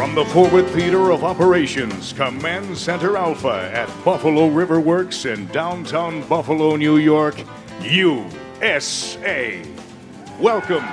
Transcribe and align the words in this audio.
From 0.00 0.14
the 0.14 0.24
Forward 0.24 0.66
Theater 0.68 1.10
of 1.10 1.24
Operations, 1.24 2.14
Command 2.14 2.74
Center 2.78 3.18
Alpha 3.18 3.70
at 3.70 3.86
Buffalo 4.02 4.48
River 4.48 4.80
Works 4.80 5.26
in 5.26 5.46
downtown 5.48 6.26
Buffalo, 6.26 6.74
New 6.76 6.96
York, 6.96 7.44
USA. 7.82 9.62
Welcome, 10.38 10.86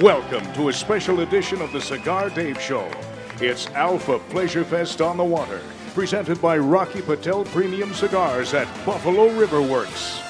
welcome 0.00 0.50
to 0.54 0.70
a 0.70 0.72
special 0.72 1.20
edition 1.20 1.60
of 1.60 1.72
the 1.72 1.80
Cigar 1.82 2.30
Dave 2.30 2.58
Show. 2.58 2.90
It's 3.42 3.66
Alpha 3.72 4.18
Pleasure 4.30 4.64
Fest 4.64 5.02
on 5.02 5.18
the 5.18 5.24
Water, 5.24 5.60
presented 5.92 6.40
by 6.40 6.56
Rocky 6.56 7.02
Patel 7.02 7.44
Premium 7.44 7.92
Cigars 7.92 8.54
at 8.54 8.66
Buffalo 8.86 9.28
River 9.28 9.60
Works. 9.60 10.22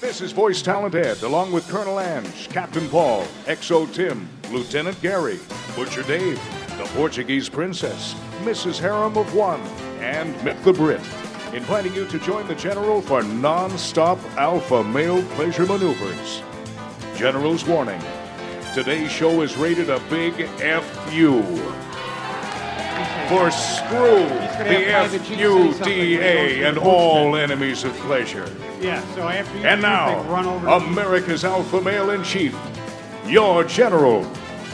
This 0.00 0.20
is 0.20 0.32
Voice 0.32 0.62
Talent 0.62 0.96
Ed, 0.96 1.22
along 1.22 1.52
with 1.52 1.68
Colonel 1.68 2.00
Ange, 2.00 2.48
Captain 2.48 2.88
Paul, 2.88 3.22
XO 3.46 3.86
Tim, 3.94 4.28
Lieutenant 4.50 5.00
Gary, 5.00 5.38
Butcher 5.76 6.02
Dave, 6.02 6.40
the 6.78 6.84
Portuguese 6.94 7.48
Princess, 7.48 8.14
Mrs. 8.42 8.78
Harem 8.78 9.16
of 9.16 9.34
One, 9.34 9.60
and 9.98 10.32
Mick 10.36 10.62
the 10.62 10.72
Brit, 10.72 11.00
inviting 11.52 11.92
you 11.92 12.06
to 12.06 12.20
join 12.20 12.46
the 12.46 12.54
General 12.54 13.02
for 13.02 13.20
non-stop 13.24 14.16
alpha 14.36 14.84
male 14.84 15.20
pleasure 15.34 15.66
maneuvers. 15.66 16.40
General's 17.16 17.64
warning: 17.66 18.00
today's 18.74 19.10
show 19.10 19.42
is 19.42 19.56
rated 19.56 19.90
a 19.90 19.98
big 20.08 20.46
FU. 20.46 21.42
For 23.28 23.50
screw 23.50 24.24
the 24.64 24.88
F-U-D-A 24.88 26.64
and 26.64 26.78
all 26.78 27.34
enemies 27.34 27.82
of 27.82 27.92
pleasure. 27.98 28.48
Yeah, 28.80 29.02
so 29.14 29.28
after 29.28 29.58
you 29.58 29.64
And 29.66 29.82
now, 29.82 30.20
America's 30.76 31.44
alpha 31.44 31.80
male 31.80 32.10
in 32.10 32.22
chief, 32.22 32.56
your 33.26 33.64
general, 33.64 34.24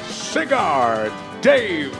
Cigar 0.06 1.10
Dave. 1.44 1.92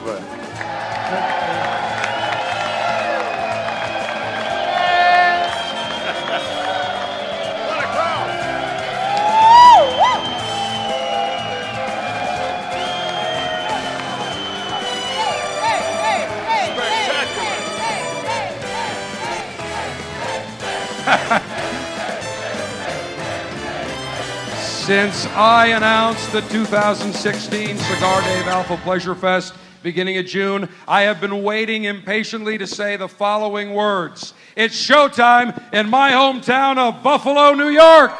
Since 24.84 25.24
I 25.28 25.68
announced 25.68 26.30
the 26.32 26.42
2016 26.42 27.78
Cigar 27.78 28.20
Dave 28.20 28.46
Alpha 28.48 28.76
Pleasure 28.76 29.14
Fest 29.14 29.54
beginning 29.82 30.18
of 30.18 30.26
June, 30.26 30.68
I 30.86 31.04
have 31.04 31.22
been 31.22 31.42
waiting 31.42 31.84
impatiently 31.84 32.58
to 32.58 32.66
say 32.66 32.98
the 32.98 33.08
following 33.08 33.72
words. 33.72 34.34
It's 34.54 34.76
showtime 34.76 35.72
in 35.72 35.88
my 35.88 36.10
hometown 36.10 36.76
of 36.76 37.02
Buffalo, 37.02 37.54
New 37.54 37.70
York. 37.70 38.10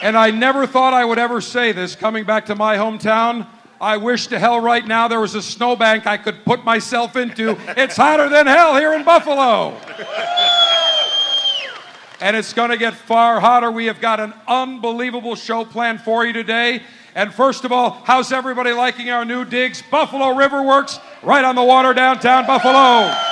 And 0.00 0.16
I 0.16 0.30
never 0.30 0.68
thought 0.68 0.94
I 0.94 1.04
would 1.04 1.18
ever 1.18 1.40
say 1.40 1.72
this 1.72 1.96
coming 1.96 2.26
back 2.26 2.46
to 2.46 2.54
my 2.54 2.76
hometown. 2.76 3.44
I 3.80 3.96
wish 3.96 4.28
to 4.28 4.38
hell 4.38 4.60
right 4.60 4.86
now 4.86 5.08
there 5.08 5.20
was 5.20 5.34
a 5.34 5.42
snowbank 5.42 6.06
I 6.06 6.16
could 6.16 6.44
put 6.44 6.64
myself 6.64 7.16
into. 7.16 7.58
It's 7.76 7.96
hotter 7.96 8.28
than 8.28 8.46
hell 8.46 8.76
here 8.76 8.92
in 8.92 9.02
Buffalo 9.02 9.76
and 12.20 12.36
it's 12.36 12.52
going 12.52 12.70
to 12.70 12.76
get 12.76 12.94
far 12.94 13.40
hotter. 13.40 13.70
We 13.70 13.86
have 13.86 14.00
got 14.00 14.20
an 14.20 14.32
unbelievable 14.46 15.34
show 15.34 15.64
planned 15.64 16.00
for 16.00 16.26
you 16.26 16.32
today. 16.32 16.82
And 17.14 17.32
first 17.32 17.64
of 17.64 17.72
all, 17.72 17.90
how's 18.04 18.32
everybody 18.32 18.72
liking 18.72 19.10
our 19.10 19.24
new 19.24 19.44
digs? 19.44 19.82
Buffalo 19.82 20.36
River 20.36 20.62
Works, 20.62 20.98
right 21.22 21.44
on 21.44 21.54
the 21.54 21.64
water 21.64 21.94
downtown 21.94 22.46
Buffalo. 22.46 23.27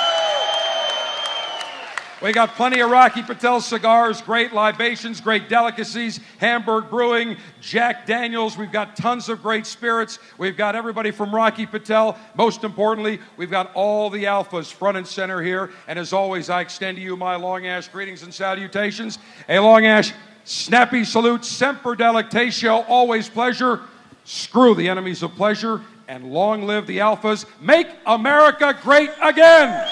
We 2.19 2.33
got 2.33 2.55
plenty 2.55 2.79
of 2.79 2.89
Rocky 2.89 3.21
Patel 3.21 3.61
cigars, 3.61 4.21
great 4.21 4.51
libations, 4.51 5.21
great 5.21 5.49
delicacies, 5.49 6.19
Hamburg 6.39 6.89
Brewing, 6.89 7.37
Jack 7.61 8.07
Daniels. 8.07 8.57
We've 8.57 8.71
got 8.71 8.95
tons 8.95 9.29
of 9.29 9.43
great 9.43 9.67
spirits. 9.67 10.17
We've 10.39 10.57
got 10.57 10.75
everybody 10.75 11.11
from 11.11 11.33
Rocky 11.33 11.67
Patel. 11.67 12.17
Most 12.33 12.63
importantly, 12.63 13.19
we've 13.37 13.51
got 13.51 13.71
all 13.75 14.09
the 14.09 14.23
alphas 14.23 14.73
front 14.73 14.97
and 14.97 15.05
center 15.05 15.43
here. 15.43 15.69
And 15.87 15.99
as 15.99 16.11
always, 16.11 16.49
I 16.49 16.61
extend 16.61 16.97
to 16.97 17.03
you 17.03 17.15
my 17.15 17.35
long 17.35 17.67
ash 17.67 17.87
greetings 17.87 18.23
and 18.23 18.33
salutations. 18.33 19.19
A 19.47 19.59
long 19.59 19.85
ash 19.85 20.11
snappy 20.43 21.03
salute, 21.03 21.45
semper 21.45 21.95
delectatio, 21.95 22.83
always 22.87 23.29
pleasure. 23.29 23.81
Screw 24.23 24.73
the 24.73 24.89
enemies 24.89 25.21
of 25.21 25.35
pleasure, 25.35 25.81
and 26.07 26.31
long 26.31 26.63
live 26.65 26.87
the 26.87 26.97
alphas. 26.97 27.45
Make 27.61 27.87
America 28.07 28.75
great 28.81 29.11
again! 29.21 29.87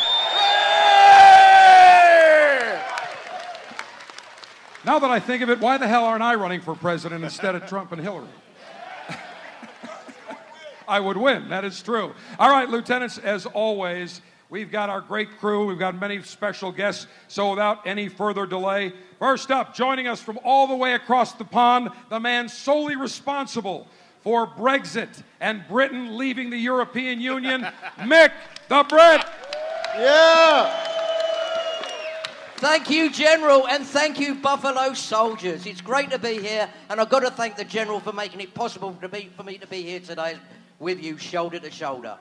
Now 4.86 5.00
that 5.00 5.10
I 5.10 5.20
think 5.20 5.42
of 5.42 5.50
it, 5.50 5.60
why 5.60 5.80
the 5.80 5.88
hell 5.88 6.06
aren't 6.06 6.22
I 6.22 6.36
running 6.36 6.62
for 6.62 6.76
president 6.76 7.24
instead 7.24 7.56
of 7.56 7.66
Trump 7.66 7.92
and 7.92 8.00
Hillary? 8.00 8.28
I 10.88 11.00
would 11.00 11.18
win, 11.18 11.50
that 11.50 11.66
is 11.66 11.82
true. 11.82 12.14
All 12.38 12.52
right, 12.52 12.70
lieutenants, 12.70 13.18
as 13.18 13.48
always, 13.48 14.22
we've 14.52 14.72
got 14.72 14.92
our 14.92 15.02
great 15.02 15.40
crew, 15.40 15.66
we've 15.66 15.80
got 15.80 16.00
many 16.00 16.22
special 16.22 16.72
guests, 16.72 17.08
so 17.28 17.50
without 17.50 17.88
any 17.88 18.10
further 18.10 18.46
delay, 18.46 18.94
first 19.18 19.50
up, 19.50 19.74
joining 19.74 20.08
us 20.08 20.22
from 20.22 20.38
all 20.44 20.68
the 20.68 20.76
way 20.76 20.94
across 20.94 21.34
the 21.34 21.46
pond, 21.46 21.90
the 22.12 22.20
man 22.20 22.48
solely 22.48 22.96
responsible 22.96 23.88
for 24.22 24.46
Brexit 24.46 25.24
and 25.42 25.68
Britain 25.68 26.16
leaving 26.16 26.52
the 26.52 26.60
European 26.60 27.20
Union, 27.20 27.62
Mick 27.98 28.32
the 28.70 28.84
Brit. 28.84 29.26
Yeah. 29.98 30.95
Thank 32.58 32.90
you, 32.90 33.12
General, 33.12 33.68
and 33.68 33.86
thank 33.86 34.18
you, 34.18 34.36
Buffalo 34.36 34.94
soldiers. 34.94 35.66
It's 35.66 35.82
great 35.82 36.10
to 36.12 36.18
be 36.18 36.42
here, 36.42 36.70
and 36.90 37.02
I've 37.02 37.10
got 37.10 37.20
to 37.20 37.30
thank 37.30 37.58
the 37.58 37.66
General 37.66 38.00
for 38.00 38.14
making 38.14 38.40
it 38.40 38.54
possible 38.54 38.98
be, 39.10 39.30
for 39.36 39.44
me 39.44 39.58
to 39.58 39.68
be 39.68 39.84
here 39.84 40.00
today 40.00 40.38
with 40.80 41.04
you, 41.04 41.18
shoulder 41.18 41.60
to 41.60 41.70
shoulder. 41.70 42.18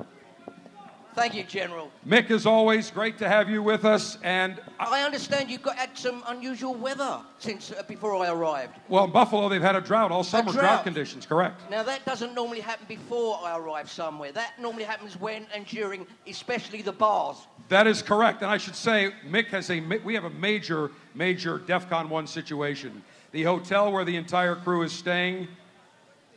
Thank 1.14 1.34
you, 1.34 1.44
General. 1.44 1.92
Mick, 2.06 2.30
as 2.32 2.44
always, 2.44 2.90
great 2.90 3.18
to 3.18 3.28
have 3.28 3.48
you 3.48 3.62
with 3.62 3.84
us. 3.84 4.18
And 4.24 4.60
I 4.80 5.02
understand 5.02 5.48
you've 5.48 5.62
got 5.62 5.76
had 5.76 5.96
some 5.96 6.24
unusual 6.26 6.74
weather 6.74 7.20
since 7.38 7.70
uh, 7.70 7.84
before 7.86 8.16
I 8.16 8.30
arrived. 8.30 8.74
well, 8.88 9.04
in 9.04 9.12
Buffalo, 9.12 9.48
they've 9.48 9.62
had 9.62 9.76
a 9.76 9.80
drought 9.80 10.10
all 10.10 10.24
summer, 10.24 10.50
drought. 10.50 10.62
drought. 10.62 10.84
conditions, 10.84 11.24
correct? 11.24 11.60
Now 11.70 11.84
that 11.84 12.04
doesn't 12.04 12.34
normally 12.34 12.60
happen 12.60 12.86
before 12.88 13.38
I 13.44 13.56
arrive 13.56 13.88
somewhere. 13.88 14.32
That 14.32 14.60
normally 14.60 14.82
happens 14.82 15.18
when 15.18 15.46
and 15.54 15.64
during, 15.66 16.04
especially 16.26 16.82
the 16.82 16.92
bars. 16.92 17.36
That 17.68 17.86
is 17.86 18.02
correct. 18.02 18.42
And 18.42 18.50
I 18.50 18.56
should 18.56 18.76
say, 18.76 19.12
Mick 19.28 19.46
has 19.46 19.70
a 19.70 19.80
we 19.80 20.14
have 20.14 20.24
a 20.24 20.30
major, 20.30 20.90
major 21.14 21.60
DEFCON 21.60 22.08
one 22.08 22.26
situation. 22.26 23.04
The 23.30 23.44
hotel 23.44 23.92
where 23.92 24.04
the 24.04 24.16
entire 24.16 24.56
crew 24.56 24.82
is 24.82 24.92
staying, 24.92 25.46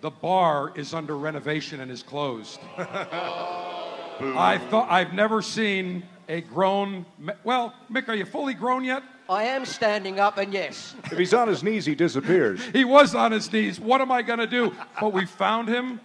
the 0.01 0.11
bar 0.11 0.71
is 0.75 0.93
under 0.93 1.17
renovation 1.17 1.79
and 1.79 1.89
is 1.89 2.03
closed. 2.03 2.59
I 4.19 4.57
thought 4.57 4.89
I've 4.89 5.13
never 5.13 5.41
seen 5.41 6.03
a 6.27 6.41
grown. 6.41 7.05
Well, 7.43 7.73
Mick, 7.91 8.07
are 8.09 8.15
you 8.15 8.25
fully 8.25 8.53
grown 8.53 8.83
yet? 8.83 9.03
I 9.29 9.43
am 9.43 9.65
standing 9.65 10.19
up, 10.19 10.37
and 10.37 10.53
yes, 10.53 10.95
If 11.05 11.17
he's 11.17 11.33
on 11.33 11.49
his 11.49 11.61
knees, 11.61 11.85
he 11.85 11.95
disappears. 11.95 12.61
He 12.73 12.85
was 12.85 13.13
on 13.13 13.31
his 13.33 13.51
knees. 13.51 13.79
What 13.79 13.99
am 13.99 14.11
I 14.11 14.21
going 14.21 14.39
to 14.39 14.47
do? 14.47 14.73
But 15.01 15.11
we 15.11 15.25
found 15.25 15.67
him 15.67 15.99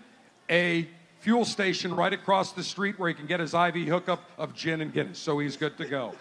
a 0.51 0.89
fuel 1.21 1.45
station 1.45 1.95
right 1.95 2.13
across 2.13 2.53
the 2.53 2.65
street 2.65 2.99
where 2.99 3.09
he 3.09 3.15
can 3.15 3.27
get 3.27 3.39
his 3.39 3.55
IV 3.55 3.77
hookup 3.77 4.29
of 4.39 4.55
gin 4.55 4.81
and 4.81 4.93
Guinness. 4.93 5.21
So 5.21 5.39
he's 5.39 5.57
good 5.57 5.79
to 5.79 5.85
go. 5.85 6.15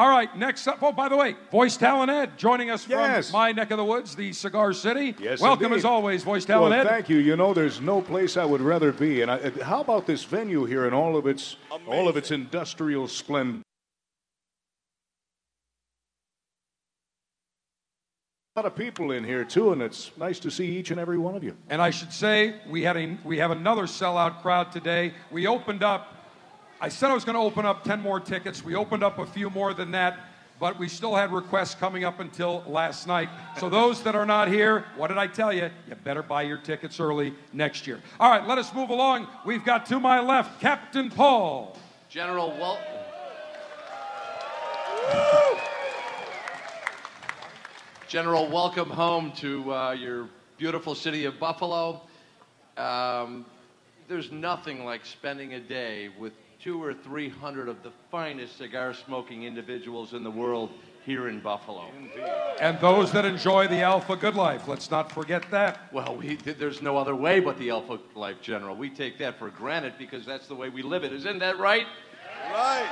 All 0.00 0.08
right, 0.08 0.34
next 0.34 0.66
up. 0.66 0.82
Oh, 0.82 0.92
by 0.92 1.10
the 1.10 1.16
way, 1.16 1.36
Voice 1.50 1.76
Talent 1.76 2.10
Ed 2.10 2.38
joining 2.38 2.70
us 2.70 2.88
Yes. 2.88 3.28
from 3.28 3.38
my 3.38 3.52
neck 3.52 3.70
of 3.70 3.76
the 3.76 3.84
woods, 3.84 4.16
the 4.16 4.32
Cigar 4.32 4.72
City. 4.72 5.14
Yes, 5.20 5.42
Welcome 5.42 5.66
indeed. 5.66 5.80
as 5.80 5.84
always, 5.84 6.24
Voice 6.24 6.46
Talent 6.46 6.70
well, 6.70 6.80
Ed. 6.80 6.88
thank 6.88 7.10
you. 7.10 7.18
You 7.18 7.36
know, 7.36 7.52
there's 7.52 7.82
no 7.82 8.00
place 8.00 8.38
I 8.38 8.46
would 8.46 8.62
rather 8.62 8.92
be. 8.92 9.20
And 9.20 9.30
I, 9.30 9.34
uh, 9.36 9.62
how 9.62 9.82
about 9.82 10.06
this 10.06 10.24
venue 10.24 10.64
here 10.64 10.86
and 10.86 10.94
all 10.94 11.18
of 11.18 11.26
its 11.26 11.56
all 11.86 12.08
of 12.08 12.16
its 12.16 12.30
industrial 12.30 13.08
splendor? 13.08 13.60
A 18.56 18.60
lot 18.60 18.64
of 18.64 18.74
people 18.74 19.10
in 19.10 19.22
here 19.22 19.44
too, 19.44 19.72
and 19.72 19.82
it's 19.82 20.12
nice 20.16 20.40
to 20.40 20.50
see 20.50 20.78
each 20.78 20.90
and 20.90 20.98
every 20.98 21.18
one 21.18 21.34
of 21.34 21.44
you. 21.44 21.54
And 21.68 21.82
I 21.82 21.90
should 21.90 22.10
say, 22.14 22.54
we, 22.70 22.82
had 22.84 22.96
a, 22.96 23.18
we 23.22 23.36
have 23.36 23.50
another 23.50 23.82
sellout 23.82 24.40
crowd 24.40 24.72
today. 24.72 25.12
We 25.30 25.46
opened 25.46 25.82
up, 25.82 26.14
I 26.82 26.88
said 26.88 27.10
I 27.10 27.14
was 27.14 27.26
going 27.26 27.34
to 27.34 27.42
open 27.42 27.66
up 27.66 27.84
10 27.84 28.00
more 28.00 28.18
tickets. 28.18 28.64
We 28.64 28.74
opened 28.74 29.02
up 29.02 29.18
a 29.18 29.26
few 29.26 29.50
more 29.50 29.74
than 29.74 29.90
that, 29.90 30.18
but 30.58 30.78
we 30.78 30.88
still 30.88 31.14
had 31.14 31.30
requests 31.30 31.74
coming 31.74 32.04
up 32.04 32.20
until 32.20 32.64
last 32.66 33.06
night. 33.06 33.28
So, 33.58 33.68
those 33.68 34.02
that 34.04 34.14
are 34.14 34.24
not 34.24 34.48
here, 34.48 34.86
what 34.96 35.08
did 35.08 35.18
I 35.18 35.26
tell 35.26 35.52
you? 35.52 35.68
You 35.86 35.94
better 36.04 36.22
buy 36.22 36.40
your 36.42 36.56
tickets 36.56 36.98
early 36.98 37.34
next 37.52 37.86
year. 37.86 38.00
All 38.18 38.30
right, 38.30 38.46
let 38.48 38.56
us 38.56 38.72
move 38.72 38.88
along. 38.88 39.28
We've 39.44 39.62
got 39.62 39.84
to 39.86 40.00
my 40.00 40.20
left 40.20 40.58
Captain 40.62 41.10
Paul. 41.10 41.76
General 42.08 42.48
Wel- 42.58 42.78
General, 48.08 48.48
welcome 48.50 48.88
home 48.88 49.32
to 49.36 49.72
uh, 49.72 49.90
your 49.92 50.28
beautiful 50.56 50.94
city 50.94 51.26
of 51.26 51.38
Buffalo. 51.38 52.00
Um, 52.76 53.44
there's 54.08 54.32
nothing 54.32 54.84
like 54.84 55.04
spending 55.04 55.54
a 55.54 55.60
day 55.60 56.08
with 56.18 56.32
two 56.62 56.82
or 56.82 56.92
three 56.92 57.28
hundred 57.28 57.68
of 57.68 57.82
the 57.82 57.90
finest 58.10 58.58
cigar 58.58 58.92
smoking 58.92 59.44
individuals 59.44 60.12
in 60.12 60.22
the 60.22 60.30
world 60.30 60.70
here 61.06 61.28
in 61.28 61.40
Buffalo. 61.40 61.86
And 62.60 62.78
those 62.80 63.10
that 63.12 63.24
enjoy 63.24 63.66
the 63.68 63.80
Alpha 63.80 64.16
Good 64.16 64.34
Life. 64.34 64.68
Let's 64.68 64.90
not 64.90 65.10
forget 65.10 65.50
that. 65.50 65.92
Well, 65.92 66.16
we, 66.16 66.36
there's 66.36 66.82
no 66.82 66.98
other 66.98 67.16
way 67.16 67.40
but 67.40 67.58
the 67.58 67.70
Alpha 67.70 67.98
Life 68.14 68.42
General. 68.42 68.76
We 68.76 68.90
take 68.90 69.16
that 69.18 69.38
for 69.38 69.48
granted 69.48 69.94
because 69.98 70.26
that's 70.26 70.46
the 70.46 70.54
way 70.54 70.68
we 70.68 70.82
live 70.82 71.02
it. 71.02 71.12
Isn't 71.12 71.38
that 71.38 71.58
right? 71.58 71.86
right? 72.52 72.86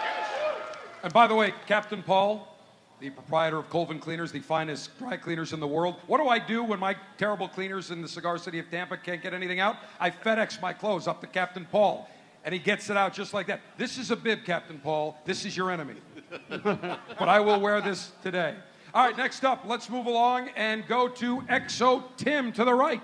And 1.02 1.12
by 1.12 1.26
the 1.26 1.34
way, 1.34 1.52
Captain 1.66 2.02
Paul, 2.02 2.56
the 3.00 3.10
proprietor 3.10 3.58
of 3.58 3.68
Colvin 3.68 3.98
Cleaners, 3.98 4.32
the 4.32 4.40
finest 4.40 4.98
dry 4.98 5.18
cleaners 5.18 5.52
in 5.52 5.60
the 5.60 5.66
world. 5.66 5.96
What 6.06 6.18
do 6.18 6.28
I 6.28 6.38
do 6.38 6.64
when 6.64 6.80
my 6.80 6.96
terrible 7.18 7.46
cleaners 7.46 7.90
in 7.90 8.00
the 8.00 8.08
cigar 8.08 8.38
city 8.38 8.58
of 8.58 8.70
Tampa 8.70 8.96
can't 8.96 9.22
get 9.22 9.34
anything 9.34 9.60
out? 9.60 9.76
I 10.00 10.10
FedEx 10.10 10.62
my 10.62 10.72
clothes 10.72 11.06
up 11.06 11.20
to 11.20 11.26
Captain 11.26 11.66
Paul, 11.70 12.08
and 12.48 12.54
he 12.54 12.58
gets 12.58 12.88
it 12.88 12.96
out 12.96 13.12
just 13.12 13.34
like 13.34 13.46
that. 13.48 13.60
This 13.76 13.98
is 13.98 14.10
a 14.10 14.16
bib, 14.16 14.42
Captain 14.46 14.78
Paul. 14.78 15.18
This 15.26 15.44
is 15.44 15.54
your 15.54 15.70
enemy. 15.70 15.96
but 16.48 17.28
I 17.28 17.40
will 17.40 17.60
wear 17.60 17.82
this 17.82 18.12
today. 18.22 18.54
All 18.94 19.04
right, 19.04 19.14
next 19.14 19.44
up, 19.44 19.64
let's 19.66 19.90
move 19.90 20.06
along 20.06 20.48
and 20.56 20.86
go 20.86 21.08
to 21.08 21.42
XO 21.42 22.04
Tim 22.16 22.50
to 22.52 22.64
the 22.64 22.72
right. 22.72 23.02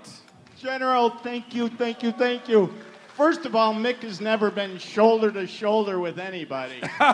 General, 0.58 1.10
thank 1.10 1.54
you, 1.54 1.68
thank 1.68 2.02
you, 2.02 2.10
thank 2.12 2.48
you. 2.48 2.72
First 3.08 3.44
of 3.44 3.54
all, 3.54 3.74
Mick 3.74 3.96
has 3.96 4.18
never 4.18 4.50
been 4.50 4.78
shoulder 4.78 5.30
to 5.32 5.46
shoulder 5.46 6.00
with 6.00 6.18
anybody. 6.18 6.80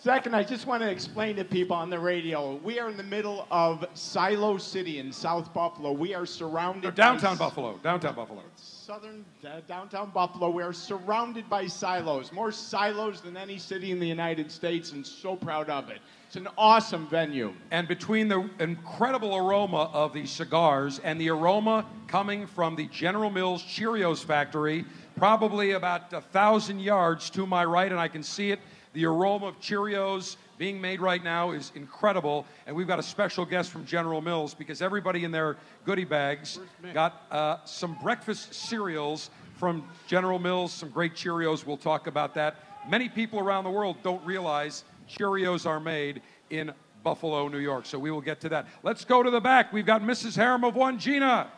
Second, 0.00 0.34
I 0.34 0.42
just 0.42 0.66
want 0.66 0.82
to 0.82 0.90
explain 0.90 1.36
to 1.36 1.44
people 1.44 1.76
on 1.76 1.90
the 1.90 1.98
radio 1.98 2.54
we 2.64 2.80
are 2.80 2.88
in 2.88 2.96
the 2.96 3.02
middle 3.02 3.46
of 3.50 3.84
Silo 3.92 4.56
City 4.56 4.98
in 4.98 5.12
South 5.12 5.52
Buffalo. 5.52 5.92
We 5.92 6.14
are 6.14 6.24
surrounded 6.24 6.84
No, 6.84 6.90
downtown 6.90 7.36
by 7.36 7.44
Buffalo. 7.44 7.78
Downtown 7.82 8.14
Buffalo. 8.14 8.42
Southern 8.90 9.24
downtown 9.68 10.10
Buffalo. 10.10 10.50
We 10.50 10.64
are 10.64 10.72
surrounded 10.72 11.48
by 11.48 11.68
silos, 11.68 12.32
more 12.32 12.50
silos 12.50 13.20
than 13.20 13.36
any 13.36 13.56
city 13.56 13.92
in 13.92 14.00
the 14.00 14.06
United 14.08 14.50
States, 14.50 14.90
and 14.90 15.06
so 15.06 15.36
proud 15.36 15.70
of 15.70 15.90
it. 15.90 16.00
It's 16.26 16.34
an 16.34 16.48
awesome 16.58 17.06
venue. 17.06 17.54
And 17.70 17.86
between 17.86 18.26
the 18.26 18.50
incredible 18.58 19.36
aroma 19.36 19.90
of 19.92 20.12
the 20.12 20.26
cigars 20.26 20.98
and 21.04 21.20
the 21.20 21.30
aroma 21.30 21.86
coming 22.08 22.48
from 22.48 22.74
the 22.74 22.88
General 22.88 23.30
Mills 23.30 23.62
Cheerios 23.62 24.24
factory, 24.24 24.84
probably 25.14 25.70
about 25.72 26.12
a 26.12 26.20
thousand 26.20 26.80
yards 26.80 27.30
to 27.30 27.46
my 27.46 27.64
right, 27.64 27.92
and 27.92 28.00
I 28.00 28.08
can 28.08 28.24
see 28.24 28.50
it. 28.50 28.58
The 28.94 29.06
aroma 29.06 29.46
of 29.46 29.60
Cheerios 29.60 30.34
being 30.60 30.78
made 30.78 31.00
right 31.00 31.24
now 31.24 31.52
is 31.52 31.72
incredible. 31.74 32.44
And 32.66 32.76
we've 32.76 32.86
got 32.86 32.98
a 32.98 33.02
special 33.02 33.46
guest 33.46 33.70
from 33.70 33.86
General 33.86 34.20
Mills 34.20 34.52
because 34.52 34.82
everybody 34.82 35.24
in 35.24 35.30
their 35.30 35.56
goodie 35.86 36.04
bags 36.04 36.60
got 36.92 37.22
uh, 37.30 37.56
some 37.64 37.96
breakfast 38.02 38.52
cereals 38.52 39.30
from 39.56 39.88
General 40.06 40.38
Mills, 40.38 40.70
some 40.70 40.90
great 40.90 41.14
Cheerios. 41.14 41.64
We'll 41.64 41.78
talk 41.78 42.08
about 42.08 42.34
that. 42.34 42.56
Many 42.90 43.08
people 43.08 43.38
around 43.38 43.64
the 43.64 43.70
world 43.70 43.96
don't 44.02 44.22
realize 44.22 44.84
Cheerios 45.08 45.64
are 45.64 45.80
made 45.80 46.20
in 46.50 46.74
Buffalo, 47.02 47.48
New 47.48 47.56
York. 47.56 47.86
So 47.86 47.98
we 47.98 48.10
will 48.10 48.20
get 48.20 48.38
to 48.42 48.50
that. 48.50 48.66
Let's 48.82 49.06
go 49.06 49.22
to 49.22 49.30
the 49.30 49.40
back. 49.40 49.72
We've 49.72 49.86
got 49.86 50.02
Mrs. 50.02 50.36
Harem 50.36 50.62
of 50.64 50.74
One, 50.74 50.98
Gina. 50.98 51.50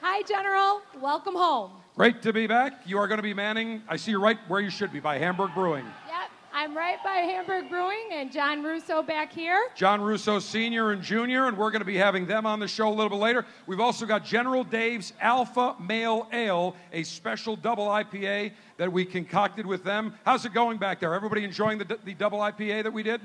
Hi, 0.00 0.22
General. 0.22 0.80
Welcome 1.00 1.34
home. 1.34 1.72
Great 1.96 2.20
to 2.20 2.30
be 2.30 2.46
back. 2.46 2.82
You 2.84 2.98
are 2.98 3.08
going 3.08 3.16
to 3.16 3.22
be 3.22 3.32
manning, 3.32 3.82
I 3.88 3.96
see 3.96 4.10
you 4.10 4.20
right 4.20 4.36
where 4.48 4.60
you 4.60 4.68
should 4.68 4.92
be, 4.92 5.00
by 5.00 5.16
Hamburg 5.16 5.52
Brewing. 5.54 5.86
Yep, 6.06 6.30
I'm 6.52 6.76
right 6.76 6.98
by 7.02 7.14
Hamburg 7.14 7.70
Brewing 7.70 8.10
and 8.12 8.30
John 8.30 8.62
Russo 8.62 9.02
back 9.02 9.32
here. 9.32 9.70
John 9.74 10.02
Russo 10.02 10.38
Sr. 10.38 10.90
and 10.90 11.00
Jr., 11.00 11.46
and 11.46 11.56
we're 11.56 11.70
going 11.70 11.80
to 11.80 11.86
be 11.86 11.96
having 11.96 12.26
them 12.26 12.44
on 12.44 12.60
the 12.60 12.68
show 12.68 12.88
a 12.88 12.92
little 12.92 13.08
bit 13.08 13.16
later. 13.16 13.46
We've 13.66 13.80
also 13.80 14.04
got 14.04 14.26
General 14.26 14.62
Dave's 14.62 15.14
Alpha 15.22 15.74
Male 15.80 16.28
Ale, 16.34 16.76
a 16.92 17.02
special 17.02 17.56
double 17.56 17.86
IPA 17.86 18.52
that 18.76 18.92
we 18.92 19.06
concocted 19.06 19.64
with 19.64 19.82
them. 19.82 20.12
How's 20.26 20.44
it 20.44 20.52
going 20.52 20.76
back 20.76 21.00
there? 21.00 21.14
Everybody 21.14 21.44
enjoying 21.44 21.78
the, 21.78 21.98
the 22.04 22.12
double 22.12 22.40
IPA 22.40 22.82
that 22.82 22.92
we 22.92 23.04
did? 23.04 23.22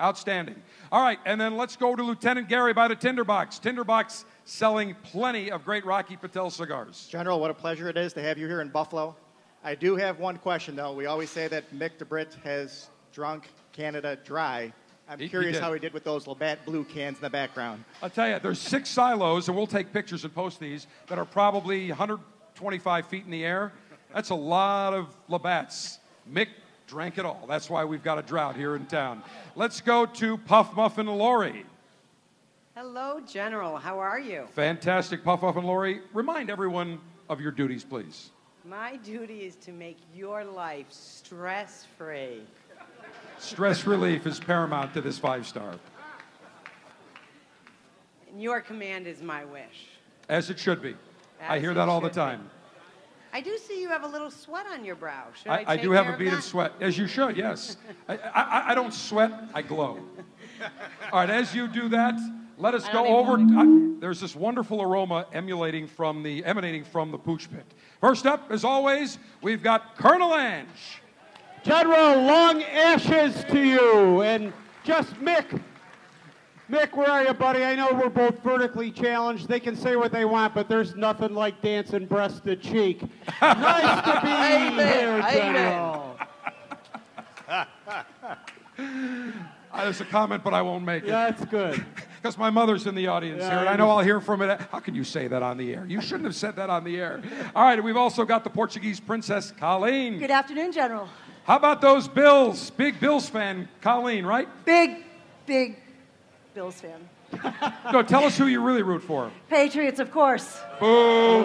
Outstanding. 0.00 0.56
All 0.92 1.02
right, 1.02 1.18
and 1.24 1.40
then 1.40 1.56
let's 1.56 1.74
go 1.74 1.96
to 1.96 2.02
Lieutenant 2.02 2.48
Gary 2.48 2.74
by 2.74 2.86
the 2.86 2.94
Tinderbox. 2.96 3.58
Tinderbox 3.58 4.24
selling 4.44 4.94
plenty 5.02 5.50
of 5.50 5.64
great 5.64 5.86
Rocky 5.86 6.16
Patel 6.16 6.50
cigars. 6.50 7.08
General, 7.10 7.40
what 7.40 7.50
a 7.50 7.54
pleasure 7.54 7.88
it 7.88 7.96
is 7.96 8.12
to 8.12 8.22
have 8.22 8.36
you 8.36 8.46
here 8.46 8.60
in 8.60 8.68
Buffalo. 8.68 9.16
I 9.64 9.74
do 9.74 9.96
have 9.96 10.18
one 10.18 10.36
question, 10.36 10.76
though. 10.76 10.92
We 10.92 11.06
always 11.06 11.30
say 11.30 11.48
that 11.48 11.72
Mick 11.74 11.96
the 11.98 12.04
Brit 12.04 12.36
has 12.44 12.88
drunk 13.12 13.48
Canada 13.72 14.16
dry. 14.22 14.70
I'm 15.08 15.18
He- 15.18 15.24
he 15.24 15.30
curious 15.30 15.54
did. 15.56 15.62
how 15.62 15.72
he 15.72 15.80
did 15.80 15.94
with 15.94 16.04
those 16.04 16.26
Labatt 16.26 16.66
blue 16.66 16.84
cans 16.84 17.16
in 17.16 17.22
the 17.22 17.30
background. 17.30 17.82
I'll 18.02 18.10
tell 18.10 18.28
you, 18.28 18.38
there's 18.38 18.60
six 18.60 18.90
silos, 18.90 19.48
and 19.48 19.56
we'll 19.56 19.66
take 19.66 19.92
pictures 19.94 20.24
and 20.24 20.34
post 20.34 20.60
these, 20.60 20.86
that 21.06 21.18
are 21.18 21.24
probably 21.24 21.88
125 21.88 23.06
feet 23.06 23.24
in 23.24 23.30
the 23.30 23.44
air. 23.46 23.72
That's 24.12 24.30
a 24.30 24.34
lot 24.34 24.92
of 24.94 25.16
Labatts. 25.28 25.98
Mick 26.30 26.48
drank 26.86 27.18
it 27.18 27.24
all. 27.24 27.44
That's 27.48 27.68
why 27.68 27.84
we've 27.84 28.02
got 28.02 28.18
a 28.18 28.22
drought 28.22 28.56
here 28.56 28.76
in 28.76 28.86
town. 28.86 29.22
Let's 29.54 29.80
go 29.80 30.06
to 30.06 30.38
Puff 30.38 30.74
Muffin 30.76 31.06
Lori. 31.06 31.64
Hello, 32.74 33.20
General. 33.26 33.76
How 33.78 33.98
are 33.98 34.20
you? 34.20 34.46
Fantastic, 34.54 35.24
Puff 35.24 35.42
Muffin 35.42 35.64
Lori. 35.64 36.00
Remind 36.12 36.50
everyone 36.50 37.00
of 37.28 37.40
your 37.40 37.50
duties, 37.50 37.84
please. 37.84 38.30
My 38.64 38.96
duty 38.96 39.40
is 39.44 39.56
to 39.56 39.72
make 39.72 39.96
your 40.14 40.44
life 40.44 40.86
stress 40.90 41.86
free. 41.96 42.42
Stress 43.38 43.86
relief 43.86 44.26
is 44.26 44.40
paramount 44.40 44.92
to 44.94 45.00
this 45.00 45.18
five 45.18 45.46
star, 45.46 45.74
And 48.30 48.42
your 48.42 48.60
command 48.60 49.06
is 49.06 49.22
my 49.22 49.44
wish. 49.44 49.88
as 50.28 50.50
it 50.50 50.58
should 50.58 50.82
be. 50.82 50.96
I 51.46 51.58
hear 51.60 51.74
that 51.74 51.88
all 51.88 52.00
the 52.00 52.10
time. 52.10 52.50
I 53.32 53.40
do 53.40 53.56
see 53.58 53.80
you 53.80 53.88
have 53.88 54.04
a 54.04 54.08
little 54.08 54.30
sweat 54.30 54.66
on 54.66 54.84
your 54.84 54.94
brow. 54.94 55.26
Should 55.34 55.48
I, 55.48 55.56
I, 55.56 55.64
I 55.66 55.76
take 55.76 55.82
do 55.84 55.90
have 55.92 56.08
a 56.08 56.16
bead 56.16 56.28
that? 56.28 56.38
of 56.38 56.44
sweat, 56.44 56.72
as 56.80 56.96
you 56.96 57.06
should, 57.06 57.36
yes. 57.36 57.76
I, 58.08 58.16
I, 58.16 58.70
I 58.70 58.74
don't 58.74 58.92
sweat, 58.92 59.32
I 59.54 59.62
glow. 59.62 60.00
All 61.12 61.20
right, 61.20 61.30
as 61.30 61.54
you 61.54 61.68
do 61.68 61.88
that, 61.90 62.14
let 62.58 62.74
us 62.74 62.88
go 62.88 63.06
over. 63.06 63.38
I, 63.38 63.96
there's 64.00 64.20
this 64.20 64.34
wonderful 64.34 64.80
aroma 64.80 65.26
emulating 65.32 65.86
from 65.86 66.22
the, 66.22 66.44
emanating 66.44 66.84
from 66.84 67.10
the 67.10 67.18
pooch 67.18 67.50
pit. 67.50 67.64
First 68.00 68.26
up, 68.26 68.50
as 68.50 68.64
always, 68.64 69.18
we've 69.42 69.62
got 69.62 69.96
Colonel 69.96 70.34
Ange. 70.34 71.02
General, 71.62 72.22
long 72.22 72.62
ashes 72.62 73.44
to 73.50 73.62
you. 73.62 74.22
And 74.22 74.52
just 74.84 75.14
Mick. 75.14 75.60
Mick, 76.70 76.96
where 76.96 77.08
are 77.08 77.24
you, 77.24 77.32
buddy? 77.32 77.62
I 77.62 77.76
know 77.76 77.92
we're 77.92 78.08
both 78.08 78.42
vertically 78.42 78.90
challenged. 78.90 79.46
They 79.46 79.60
can 79.60 79.76
say 79.76 79.94
what 79.94 80.10
they 80.10 80.24
want, 80.24 80.52
but 80.52 80.68
there's 80.68 80.96
nothing 80.96 81.32
like 81.32 81.62
dancing 81.62 82.06
breast 82.06 82.44
to 82.44 82.56
cheek. 82.56 83.02
nice 83.42 84.04
to 84.04 84.20
be 84.20 84.28
Amen, 84.28 84.72
here, 84.74 85.08
amen. 85.08 85.32
General. 85.32 86.18
Uh, 89.72 89.84
there's 89.84 90.00
a 90.00 90.04
comment, 90.06 90.42
but 90.42 90.54
I 90.54 90.62
won't 90.62 90.84
make 90.84 91.04
it. 91.04 91.08
That's 91.08 91.44
good. 91.46 91.84
Because 92.16 92.38
my 92.38 92.50
mother's 92.50 92.88
in 92.88 92.96
the 92.96 93.06
audience 93.06 93.42
Yeah, 93.42 93.50
here, 93.50 93.58
and 93.60 93.68
I 93.68 93.74
I 93.74 93.76
know 93.76 93.88
I'll 93.88 94.00
hear 94.00 94.20
from 94.20 94.42
it. 94.42 94.60
How 94.72 94.80
can 94.80 94.96
you 94.96 95.04
say 95.04 95.28
that 95.28 95.44
on 95.44 95.56
the 95.58 95.72
air? 95.72 95.86
You 95.86 96.00
shouldn't 96.00 96.24
have 96.24 96.34
said 96.34 96.56
that 96.56 96.70
on 96.70 96.82
the 96.82 96.98
air. 96.98 97.22
All 97.54 97.62
right, 97.62 97.80
we've 97.80 97.96
also 97.96 98.24
got 98.24 98.42
the 98.42 98.50
Portuguese 98.50 98.98
princess, 98.98 99.52
Colleen. 99.52 100.18
Good 100.18 100.32
afternoon, 100.32 100.72
General. 100.72 101.08
How 101.44 101.54
about 101.54 101.80
those 101.80 102.08
Bills? 102.08 102.70
Big 102.70 102.98
Bills 102.98 103.28
fan, 103.28 103.68
Colleen, 103.80 104.26
right? 104.26 104.48
Big, 104.64 105.04
big 105.46 105.76
Bills 106.56 106.80
fan. 106.80 107.06
Go, 107.92 108.02
tell 108.02 108.24
us 108.24 108.38
who 108.38 108.46
you 108.46 108.62
really 108.62 108.80
root 108.80 109.02
for. 109.02 109.30
Patriots, 109.50 110.00
of 110.00 110.10
course. 110.10 110.58
Boo! 110.80 111.44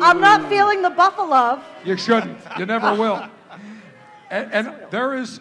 I'm 0.00 0.20
not 0.20 0.48
feeling 0.48 0.80
the 0.80 0.90
Buffalo. 0.90 1.60
You 1.84 1.96
shouldn't. 1.96 2.38
You 2.56 2.66
never 2.66 2.94
will. 2.94 3.28
And, 4.30 4.52
and 4.52 4.76
there 4.92 5.16
is 5.16 5.40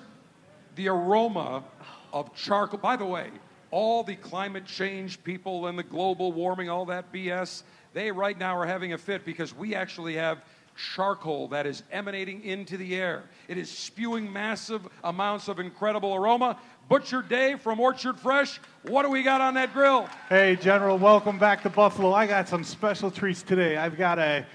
the 0.74 0.88
aroma 0.88 1.64
of 2.12 2.34
charcoal. 2.34 2.80
By 2.80 2.96
the 2.96 3.06
way, 3.06 3.30
all 3.70 4.02
the 4.02 4.16
climate 4.16 4.66
change 4.66 5.24
people 5.24 5.68
and 5.68 5.78
the 5.78 5.84
global 5.84 6.32
warming, 6.32 6.72
all 6.72 6.88
that 6.88 7.14
BS, 7.14 7.62
they 7.94 8.10
right 8.10 8.40
now 8.40 8.58
are 8.58 8.66
having 8.66 8.94
a 8.94 8.98
fit 8.98 9.26
because 9.26 9.54
we 9.54 9.76
actually 9.76 10.16
have 10.16 10.42
charcoal 10.78 11.48
that 11.50 11.66
is 11.66 11.84
emanating 11.92 12.44
into 12.44 12.78
the 12.78 12.96
air. 12.96 13.24
It 13.48 13.58
is 13.58 13.70
spewing 13.70 14.32
massive 14.32 14.88
amounts 15.04 15.48
of 15.48 15.60
incredible 15.60 16.16
aroma. 16.16 16.58
Butcher 16.90 17.22
Dave 17.22 17.60
from 17.60 17.80
Orchard 17.82 18.18
Fresh, 18.18 18.62
what 18.84 19.04
do 19.04 19.10
we 19.10 19.22
got 19.22 19.42
on 19.42 19.56
that 19.56 19.74
grill? 19.74 20.08
Hey, 20.30 20.56
General, 20.56 20.98
welcome 20.98 21.38
back 21.38 21.62
to 21.64 21.70
Buffalo. 21.70 22.14
I 22.14 22.26
got 22.26 22.48
some 22.48 22.64
special 22.64 23.12
treats 23.12 23.44
today. 23.44 23.76
I've 23.76 23.98
got 23.98 24.20
a 24.20 24.46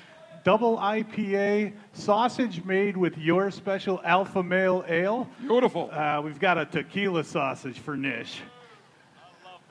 double 0.43 0.79
IPA 0.79 1.75
sausage 1.93 2.65
made 2.65 2.97
with 2.97 3.19
your 3.19 3.51
special 3.51 4.01
Alpha 4.03 4.43
Male 4.43 4.83
Ale. 4.89 5.29
Beautiful. 5.43 5.91
Uh, 5.93 6.23
we've 6.25 6.41
got 6.41 6.57
a 6.57 6.65
tequila 6.65 7.23
sausage 7.23 7.79
for 7.79 7.99
Nish. 7.99 8.41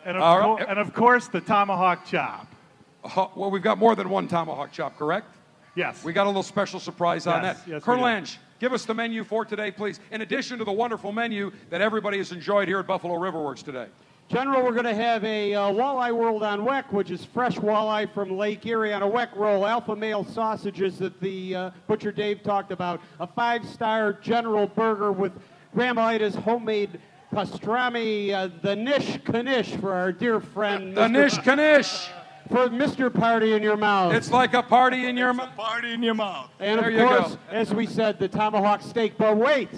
And 0.06 0.18
of, 0.18 0.22
right. 0.60 0.66
and 0.70 0.78
of 0.78 0.94
course, 0.94 1.28
the 1.28 1.42
tomahawk 1.42 2.06
chop. 2.06 2.48
Uh, 3.04 3.28
well, 3.36 3.50
we've 3.50 3.64
got 3.64 3.80
more 3.80 3.96
than 3.96 4.08
one 4.08 4.28
tomahawk 4.28 4.72
chop, 4.72 4.98
correct? 5.00 5.36
Yes. 5.74 6.04
We 6.04 6.14
got 6.14 6.26
a 6.26 6.30
little 6.30 6.44
special 6.44 6.80
surprise 6.80 7.26
on 7.26 7.42
Yes, 7.42 7.60
that. 7.62 7.68
yes, 7.68 7.84
Colonel. 7.84 8.08
Ange, 8.08 8.38
give 8.62 8.74
us 8.74 8.86
the 8.86 8.94
menu 8.94 9.24
for 9.24 9.44
today, 9.44 9.72
please. 9.72 10.00
In 10.12 10.22
addition 10.22 10.60
to 10.60 10.64
the 10.64 10.72
wonderful 10.72 11.12
menu 11.12 11.52
that 11.72 11.82
everybody 11.82 12.20
has 12.20 12.32
enjoyed 12.32 12.68
here 12.68 12.78
at 12.78 12.86
Buffalo 12.86 13.16
Riverworks 13.16 13.64
today. 13.64 13.88
General, 14.30 14.64
we're 14.64 14.72
going 14.72 14.86
to 14.86 14.94
have 14.94 15.26
a 15.26 15.54
uh, 15.54 15.72
walleye 15.72 16.16
world 16.16 16.44
on 16.44 16.62
weck, 16.62 16.94
which 16.94 17.10
is 17.10 17.26
fresh 17.26 17.58
walleye 17.58 18.10
from 18.14 18.38
Lake 18.38 18.66
Erie 18.66 18.94
on 18.94 19.02
a 19.02 19.10
weck 19.10 19.36
roll, 19.36 19.66
alpha 19.66 19.96
male 19.96 20.24
sausages 20.24 21.00
that 21.00 21.20
the 21.20 21.56
uh, 21.56 21.72
Butcher 21.88 22.12
Dave 22.12 22.44
talked 22.44 22.72
about, 22.72 23.02
a 23.20 23.28
five-star 23.28 24.14
General 24.14 24.68
burger 24.68 25.12
with 25.12 25.34
Grandma 25.74 26.04
Ida's 26.04 26.36
homemade 26.36 27.00
pastrami, 27.34 28.32
uh, 28.32 28.48
the 28.62 28.76
Nish 28.76 29.18
Kanish 29.24 29.78
for 29.82 29.92
our 29.92 30.12
dear 30.12 30.40
friend. 30.40 30.96
The 30.96 31.02
Mr. 31.02 31.12
Nish 31.12 31.38
Kanish. 31.40 32.21
For 32.52 32.68
Mr. 32.68 33.14
Party 33.14 33.54
in 33.54 33.64
your 33.64 33.78
mouth. 33.78 34.14
It's 34.14 34.30
like 34.30 34.54
a 34.54 34.62
party 34.62 35.06
in 35.06 35.16
your 35.16 35.32
mouth. 35.34 35.56
Party 35.56 35.94
in 35.94 36.04
your 36.04 36.14
mouth. 36.14 36.50
And 36.60 36.82
There 36.82 36.90
of 36.90 36.94
you 36.94 37.08
course, 37.08 37.36
go. 37.36 37.40
as 37.50 37.74
we 37.74 37.88
said, 37.88 38.20
the 38.20 38.28
tomahawk 38.28 38.82
steak. 38.82 39.14
But 39.18 39.38
wait 39.38 39.70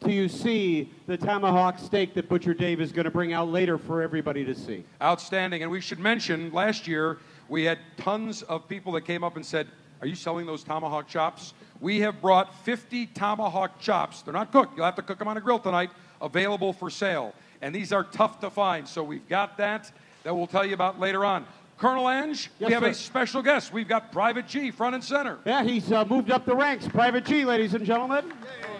till 0.00 0.10
you 0.10 0.30
see 0.30 0.90
the 1.06 1.18
tomahawk 1.18 1.78
steak 1.78 2.14
that 2.14 2.30
Butcher 2.30 2.54
Dave 2.54 2.80
is 2.80 2.92
going 2.92 3.04
to 3.04 3.10
bring 3.10 3.34
out 3.34 3.48
later 3.50 3.76
for 3.76 4.00
everybody 4.00 4.42
to 4.46 4.54
see. 4.54 4.84
Outstanding. 5.02 5.62
And 5.62 5.70
we 5.70 5.82
should 5.82 5.98
mention 5.98 6.50
last 6.50 6.88
year 6.88 7.18
we 7.50 7.64
had 7.64 7.78
tons 7.98 8.40
of 8.44 8.66
people 8.68 8.92
that 8.92 9.02
came 9.02 9.22
up 9.22 9.36
and 9.36 9.44
said, 9.44 9.68
Are 10.00 10.06
you 10.06 10.14
selling 10.14 10.46
those 10.46 10.64
tomahawk 10.64 11.06
chops? 11.06 11.52
We 11.78 12.00
have 12.00 12.22
brought 12.22 12.54
50 12.64 13.04
tomahawk 13.08 13.78
chops. 13.80 14.22
They're 14.22 14.32
not 14.32 14.50
cooked. 14.50 14.78
You'll 14.78 14.86
have 14.86 14.96
to 14.96 15.02
cook 15.02 15.18
them 15.18 15.28
on 15.28 15.36
a 15.36 15.42
grill 15.42 15.58
tonight, 15.58 15.90
available 16.22 16.72
for 16.72 16.88
sale. 16.88 17.34
And 17.60 17.74
these 17.74 17.92
are 17.92 18.02
tough 18.04 18.40
to 18.40 18.48
find. 18.48 18.88
So 18.88 19.02
we've 19.04 19.28
got 19.28 19.58
that 19.58 19.92
that 20.22 20.34
we'll 20.34 20.46
tell 20.46 20.64
you 20.64 20.72
about 20.72 20.98
later 20.98 21.22
on. 21.22 21.44
Colonel 21.78 22.08
Ange, 22.08 22.50
we 22.60 22.66
Yes, 22.66 22.72
have 22.72 22.82
a 22.84 22.94
special 22.94 23.42
guest. 23.42 23.72
We've 23.72 23.88
got 23.88 24.12
Private 24.12 24.46
G 24.46 24.70
front 24.70 24.94
and 24.94 25.02
center. 25.04 25.38
Yeah, 25.44 25.64
he's 25.64 25.90
uh, 25.90 26.04
moved 26.04 26.30
up 26.30 26.46
the 26.46 26.54
ranks. 26.54 26.86
Private 26.86 27.24
G, 27.24 27.44
ladies 27.44 27.74
and 27.74 27.84
gentlemen. 27.84 28.32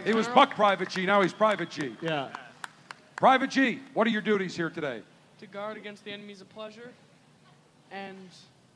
He 0.04 0.12
was 0.14 0.28
Buck 0.28 0.54
Private 0.54 0.88
G, 0.90 1.04
now 1.06 1.20
he's 1.22 1.32
Private 1.32 1.70
G. 1.70 1.96
Yeah. 2.00 2.28
Private 3.16 3.50
G, 3.50 3.80
what 3.94 4.06
are 4.06 4.10
your 4.10 4.22
duties 4.22 4.56
here 4.56 4.70
today? 4.70 5.02
to 5.40 5.46
guard 5.50 5.76
against 5.76 6.04
the 6.04 6.10
enemies 6.12 6.40
of 6.40 6.48
pleasure 6.48 6.90
and 7.90 8.16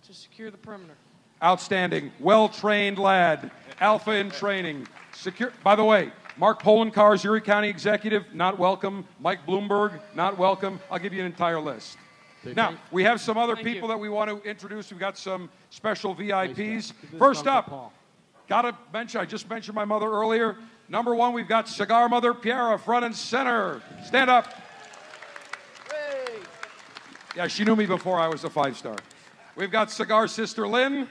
to 0.07 0.13
secure 0.13 0.51
the 0.51 0.57
perimeter. 0.59 0.95
Outstanding, 1.43 2.11
well 2.19 2.49
trained 2.49 2.99
lad, 2.99 3.51
alpha 3.81 4.11
in 4.11 4.31
training. 4.31 4.87
Secure. 5.15 5.53
By 5.63 5.77
the 5.77 5.85
way, 5.85 6.13
Mark 6.37 6.61
Poloncarz 6.63 7.25
Erie 7.25 7.41
County 7.41 7.69
executive, 7.69 8.25
not 8.35 8.59
welcome. 8.59 9.07
Mike 9.21 9.47
Bloomberg, 9.47 9.99
not 10.15 10.37
welcome. 10.37 10.79
I'll 10.91 10.99
give 10.99 11.13
you 11.15 11.21
an 11.21 11.27
entire 11.27 11.61
list. 11.61 11.97
Now, 12.45 12.77
we 12.91 13.03
have 13.05 13.21
some 13.21 13.37
other 13.37 13.55
Thank 13.55 13.67
people 13.67 13.89
you. 13.89 13.95
that 13.95 13.99
we 13.99 14.09
want 14.09 14.31
to 14.31 14.49
introduce. 14.49 14.91
We've 14.91 15.01
got 15.01 15.19
some 15.19 15.51
special 15.71 16.15
VIPs. 16.15 16.93
First 17.19 17.47
up, 17.47 17.93
got 18.49 18.63
to 18.63 18.77
mention, 18.93 19.21
I 19.21 19.25
just 19.25 19.49
mentioned 19.51 19.75
my 19.75 19.85
mother 19.85 20.07
earlier. 20.07 20.57
Number 20.89 21.15
one, 21.15 21.33
we've 21.33 21.49
got 21.49 21.69
Cigar 21.69 22.09
Mother 22.09 22.33
Piera, 22.33 22.81
front 22.81 23.05
and 23.05 23.15
center. 23.15 23.83
Stand 24.05 24.31
up. 24.31 24.47
Yeah, 27.37 27.47
she 27.47 27.65
knew 27.65 27.77
me 27.77 27.87
before 27.87 28.19
I 28.19 28.27
was 28.29 28.45
a 28.45 28.51
five 28.51 28.77
star. 28.77 28.97
We've 29.55 29.71
got 29.71 29.91
Cigar 29.91 30.27
Sister 30.29 30.67
Lynn. 30.67 31.09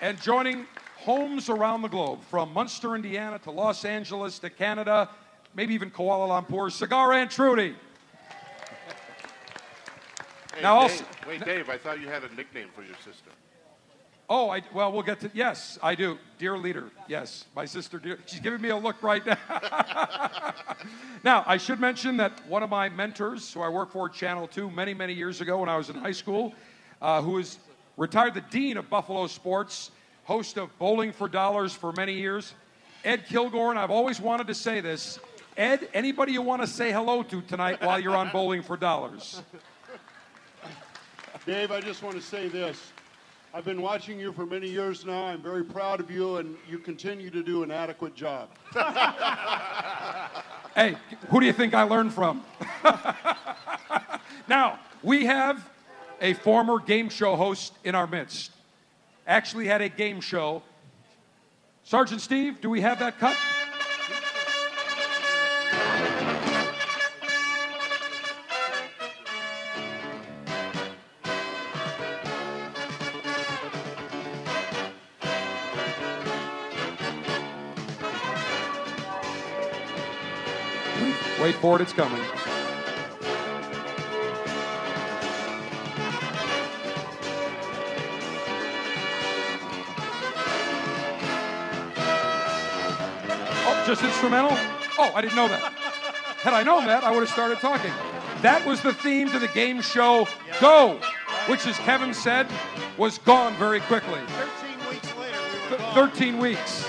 And 0.00 0.20
joining 0.22 0.66
homes 0.96 1.48
around 1.48 1.82
the 1.82 1.88
globe, 1.88 2.22
from 2.30 2.52
Munster, 2.52 2.94
Indiana 2.94 3.38
to 3.40 3.50
Los 3.50 3.84
Angeles 3.84 4.38
to 4.38 4.48
Canada, 4.48 5.10
maybe 5.54 5.74
even 5.74 5.90
Kuala 5.90 6.28
Lumpur, 6.28 6.70
Cigar 6.70 7.12
Aunt 7.12 7.30
Trudy. 7.30 7.74
Hey, 10.58 10.64
Now, 10.64 10.88
Dave, 10.88 10.90
also- 10.90 11.04
wait, 11.28 11.44
Dave, 11.44 11.70
I 11.70 11.78
thought 11.78 12.00
you 12.00 12.08
had 12.08 12.24
a 12.24 12.34
nickname 12.34 12.68
for 12.74 12.82
your 12.82 12.96
sister. 12.96 13.30
Oh, 14.28 14.50
I, 14.50 14.60
well, 14.74 14.90
we'll 14.90 15.04
get 15.04 15.20
to, 15.20 15.30
yes, 15.32 15.78
I 15.84 15.94
do. 15.94 16.18
Dear 16.36 16.58
leader, 16.58 16.90
yes. 17.06 17.44
My 17.54 17.64
sister, 17.64 18.00
dear, 18.00 18.18
she's 18.26 18.40
giving 18.40 18.60
me 18.60 18.70
a 18.70 18.76
look 18.76 19.00
right 19.00 19.24
now. 19.24 19.38
now, 21.24 21.44
I 21.46 21.58
should 21.58 21.78
mention 21.78 22.16
that 22.16 22.44
one 22.48 22.64
of 22.64 22.70
my 22.70 22.88
mentors, 22.88 23.52
who 23.52 23.62
I 23.62 23.68
worked 23.68 23.92
for 23.92 24.08
at 24.08 24.14
Channel 24.14 24.48
2 24.48 24.68
many, 24.68 24.94
many 24.94 25.12
years 25.12 25.40
ago 25.40 25.58
when 25.58 25.68
I 25.68 25.76
was 25.76 25.90
in 25.90 25.96
high 25.96 26.10
school, 26.12 26.52
uh, 27.00 27.22
who 27.22 27.38
is 27.38 27.58
retired 27.96 28.34
the 28.34 28.40
dean 28.40 28.78
of 28.78 28.90
Buffalo 28.90 29.28
Sports, 29.28 29.92
host 30.24 30.58
of 30.58 30.76
Bowling 30.80 31.12
for 31.12 31.28
Dollars 31.28 31.72
for 31.72 31.92
many 31.92 32.14
years, 32.14 32.52
Ed 33.04 33.26
Kilgore, 33.26 33.70
and 33.70 33.78
I've 33.78 33.92
always 33.92 34.20
wanted 34.20 34.48
to 34.48 34.54
say 34.54 34.80
this. 34.80 35.20
Ed, 35.56 35.88
anybody 35.94 36.32
you 36.32 36.42
want 36.42 36.62
to 36.62 36.68
say 36.68 36.90
hello 36.90 37.22
to 37.22 37.42
tonight 37.42 37.80
while 37.80 38.00
you're 38.00 38.16
on 38.16 38.30
Bowling 38.30 38.62
for 38.62 38.76
Dollars? 38.76 39.40
Dave, 41.48 41.70
I 41.72 41.80
just 41.80 42.02
want 42.02 42.14
to 42.14 42.20
say 42.20 42.46
this. 42.48 42.92
I've 43.54 43.64
been 43.64 43.80
watching 43.80 44.20
you 44.20 44.34
for 44.34 44.44
many 44.44 44.68
years 44.68 45.06
now. 45.06 45.24
I'm 45.24 45.40
very 45.40 45.64
proud 45.64 45.98
of 45.98 46.10
you, 46.10 46.36
and 46.36 46.54
you 46.68 46.78
continue 46.78 47.30
to 47.30 47.42
do 47.42 47.62
an 47.62 47.70
adequate 47.70 48.14
job. 48.14 48.50
Hey, 50.74 50.96
who 51.30 51.40
do 51.40 51.46
you 51.46 51.52
think 51.52 51.74
I 51.74 51.82
learned 51.82 52.12
from? 52.12 52.44
now, 54.48 54.78
we 55.02 55.24
have 55.24 55.68
a 56.20 56.34
former 56.34 56.78
game 56.78 57.08
show 57.08 57.34
host 57.34 57.72
in 57.82 57.96
our 57.96 58.06
midst. 58.06 58.52
Actually, 59.26 59.66
had 59.66 59.80
a 59.80 59.88
game 59.88 60.20
show. 60.20 60.62
Sergeant 61.82 62.20
Steve, 62.20 62.60
do 62.60 62.70
we 62.70 62.82
have 62.82 63.00
that 63.00 63.18
cut? 63.18 63.36
For 81.60 81.76
it, 81.76 81.82
it's 81.82 81.92
coming. 81.92 82.20
Oh, 93.66 93.84
just 93.86 94.02
instrumental? 94.02 94.52
Oh, 94.98 95.12
I 95.14 95.20
didn't 95.20 95.36
know 95.36 95.48
that. 95.48 95.72
Had 96.42 96.54
I 96.54 96.62
known 96.62 96.86
that, 96.86 97.02
I 97.02 97.10
would 97.10 97.20
have 97.20 97.28
started 97.28 97.58
talking. 97.58 97.92
That 98.42 98.64
was 98.64 98.80
the 98.80 98.94
theme 98.94 99.28
to 99.30 99.38
the 99.38 99.48
game 99.48 99.80
show 99.82 100.28
Go, 100.60 101.00
which, 101.46 101.66
as 101.66 101.76
Kevin 101.78 102.14
said, 102.14 102.46
was 102.96 103.18
gone 103.18 103.54
very 103.54 103.80
quickly. 103.80 104.20
13 104.28 104.90
weeks 104.90 105.16
later, 105.16 105.38
we 105.66 105.72
were 105.72 105.78
gone. 105.78 105.94
13 106.10 106.38
weeks. 106.38 106.88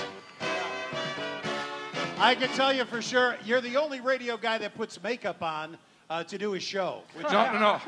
I 2.20 2.34
can 2.34 2.48
tell 2.50 2.72
you 2.72 2.84
for 2.84 3.00
sure, 3.00 3.36
you're 3.44 3.60
the 3.62 3.76
only 3.76 4.00
radio 4.00 4.36
guy 4.36 4.58
that 4.58 4.74
puts 4.74 5.02
makeup 5.02 5.42
on 5.42 5.78
uh, 6.10 6.22
to 6.24 6.36
do 6.36 6.52
his 6.52 6.62
show. 6.62 7.02
which 7.14 7.24
No, 7.30 7.38
I, 7.38 7.52
no, 7.54 7.58
no. 7.60 7.80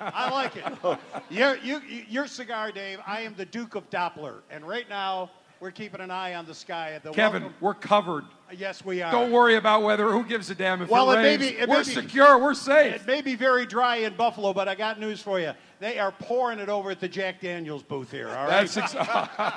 I 0.00 0.30
like 0.30 0.54
it. 0.56 0.98
You're, 1.30 1.56
you, 1.56 1.80
you're 2.08 2.26
Cigar 2.28 2.70
Dave. 2.70 3.00
I 3.06 3.22
am 3.22 3.34
the 3.36 3.44
Duke 3.44 3.74
of 3.74 3.88
Doppler. 3.90 4.36
And 4.50 4.66
right 4.66 4.88
now, 4.88 5.30
we're 5.58 5.70
keeping 5.72 6.00
an 6.00 6.10
eye 6.10 6.34
on 6.34 6.46
the 6.46 6.54
sky. 6.54 7.00
The 7.02 7.10
Kevin, 7.10 7.42
welcome- 7.42 7.56
we're 7.60 7.74
covered. 7.74 8.24
Yes, 8.56 8.84
we 8.84 9.00
are. 9.02 9.10
Don't 9.10 9.32
worry 9.32 9.56
about 9.56 9.82
weather. 9.82 10.12
who 10.12 10.22
gives 10.24 10.50
a 10.50 10.54
damn 10.54 10.82
if 10.82 10.88
Well, 10.88 11.10
it 11.10 11.14
it 11.18 11.22
may 11.22 11.28
rains. 11.36 11.40
be- 11.52 11.58
it 11.58 11.68
we're 11.68 11.78
may 11.78 11.84
be- 11.84 11.90
secure. 11.92 12.38
We're 12.38 12.54
safe. 12.54 12.94
It 12.96 13.06
may 13.06 13.22
be 13.22 13.34
very 13.34 13.66
dry 13.66 13.96
in 13.96 14.14
Buffalo, 14.14 14.52
but 14.52 14.68
I 14.68 14.74
got 14.74 15.00
news 15.00 15.20
for 15.22 15.40
you. 15.40 15.52
They 15.80 15.98
are 15.98 16.12
pouring 16.12 16.58
it 16.60 16.68
over 16.68 16.90
at 16.92 17.00
the 17.00 17.08
Jack 17.08 17.40
Daniels 17.40 17.82
booth 17.82 18.10
here, 18.12 18.28
all 18.28 18.46
right? 18.46 18.66
That's 18.66 18.76
ex- 18.76 18.94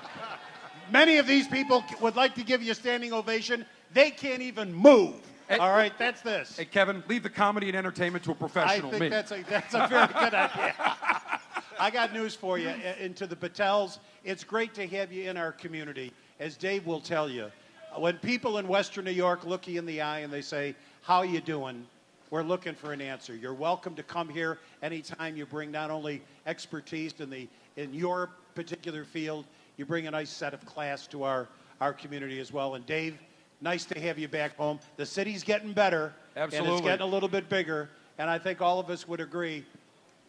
Many 0.92 1.18
of 1.18 1.28
these 1.28 1.48
people 1.48 1.84
would 2.02 2.16
like 2.16 2.34
to 2.36 2.44
give 2.44 2.64
you 2.64 2.72
a 2.72 2.76
standing 2.76 3.12
ovation. 3.14 3.66
They 3.96 4.12
can't 4.12 4.42
even 4.42 4.74
move. 4.74 5.16
all 5.50 5.72
right, 5.72 5.98
that's 5.98 6.22
this. 6.22 6.58
Hey, 6.58 6.66
Kevin, 6.66 7.02
leave 7.08 7.24
the 7.24 7.30
comedy 7.30 7.70
and 7.70 7.78
entertainment 7.78 8.26
to 8.26 8.32
a 8.32 8.36
professional. 8.36 8.90
I 8.90 8.92
think 8.92 9.02
me. 9.04 9.10
that's 9.10 9.32
a, 9.32 9.42
that's 9.50 9.74
a 9.74 9.88
very 9.88 10.08
good 10.08 10.34
idea. 10.34 10.76
I 11.80 11.90
got 11.92 12.12
news 12.12 12.36
for 12.36 12.60
you. 12.60 12.68
Uh, 12.68 12.94
and 13.00 13.16
to 13.16 13.26
the 13.26 13.38
Patels, 13.38 14.00
it's 14.26 14.44
great 14.44 14.74
to 14.74 14.86
have 14.88 15.14
you 15.14 15.30
in 15.30 15.38
our 15.38 15.54
community. 15.54 16.12
As 16.42 16.58
Dave 16.58 16.86
will 16.86 17.00
tell 17.00 17.30
you, 17.30 17.50
when 17.98 18.18
people 18.18 18.58
in 18.58 18.68
Western 18.68 19.06
New 19.06 19.12
York 19.12 19.46
look 19.46 19.66
you 19.66 19.80
in 19.80 19.86
the 19.86 20.02
eye 20.02 20.20
and 20.20 20.34
they 20.34 20.42
say, 20.42 20.76
how 21.02 21.22
you 21.22 21.40
doing? 21.40 21.86
We're 22.32 22.44
looking 22.44 22.76
for 22.76 22.92
an 22.92 23.00
answer. 23.00 23.34
You're 23.34 23.54
welcome 23.54 23.96
to 23.96 24.04
come 24.04 24.28
here 24.28 24.60
anytime 24.84 25.38
you 25.38 25.46
bring 25.46 25.72
not 25.72 25.90
only 25.90 26.22
expertise 26.46 27.14
in, 27.20 27.30
the, 27.30 27.48
in 27.78 27.94
your 27.94 28.30
particular 28.56 29.06
field, 29.06 29.46
You 29.78 29.86
bring 29.86 30.08
a 30.08 30.12
nice 30.12 30.32
set 30.32 30.54
of 30.54 30.66
class 30.66 31.08
to 31.08 31.24
our, 31.24 31.48
our 31.80 31.94
community 31.94 32.42
as 32.42 32.52
well. 32.52 32.76
And 32.76 32.86
Dave, 32.86 33.18
nice 33.62 33.86
to 33.86 34.00
have 34.00 34.20
you 34.20 34.28
back 34.28 34.58
home. 34.58 34.80
The 34.98 35.06
city's 35.06 35.44
getting 35.44 35.74
better. 35.74 36.14
And 36.36 36.52
it's 36.52 36.82
getting 36.82 37.02
a 37.02 37.06
little 37.06 37.30
bit 37.30 37.50
bigger. 37.50 37.90
And 38.18 38.30
I 38.30 38.38
think 38.38 38.62
all 38.62 38.80
of 38.80 38.90
us 38.90 39.08
would 39.08 39.20
agree 39.20 39.66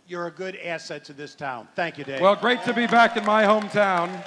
you're 0.08 0.26
a 0.26 0.30
good 0.30 0.56
asset 0.56 1.04
to 1.04 1.12
this 1.12 1.34
town. 1.34 1.66
Thank 1.74 1.98
you, 1.98 2.04
Dave. 2.04 2.20
Well, 2.20 2.36
great 2.36 2.62
to 2.64 2.72
be 2.72 2.86
back 2.86 3.16
in 3.16 3.24
my 3.24 3.44
hometown. 3.44 4.24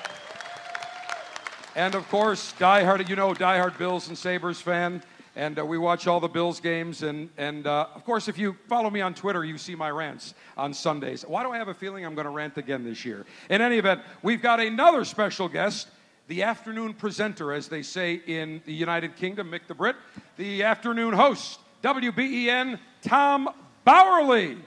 And 1.76 1.96
of 1.96 2.08
course, 2.10 2.54
diehard, 2.60 3.08
you 3.08 3.16
know, 3.16 3.34
diehard 3.34 3.78
Bills 3.78 4.10
and 4.10 4.18
Sabres 4.18 4.60
fan. 4.60 5.02
And 5.36 5.58
uh, 5.58 5.66
we 5.66 5.78
watch 5.78 6.08
all 6.08 6.20
the 6.20 6.28
Bills 6.28 6.60
games. 6.60 7.04
And, 7.04 7.30
and 7.38 7.66
uh, 7.66 7.88
of 7.96 8.04
course, 8.04 8.28
if 8.28 8.38
you 8.38 8.58
follow 8.68 8.90
me 8.90 9.00
on 9.00 9.14
Twitter, 9.14 9.46
you 9.46 9.58
see 9.58 9.76
my 9.76 9.90
rants 9.90 10.34
on 10.58 10.74
Sundays. 10.74 11.24
Why 11.26 11.44
do 11.44 11.52
I 11.52 11.58
have 11.58 11.70
a 11.70 11.74
feeling 11.74 12.06
I'm 12.06 12.16
going 12.16 12.26
to 12.26 12.32
rant 12.32 12.58
again 12.58 12.84
this 12.84 13.06
year? 13.06 13.26
In 13.50 13.62
any 13.62 13.78
event, 13.78 14.02
we've 14.22 14.42
got 14.42 14.60
another 14.60 15.06
special 15.06 15.48
guest, 15.48 15.88
the 16.30 16.44
afternoon 16.44 16.94
presenter, 16.94 17.52
as 17.52 17.68
they 17.70 17.82
say 17.82 18.22
in 18.28 18.62
the 18.66 18.72
United 18.72 19.16
Kingdom, 19.16 19.50
Mick 19.52 19.62
the 19.68 19.74
Brit, 19.74 19.96
the 20.38 20.62
afternoon 20.62 21.12
host, 21.12 21.60
WBEN, 21.84 22.80
Tom 23.02 23.50
Bauerle. 23.86 24.58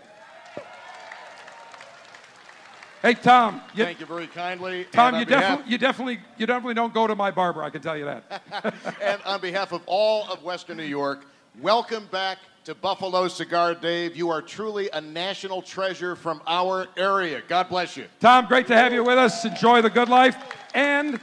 Hey, 3.01 3.15
Tom. 3.15 3.61
You, 3.75 3.85
Thank 3.85 4.01
you 4.01 4.07
very 4.07 4.27
kindly. 4.27 4.87
Tom, 4.91 5.15
you 5.15 5.25
behalf- 5.25 5.43
definitely, 5.43 5.73
you 5.73 5.79
definitely, 5.79 6.21
you 6.37 6.47
definitely 6.47 6.75
don't 6.75 6.93
go 6.93 7.07
to 7.07 7.15
my 7.15 7.31
barber. 7.31 7.63
I 7.63 7.71
can 7.71 7.81
tell 7.81 7.97
you 7.97 8.07
that. 8.07 8.43
and 9.01 9.23
on 9.23 9.41
behalf 9.41 9.71
of 9.71 9.83
all 9.87 10.29
of 10.33 10.43
Western 10.43 10.77
New 10.77 10.83
York, 10.83 11.25
welcome 11.61 12.09
back 12.11 12.39
to 12.65 12.75
Buffalo 12.75 13.29
Cigar 13.29 13.77
Dave. 13.77 14.17
You 14.17 14.31
are 14.31 14.43
truly 14.43 14.91
a 14.93 15.01
national 15.01 15.63
treasure 15.63 16.17
from 16.17 16.43
our 16.45 16.89
area. 16.97 17.41
God 17.47 17.69
bless 17.69 17.97
you. 17.97 18.07
Tom, 18.19 18.47
great 18.47 18.67
to 18.67 18.77
have 18.77 18.93
you 18.93 19.05
with 19.05 19.19
us. 19.19 19.45
Enjoy 19.45 19.81
the 19.81 19.91
good 19.91 20.09
life. 20.09 20.37
And 20.75 21.21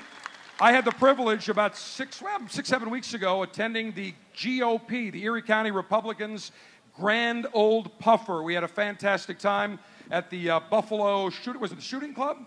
I 0.61 0.73
had 0.73 0.83
the 0.83 0.91
privilege 0.91 1.47
about 1.47 1.77
six, 1.77 2.21
well, 2.21 2.37
six, 2.49 2.67
seven 2.67 2.89
weeks 2.89 3.13
ago 3.13 3.43
attending 3.43 3.93
the 3.93 4.13
GOP, 4.35 5.09
the 5.09 5.23
Erie 5.23 5.41
County 5.41 5.71
Republicans 5.71 6.51
Grand 6.97 7.47
Old 7.53 7.97
Puffer. 7.99 8.43
We 8.43 8.55
had 8.55 8.65
a 8.65 8.67
fantastic 8.67 9.39
time 9.39 9.79
at 10.11 10.29
the 10.29 10.49
uh, 10.49 10.59
Buffalo 10.69 11.29
shoot. 11.29 11.57
Was 11.57 11.71
it 11.71 11.75
the 11.75 11.81
shooting 11.81 12.13
club? 12.13 12.39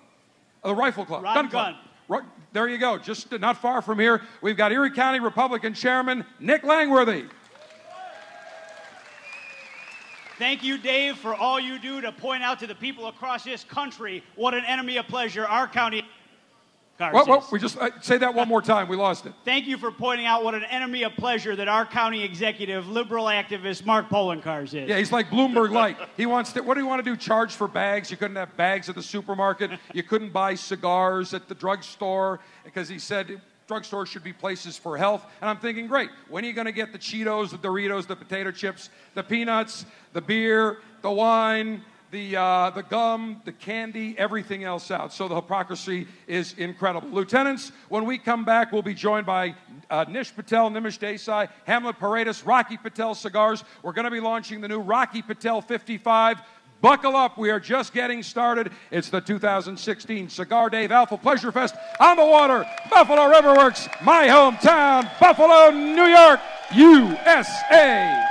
Uh, 0.63 0.69
the 0.69 0.75
rifle 0.75 1.07
club. 1.07 1.23
Ron 1.23 1.49
gun 1.49 1.75
club. 2.09 2.25
There 2.53 2.69
you 2.69 2.77
go. 2.77 2.99
Just 2.99 3.33
not 3.41 3.57
far 3.57 3.81
from 3.81 3.99
here, 3.99 4.21
we've 4.43 4.59
got 4.59 4.73
Erie 4.73 4.91
County 4.91 5.19
Republican 5.19 5.73
Chairman 5.73 6.27
Nick 6.39 6.65
Langworthy. 6.65 7.25
Thank 10.39 10.63
you, 10.63 10.77
Dave, 10.77 11.17
for 11.17 11.35
all 11.35 11.59
you 11.59 11.79
do 11.79 12.03
to 12.03 12.13
point 12.13 12.43
out 12.43 12.59
to 12.59 12.67
the 12.67 12.75
people 12.75 13.07
across 13.07 13.45
this 13.45 13.65
country 13.65 14.23
what 14.35 14.53
an 14.53 14.67
enemy 14.67 14.99
of 14.99 15.07
pleasure 15.07 15.47
our 15.47 15.67
county 15.67 16.05
What, 16.99 17.27
what, 17.27 17.51
we 17.51 17.59
just 17.59 17.77
uh, 17.79 17.91
say 18.01 18.19
that 18.19 18.35
one 18.35 18.47
more 18.49 18.63
time. 18.63 18.87
We 18.87 18.97
lost 18.97 19.27
it. 19.27 19.33
Thank 19.45 19.67
you 19.67 19.77
for 19.77 19.91
pointing 19.91 20.27
out 20.27 20.45
what 20.45 20.55
an 20.55 20.65
enemy 20.65 21.03
of 21.03 21.15
pleasure 21.15 21.57
that 21.57 21.67
our 21.67 21.85
county 21.85 22.23
executive, 22.23 22.87
liberal 22.89 23.25
activist 23.25 23.85
Mark 23.85 24.09
Poloncarz 24.09 24.75
is. 24.75 24.89
Yeah, 24.89 24.99
he's 24.99 25.11
like 25.11 25.29
Bloomberg 25.29 25.73
Light. 25.73 25.97
He 26.17 26.27
wants 26.27 26.53
to. 26.53 26.61
What 26.61 26.75
do 26.75 26.81
you 26.81 26.87
want 26.87 27.05
to 27.05 27.11
do? 27.11 27.17
Charge 27.17 27.55
for 27.55 27.67
bags? 27.67 28.11
You 28.11 28.17
couldn't 28.17 28.37
have 28.37 28.57
bags 28.57 28.89
at 28.89 28.95
the 28.95 29.03
supermarket. 29.03 29.73
You 29.93 30.03
couldn't 30.03 30.33
buy 30.33 30.55
cigars 30.55 31.35
at 31.35 31.49
the 31.49 31.55
drugstore 31.55 32.41
because 32.65 32.89
he 32.89 32.99
said 32.99 33.41
drugstores 33.69 34.07
should 34.07 34.25
be 34.25 34.33
places 34.33 34.77
for 34.77 34.97
health. 34.97 35.25
And 35.41 35.49
I'm 35.49 35.59
thinking, 35.59 35.87
great. 35.87 36.11
When 36.29 36.45
are 36.45 36.47
you 36.47 36.53
going 36.53 36.67
to 36.67 36.73
get 36.73 36.93
the 36.93 36.99
Cheetos, 36.99 37.51
the 37.51 37.59
Doritos, 37.59 38.07
the 38.07 38.17
potato 38.17 38.51
chips, 38.51 38.91
the 39.15 39.23
peanuts, 39.23 39.87
the 40.13 40.21
beer, 40.21 40.79
the 41.01 41.11
wine? 41.11 41.83
The, 42.13 42.37
uh, 42.37 42.69
the 42.69 42.83
gum, 42.83 43.41
the 43.47 43.53
candy, 43.53 44.15
everything 44.19 44.65
else 44.65 44.91
out. 44.91 45.15
So 45.15 45.29
the 45.29 45.35
hypocrisy 45.35 46.07
is 46.27 46.53
incredible. 46.59 47.09
Lieutenants, 47.09 47.73
when 47.89 48.05
we 48.05 48.19
come 48.19 48.45
back, 48.45 48.71
we'll 48.71 48.83
be 48.83 48.93
joined 48.93 49.25
by 49.25 49.55
uh, 49.89 50.05
Nish 50.07 50.37
Patel, 50.37 50.71
Nimish 50.71 50.99
Desai, 50.99 51.49
Hamlet 51.65 51.99
Paredes, 51.99 52.45
Rocky 52.45 52.77
Patel 52.77 53.15
Cigars. 53.15 53.65
We're 53.83 53.95
going 53.95 54.05
to 54.05 54.11
be 54.11 54.21
launching 54.21 54.61
the 54.61 54.69
new 54.69 54.81
Rocky 54.81 55.23
Patel 55.23 55.63
55. 55.63 56.43
Buckle 56.83 57.17
up, 57.17 57.39
we 57.39 57.49
are 57.49 57.59
just 57.59 57.95
getting 57.95 58.23
started. 58.23 58.73
It's 58.91 59.09
the 59.09 59.23
2016 59.23 60.29
Cigar 60.29 60.69
Dave 60.69 60.93
Alpha 60.93 61.17
Pleasure 61.17 61.51
Fest 61.51 61.77
on 61.99 62.19
the 62.19 62.27
water, 62.27 62.67
Buffalo 62.91 63.33
Riverworks, 63.33 63.89
my 64.03 64.27
hometown, 64.27 65.11
Buffalo, 65.19 65.71
New 65.71 66.05
York, 66.05 66.41
USA. 66.75 68.23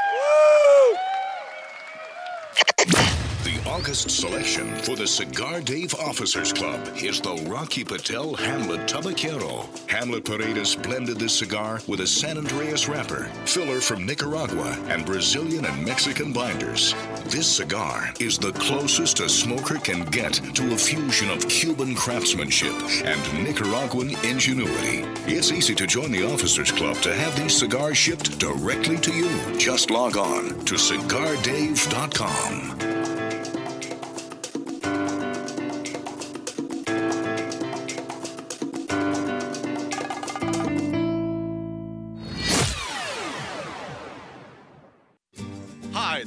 The 3.44 3.61
August 3.72 4.12
selection 4.12 4.76
for 4.80 4.98
the 4.98 5.08
Cigar 5.08 5.62
Dave 5.62 5.96
Officers 5.96 6.52
Club 6.52 6.86
is 6.98 7.22
the 7.22 7.36
Rocky 7.50 7.86
Patel 7.86 8.36
Hamlet 8.36 8.82
Tabacero. 8.82 9.66
Hamlet 9.90 10.26
Paredes 10.26 10.76
blended 10.76 11.18
this 11.18 11.40
cigar 11.40 11.80
with 11.88 12.02
a 12.02 12.08
San 12.08 12.36
Andrés 12.36 12.90
wrapper, 12.90 13.30
filler 13.46 13.80
from 13.80 14.06
Nicaragua, 14.06 14.78
and 14.90 15.06
Brazilian 15.06 15.64
and 15.64 15.86
Mexican 15.86 16.34
binders. 16.34 16.94
This 17.28 17.50
cigar 17.50 18.14
is 18.20 18.38
the 18.38 18.52
closest 18.52 19.22
a 19.22 19.30
smoker 19.30 19.76
can 19.76 20.04
get 20.08 20.34
to 20.34 20.74
a 20.74 20.78
fusion 20.78 21.30
of 21.30 21.48
Cuban 21.48 21.96
craftsmanship 21.96 22.74
and 23.06 23.22
Nicaraguan 23.42 24.10
ingenuity. 24.26 25.06
It's 25.34 25.54
easy 25.54 25.76
to 25.76 25.88
join 25.88 26.12
the 26.12 26.30
Officers 26.30 26.74
Club 26.74 26.98
to 26.98 27.16
have 27.16 27.38
these 27.38 27.58
cigars 27.58 27.98
shipped 27.98 28.38
directly 28.38 28.98
to 28.98 29.14
you. 29.14 29.30
Just 29.58 29.90
log 29.90 30.18
on 30.18 30.50
to 30.66 30.76
cigardave.com. 30.76 33.01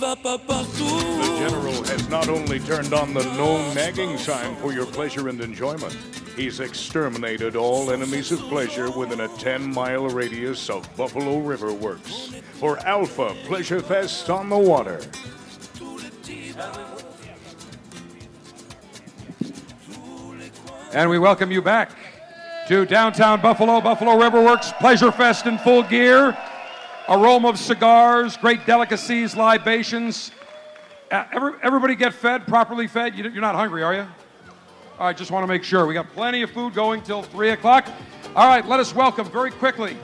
The 0.00 1.36
General 1.38 1.84
has 1.84 2.08
not 2.08 2.30
only 2.30 2.58
turned 2.60 2.94
on 2.94 3.12
the 3.12 3.22
no 3.36 3.58
nagging 3.74 4.16
sign 4.16 4.56
for 4.56 4.72
your 4.72 4.86
pleasure 4.86 5.28
and 5.28 5.38
enjoyment, 5.42 5.94
he's 6.34 6.60
exterminated 6.60 7.54
all 7.54 7.90
enemies 7.90 8.32
of 8.32 8.38
pleasure 8.48 8.90
within 8.90 9.20
a 9.20 9.28
10 9.28 9.74
mile 9.74 10.08
radius 10.08 10.70
of 10.70 10.88
Buffalo 10.96 11.40
River 11.40 11.74
Works 11.74 12.32
for 12.54 12.78
Alpha 12.78 13.36
Pleasure 13.44 13.80
Fest 13.80 14.30
on 14.30 14.48
the 14.48 14.56
water. 14.56 15.02
And 20.94 21.10
we 21.10 21.18
welcome 21.18 21.52
you 21.52 21.60
back 21.60 21.90
to 22.68 22.86
downtown 22.86 23.42
Buffalo, 23.42 23.82
Buffalo 23.82 24.16
River 24.16 24.42
Works 24.42 24.72
Pleasure 24.80 25.12
Fest 25.12 25.44
in 25.44 25.58
full 25.58 25.82
gear. 25.82 26.34
Aroma 27.10 27.48
of 27.48 27.58
cigars, 27.58 28.36
great 28.36 28.64
delicacies, 28.66 29.34
libations. 29.34 30.30
Uh, 31.10 31.24
every, 31.32 31.54
everybody 31.60 31.96
get 31.96 32.14
fed, 32.14 32.46
properly 32.46 32.86
fed? 32.86 33.16
You, 33.16 33.24
you're 33.24 33.40
not 33.40 33.56
hungry, 33.56 33.82
are 33.82 33.92
you? 33.92 34.06
All 34.96 35.06
right, 35.06 35.16
just 35.16 35.32
want 35.32 35.42
to 35.42 35.48
make 35.48 35.64
sure. 35.64 35.86
We 35.86 35.94
got 35.94 36.08
plenty 36.10 36.42
of 36.42 36.52
food 36.52 36.72
going 36.72 37.02
till 37.02 37.24
3 37.24 37.50
o'clock. 37.50 37.88
All 38.36 38.46
right, 38.46 38.64
let 38.64 38.78
us 38.78 38.94
welcome 38.94 39.28
very 39.28 39.50
quickly. 39.50 39.96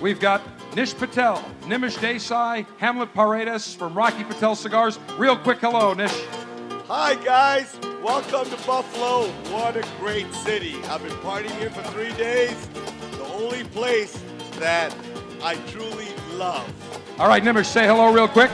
We've 0.00 0.20
got 0.20 0.42
Nish 0.76 0.94
Patel, 0.94 1.44
Nimish 1.62 1.98
Desai, 1.98 2.64
Hamlet 2.78 3.12
Paredes 3.14 3.74
from 3.74 3.92
Rocky 3.92 4.22
Patel 4.22 4.54
Cigars. 4.54 5.00
Real 5.18 5.36
quick 5.36 5.58
hello, 5.58 5.92
Nish. 5.92 6.14
Hi, 6.86 7.16
guys. 7.16 7.76
Welcome 8.00 8.48
to 8.56 8.64
Buffalo. 8.64 9.26
What 9.50 9.76
a 9.76 9.84
great 9.98 10.32
city. 10.32 10.76
I've 10.84 11.02
been 11.02 11.10
partying 11.14 11.58
here 11.58 11.70
for 11.70 11.82
three 11.90 12.12
days. 12.12 12.68
The 13.10 13.24
only 13.24 13.64
place 13.64 14.22
that 14.60 14.94
I 15.42 15.56
truly 15.66 16.13
love. 16.34 16.70
All 17.18 17.28
right, 17.28 17.42
Nimish, 17.42 17.66
say 17.66 17.86
hello 17.86 18.12
real 18.12 18.28
quick. 18.28 18.50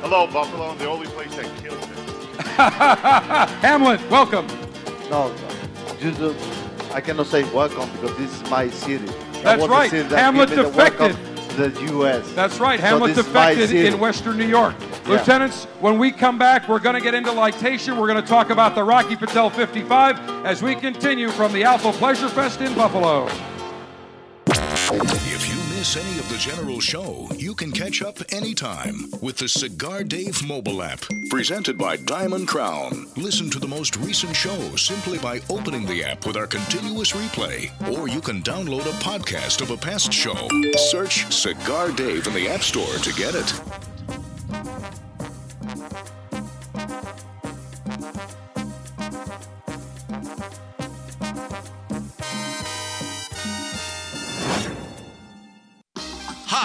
Hello, 0.00 0.26
Buffalo, 0.26 0.74
the 0.76 0.86
only 0.88 1.06
place 1.08 1.34
that 1.36 1.44
kills 1.62 1.76
it. 1.76 1.98
Hamlet, 3.62 4.00
welcome. 4.10 4.46
No, 5.10 5.34
just, 6.00 6.20
I 6.92 7.00
cannot 7.00 7.26
say 7.26 7.44
welcome 7.52 7.90
because 7.92 8.16
this 8.16 8.40
is 8.40 8.50
my 8.50 8.68
city. 8.70 9.06
That's 9.42 9.66
right. 9.66 9.90
say 9.90 10.02
that 10.02 10.18
Hamlet 10.18 10.48
give 10.50 10.58
me 10.58 10.64
the 10.64 10.70
defected. 10.70 11.16
the 11.56 11.82
U.S. 11.92 12.32
That's 12.32 12.58
right. 12.60 12.78
So 12.78 12.86
Hamlet 12.86 13.14
this 13.14 13.26
defected 13.26 13.70
in 13.72 13.98
Western 13.98 14.38
New 14.38 14.46
York. 14.46 14.74
Yeah. 14.80 15.10
Lieutenants, 15.10 15.64
when 15.80 15.98
we 15.98 16.12
come 16.12 16.38
back, 16.38 16.68
we're 16.68 16.78
going 16.78 16.94
to 16.94 17.00
get 17.00 17.14
into 17.14 17.30
lightation. 17.30 17.98
We're 17.98 18.08
going 18.08 18.22
to 18.22 18.28
talk 18.28 18.50
about 18.50 18.74
the 18.74 18.84
Rocky 18.84 19.16
Patel 19.16 19.50
55 19.50 20.44
as 20.44 20.62
we 20.62 20.74
continue 20.74 21.30
from 21.30 21.52
the 21.52 21.64
Alpha 21.64 21.92
Pleasure 21.92 22.28
Fest 22.28 22.60
in 22.60 22.74
Buffalo. 22.74 23.28
Miss 25.78 25.96
any 25.96 26.18
of 26.18 26.28
the 26.28 26.38
General 26.38 26.80
Show, 26.80 27.28
you 27.36 27.54
can 27.54 27.70
catch 27.70 28.02
up 28.02 28.18
anytime 28.30 29.12
with 29.22 29.36
the 29.36 29.48
Cigar 29.48 30.02
Dave 30.02 30.44
mobile 30.44 30.82
app. 30.82 31.04
Presented 31.30 31.78
by 31.78 31.96
Diamond 31.98 32.48
Crown. 32.48 33.06
Listen 33.16 33.48
to 33.48 33.60
the 33.60 33.68
most 33.68 33.96
recent 33.98 34.34
show 34.34 34.74
simply 34.74 35.18
by 35.18 35.40
opening 35.48 35.86
the 35.86 36.02
app 36.02 36.26
with 36.26 36.36
our 36.36 36.48
continuous 36.48 37.12
replay. 37.12 37.70
Or 37.96 38.08
you 38.08 38.20
can 38.20 38.42
download 38.42 38.86
a 38.86 39.04
podcast 39.04 39.60
of 39.60 39.70
a 39.70 39.76
past 39.76 40.12
show. 40.12 40.48
Search 40.90 41.32
Cigar 41.32 41.92
Dave 41.92 42.26
in 42.26 42.34
the 42.34 42.48
App 42.48 42.62
Store 42.62 42.96
to 42.96 43.12
get 43.12 43.36
it. 43.36 45.07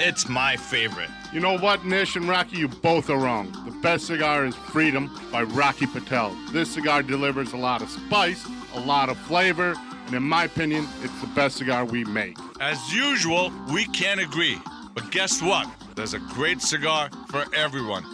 it's 0.00 0.28
my 0.28 0.56
favorite. 0.56 1.10
You 1.32 1.40
know 1.40 1.58
what, 1.58 1.84
Nish 1.84 2.16
and 2.16 2.28
Rocky, 2.28 2.58
you 2.58 2.68
both 2.68 3.10
are 3.10 3.18
wrong. 3.18 3.52
The 3.64 3.70
best 3.82 4.06
cigar 4.06 4.46
is 4.46 4.54
Freedom 4.54 5.10
by 5.30 5.42
Rocky 5.42 5.86
Patel. 5.86 6.36
This 6.52 6.72
cigar 6.72 7.02
delivers 7.02 7.52
a 7.52 7.56
lot 7.56 7.82
of 7.82 7.90
spice, 7.90 8.46
a 8.74 8.80
lot 8.80 9.08
of 9.08 9.18
flavor, 9.18 9.74
and 10.06 10.14
in 10.14 10.22
my 10.22 10.44
opinion, 10.44 10.86
it's 11.02 11.20
the 11.20 11.26
best 11.28 11.58
cigar 11.58 11.84
we 11.84 12.04
make. 12.04 12.36
As 12.60 12.94
usual, 12.94 13.52
we 13.72 13.84
can't 13.86 14.20
agree. 14.20 14.58
But 14.94 15.10
guess 15.10 15.42
what? 15.42 15.68
There's 15.94 16.14
a 16.14 16.18
great 16.18 16.62
cigar 16.62 17.10
for 17.28 17.44
everyone. 17.54 18.04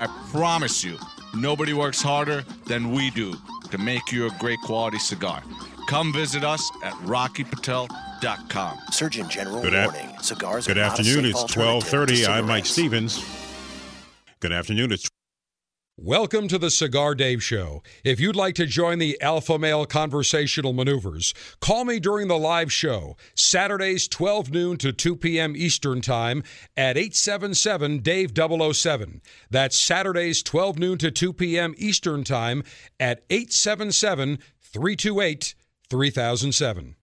I 0.00 0.06
promise 0.30 0.82
you, 0.82 0.96
nobody 1.34 1.72
works 1.72 2.00
harder 2.00 2.44
than 2.66 2.92
we 2.92 3.10
do 3.10 3.34
to 3.70 3.78
make 3.78 4.12
you 4.12 4.26
a 4.26 4.30
great 4.38 4.60
quality 4.60 4.98
cigar. 4.98 5.42
Come 5.88 6.12
visit 6.12 6.44
us 6.44 6.70
at 6.82 6.94
rockypatel.com. 7.04 8.78
Surgeon 8.90 9.28
General 9.28 9.62
Good 9.62 9.74
af- 9.74 9.92
warning: 9.92 10.16
cigars 10.20 10.66
Good 10.66 10.78
are 10.78 10.82
not 10.82 10.98
afternoon. 11.00 11.24
It's 11.26 11.42
12:30. 11.44 12.26
I'm 12.26 12.46
Mike. 12.46 12.66
Stevens. 12.66 13.24
Good 14.40 14.52
afternoon. 14.52 14.92
It's 14.92 15.08
Welcome 15.98 16.48
to 16.48 16.58
the 16.58 16.70
Cigar 16.70 17.14
Dave 17.14 17.44
Show. 17.44 17.82
If 18.02 18.18
you'd 18.18 18.34
like 18.34 18.54
to 18.54 18.64
join 18.66 18.98
the 18.98 19.20
Alpha 19.20 19.58
Male 19.58 19.84
Conversational 19.84 20.72
Maneuvers, 20.72 21.34
call 21.60 21.84
me 21.84 22.00
during 22.00 22.28
the 22.28 22.38
live 22.38 22.72
show, 22.72 23.16
Saturdays 23.36 24.08
12 24.08 24.50
noon 24.50 24.78
to 24.78 24.92
2 24.92 25.16
p.m. 25.16 25.52
Eastern 25.54 26.00
Time 26.00 26.42
at 26.78 26.96
877 26.96 27.98
Dave 27.98 28.32
007. 28.34 29.20
That's 29.50 29.76
Saturdays 29.76 30.42
12 30.42 30.78
noon 30.78 30.98
to 30.98 31.10
2 31.10 31.34
p.m. 31.34 31.74
Eastern 31.76 32.24
Time 32.24 32.64
at 32.98 33.22
877 33.28 34.38
328 34.62 35.54
3007. 35.92 36.96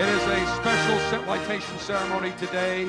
It 0.00 0.08
is 0.08 0.22
a 0.22 0.56
special 0.56 1.20
lightation 1.24 1.78
ceremony 1.78 2.32
today 2.38 2.88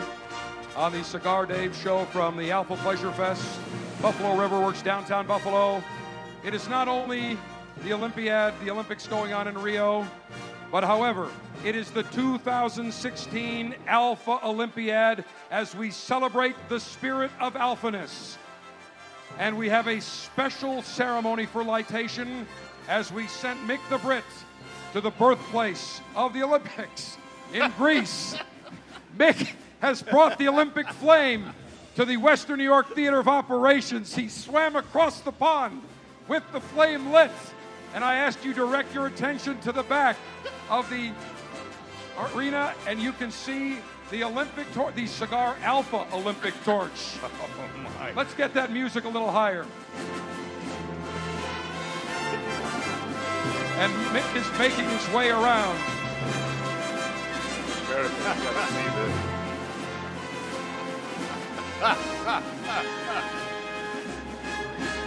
on 0.77 0.93
the 0.93 1.03
Cigar 1.03 1.45
Dave 1.45 1.75
show 1.75 2.05
from 2.05 2.37
the 2.37 2.51
Alpha 2.51 2.77
Pleasure 2.77 3.11
Fest, 3.11 3.59
Buffalo 4.01 4.39
River 4.39 4.61
Works, 4.61 4.81
downtown 4.81 5.27
Buffalo. 5.27 5.83
It 6.45 6.53
is 6.53 6.69
not 6.69 6.87
only 6.87 7.37
the 7.83 7.91
Olympiad, 7.91 8.53
the 8.63 8.71
Olympics 8.71 9.07
going 9.07 9.33
on 9.33 9.49
in 9.49 9.57
Rio, 9.57 10.07
but 10.71 10.85
however, 10.85 11.29
it 11.65 11.75
is 11.75 11.91
the 11.91 12.03
2016 12.03 13.75
Alpha 13.87 14.39
Olympiad 14.45 15.25
as 15.51 15.75
we 15.75 15.91
celebrate 15.91 16.55
the 16.69 16.79
spirit 16.79 17.31
of 17.41 17.55
alphaness. 17.55 18.37
And 19.37 19.57
we 19.57 19.67
have 19.67 19.89
a 19.89 19.99
special 19.99 20.81
ceremony 20.81 21.45
for 21.45 21.61
lightation 21.61 22.45
as 22.87 23.11
we 23.11 23.27
sent 23.27 23.59
Mick 23.67 23.81
the 23.89 23.97
Brit 23.97 24.23
to 24.93 25.01
the 25.01 25.11
birthplace 25.11 26.01
of 26.15 26.33
the 26.33 26.43
Olympics 26.43 27.17
in 27.53 27.71
Greece. 27.77 28.35
Mick 29.17 29.51
has 29.79 30.01
brought 30.01 30.37
the 30.37 30.47
Olympic 30.47 30.87
flame 30.89 31.53
to 31.95 32.05
the 32.05 32.17
Western 32.17 32.57
New 32.57 32.63
York 32.63 32.93
Theater 32.93 33.19
of 33.19 33.27
Operations. 33.27 34.15
He 34.15 34.27
swam 34.27 34.75
across 34.75 35.21
the 35.21 35.31
pond 35.31 35.81
with 36.27 36.43
the 36.51 36.61
flame 36.61 37.11
lit. 37.11 37.31
And 37.93 38.03
I 38.03 38.15
asked 38.15 38.45
you 38.45 38.53
to 38.53 38.65
direct 38.65 38.93
your 38.93 39.07
attention 39.07 39.59
to 39.61 39.71
the 39.71 39.83
back 39.83 40.15
of 40.69 40.89
the 40.89 41.11
arena, 42.33 42.73
and 42.87 42.99
you 42.99 43.11
can 43.11 43.31
see 43.31 43.77
the 44.11 44.23
Olympic 44.23 44.71
torch, 44.73 44.95
the 44.95 45.07
Cigar 45.07 45.55
Alpha 45.63 46.05
Olympic 46.13 46.53
torch. 46.63 47.17
Oh, 48.03 48.09
Let's 48.15 48.33
get 48.33 48.55
that 48.55 48.71
music 48.71 49.03
a 49.03 49.07
little 49.09 49.29
higher. 49.29 49.65
And 53.81 53.91
Mick 54.13 54.35
is 54.35 54.59
making 54.59 54.87
his 54.87 55.09
way 55.09 55.31
around. 55.31 55.75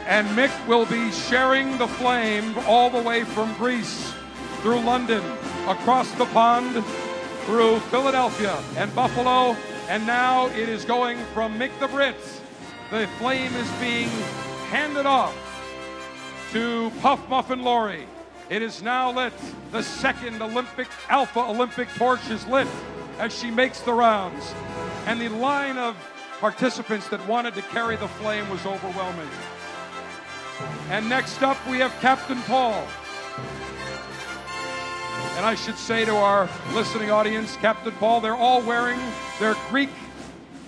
And 0.09 0.27
Mick 0.37 0.67
will 0.67 0.87
be 0.87 1.13
sharing 1.13 1.79
the 1.79 1.87
flame 1.87 2.59
all 2.67 2.91
the 2.91 3.01
way 3.01 3.23
from 3.23 3.55
Greece 3.55 4.13
through 4.61 4.81
London, 4.81 5.23
across 5.69 6.11
the 6.17 6.27
pond, 6.27 6.85
through 7.47 7.79
Philadelphia 7.79 8.61
and 8.77 8.93
Buffalo, 8.93 9.57
and 9.89 10.05
now 10.05 10.47
it 10.49 10.69
is 10.69 10.85
going 10.85 11.19
from 11.27 11.57
Mick 11.61 11.71
the 11.79 11.87
Brits. 11.87 12.41
The 12.91 13.07
flame 13.19 13.55
is 13.55 13.71
being 13.75 14.09
handed 14.71 15.07
off 15.07 15.37
to 16.51 16.91
Puff 17.01 17.29
Muffin 17.29 17.63
Laurie. 17.63 18.09
It 18.51 18.61
is 18.61 18.83
now 18.83 19.11
lit. 19.11 19.33
The 19.73 19.83
second 19.83 20.43
Olympic 20.43 20.89
Alpha 21.09 21.41
Olympic 21.41 21.89
torch 21.95 22.29
is 22.29 22.47
lit 22.47 22.69
as 23.19 23.37
she 23.37 23.51
makes 23.51 23.81
the 23.81 23.95
rounds. 23.95 24.53
And 25.07 25.21
the 25.21 25.31
line 25.31 25.79
of 25.79 25.97
participants 26.41 27.09
that 27.09 27.27
wanted 27.27 27.55
to 27.55 27.63
carry 27.63 27.97
the 27.97 28.09
flame 28.09 28.49
was 28.51 28.67
overwhelming. 28.67 29.29
And 30.91 31.09
next 31.09 31.43
up, 31.43 31.57
we 31.67 31.79
have 31.79 31.93
Captain 32.01 32.41
Paul. 32.43 32.87
And 35.37 35.47
I 35.47 35.55
should 35.55 35.77
say 35.79 36.05
to 36.05 36.15
our 36.15 36.49
listening 36.75 37.11
audience, 37.11 37.57
Captain 37.57 37.93
Paul, 37.93 38.21
they're 38.21 38.37
all 38.37 38.63
wearing 38.63 39.01
their 39.41 39.57
Greek 39.71 39.91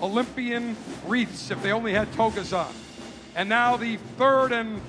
Olympian 0.00 0.76
wreaths 1.06 1.50
if 1.50 1.62
they 1.62 1.72
only 1.72 1.92
had 1.92 2.10
togas 2.14 2.52
on. 2.52 2.72
And 3.34 3.48
now 3.48 3.76
the 3.76 3.96
third 4.16 4.52
and 4.52 4.80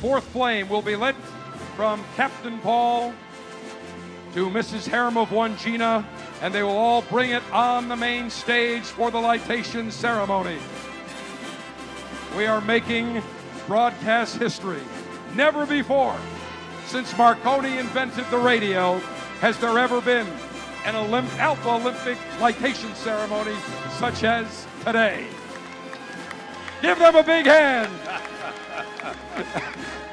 fourth 0.00 0.24
flame 0.24 0.68
will 0.68 0.82
be 0.82 0.94
lit 0.94 1.16
from 1.76 2.04
Captain 2.16 2.58
Paul 2.58 3.14
to 4.34 4.48
Mrs. 4.50 4.86
Harem 4.86 5.16
of 5.16 5.32
One 5.32 5.56
Gina, 5.56 6.06
and 6.40 6.54
they 6.54 6.62
will 6.62 6.76
all 6.76 7.02
bring 7.02 7.30
it 7.30 7.42
on 7.52 7.88
the 7.88 7.96
main 7.96 8.30
stage 8.30 8.82
for 8.84 9.10
the 9.10 9.18
lightation 9.18 9.90
ceremony. 9.90 10.58
We 12.36 12.46
are 12.46 12.60
making 12.60 13.22
broadcast 13.66 14.36
history. 14.36 14.80
Never 15.34 15.66
before, 15.66 16.16
since 16.86 17.16
Marconi 17.16 17.78
invented 17.78 18.26
the 18.30 18.38
radio, 18.38 18.98
has 19.40 19.58
there 19.58 19.78
ever 19.78 20.00
been 20.00 20.26
an 20.84 20.94
Olymp- 20.94 21.38
Alpha 21.38 21.70
Olympic 21.70 22.18
lightation 22.38 22.94
ceremony 22.94 23.56
such 23.98 24.24
as 24.24 24.66
today. 24.84 25.26
Give 26.80 26.98
them 26.98 27.14
a 27.14 27.22
big 27.22 27.46
hand. 27.46 27.92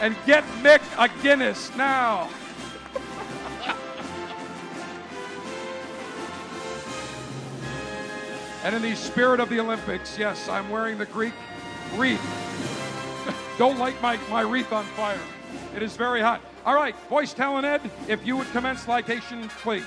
and 0.00 0.16
get 0.26 0.44
Mick 0.62 0.80
a 0.98 1.08
Guinness 1.22 1.74
now. 1.76 2.28
And 8.64 8.74
in 8.74 8.82
the 8.82 8.96
spirit 8.96 9.38
of 9.38 9.48
the 9.48 9.60
Olympics, 9.60 10.18
yes, 10.18 10.48
I'm 10.48 10.68
wearing 10.70 10.98
the 10.98 11.06
Greek 11.06 11.34
wreath. 11.94 12.20
Don't 13.58 13.78
light 13.78 13.94
my, 14.02 14.16
my 14.28 14.40
wreath 14.40 14.72
on 14.72 14.84
fire. 14.86 15.20
It 15.76 15.82
is 15.82 15.96
very 15.96 16.20
hot. 16.20 16.40
All 16.64 16.74
right, 16.74 16.96
voice 17.08 17.32
talent 17.32 17.64
Ed, 17.64 17.80
if 18.08 18.26
you 18.26 18.36
would 18.36 18.50
commence 18.50 18.86
lightation, 18.86 19.48
please. 19.60 19.84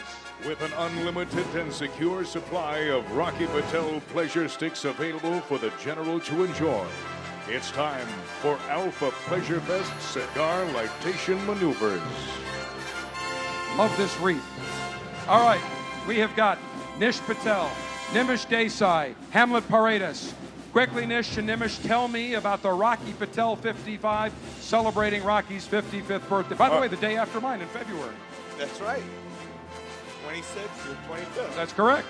With 0.48 0.62
an 0.62 0.72
unlimited 0.78 1.46
and 1.56 1.74
secure 1.74 2.24
supply 2.24 2.78
of 2.78 3.12
Rocky 3.12 3.48
Patel 3.48 4.00
pleasure 4.14 4.48
sticks 4.48 4.86
available 4.86 5.42
for 5.42 5.58
the 5.58 5.74
general 5.84 6.22
to 6.22 6.46
enjoy, 6.46 6.86
it's 7.50 7.72
time 7.72 8.08
for 8.42 8.58
Alpha 8.70 9.12
Pleasure 9.28 9.60
Fest 9.62 9.92
cigar 10.12 10.66
lightation 10.68 11.44
maneuvers. 11.46 12.02
Love 13.78 13.96
this 13.98 14.16
wreath. 14.20 14.44
All 15.28 15.46
right, 15.46 15.62
we 16.08 16.18
have 16.20 16.36
got 16.36 16.58
Nish 17.00 17.20
Patel, 17.22 17.70
Nimish 18.12 18.46
Desai, 18.48 19.14
Hamlet 19.32 19.68
Paredes. 19.68 20.34
Quickly, 20.72 21.06
Nish 21.08 21.38
and 21.38 21.50
Nimish, 21.50 21.84
tell 21.88 22.08
me 22.08 22.36
about 22.36 22.62
the 22.62 22.72
Rocky 22.72 23.14
Patel 23.14 23.56
55 23.56 24.32
celebrating 24.60 25.24
Rocky's 25.24 25.68
55th 25.68 26.28
birthday. 26.30 26.56
By 26.56 26.70
the 26.70 26.78
Uh, 26.78 26.82
way, 26.82 26.88
the 26.88 26.98
day 26.98 27.16
after 27.18 27.42
mine 27.42 27.62
in 27.62 27.68
February. 27.70 28.14
That's 28.58 28.80
right. 28.82 29.02
26th 30.28 30.84
to 30.84 31.12
25th. 31.12 31.56
That's 31.56 31.74
correct. 31.74 32.08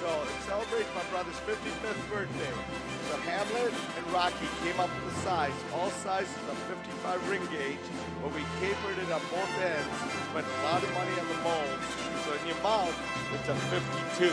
So 0.00 0.08
it 0.08 0.42
celebrates 0.48 0.88
my 0.96 1.04
brother's 1.12 1.36
55th 1.44 2.10
birthday. 2.10 2.54
So 3.10 3.16
Hamlet 3.18 3.74
and 3.98 4.12
Rocky 4.14 4.48
came 4.64 4.80
up 4.80 4.88
with 4.96 5.12
a 5.12 5.16
size, 5.20 5.52
all 5.74 5.90
sizes 5.90 6.32
of 6.48 6.56
55 6.72 7.28
ring 7.28 7.44
gauge, 7.52 7.76
but 8.22 8.32
we 8.32 8.40
capered 8.64 8.96
it 8.96 9.12
on 9.12 9.20
both 9.28 9.60
ends, 9.60 9.92
spent 10.32 10.46
a 10.48 10.62
lot 10.64 10.82
of 10.82 10.90
money 10.94 11.12
on 11.20 11.28
the 11.28 11.38
molds. 11.44 11.84
So 12.24 12.32
in 12.32 12.46
your 12.48 12.62
mouth, 12.62 12.96
it's 13.34 13.48
a 13.50 13.54
52. 14.16 14.32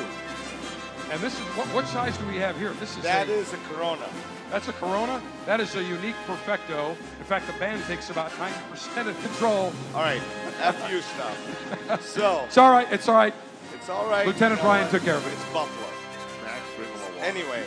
And 1.12 1.20
this 1.20 1.34
is 1.34 1.46
what, 1.58 1.68
what 1.76 1.86
size 1.88 2.18
do 2.18 2.26
we 2.28 2.38
have 2.38 2.58
here? 2.58 2.72
This 2.80 2.96
is 2.96 3.04
That 3.04 3.28
a, 3.28 3.34
is 3.34 3.52
a 3.52 3.58
Corona. 3.68 4.08
That's 4.50 4.70
a 4.70 4.74
Corona. 4.74 5.22
That 5.46 5.60
is 5.60 5.76
a 5.76 5.84
unique 5.84 6.16
perfecto. 6.26 6.92
In 7.20 7.26
fact, 7.26 7.46
the 7.46 7.54
band 7.60 7.84
takes 7.84 8.10
about 8.10 8.32
90% 8.32 9.08
of 9.08 9.22
control. 9.22 9.74
All 9.94 10.02
right, 10.02 10.22
F 10.62 10.90
you 10.90 11.02
stuff. 11.02 12.02
So 12.02 12.44
It's 12.46 12.58
all 12.58 12.72
right. 12.72 12.88
It's 12.90 13.10
all 13.10 13.16
right. 13.16 13.34
It's 13.88 13.96
all 13.96 14.10
right. 14.10 14.28
Lieutenant 14.28 14.60
Brian 14.60 14.92
took 14.92 15.02
care 15.04 15.16
of 15.16 15.26
it. 15.26 15.32
It's 15.32 15.46
Buffalo. 15.54 15.88
Anyway, 17.22 17.64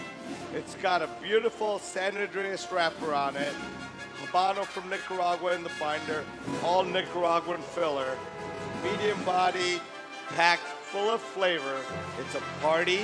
it's 0.54 0.74
got 0.74 1.00
a 1.00 1.09
beautiful 1.22 1.78
San 1.78 2.12
Andrés 2.12 2.70
wrapper 2.70 3.14
on 3.14 3.37
it. 3.37 3.54
Habano 4.20 4.66
from 4.66 4.90
Nicaragua 4.90 5.54
in 5.54 5.62
the 5.62 5.70
binder. 5.80 6.22
All 6.62 6.85
Nicaraguan 6.85 7.62
filler. 7.62 8.18
Medium 8.85 9.24
body, 9.24 9.80
packed 10.37 10.61
full 10.61 11.09
of 11.09 11.22
flavor. 11.22 11.80
It's 12.18 12.35
a 12.35 12.42
party 12.61 13.00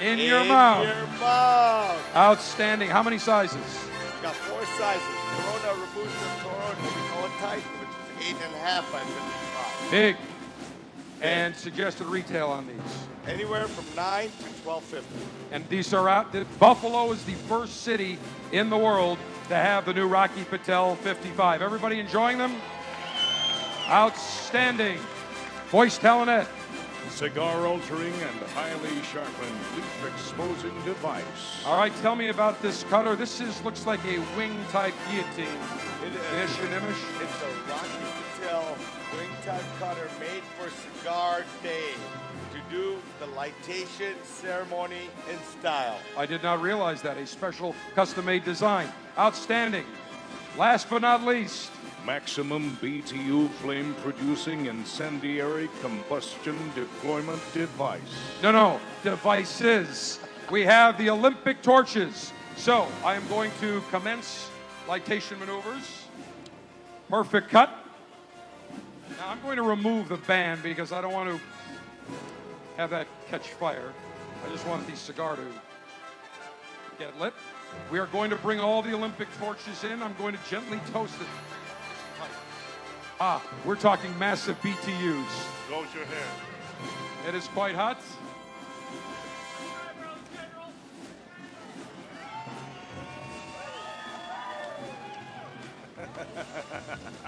In 0.00 0.20
your 0.20 0.44
mouth. 0.44 0.86
your 0.86 1.06
mouth. 1.18 2.14
Outstanding. 2.14 2.90
How 2.90 3.02
many 3.02 3.18
sizes? 3.18 3.56
We 3.58 4.22
got 4.22 4.36
four 4.36 4.64
sizes. 4.78 5.02
Corona 5.34 5.80
Robusto 5.80 6.26
Toro 6.44 6.76
Nicola 6.80 7.28
Type, 7.40 7.62
which 7.80 8.22
is 8.22 8.28
eight 8.28 8.36
and 8.46 8.54
a 8.54 8.58
half 8.58 8.92
by 8.92 9.00
55. 9.00 9.90
Big. 9.90 10.16
And 11.20 11.54
suggested 11.54 12.06
retail 12.06 12.48
on 12.48 12.66
these. 12.66 13.06
Anywhere 13.26 13.66
from 13.66 13.84
nine 13.94 14.30
to 14.30 14.62
twelve 14.62 14.82
fifty. 14.84 15.14
And 15.52 15.68
these 15.68 15.92
are 15.92 16.08
out. 16.08 16.34
Buffalo 16.58 17.12
is 17.12 17.22
the 17.24 17.34
first 17.34 17.82
city 17.82 18.18
in 18.52 18.70
the 18.70 18.78
world 18.78 19.18
to 19.48 19.56
have 19.56 19.84
the 19.84 19.92
new 19.92 20.06
Rocky 20.06 20.44
Patel 20.44 20.94
55. 20.96 21.60
Everybody 21.60 21.98
enjoying 21.98 22.38
them? 22.38 22.54
Outstanding. 23.88 24.98
Voice 25.70 25.98
Talent 25.98 26.30
Ed. 26.30 26.46
Cigar 27.10 27.66
altering 27.66 28.14
and 28.14 28.40
highly 28.54 29.02
sharpened 29.02 29.58
leaf 29.74 30.06
exposing 30.14 30.72
device. 30.84 31.64
All 31.66 31.76
right, 31.76 31.92
tell 32.00 32.14
me 32.14 32.28
about 32.28 32.62
this 32.62 32.84
cutter. 32.84 33.16
This 33.16 33.40
is 33.40 33.60
looks 33.64 33.86
like 33.86 34.00
a 34.06 34.18
wing 34.36 34.56
type 34.70 34.94
guillotine. 35.10 35.46
It 36.06 36.14
is. 36.14 36.50
Nish 36.50 36.60
and 36.60 36.70
Nimish. 36.70 37.22
It's 37.22 37.42
a 37.42 37.48
Rocky 37.68 37.88
Patel 38.38 38.76
wing 39.18 39.30
type 39.44 39.64
cutter 39.80 40.08
made 41.04 41.10
for 41.10 41.10
Cigar 41.10 41.44
Dave 41.62 41.98
to 42.52 42.74
do 42.74 42.96
the 43.18 43.26
lightation 43.26 44.14
ceremony 44.24 45.08
in 45.30 45.38
style. 45.60 45.98
I 46.16 46.26
did 46.26 46.42
not 46.42 46.60
realize 46.60 47.02
that. 47.02 47.16
A 47.16 47.26
special 47.26 47.74
custom 47.94 48.24
made 48.24 48.44
design. 48.44 48.88
Outstanding. 49.18 49.84
Last 50.56 50.90
but 50.90 51.02
not 51.02 51.24
least, 51.24 51.70
Maximum 52.06 52.76
BTU 52.82 53.50
flame 53.50 53.94
producing 54.02 54.66
incendiary 54.66 55.68
combustion 55.82 56.56
deployment 56.74 57.40
device. 57.52 58.00
no, 58.42 58.50
no, 58.50 58.80
devices. 59.02 60.18
We 60.50 60.64
have 60.64 60.96
the 60.96 61.10
Olympic 61.10 61.62
torches. 61.62 62.32
So 62.56 62.88
I 63.04 63.14
am 63.14 63.28
going 63.28 63.50
to 63.60 63.82
commence 63.90 64.48
lightation 64.88 65.38
maneuvers. 65.38 66.04
Perfect 67.08 67.50
cut. 67.50 67.70
Now 69.20 69.28
I'm 69.28 69.40
going 69.42 69.58
to 69.58 69.62
remove 69.62 70.08
the 70.08 70.16
band 70.16 70.62
because 70.62 70.92
I 70.92 71.02
don't 71.02 71.12
want 71.12 71.28
to 71.28 71.38
have 72.78 72.88
that 72.88 73.06
catch 73.28 73.48
fire. 73.48 73.92
I 74.46 74.50
just 74.50 74.66
want 74.66 74.86
the 74.86 74.96
cigar 74.96 75.36
to 75.36 75.42
get 76.98 77.20
lit. 77.20 77.34
We 77.90 77.98
are 77.98 78.06
going 78.06 78.30
to 78.30 78.36
bring 78.36 78.60
all 78.60 78.80
the 78.80 78.94
Olympic 78.94 79.28
torches 79.38 79.84
in. 79.84 80.02
I'm 80.02 80.14
going 80.14 80.34
to 80.34 80.40
gently 80.48 80.80
toast 80.90 81.20
it. 81.20 81.26
Ah, 83.20 83.42
we're 83.66 83.76
talking 83.76 84.18
massive 84.18 84.58
BTUs. 84.62 85.68
Goes 85.68 85.86
your 85.94 86.06
hair. 86.06 86.26
It 87.28 87.34
is 87.34 87.46
quite 87.48 87.74
hot. 87.74 88.00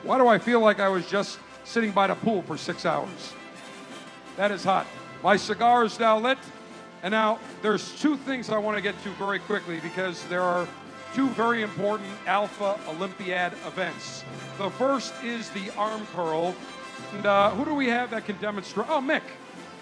Why 0.02 0.16
do 0.16 0.26
I 0.28 0.38
feel 0.38 0.60
like 0.60 0.80
I 0.80 0.88
was 0.88 1.06
just 1.08 1.38
sitting 1.64 1.90
by 1.90 2.06
the 2.06 2.14
pool 2.14 2.42
for 2.42 2.56
six 2.56 2.86
hours? 2.86 3.34
That 4.36 4.50
is 4.50 4.64
hot. 4.64 4.86
My 5.22 5.36
cigar 5.36 5.84
is 5.84 5.98
now 5.98 6.18
lit. 6.18 6.38
And 7.02 7.12
now 7.12 7.38
there's 7.62 7.98
two 8.00 8.16
things 8.16 8.50
I 8.50 8.58
want 8.58 8.76
to 8.76 8.82
get 8.82 9.00
to 9.04 9.10
very 9.10 9.38
quickly 9.38 9.80
because 9.80 10.22
there 10.26 10.42
are 10.42 10.68
two 11.14 11.28
very 11.30 11.62
important 11.62 12.08
Alpha 12.26 12.78
Olympiad 12.88 13.52
events. 13.66 14.24
The 14.58 14.70
first 14.70 15.14
is 15.24 15.48
the 15.50 15.70
arm 15.76 16.06
curl. 16.14 16.54
And 17.14 17.26
uh, 17.26 17.50
who 17.50 17.64
do 17.64 17.74
we 17.74 17.88
have 17.88 18.10
that 18.10 18.26
can 18.26 18.36
demonstrate? 18.36 18.88
Oh, 18.90 19.00
Mick. 19.00 19.22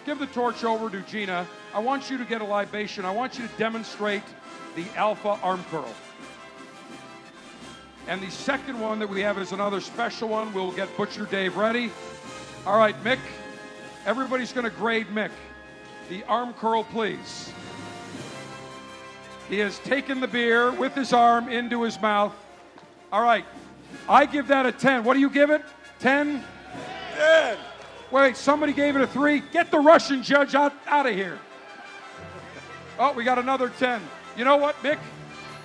Give 0.06 0.18
the 0.18 0.26
torch 0.26 0.64
over 0.64 0.88
to 0.90 1.00
Gina. 1.02 1.46
I 1.74 1.80
want 1.80 2.08
you 2.08 2.18
to 2.18 2.24
get 2.24 2.40
a 2.40 2.44
libation. 2.44 3.04
I 3.04 3.10
want 3.10 3.38
you 3.38 3.46
to 3.46 3.52
demonstrate 3.58 4.22
the 4.74 4.86
Alpha 4.96 5.38
arm 5.42 5.64
curl. 5.70 5.92
And 8.08 8.22
the 8.22 8.30
second 8.30 8.80
one 8.80 8.98
that 9.00 9.08
we 9.08 9.20
have 9.20 9.36
is 9.36 9.52
another 9.52 9.82
special 9.82 10.30
one. 10.30 10.54
We'll 10.54 10.72
get 10.72 10.96
Butcher 10.96 11.26
Dave 11.26 11.58
ready. 11.58 11.90
All 12.66 12.78
right, 12.78 12.96
Mick. 13.04 13.18
Everybody's 14.06 14.50
going 14.50 14.64
to 14.64 14.74
grade 14.74 15.08
Mick. 15.08 15.30
The 16.08 16.24
arm 16.24 16.54
curl, 16.54 16.84
please. 16.84 17.52
He 19.50 19.58
has 19.58 19.78
taken 19.80 20.20
the 20.20 20.26
beer 20.26 20.70
with 20.72 20.94
his 20.94 21.12
arm 21.12 21.50
into 21.50 21.82
his 21.82 22.00
mouth. 22.00 22.34
All 23.12 23.22
right. 23.22 23.44
I 24.08 24.24
give 24.24 24.48
that 24.48 24.64
a 24.64 24.72
10. 24.72 25.04
What 25.04 25.12
do 25.12 25.20
you 25.20 25.28
give 25.28 25.50
it? 25.50 25.62
10? 26.00 26.42
10. 27.14 27.58
Wait, 28.10 28.38
somebody 28.38 28.72
gave 28.72 28.96
it 28.96 29.02
a 29.02 29.06
3. 29.06 29.42
Get 29.52 29.70
the 29.70 29.80
Russian 29.80 30.22
judge 30.22 30.54
out, 30.54 30.72
out 30.86 31.04
of 31.04 31.14
here. 31.14 31.38
Oh, 32.98 33.12
we 33.12 33.22
got 33.22 33.38
another 33.38 33.68
10. 33.68 34.00
You 34.34 34.46
know 34.46 34.56
what, 34.56 34.82
Mick? 34.82 34.98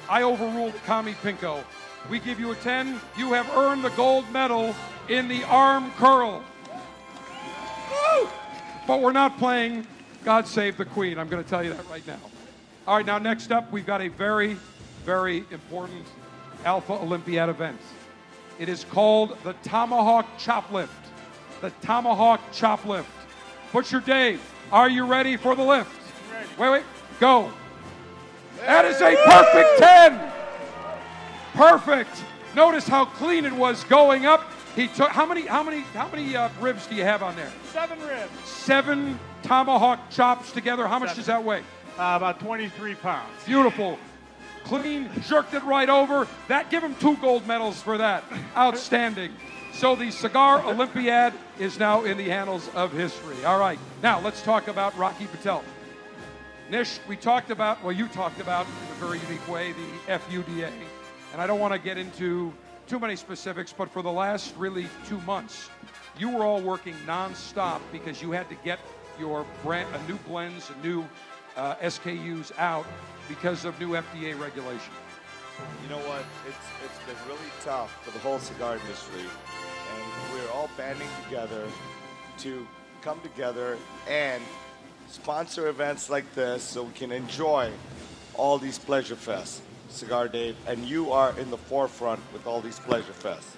I 0.09 0.23
overruled 0.23 0.73
Kami 0.85 1.13
Pinko. 1.13 1.63
We 2.09 2.19
give 2.19 2.39
you 2.39 2.51
a 2.51 2.55
10. 2.55 2.99
You 3.17 3.33
have 3.33 3.49
earned 3.55 3.83
the 3.83 3.89
gold 3.91 4.29
medal 4.31 4.75
in 5.09 5.27
the 5.27 5.43
arm 5.45 5.91
curl. 5.97 6.43
Woo! 7.91 8.29
But 8.87 9.01
we're 9.01 9.13
not 9.13 9.37
playing 9.37 9.87
God 10.25 10.47
Save 10.47 10.77
the 10.77 10.85
Queen. 10.85 11.17
I'm 11.17 11.29
going 11.29 11.43
to 11.43 11.49
tell 11.49 11.63
you 11.63 11.73
that 11.73 11.89
right 11.89 12.05
now. 12.05 12.19
All 12.87 12.97
right, 12.97 13.05
now 13.05 13.17
next 13.17 13.51
up, 13.51 13.71
we've 13.71 13.85
got 13.85 14.01
a 14.01 14.09
very, 14.09 14.57
very 15.05 15.45
important 15.51 16.05
Alpha 16.65 16.93
Olympiad 16.93 17.49
event. 17.49 17.79
It 18.59 18.69
is 18.69 18.85
called 18.85 19.37
the 19.43 19.53
Tomahawk 19.63 20.25
Chop 20.37 20.71
Lift. 20.71 20.93
The 21.61 21.71
Tomahawk 21.81 22.41
Chop 22.51 22.85
Lift. 22.85 23.09
Butcher 23.71 24.01
Dave, 24.01 24.41
are 24.71 24.89
you 24.89 25.05
ready 25.05 25.37
for 25.37 25.55
the 25.55 25.63
lift? 25.63 25.99
Wait, 26.57 26.69
wait, 26.69 26.83
go. 27.19 27.51
That 28.59 28.85
is 28.85 29.01
a 29.01 29.15
perfect 29.25 29.79
10. 29.79 30.32
Perfect. 31.53 32.23
Notice 32.55 32.87
how 32.87 33.05
clean 33.05 33.45
it 33.45 33.53
was 33.53 33.83
going 33.85 34.25
up. 34.25 34.51
He 34.75 34.87
took 34.87 35.09
how 35.09 35.25
many 35.25 35.41
how 35.41 35.63
many 35.63 35.81
how 35.81 36.07
many 36.09 36.35
uh, 36.35 36.49
ribs 36.59 36.87
do 36.87 36.95
you 36.95 37.03
have 37.03 37.21
on 37.21 37.35
there? 37.35 37.51
Seven 37.71 37.99
ribs. 38.01 38.31
Seven 38.43 39.19
tomahawk 39.43 40.09
chops 40.09 40.51
together. 40.51 40.87
How 40.87 40.99
much 40.99 41.09
Seven. 41.09 41.19
does 41.19 41.25
that 41.27 41.43
weigh? 41.43 41.63
Uh, 41.97 42.15
about 42.17 42.39
23 42.39 42.95
pounds. 42.95 43.29
Beautiful. 43.45 43.99
Clean, 44.63 45.09
jerked 45.27 45.53
it 45.53 45.63
right 45.63 45.89
over. 45.89 46.27
That 46.47 46.71
give 46.71 46.83
him 46.83 46.95
two 46.95 47.17
gold 47.17 47.45
medals 47.45 47.81
for 47.81 47.97
that. 47.97 48.23
Outstanding. 48.57 49.33
So 49.73 49.95
the 49.95 50.09
Cigar 50.09 50.65
Olympiad 50.65 51.33
is 51.59 51.77
now 51.77 52.03
in 52.03 52.17
the 52.17 52.31
annals 52.31 52.69
of 52.73 52.91
history. 52.93 53.43
All 53.45 53.59
right. 53.59 53.77
Now 54.01 54.19
let's 54.21 54.41
talk 54.41 54.67
about 54.67 54.97
Rocky 54.97 55.27
Patel. 55.27 55.63
Nish, 56.69 56.99
we 57.07 57.17
talked 57.17 57.51
about, 57.51 57.83
well, 57.83 57.91
you 57.91 58.07
talked 58.07 58.39
about 58.39 58.65
in 58.65 58.91
a 58.91 59.05
very 59.05 59.19
unique 59.19 59.47
way 59.47 59.73
the 59.73 60.13
FUDA. 60.19 60.71
And 61.33 61.41
I 61.41 61.47
don't 61.47 61.59
want 61.59 61.73
to 61.73 61.79
get 61.79 61.97
into 61.97 62.53
too 62.87 62.99
many 62.99 63.15
specifics, 63.15 63.73
but 63.73 63.89
for 63.89 64.01
the 64.01 64.11
last 64.11 64.55
really 64.55 64.87
two 65.07 65.19
months, 65.21 65.69
you 66.17 66.29
were 66.29 66.45
all 66.45 66.61
working 66.61 66.93
nonstop 67.07 67.81
because 67.91 68.21
you 68.21 68.31
had 68.31 68.47
to 68.49 68.55
get 68.63 68.79
your 69.19 69.45
brand, 69.63 69.93
a 69.95 70.07
new 70.07 70.17
blends, 70.27 70.69
a 70.69 70.85
new 70.85 71.03
uh, 71.57 71.75
SKUs 71.75 72.51
out 72.59 72.85
because 73.27 73.65
of 73.65 73.79
new 73.79 73.89
FDA 73.89 74.39
regulation. 74.39 74.93
You 75.83 75.89
know 75.89 75.99
what? 76.07 76.23
It's 76.47 76.57
it's 76.83 76.99
been 77.05 77.27
really 77.27 77.49
tough 77.63 77.91
for 78.03 78.11
the 78.11 78.19
whole 78.19 78.39
cigar 78.39 78.75
industry, 78.77 79.21
and 79.21 80.33
we're 80.33 80.51
all 80.51 80.69
banding 80.77 81.07
together 81.23 81.67
to 82.39 82.67
come 83.01 83.19
together 83.21 83.77
and 84.07 84.41
sponsor 85.09 85.67
events 85.67 86.09
like 86.09 86.31
this 86.33 86.63
so 86.63 86.83
we 86.83 86.93
can 86.93 87.11
enjoy 87.11 87.71
all 88.33 88.57
these 88.57 88.79
pleasure 88.79 89.15
fests, 89.15 89.59
Cigar 89.93 90.27
Dave, 90.27 90.55
and 90.67 90.83
you 90.83 91.11
are 91.11 91.37
in 91.37 91.51
the 91.51 91.57
forefront 91.57 92.19
with 92.33 92.47
all 92.47 92.61
these 92.61 92.79
pleasure 92.79 93.13
fests. 93.13 93.55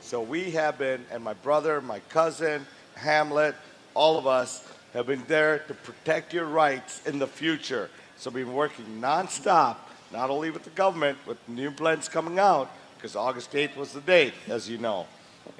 So 0.00 0.20
we 0.20 0.50
have 0.50 0.78
been, 0.78 1.04
and 1.12 1.22
my 1.22 1.34
brother, 1.34 1.80
my 1.80 2.00
cousin, 2.08 2.66
Hamlet, 2.96 3.54
all 3.94 4.18
of 4.18 4.26
us 4.26 4.66
have 4.94 5.06
been 5.06 5.22
there 5.28 5.60
to 5.60 5.74
protect 5.74 6.34
your 6.34 6.46
rights 6.46 7.06
in 7.06 7.18
the 7.18 7.26
future. 7.26 7.88
So 8.16 8.30
we've 8.30 8.46
been 8.46 8.54
working 8.54 8.84
nonstop, 9.00 9.76
not 10.12 10.28
only 10.28 10.50
with 10.50 10.64
the 10.64 10.70
government, 10.70 11.18
with 11.26 11.38
new 11.48 11.70
blends 11.70 12.08
coming 12.08 12.38
out, 12.38 12.70
because 12.96 13.14
August 13.14 13.52
8th 13.52 13.76
was 13.76 13.92
the 13.92 14.00
date, 14.00 14.34
as 14.48 14.68
you 14.68 14.78
know. 14.78 15.06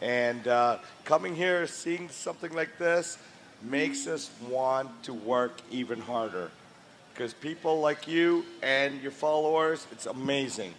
And 0.00 0.48
uh, 0.48 0.78
coming 1.04 1.36
here, 1.36 1.66
seeing 1.66 2.08
something 2.08 2.52
like 2.52 2.78
this, 2.78 3.18
makes 3.62 4.06
us 4.06 4.30
want 4.48 4.90
to 5.04 5.14
work 5.14 5.60
even 5.70 6.00
harder. 6.00 6.50
Because 7.16 7.32
people 7.32 7.80
like 7.80 8.06
you 8.06 8.44
and 8.62 9.00
your 9.00 9.10
followers, 9.10 9.86
it's 9.90 10.04
amazing. 10.04 10.74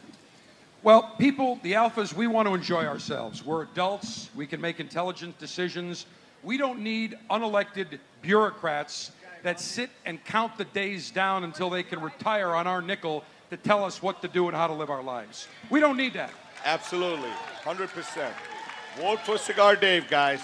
Well, 0.83 1.15
people, 1.17 1.59
the 1.63 1.73
alphas, 1.73 2.13
we 2.13 2.27
want 2.27 2.47
to 2.47 2.53
enjoy 2.53 2.85
ourselves. 2.85 3.43
We're 3.43 3.63
adults. 3.63 4.29
We 4.35 4.45
can 4.45 4.61
make 4.61 4.79
intelligent 4.79 5.39
decisions. 5.39 6.05
We 6.43 6.59
don't 6.59 6.81
need 6.81 7.17
unelected 7.31 7.97
bureaucrats 8.21 9.11
that 9.41 9.59
sit 9.59 9.89
and 10.05 10.23
count 10.25 10.59
the 10.59 10.65
days 10.65 11.09
down 11.09 11.43
until 11.43 11.71
they 11.71 11.81
can 11.81 12.01
retire 12.01 12.53
on 12.53 12.67
our 12.67 12.83
nickel 12.83 13.23
to 13.49 13.57
tell 13.57 13.83
us 13.83 14.03
what 14.03 14.21
to 14.21 14.27
do 14.27 14.47
and 14.47 14.55
how 14.55 14.67
to 14.67 14.73
live 14.73 14.91
our 14.91 15.01
lives. 15.01 15.47
We 15.71 15.79
don't 15.79 15.97
need 15.97 16.13
that. 16.13 16.31
Absolutely, 16.65 17.31
100%. 17.63 18.31
Vote 18.99 19.19
for 19.21 19.39
Cigar 19.39 19.75
Dave, 19.75 20.07
guys. 20.07 20.41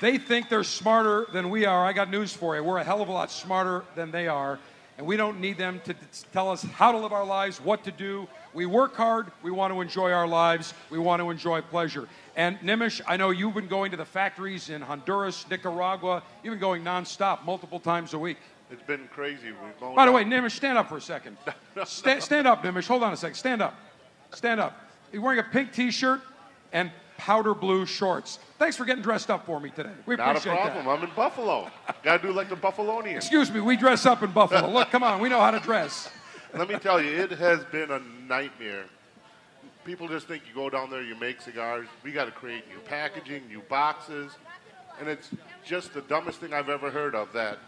They 0.00 0.18
think 0.18 0.48
they're 0.48 0.64
smarter 0.64 1.26
than 1.32 1.50
we 1.50 1.66
are. 1.66 1.86
I 1.86 1.92
got 1.92 2.10
news 2.10 2.32
for 2.32 2.56
you. 2.56 2.64
We're 2.64 2.78
a 2.78 2.84
hell 2.84 3.00
of 3.00 3.08
a 3.08 3.12
lot 3.12 3.30
smarter 3.30 3.84
than 3.94 4.10
they 4.10 4.26
are. 4.26 4.58
And 4.96 5.06
we 5.06 5.16
don't 5.16 5.40
need 5.40 5.58
them 5.58 5.80
to 5.84 5.94
t- 5.94 6.00
tell 6.32 6.50
us 6.50 6.62
how 6.62 6.92
to 6.92 6.98
live 6.98 7.12
our 7.12 7.24
lives, 7.24 7.60
what 7.60 7.82
to 7.84 7.90
do. 7.90 8.28
We 8.52 8.66
work 8.66 8.94
hard. 8.94 9.32
We 9.42 9.50
want 9.50 9.72
to 9.72 9.80
enjoy 9.80 10.12
our 10.12 10.26
lives. 10.26 10.72
We 10.88 10.98
want 10.98 11.20
to 11.20 11.30
enjoy 11.30 11.62
pleasure. 11.62 12.08
And 12.36 12.58
Nimish, 12.60 13.00
I 13.06 13.16
know 13.16 13.30
you've 13.30 13.54
been 13.54 13.66
going 13.66 13.90
to 13.90 13.96
the 13.96 14.04
factories 14.04 14.70
in 14.70 14.82
Honduras, 14.82 15.46
Nicaragua. 15.50 16.22
You've 16.42 16.52
been 16.52 16.60
going 16.60 16.84
nonstop, 16.84 17.44
multiple 17.44 17.80
times 17.80 18.14
a 18.14 18.18
week. 18.18 18.36
It's 18.70 18.82
been 18.82 19.08
crazy. 19.12 19.52
By 19.94 20.06
the 20.06 20.12
way, 20.12 20.24
Nimish, 20.24 20.52
stand 20.52 20.78
up 20.78 20.88
for 20.88 20.96
a 20.96 21.00
second. 21.00 21.36
Sta- 21.84 22.20
stand 22.20 22.46
up, 22.46 22.62
Nimish. 22.62 22.86
Hold 22.86 23.02
on 23.02 23.12
a 23.12 23.16
second. 23.16 23.34
Stand 23.34 23.62
up. 23.62 23.74
Stand 24.32 24.60
up. 24.60 24.80
You're 25.12 25.22
wearing 25.22 25.40
a 25.40 25.44
pink 25.44 25.72
T-shirt 25.72 26.20
and 26.72 26.90
powder 27.16 27.54
blue 27.54 27.86
shorts. 27.86 28.38
Thanks 28.58 28.76
for 28.76 28.84
getting 28.84 29.02
dressed 29.02 29.30
up 29.30 29.46
for 29.46 29.60
me 29.60 29.70
today. 29.70 29.90
We 30.06 30.16
Not 30.16 30.26
a 30.26 30.30
appreciate 30.30 30.56
problem. 30.56 30.88
I'm 30.88 31.02
in 31.02 31.10
Buffalo. 31.14 31.70
Got 32.02 32.22
to 32.22 32.28
do 32.28 32.32
like 32.32 32.48
the 32.48 32.56
Buffalonian. 32.56 33.16
Excuse 33.16 33.50
me, 33.50 33.60
we 33.60 33.76
dress 33.76 34.06
up 34.06 34.22
in 34.22 34.30
Buffalo. 34.30 34.70
Look, 34.70 34.90
come 34.90 35.02
on, 35.02 35.20
we 35.20 35.28
know 35.28 35.40
how 35.40 35.50
to 35.50 35.60
dress. 35.60 36.10
Let 36.54 36.68
me 36.68 36.78
tell 36.78 37.02
you, 37.02 37.10
it 37.10 37.30
has 37.32 37.64
been 37.64 37.90
a 37.90 38.00
nightmare. 38.28 38.84
People 39.84 40.08
just 40.08 40.28
think 40.28 40.44
you 40.48 40.54
go 40.54 40.70
down 40.70 40.88
there, 40.88 41.02
you 41.02 41.14
make 41.16 41.40
cigars. 41.40 41.88
We 42.02 42.12
got 42.12 42.26
to 42.26 42.30
create 42.30 42.68
new 42.68 42.78
packaging, 42.80 43.48
new 43.48 43.60
boxes, 43.68 44.32
and 44.98 45.08
it's 45.08 45.30
just 45.64 45.92
the 45.92 46.00
dumbest 46.02 46.40
thing 46.40 46.54
I've 46.54 46.68
ever 46.68 46.90
heard 46.90 47.14
of. 47.14 47.32
That 47.32 47.58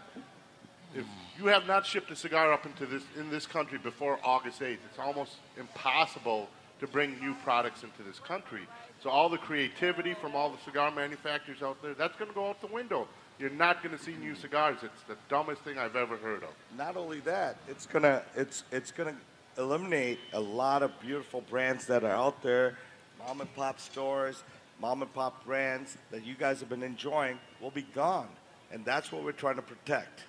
if 0.95 1.05
you 1.37 1.47
have 1.47 1.67
not 1.67 1.85
shipped 1.85 2.09
a 2.11 2.15
cigar 2.15 2.51
up 2.53 2.65
into 2.65 2.85
this 2.85 3.03
in 3.17 3.29
this 3.29 3.45
country 3.45 3.77
before 3.77 4.19
August 4.23 4.61
8th, 4.61 4.77
it's 4.89 4.99
almost 4.99 5.35
impossible 5.59 6.49
to 6.79 6.87
bring 6.87 7.19
new 7.19 7.33
products 7.43 7.83
into 7.83 8.03
this 8.03 8.19
country. 8.19 8.61
So 9.03 9.09
all 9.09 9.29
the 9.29 9.37
creativity 9.37 10.13
from 10.13 10.35
all 10.35 10.49
the 10.49 10.57
cigar 10.65 10.91
manufacturers 10.91 11.61
out 11.61 11.81
there, 11.81 11.93
that's 11.93 12.17
going 12.17 12.29
to 12.29 12.35
go 12.35 12.49
out 12.49 12.61
the 12.61 12.67
window. 12.67 13.07
You're 13.39 13.49
not 13.51 13.83
going 13.83 13.95
to 13.95 14.03
see 14.03 14.15
new 14.15 14.35
cigars. 14.35 14.79
It's 14.81 15.03
the 15.03 15.15
dumbest 15.29 15.61
thing 15.61 15.77
I've 15.77 15.95
ever 15.95 16.17
heard 16.17 16.43
of. 16.43 16.49
Not 16.75 16.97
only 16.97 17.19
that, 17.21 17.57
it's 17.67 17.85
gonna 17.85 18.23
it's 18.35 18.63
it's 18.71 18.91
gonna 18.91 19.15
eliminate 19.57 20.17
a 20.33 20.39
lot 20.39 20.81
of 20.81 20.99
beautiful 20.99 21.41
brands 21.41 21.85
that 21.85 22.03
are 22.03 22.11
out 22.11 22.41
there, 22.41 22.77
mom 23.19 23.41
and 23.41 23.55
pop 23.55 23.79
stores, 23.79 24.43
mom 24.81 25.03
and 25.03 25.13
pop 25.13 25.45
brands 25.45 25.97
that 26.09 26.25
you 26.25 26.33
guys 26.33 26.59
have 26.59 26.69
been 26.69 26.81
enjoying 26.81 27.37
will 27.61 27.71
be 27.71 27.85
gone, 27.93 28.29
and 28.71 28.83
that's 28.83 29.11
what 29.11 29.23
we're 29.23 29.31
trying 29.31 29.55
to 29.55 29.61
protect. 29.61 30.23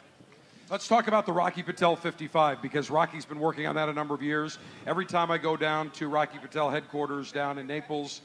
Let's 0.71 0.87
talk 0.87 1.09
about 1.09 1.25
the 1.25 1.33
Rocky 1.33 1.63
Patel 1.63 1.97
55 1.97 2.61
because 2.61 2.91
Rocky's 2.91 3.25
been 3.25 3.39
working 3.39 3.67
on 3.67 3.75
that 3.77 3.89
a 3.89 3.93
number 3.95 4.15
of 4.15 4.21
years. 4.21 4.59
Every 4.87 5.07
time 5.07 5.31
I 5.31 5.39
go 5.39 5.57
down 5.57 5.91
to 5.93 6.09
Rocky 6.09 6.39
Patel 6.39 6.69
headquarters 6.69 7.33
down 7.33 7.57
in 7.57 7.67
Naples, 7.67 8.21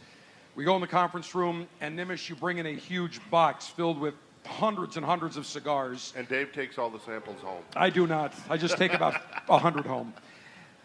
we 0.56 0.64
go 0.64 0.76
in 0.76 0.82
the 0.82 0.88
conference 0.88 1.34
room, 1.34 1.68
and 1.82 1.98
Nimish, 1.98 2.30
you 2.30 2.36
bring 2.36 2.58
in 2.60 2.66
a 2.66 2.74
huge 2.74 3.20
box 3.30 3.68
filled 3.68 4.00
with 4.00 4.14
hundreds 4.46 4.98
and 4.98 5.06
hundreds 5.06 5.38
of 5.38 5.46
cigars. 5.46 6.14
And 6.16 6.28
Dave 6.28 6.52
takes 6.54 6.78
all 6.78 6.90
the 6.90 7.00
samples 7.00 7.42
home. 7.42 7.64
I 7.76 7.90
do 7.90 8.06
not. 8.06 8.34
I 8.50 8.58
just 8.58 8.78
take 8.78 8.94
about 8.94 9.16
100 9.48 9.86
home. 9.86 10.14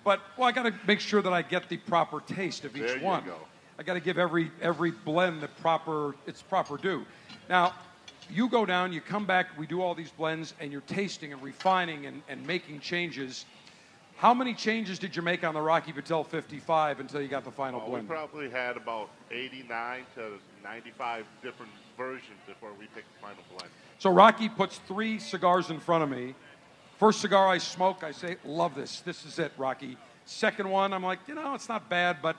But, 0.04 0.20
well, 0.36 0.48
I 0.48 0.52
got 0.52 0.62
to 0.62 0.74
make 0.86 1.00
sure 1.00 1.20
that 1.20 1.32
I 1.32 1.42
get 1.42 1.68
the 1.68 1.76
proper 1.76 2.20
taste 2.20 2.64
of 2.64 2.74
each 2.76 2.82
There 2.82 2.98
you 2.98 3.04
one. 3.04 3.24
go. 3.24 3.36
I 3.78 3.82
got 3.82 3.94
to 3.94 4.00
give 4.00 4.16
every, 4.18 4.50
every 4.62 4.90
blend 4.90 5.40
the 5.42 5.48
proper, 5.48 6.14
its 6.26 6.40
proper 6.40 6.76
due. 6.78 7.04
Now, 7.48 7.74
you 8.30 8.48
go 8.48 8.64
down, 8.64 8.92
you 8.92 9.00
come 9.00 9.26
back, 9.26 9.46
we 9.58 9.66
do 9.66 9.82
all 9.82 9.94
these 9.94 10.10
blends, 10.10 10.54
and 10.60 10.72
you're 10.72 10.80
tasting 10.82 11.32
and 11.32 11.42
refining 11.42 12.06
and, 12.06 12.22
and 12.28 12.46
making 12.46 12.80
changes. 12.80 13.44
How 14.18 14.34
many 14.34 14.52
changes 14.52 14.98
did 14.98 15.14
you 15.14 15.22
make 15.22 15.44
on 15.44 15.54
the 15.54 15.60
Rocky 15.60 15.92
Patel 15.92 16.24
55 16.24 16.98
until 16.98 17.22
you 17.22 17.28
got 17.28 17.44
the 17.44 17.52
final 17.52 17.78
Well, 17.78 18.00
we 18.00 18.06
probably 18.06 18.50
had 18.50 18.76
about 18.76 19.10
89 19.30 20.02
to 20.16 20.32
95 20.64 21.24
different 21.40 21.70
versions 21.96 22.36
before 22.44 22.70
we 22.72 22.86
picked 22.86 23.06
the 23.14 23.20
final 23.20 23.44
blend. 23.48 23.70
So 24.00 24.10
Rocky 24.10 24.48
puts 24.48 24.78
three 24.88 25.20
cigars 25.20 25.70
in 25.70 25.78
front 25.78 26.02
of 26.02 26.10
me. 26.10 26.34
First 26.98 27.20
cigar 27.20 27.46
I 27.46 27.58
smoke, 27.58 28.02
I 28.02 28.10
say, 28.10 28.38
love 28.44 28.74
this. 28.74 29.02
This 29.02 29.24
is 29.24 29.38
it, 29.38 29.52
Rocky. 29.56 29.96
Second 30.24 30.68
one, 30.68 30.92
I'm 30.92 31.04
like, 31.04 31.20
you 31.28 31.36
know, 31.36 31.54
it's 31.54 31.68
not 31.68 31.88
bad, 31.88 32.16
but 32.20 32.34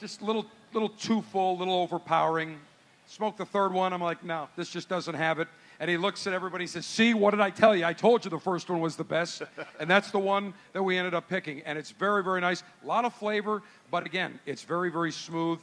just 0.00 0.20
a 0.20 0.24
little, 0.24 0.46
little 0.72 0.88
too 0.88 1.22
full, 1.22 1.54
a 1.54 1.58
little 1.58 1.76
overpowering. 1.76 2.58
Smoke 3.06 3.36
the 3.36 3.46
third 3.46 3.72
one, 3.72 3.92
I'm 3.92 4.02
like, 4.02 4.24
no, 4.24 4.48
this 4.56 4.68
just 4.68 4.88
doesn't 4.88 5.14
have 5.14 5.38
it. 5.38 5.46
And 5.80 5.88
he 5.88 5.96
looks 5.96 6.26
at 6.26 6.32
everybody 6.32 6.64
and 6.64 6.70
says, 6.70 6.86
see, 6.86 7.14
what 7.14 7.30
did 7.30 7.40
I 7.40 7.50
tell 7.50 7.76
you? 7.76 7.84
I 7.84 7.92
told 7.92 8.24
you 8.24 8.30
the 8.30 8.38
first 8.38 8.68
one 8.68 8.80
was 8.80 8.96
the 8.96 9.04
best. 9.04 9.42
and 9.78 9.88
that's 9.88 10.10
the 10.10 10.18
one 10.18 10.52
that 10.72 10.82
we 10.82 10.98
ended 10.98 11.14
up 11.14 11.28
picking. 11.28 11.62
And 11.62 11.78
it's 11.78 11.92
very, 11.92 12.24
very 12.24 12.40
nice. 12.40 12.64
A 12.82 12.86
lot 12.86 13.04
of 13.04 13.14
flavor, 13.14 13.62
but 13.90 14.04
again, 14.04 14.40
it's 14.44 14.62
very, 14.62 14.90
very 14.90 15.12
smooth. 15.12 15.60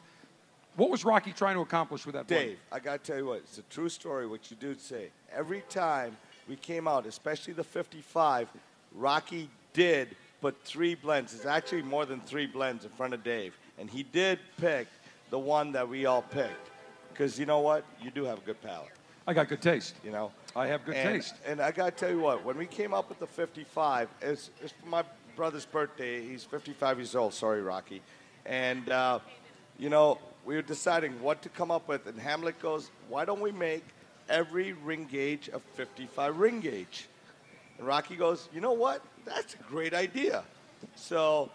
What 0.77 0.89
was 0.89 1.03
Rocky 1.03 1.33
trying 1.33 1.55
to 1.55 1.61
accomplish 1.61 2.05
with 2.05 2.15
that 2.15 2.27
blend? 2.27 2.47
Dave, 2.47 2.57
I 2.71 2.79
got 2.79 3.03
to 3.03 3.11
tell 3.11 3.19
you 3.19 3.27
what, 3.27 3.37
it's 3.39 3.57
a 3.57 3.63
true 3.63 3.89
story 3.89 4.27
what 4.27 4.49
you 4.51 4.57
do 4.57 4.75
say. 4.77 5.09
Every 5.33 5.63
time 5.69 6.15
we 6.47 6.55
came 6.55 6.87
out, 6.87 7.05
especially 7.05 7.53
the 7.53 7.63
55, 7.63 8.49
Rocky 8.93 9.49
did 9.73 10.15
put 10.41 10.61
three 10.63 10.95
blends. 10.95 11.33
It's 11.33 11.45
actually 11.45 11.81
more 11.81 12.05
than 12.05 12.21
three 12.21 12.45
blends 12.45 12.85
in 12.85 12.91
front 12.91 13.13
of 13.13 13.23
Dave. 13.23 13.57
And 13.77 13.89
he 13.89 14.03
did 14.03 14.39
pick 14.57 14.87
the 15.29 15.39
one 15.39 15.73
that 15.73 15.87
we 15.87 16.05
all 16.05 16.21
picked. 16.21 16.69
Because 17.11 17.39
you 17.39 17.45
know 17.45 17.59
what? 17.59 17.83
You 18.01 18.11
do 18.11 18.25
have 18.25 18.37
a 18.37 18.41
good 18.41 18.61
palate. 18.61 18.91
I 19.27 19.33
got 19.33 19.49
good 19.49 19.61
taste. 19.61 19.95
You 20.03 20.11
know? 20.11 20.31
I 20.55 20.67
have 20.67 20.85
good 20.85 20.95
and, 20.95 21.09
taste. 21.09 21.35
And 21.45 21.59
I 21.59 21.71
got 21.71 21.85
to 21.85 22.05
tell 22.05 22.09
you 22.13 22.19
what, 22.19 22.45
when 22.45 22.57
we 22.57 22.65
came 22.65 22.93
up 22.93 23.09
with 23.09 23.19
the 23.19 23.27
55, 23.27 24.09
it's, 24.21 24.51
it's 24.61 24.73
my 24.85 25.03
brother's 25.35 25.65
birthday. 25.65 26.25
He's 26.25 26.43
55 26.43 26.99
years 26.99 27.15
old. 27.15 27.33
Sorry, 27.33 27.61
Rocky. 27.61 28.01
And, 28.45 28.89
uh, 28.89 29.19
you 29.79 29.89
know, 29.89 30.19
we 30.45 30.55
were 30.55 30.61
deciding 30.61 31.19
what 31.21 31.41
to 31.41 31.49
come 31.49 31.71
up 31.71 31.87
with. 31.87 32.05
And 32.07 32.19
Hamlet 32.19 32.59
goes, 32.61 32.91
why 33.09 33.25
don't 33.25 33.41
we 33.41 33.51
make 33.51 33.83
every 34.29 34.73
ring 34.73 35.07
gauge 35.11 35.49
a 35.51 35.59
55 35.59 36.37
ring 36.37 36.59
gauge? 36.59 37.07
And 37.77 37.87
Rocky 37.87 38.15
goes, 38.15 38.47
you 38.53 38.61
know 38.61 38.73
what? 38.73 39.01
That's 39.25 39.55
a 39.55 39.63
great 39.69 39.93
idea. 39.93 40.43
So 40.95 41.49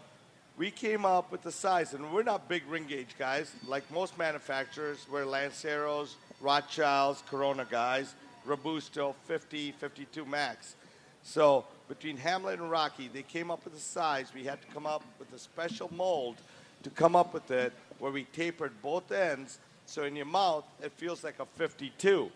we 0.58 0.70
came 0.70 1.06
up 1.06 1.32
with 1.32 1.42
the 1.42 1.52
size, 1.52 1.94
and 1.94 2.12
we're 2.12 2.24
not 2.24 2.48
big 2.48 2.66
ring 2.68 2.84
gauge 2.86 3.14
guys. 3.18 3.52
Like 3.66 3.90
most 3.92 4.18
manufacturers, 4.18 5.06
we're 5.10 5.24
Lanceros, 5.24 6.16
Rothschilds, 6.40 7.22
Corona 7.28 7.66
guys, 7.70 8.14
Robusto, 8.44 9.14
50, 9.26 9.72
52 9.72 10.24
max. 10.24 10.76
So 11.22 11.64
between 11.88 12.16
Hamlet 12.16 12.60
and 12.60 12.70
Rocky, 12.70 13.08
they 13.08 13.22
came 13.22 13.50
up 13.50 13.64
with 13.64 13.74
the 13.74 13.80
size. 13.80 14.32
We 14.34 14.44
had 14.44 14.60
to 14.62 14.68
come 14.68 14.86
up 14.86 15.04
with 15.18 15.32
a 15.32 15.38
special 15.38 15.90
mold 15.94 16.36
to 16.82 16.90
come 16.90 17.14
up 17.14 17.34
with 17.34 17.50
it 17.50 17.72
where 17.98 18.10
we 18.10 18.24
tapered 18.24 18.72
both 18.82 19.12
ends 19.12 19.58
so 19.84 20.04
in 20.04 20.16
your 20.16 20.26
mouth 20.26 20.64
it 20.82 20.92
feels 20.92 21.22
like 21.22 21.38
a 21.40 21.44
52 21.44 22.30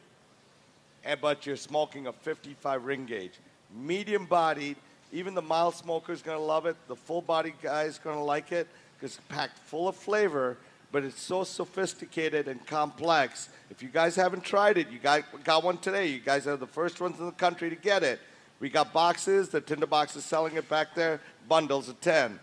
and 1.04 1.20
but 1.20 1.46
you're 1.46 1.56
smoking 1.56 2.06
a 2.06 2.12
55 2.12 2.84
ring 2.84 3.04
gauge. 3.06 3.38
Medium 3.74 4.26
bodied, 4.26 4.76
even 5.12 5.34
the 5.34 5.42
mild 5.42 5.74
smoker 5.74 6.12
is 6.12 6.22
going 6.22 6.38
to 6.38 6.44
love 6.44 6.66
it. 6.66 6.76
The 6.88 6.96
full 6.96 7.22
bodied 7.22 7.54
guy 7.62 7.84
is 7.84 7.98
going 7.98 8.16
to 8.16 8.22
like 8.22 8.52
it 8.52 8.66
because 8.96 9.16
it's 9.16 9.26
packed 9.28 9.58
full 9.58 9.88
of 9.88 9.96
flavor, 9.96 10.56
but 10.94 11.02
it's 11.02 11.20
so 11.20 11.42
sophisticated 11.42 12.46
and 12.46 12.64
complex. 12.68 13.48
If 13.68 13.82
you 13.82 13.88
guys 13.88 14.14
haven't 14.14 14.44
tried 14.44 14.78
it, 14.78 14.90
you 14.90 15.00
got, 15.00 15.24
got 15.42 15.64
one 15.64 15.76
today. 15.78 16.06
You 16.06 16.20
guys 16.20 16.46
are 16.46 16.56
the 16.56 16.68
first 16.68 17.00
ones 17.00 17.18
in 17.18 17.26
the 17.26 17.32
country 17.32 17.68
to 17.68 17.74
get 17.74 18.04
it. 18.04 18.20
We 18.60 18.70
got 18.70 18.92
boxes, 18.92 19.48
the 19.48 19.60
Tinderbox 19.60 20.14
is 20.14 20.24
selling 20.24 20.54
it 20.54 20.68
back 20.68 20.94
there, 20.94 21.20
bundles 21.48 21.88
of 21.88 22.00
10. 22.00 22.38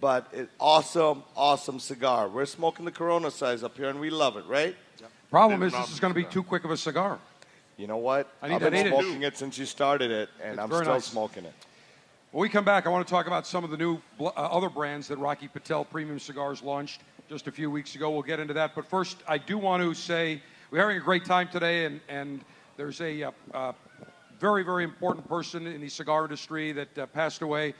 But 0.00 0.26
it, 0.32 0.48
awesome, 0.58 1.22
awesome 1.36 1.78
cigar. 1.78 2.28
We're 2.28 2.44
smoking 2.44 2.84
the 2.84 2.90
Corona 2.90 3.30
size 3.30 3.62
up 3.62 3.76
here, 3.76 3.88
and 3.88 4.00
we 4.00 4.10
love 4.10 4.36
it, 4.36 4.46
right? 4.46 4.74
Problem 5.30 5.62
is, 5.62 5.72
this 5.72 5.92
is 5.92 6.00
going 6.00 6.12
to 6.12 6.20
be 6.20 6.26
too 6.26 6.42
quick 6.42 6.64
of 6.64 6.72
a 6.72 6.76
cigar. 6.76 7.20
You 7.76 7.86
know 7.86 7.98
what? 7.98 8.28
I 8.42 8.48
need 8.48 8.54
I've 8.56 8.62
that 8.62 8.72
been 8.72 8.86
eight 8.88 8.90
smoking 8.90 9.22
it 9.22 9.36
since 9.36 9.56
you 9.58 9.64
started 9.64 10.10
it, 10.10 10.28
and 10.42 10.54
It's 10.54 10.60
I'm 10.60 10.70
still 10.70 10.82
nice. 10.82 11.04
smoking 11.04 11.44
it. 11.44 11.54
When 12.32 12.42
we 12.42 12.48
come 12.48 12.64
back, 12.64 12.86
I 12.86 12.88
want 12.88 13.06
to 13.06 13.10
talk 13.10 13.28
about 13.28 13.46
some 13.46 13.62
of 13.62 13.70
the 13.70 13.76
new 13.76 14.00
uh, 14.18 14.30
other 14.30 14.70
brands 14.70 15.06
that 15.06 15.18
Rocky 15.18 15.46
Patel 15.46 15.84
Premium 15.84 16.18
Cigars 16.18 16.62
launched 16.62 17.00
just 17.32 17.48
a 17.48 17.50
few 17.50 17.70
weeks 17.70 17.94
ago. 17.94 18.10
We'll 18.10 18.20
get 18.20 18.40
into 18.40 18.52
that. 18.52 18.74
But 18.74 18.84
first, 18.84 19.16
I 19.26 19.38
do 19.38 19.56
want 19.56 19.82
to 19.82 19.94
say 19.94 20.42
we're 20.70 20.80
having 20.80 20.98
a 20.98 21.00
great 21.00 21.24
time 21.24 21.48
today, 21.48 21.86
and, 21.86 21.98
and 22.06 22.44
there's 22.76 23.00
a 23.00 23.22
uh, 23.22 23.30
uh, 23.54 23.72
very, 24.38 24.62
very 24.62 24.84
important 24.84 25.26
person 25.26 25.66
in 25.66 25.80
the 25.80 25.88
cigar 25.88 26.24
industry 26.24 26.72
that 26.72 26.98
uh, 26.98 27.06
passed 27.06 27.40
away. 27.40 27.72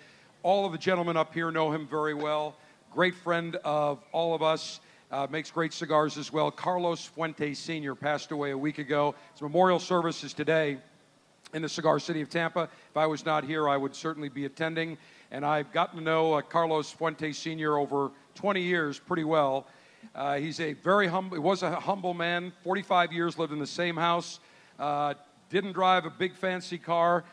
All 0.43 0.65
of 0.65 0.73
the 0.73 0.79
gentlemen 0.79 1.19
up 1.19 1.35
here 1.35 1.51
know 1.51 1.71
him 1.71 1.87
very 1.87 2.15
well. 2.15 2.57
Great 2.95 3.15
friend 3.15 3.57
of 3.57 4.03
all 4.11 4.35
of 4.35 4.43
us. 4.43 4.81
Uh, 5.11 5.27
makes 5.31 5.51
great 5.51 5.75
cigars 5.75 6.17
as 6.17 6.33
well. 6.33 6.51
Carlos 6.51 7.05
Fuentes 7.05 7.59
Sr. 7.59 7.95
passed 7.95 8.31
away 8.31 8.53
a 8.53 8.59
week 8.59 8.79
ago. 8.79 9.15
His 9.35 9.43
memorial 9.43 9.79
service 9.79 10.25
is 10.25 10.33
today 10.33 10.79
in 11.53 11.61
the 11.61 11.69
cigar 11.69 11.99
city 11.99 12.23
of 12.23 12.31
Tampa. 12.31 12.71
If 12.91 12.97
I 12.97 13.05
was 13.05 13.27
not 13.27 13.45
here, 13.45 13.69
I 13.69 13.77
would 13.77 13.95
certainly 13.95 14.31
be 14.31 14.47
attending. 14.47 14.97
And 15.31 15.45
I've 15.45 15.71
gotten 15.73 15.99
to 15.99 16.03
know 16.03 16.33
uh, 16.33 16.41
Carlos 16.41 16.91
Fuentes 16.91 17.37
Sr. 17.37 17.77
over 17.77 18.13
20 18.35 18.63
years 18.63 18.99
pretty 18.99 19.25
well. 19.25 19.67
Uh, 20.15 20.37
he's 20.37 20.61
a 20.61 20.73
very 20.75 21.07
humble, 21.07 21.37
he 21.37 21.41
was 21.41 21.63
a 21.63 21.79
humble 21.79 22.15
man, 22.15 22.53
45 22.65 23.13
years, 23.13 23.39
lived 23.39 23.53
in 23.53 23.59
the 23.59 23.67
same 23.67 23.97
house, 23.97 24.41
uh, 24.79 25.15
didn't 25.51 25.73
drive 25.73 26.05
a 26.05 26.11
big 26.11 26.35
fancy 26.35 26.79
car. 26.79 27.25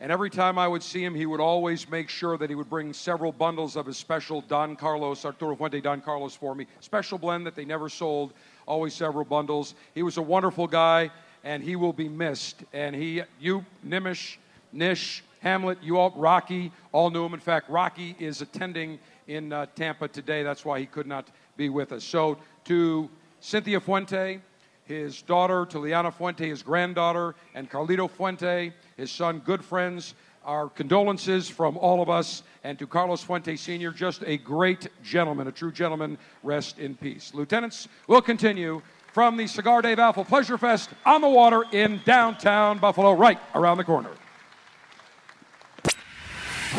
And 0.00 0.10
every 0.10 0.30
time 0.30 0.58
I 0.58 0.66
would 0.66 0.82
see 0.82 1.04
him, 1.04 1.14
he 1.14 1.26
would 1.26 1.40
always 1.40 1.88
make 1.88 2.08
sure 2.08 2.36
that 2.36 2.50
he 2.50 2.56
would 2.56 2.68
bring 2.68 2.92
several 2.92 3.30
bundles 3.30 3.76
of 3.76 3.86
his 3.86 3.96
special 3.96 4.40
Don 4.40 4.74
Carlos, 4.74 5.24
Arturo 5.24 5.54
Fuente 5.54 5.80
Don 5.80 6.00
Carlos 6.00 6.34
for 6.34 6.56
me. 6.56 6.66
Special 6.80 7.18
blend 7.18 7.46
that 7.46 7.54
they 7.54 7.64
never 7.64 7.88
sold, 7.88 8.32
always 8.66 8.94
several 8.94 9.24
bundles. 9.24 9.76
He 9.94 10.02
was 10.02 10.16
a 10.16 10.22
wonderful 10.22 10.66
guy, 10.66 11.12
and 11.44 11.62
he 11.62 11.76
will 11.76 11.92
be 11.92 12.08
missed. 12.08 12.64
And 12.72 12.96
he, 12.96 13.22
you, 13.38 13.64
Nimish, 13.86 14.38
Nish, 14.72 15.22
Hamlet, 15.40 15.78
you 15.82 15.98
all, 15.98 16.12
Rocky, 16.16 16.72
all 16.90 17.10
knew 17.10 17.24
him. 17.24 17.34
In 17.34 17.40
fact, 17.40 17.70
Rocky 17.70 18.16
is 18.18 18.42
attending 18.42 18.98
in 19.34 19.52
uh, 19.52 19.66
Tampa 19.74 20.08
today. 20.08 20.42
That's 20.42 20.64
why 20.64 20.80
he 20.80 20.86
could 20.86 21.06
not 21.06 21.28
be 21.56 21.68
with 21.68 21.92
us. 21.92 22.04
So 22.04 22.38
to 22.64 23.08
Cynthia 23.40 23.80
Fuente, 23.80 24.40
his 24.84 25.22
daughter, 25.22 25.66
to 25.66 25.78
Liana 25.78 26.10
Fuente, 26.10 26.48
his 26.48 26.62
granddaughter, 26.62 27.34
and 27.54 27.70
Carlito 27.70 28.10
Fuente, 28.10 28.72
his 28.96 29.10
son, 29.10 29.40
good 29.44 29.64
friends. 29.64 30.14
our 30.44 30.68
condolences 30.68 31.48
from 31.48 31.76
all 31.76 32.02
of 32.02 32.10
us. 32.10 32.42
And 32.64 32.78
to 32.78 32.86
Carlos 32.86 33.22
Fuente 33.22 33.56
Sr., 33.56 33.90
just 33.90 34.22
a 34.26 34.36
great 34.38 34.88
gentleman, 35.02 35.48
a 35.48 35.52
true 35.52 35.72
gentleman. 35.72 36.18
Rest 36.42 36.78
in 36.78 36.94
peace. 36.94 37.32
Lieutenants, 37.34 37.88
we'll 38.06 38.22
continue 38.22 38.82
from 39.12 39.36
the 39.36 39.46
Cigar 39.46 39.82
Dave 39.82 39.98
Alpha 39.98 40.24
Pleasure 40.24 40.58
Fest 40.58 40.90
on 41.04 41.20
the 41.20 41.28
water 41.28 41.64
in 41.72 42.00
downtown 42.04 42.78
Buffalo, 42.78 43.12
right 43.12 43.38
around 43.54 43.76
the 43.76 43.84
corner. 43.84 44.10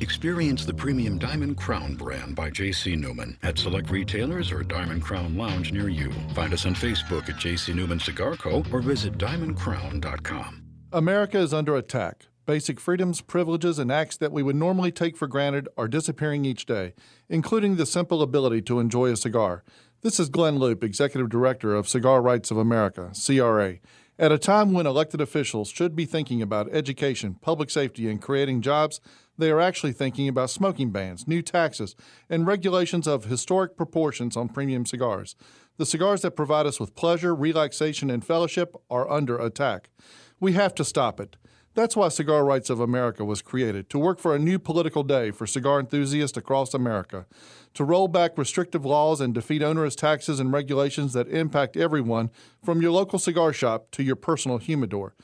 Experience 0.00 0.64
the 0.64 0.74
premium 0.74 1.18
Diamond 1.18 1.56
Crown 1.56 1.94
brand 1.94 2.34
by 2.34 2.50
J.C. 2.50 2.96
Newman 2.96 3.38
at 3.42 3.58
select 3.58 3.90
retailers 3.90 4.52
or 4.52 4.62
Diamond 4.62 5.02
Crown 5.02 5.36
Lounge 5.36 5.72
near 5.72 5.88
you. 5.88 6.12
Find 6.34 6.52
us 6.52 6.66
on 6.66 6.74
Facebook 6.74 7.28
at 7.28 7.38
J.C. 7.38 7.72
Newman 7.72 8.00
Cigar 8.00 8.36
Co. 8.36 8.64
or 8.72 8.80
visit 8.82 9.18
diamondcrown.com. 9.18 10.62
America 10.92 11.38
is 11.38 11.54
under 11.54 11.76
attack. 11.76 12.26
Basic 12.46 12.78
freedoms, 12.78 13.22
privileges, 13.22 13.78
and 13.78 13.90
acts 13.90 14.18
that 14.18 14.30
we 14.30 14.42
would 14.42 14.56
normally 14.56 14.92
take 14.92 15.16
for 15.16 15.26
granted 15.26 15.66
are 15.78 15.88
disappearing 15.88 16.44
each 16.44 16.66
day, 16.66 16.92
including 17.28 17.76
the 17.76 17.86
simple 17.86 18.20
ability 18.20 18.60
to 18.62 18.80
enjoy 18.80 19.10
a 19.10 19.16
cigar. 19.16 19.64
This 20.02 20.20
is 20.20 20.28
Glynn 20.28 20.58
Loope, 20.58 20.84
Executive 20.84 21.30
Director 21.30 21.74
of 21.74 21.88
Cigar 21.88 22.20
Rights 22.20 22.50
of 22.50 22.58
America, 22.58 23.12
CRA. 23.14 23.76
At 24.18 24.30
a 24.30 24.38
time 24.38 24.72
when 24.72 24.86
elected 24.86 25.20
officials 25.22 25.70
should 25.70 25.96
be 25.96 26.04
thinking 26.04 26.42
about 26.42 26.68
education, 26.70 27.36
public 27.40 27.70
safety, 27.70 28.08
and 28.08 28.20
creating 28.20 28.60
jobs, 28.60 29.00
they 29.38 29.50
are 29.50 29.60
actually 29.60 29.92
thinking 29.92 30.28
about 30.28 30.50
smoking 30.50 30.90
bans, 30.90 31.26
new 31.26 31.42
taxes, 31.42 31.96
and 32.28 32.46
regulations 32.46 33.06
of 33.06 33.24
historic 33.24 33.76
proportions 33.76 34.36
on 34.36 34.48
premium 34.48 34.86
cigars. 34.86 35.36
The 35.76 35.86
cigars 35.86 36.22
that 36.22 36.36
provide 36.36 36.66
us 36.66 36.78
with 36.78 36.94
pleasure, 36.94 37.34
relaxation, 37.34 38.10
and 38.10 38.24
fellowship 38.24 38.76
are 38.88 39.10
under 39.10 39.36
attack. 39.38 39.90
We 40.38 40.52
have 40.52 40.74
to 40.76 40.84
stop 40.84 41.20
it. 41.20 41.36
That's 41.74 41.96
why 41.96 42.08
Cigar 42.08 42.44
Rights 42.44 42.70
of 42.70 42.78
America 42.78 43.24
was 43.24 43.42
created 43.42 43.90
to 43.90 43.98
work 43.98 44.20
for 44.20 44.32
a 44.32 44.38
new 44.38 44.60
political 44.60 45.02
day 45.02 45.32
for 45.32 45.44
cigar 45.44 45.80
enthusiasts 45.80 46.36
across 46.36 46.72
America, 46.72 47.26
to 47.74 47.82
roll 47.82 48.06
back 48.06 48.38
restrictive 48.38 48.84
laws 48.84 49.20
and 49.20 49.34
defeat 49.34 49.60
onerous 49.60 49.96
taxes 49.96 50.38
and 50.38 50.52
regulations 50.52 51.12
that 51.14 51.26
impact 51.26 51.76
everyone 51.76 52.30
from 52.62 52.80
your 52.80 52.92
local 52.92 53.18
cigar 53.18 53.52
shop 53.52 53.90
to 53.90 54.04
your 54.04 54.14
personal 54.14 54.58
humidor. 54.58 55.16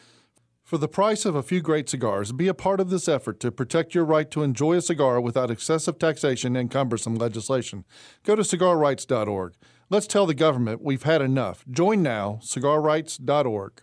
For 0.71 0.79
the 0.79 0.87
price 0.87 1.25
of 1.25 1.35
a 1.35 1.43
few 1.43 1.61
great 1.61 1.89
cigars, 1.89 2.31
be 2.31 2.47
a 2.47 2.55
part 2.55 2.79
of 2.79 2.91
this 2.91 3.09
effort 3.09 3.41
to 3.41 3.51
protect 3.51 3.93
your 3.93 4.05
right 4.05 4.31
to 4.31 4.45
enjoy 4.45 4.77
a 4.77 4.81
cigar 4.81 5.21
without 5.21 5.51
excessive 5.51 5.99
taxation 5.99 6.55
and 6.55 6.71
cumbersome 6.71 7.16
legislation. 7.16 7.85
Go 8.23 8.37
to 8.37 8.43
cigarrights.org. 8.43 9.55
Let's 9.89 10.07
tell 10.07 10.27
the 10.27 10.33
government 10.33 10.81
we've 10.81 11.03
had 11.03 11.23
enough. 11.23 11.64
Join 11.68 12.05
now, 12.05 12.39
cigarrights.org. 12.41 13.83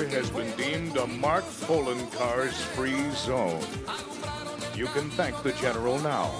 Has 0.00 0.30
been 0.30 0.50
deemed 0.56 0.96
a 0.96 1.06
Mark 1.06 1.44
Poloncarz 1.44 2.54
free 2.74 3.10
zone. 3.10 3.62
You 4.74 4.86
can 4.86 5.10
thank 5.10 5.42
the 5.42 5.52
General 5.52 5.98
now. 5.98 6.30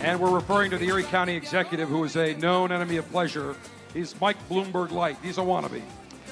And 0.00 0.18
we're 0.18 0.34
referring 0.34 0.72
to 0.72 0.76
the 0.76 0.88
Erie 0.88 1.04
County 1.04 1.36
executive 1.36 1.88
who 1.88 2.02
is 2.02 2.16
a 2.16 2.34
known 2.34 2.72
enemy 2.72 2.96
of 2.96 3.08
pleasure. 3.12 3.54
He's 3.94 4.20
Mike 4.20 4.36
Bloomberg 4.48 4.90
Light. 4.90 5.16
He's 5.22 5.38
a 5.38 5.42
wannabe. 5.42 5.80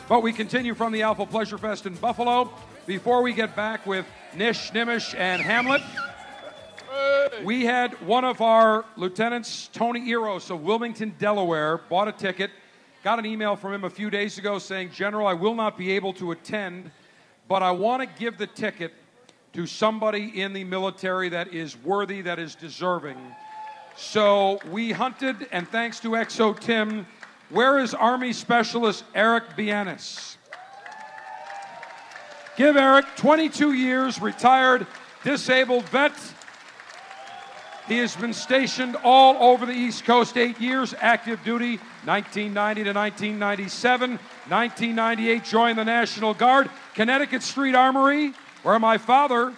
But 0.09 0.24
we 0.24 0.32
continue 0.32 0.74
from 0.74 0.93
the 0.93 1.03
Alpha 1.03 1.24
Pleasure 1.24 1.57
Fest 1.57 1.87
in 1.87 1.95
Buffalo. 1.95 2.53
Before 2.85 3.22
we 3.22 3.32
get 3.32 3.55
back 3.55 3.87
with 3.87 4.05
Nish, 4.35 4.72
Nimish, 4.72 5.14
and 5.16 5.41
Hamlet, 5.41 5.82
we 7.45 7.64
had 7.64 7.93
one 8.07 8.24
of 8.24 8.41
our 8.41 8.85
lieutenants, 8.97 9.68
Tony 9.72 10.09
Eros 10.09 10.51
of 10.51 10.62
Wilmington, 10.62 11.14
Delaware, 11.16 11.78
bought 11.89 12.09
a 12.09 12.12
ticket. 12.12 12.51
Got 13.05 13.18
an 13.18 13.26
email 13.26 13.55
from 13.55 13.74
him 13.74 13.84
a 13.84 13.90
few 13.90 14.09
days 14.09 14.38
ago 14.38 14.59
saying, 14.59 14.90
General, 14.90 15.26
I 15.26 15.34
will 15.34 15.55
not 15.55 15.76
be 15.76 15.90
able 15.92 16.14
to 16.14 16.30
attend, 16.30 16.90
but 17.48 17.62
I 17.62 17.70
want 17.70 18.00
to 18.00 18.09
give 18.18 18.38
the 18.38 18.46
ticket 18.46 18.94
to 19.52 19.66
somebody 19.66 20.40
in 20.40 20.55
the 20.55 20.64
military 20.64 21.28
that 21.28 21.52
is 21.52 21.76
worthy, 21.76 22.22
that 22.22 22.38
is 22.38 22.55
deserving. 22.55 23.18
So 23.94 24.59
we 24.70 24.90
hunted, 24.90 25.48
and 25.52 25.68
thanks 25.68 26.00
to 26.00 26.12
XO 26.12 26.59
Tim, 26.59 27.07
where 27.50 27.78
is 27.78 27.92
Army 27.92 28.32
Specialist 28.32 29.05
Eric 29.14 29.50
Bianis? 29.55 30.38
Give 32.57 32.74
Eric 32.74 33.05
22 33.16 33.74
years, 33.74 34.18
retired, 34.18 34.86
disabled 35.22 35.84
vet. 35.90 36.14
He 37.86 37.98
has 37.98 38.16
been 38.16 38.32
stationed 38.32 38.96
all 39.05 39.36
over 39.52 39.66
the 39.66 39.74
East 39.74 40.07
Coast, 40.07 40.38
eight 40.38 40.59
years, 40.59 40.94
active 41.02 41.44
duty, 41.44 41.78
1990 42.07 42.84
to 42.84 42.92
1997. 42.92 44.11
1998, 44.48 45.44
joined 45.44 45.78
the 45.78 45.84
National 45.84 46.34
Guard, 46.34 46.70
Connecticut 46.94 47.42
Street 47.42 47.74
Armory, 47.74 48.32
where 48.62 48.78
my 48.78 48.98
father 48.98 49.52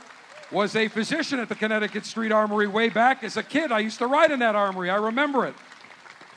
was 0.51 0.77
a 0.77 0.89
physician 0.89 1.41
at 1.41 1.49
the 1.49 1.55
Connecticut 1.55 2.07
Street 2.07 2.31
Armory 2.31 2.69
way 2.69 2.89
back. 2.89 3.25
As 3.25 3.37
a 3.37 3.43
kid, 3.43 3.73
I 3.73 3.81
used 3.81 3.99
to 3.99 4.07
ride 4.07 4.31
in 4.31 4.39
that 4.39 4.55
armory. 4.55 4.91
I 4.91 4.97
remember 4.97 5.47
it. 5.47 5.55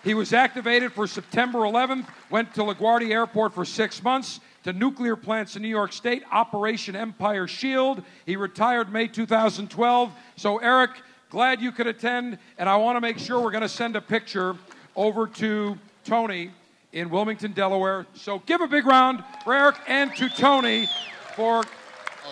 He 0.03 0.13
was 0.13 0.33
activated 0.33 0.93
for 0.93 1.07
September 1.07 1.59
11th, 1.59 2.07
went 2.29 2.53
to 2.55 2.61
LaGuardia 2.61 3.11
Airport 3.11 3.53
for 3.53 3.65
six 3.65 4.01
months, 4.01 4.39
to 4.63 4.73
nuclear 4.73 5.15
plants 5.15 5.55
in 5.55 5.61
New 5.61 5.69
York 5.69 5.93
State, 5.93 6.23
Operation 6.31 6.95
Empire 6.95 7.47
Shield. 7.47 8.03
He 8.25 8.35
retired 8.35 8.91
May 8.91 9.07
2012. 9.07 10.11
So, 10.35 10.57
Eric, 10.57 10.91
glad 11.29 11.61
you 11.61 11.71
could 11.71 11.87
attend, 11.87 12.37
and 12.57 12.67
I 12.67 12.75
want 12.77 12.97
to 12.97 13.01
make 13.01 13.19
sure 13.19 13.39
we're 13.39 13.51
going 13.51 13.61
to 13.61 13.69
send 13.69 13.95
a 13.95 14.01
picture 14.01 14.55
over 14.95 15.27
to 15.27 15.77
Tony 16.03 16.51
in 16.91 17.09
Wilmington, 17.09 17.53
Delaware. 17.53 18.05
So 18.13 18.39
give 18.39 18.61
a 18.61 18.67
big 18.67 18.85
round 18.85 19.23
for 19.43 19.53
Eric 19.53 19.77
and 19.87 20.15
to 20.15 20.29
Tony 20.29 20.87
for 21.35 21.63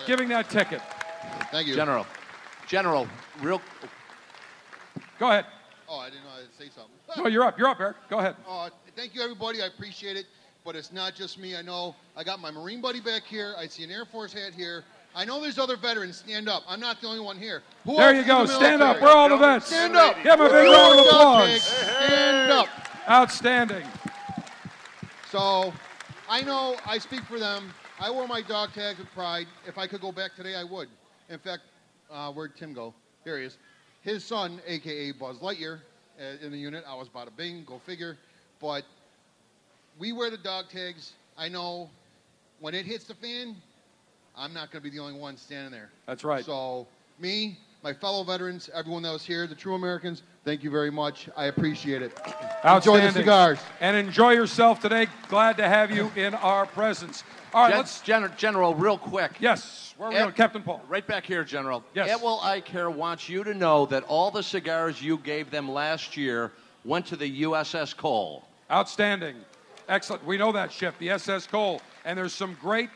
giving 0.06 0.28
that 0.28 0.50
ticket. 0.50 0.80
Thank 1.50 1.68
you. 1.68 1.74
General. 1.74 2.06
General, 2.66 3.08
real. 3.40 3.60
Go 5.18 5.28
ahead. 5.30 5.46
Oh, 5.88 5.98
I 5.98 6.10
didn't 6.10 6.24
know 6.24 6.30
I 6.30 6.40
had 6.40 6.50
to 6.50 6.56
say 6.56 6.70
something. 6.74 6.92
No, 7.16 7.28
you're 7.28 7.44
up. 7.44 7.58
You're 7.58 7.68
up, 7.68 7.80
Eric. 7.80 7.96
Go 8.10 8.18
ahead. 8.18 8.36
Uh, 8.46 8.68
thank 8.94 9.14
you, 9.14 9.22
everybody. 9.22 9.62
I 9.62 9.66
appreciate 9.66 10.16
it. 10.16 10.26
But 10.64 10.76
it's 10.76 10.92
not 10.92 11.14
just 11.14 11.38
me. 11.38 11.56
I 11.56 11.62
know 11.62 11.94
I 12.14 12.24
got 12.24 12.40
my 12.40 12.50
Marine 12.50 12.82
buddy 12.82 13.00
back 13.00 13.22
here. 13.22 13.54
I 13.56 13.66
see 13.66 13.84
an 13.84 13.90
Air 13.90 14.04
Force 14.04 14.34
hat 14.34 14.52
here. 14.54 14.84
I 15.14 15.24
know 15.24 15.40
there's 15.40 15.58
other 15.58 15.76
veterans. 15.76 16.18
Stand 16.18 16.48
up. 16.48 16.62
I'm 16.68 16.80
not 16.80 17.00
the 17.00 17.08
only 17.08 17.20
one 17.20 17.38
here. 17.38 17.62
Who 17.84 17.96
There 17.96 18.14
you 18.14 18.24
go. 18.24 18.46
the 18.46 18.54
Stand 18.54 18.82
up. 18.82 19.00
We're 19.00 19.08
all 19.08 19.28
the 19.28 19.36
vets. 19.36 19.66
Stand 19.66 19.96
up. 19.96 20.16
Give 20.16 20.24
them 20.38 20.40
a 20.42 20.48
big 20.48 20.70
round 20.70 21.00
of 21.00 21.06
applause. 21.06 21.62
Stand 21.62 22.52
up. 22.52 22.68
Outstanding. 23.08 23.86
So 25.30 25.72
I 26.28 26.42
know 26.42 26.76
I 26.86 26.98
speak 26.98 27.22
for 27.24 27.38
them. 27.38 27.72
I 28.00 28.10
wore 28.10 28.28
my 28.28 28.42
dog 28.42 28.72
tags 28.74 28.98
with 28.98 29.10
pride. 29.12 29.46
If 29.66 29.76
I 29.76 29.86
could 29.86 30.00
go 30.00 30.12
back 30.12 30.36
today, 30.36 30.54
I 30.54 30.62
would. 30.62 30.88
In 31.28 31.38
fact, 31.38 31.62
uh, 32.10 32.30
where'd 32.32 32.56
Tim 32.56 32.72
go? 32.72 32.94
Here 33.24 33.38
he 33.38 33.44
is. 33.46 33.58
His 34.02 34.24
son, 34.24 34.60
aka 34.66 35.10
Buzz 35.12 35.38
Lightyear, 35.38 35.80
uh, 36.20 36.44
in 36.44 36.52
the 36.52 36.58
unit. 36.58 36.84
I 36.86 36.94
was 36.94 37.08
bada 37.08 37.34
bing, 37.36 37.64
go 37.66 37.78
figure. 37.84 38.16
But 38.60 38.84
we 39.98 40.12
wear 40.12 40.30
the 40.30 40.38
dog 40.38 40.66
tags. 40.70 41.12
I 41.36 41.48
know 41.48 41.90
when 42.60 42.74
it 42.74 42.86
hits 42.86 43.04
the 43.04 43.14
fan, 43.14 43.56
I'm 44.38 44.54
not 44.54 44.70
going 44.70 44.82
to 44.82 44.88
be 44.90 44.96
the 44.96 45.02
only 45.02 45.18
one 45.18 45.36
standing 45.36 45.72
there. 45.72 45.90
That's 46.06 46.22
right. 46.22 46.44
So 46.44 46.86
me, 47.18 47.58
my 47.82 47.92
fellow 47.92 48.22
veterans, 48.22 48.70
everyone 48.72 49.02
that 49.02 49.12
was 49.12 49.24
here, 49.24 49.46
the 49.48 49.54
true 49.54 49.74
Americans, 49.74 50.22
thank 50.44 50.62
you 50.62 50.70
very 50.70 50.90
much. 50.92 51.28
I 51.36 51.46
appreciate 51.46 52.02
it. 52.02 52.12
Enjoy 52.24 52.34
Outstanding. 52.64 53.06
the 53.06 53.12
cigars. 53.12 53.58
And 53.80 53.96
enjoy 53.96 54.32
yourself 54.32 54.80
today. 54.80 55.08
Glad 55.28 55.56
to 55.56 55.68
have 55.68 55.90
you 55.90 56.12
in 56.14 56.34
our 56.34 56.66
presence. 56.66 57.24
All 57.52 57.62
right, 57.64 57.70
Gen- 57.70 57.78
let's. 57.78 58.00
Gen- 58.02 58.32
General, 58.36 58.74
real 58.74 58.98
quick. 58.98 59.32
Yes, 59.40 59.94
where 59.96 60.08
are 60.08 60.10
we 60.12 60.16
At- 60.16 60.20
going? 60.20 60.32
Eh, 60.32 60.36
Captain 60.36 60.62
Paul. 60.62 60.82
Right 60.88 61.06
back 61.06 61.24
here, 61.26 61.42
General. 61.42 61.82
Yes. 61.94 62.08
Eh, 62.10 62.14
Atwell 62.14 62.40
Eye 62.42 62.60
Care 62.60 62.90
wants 62.90 63.28
you 63.28 63.42
to 63.42 63.54
know 63.54 63.86
that 63.86 64.04
all 64.04 64.30
the 64.30 64.42
cigars 64.42 65.02
you 65.02 65.16
gave 65.18 65.50
them 65.50 65.68
last 65.68 66.16
year 66.16 66.52
went 66.84 67.06
to 67.06 67.16
the 67.16 67.42
USS 67.42 67.96
Cole. 67.96 68.44
Outstanding. 68.70 69.34
Excellent. 69.88 70.24
We 70.26 70.36
know 70.36 70.52
that 70.52 70.70
ship, 70.70 70.94
the 70.98 71.10
SS 71.10 71.46
Cole. 71.46 71.80
And 72.04 72.16
there's 72.18 72.34
some 72.34 72.56
great 72.60 72.90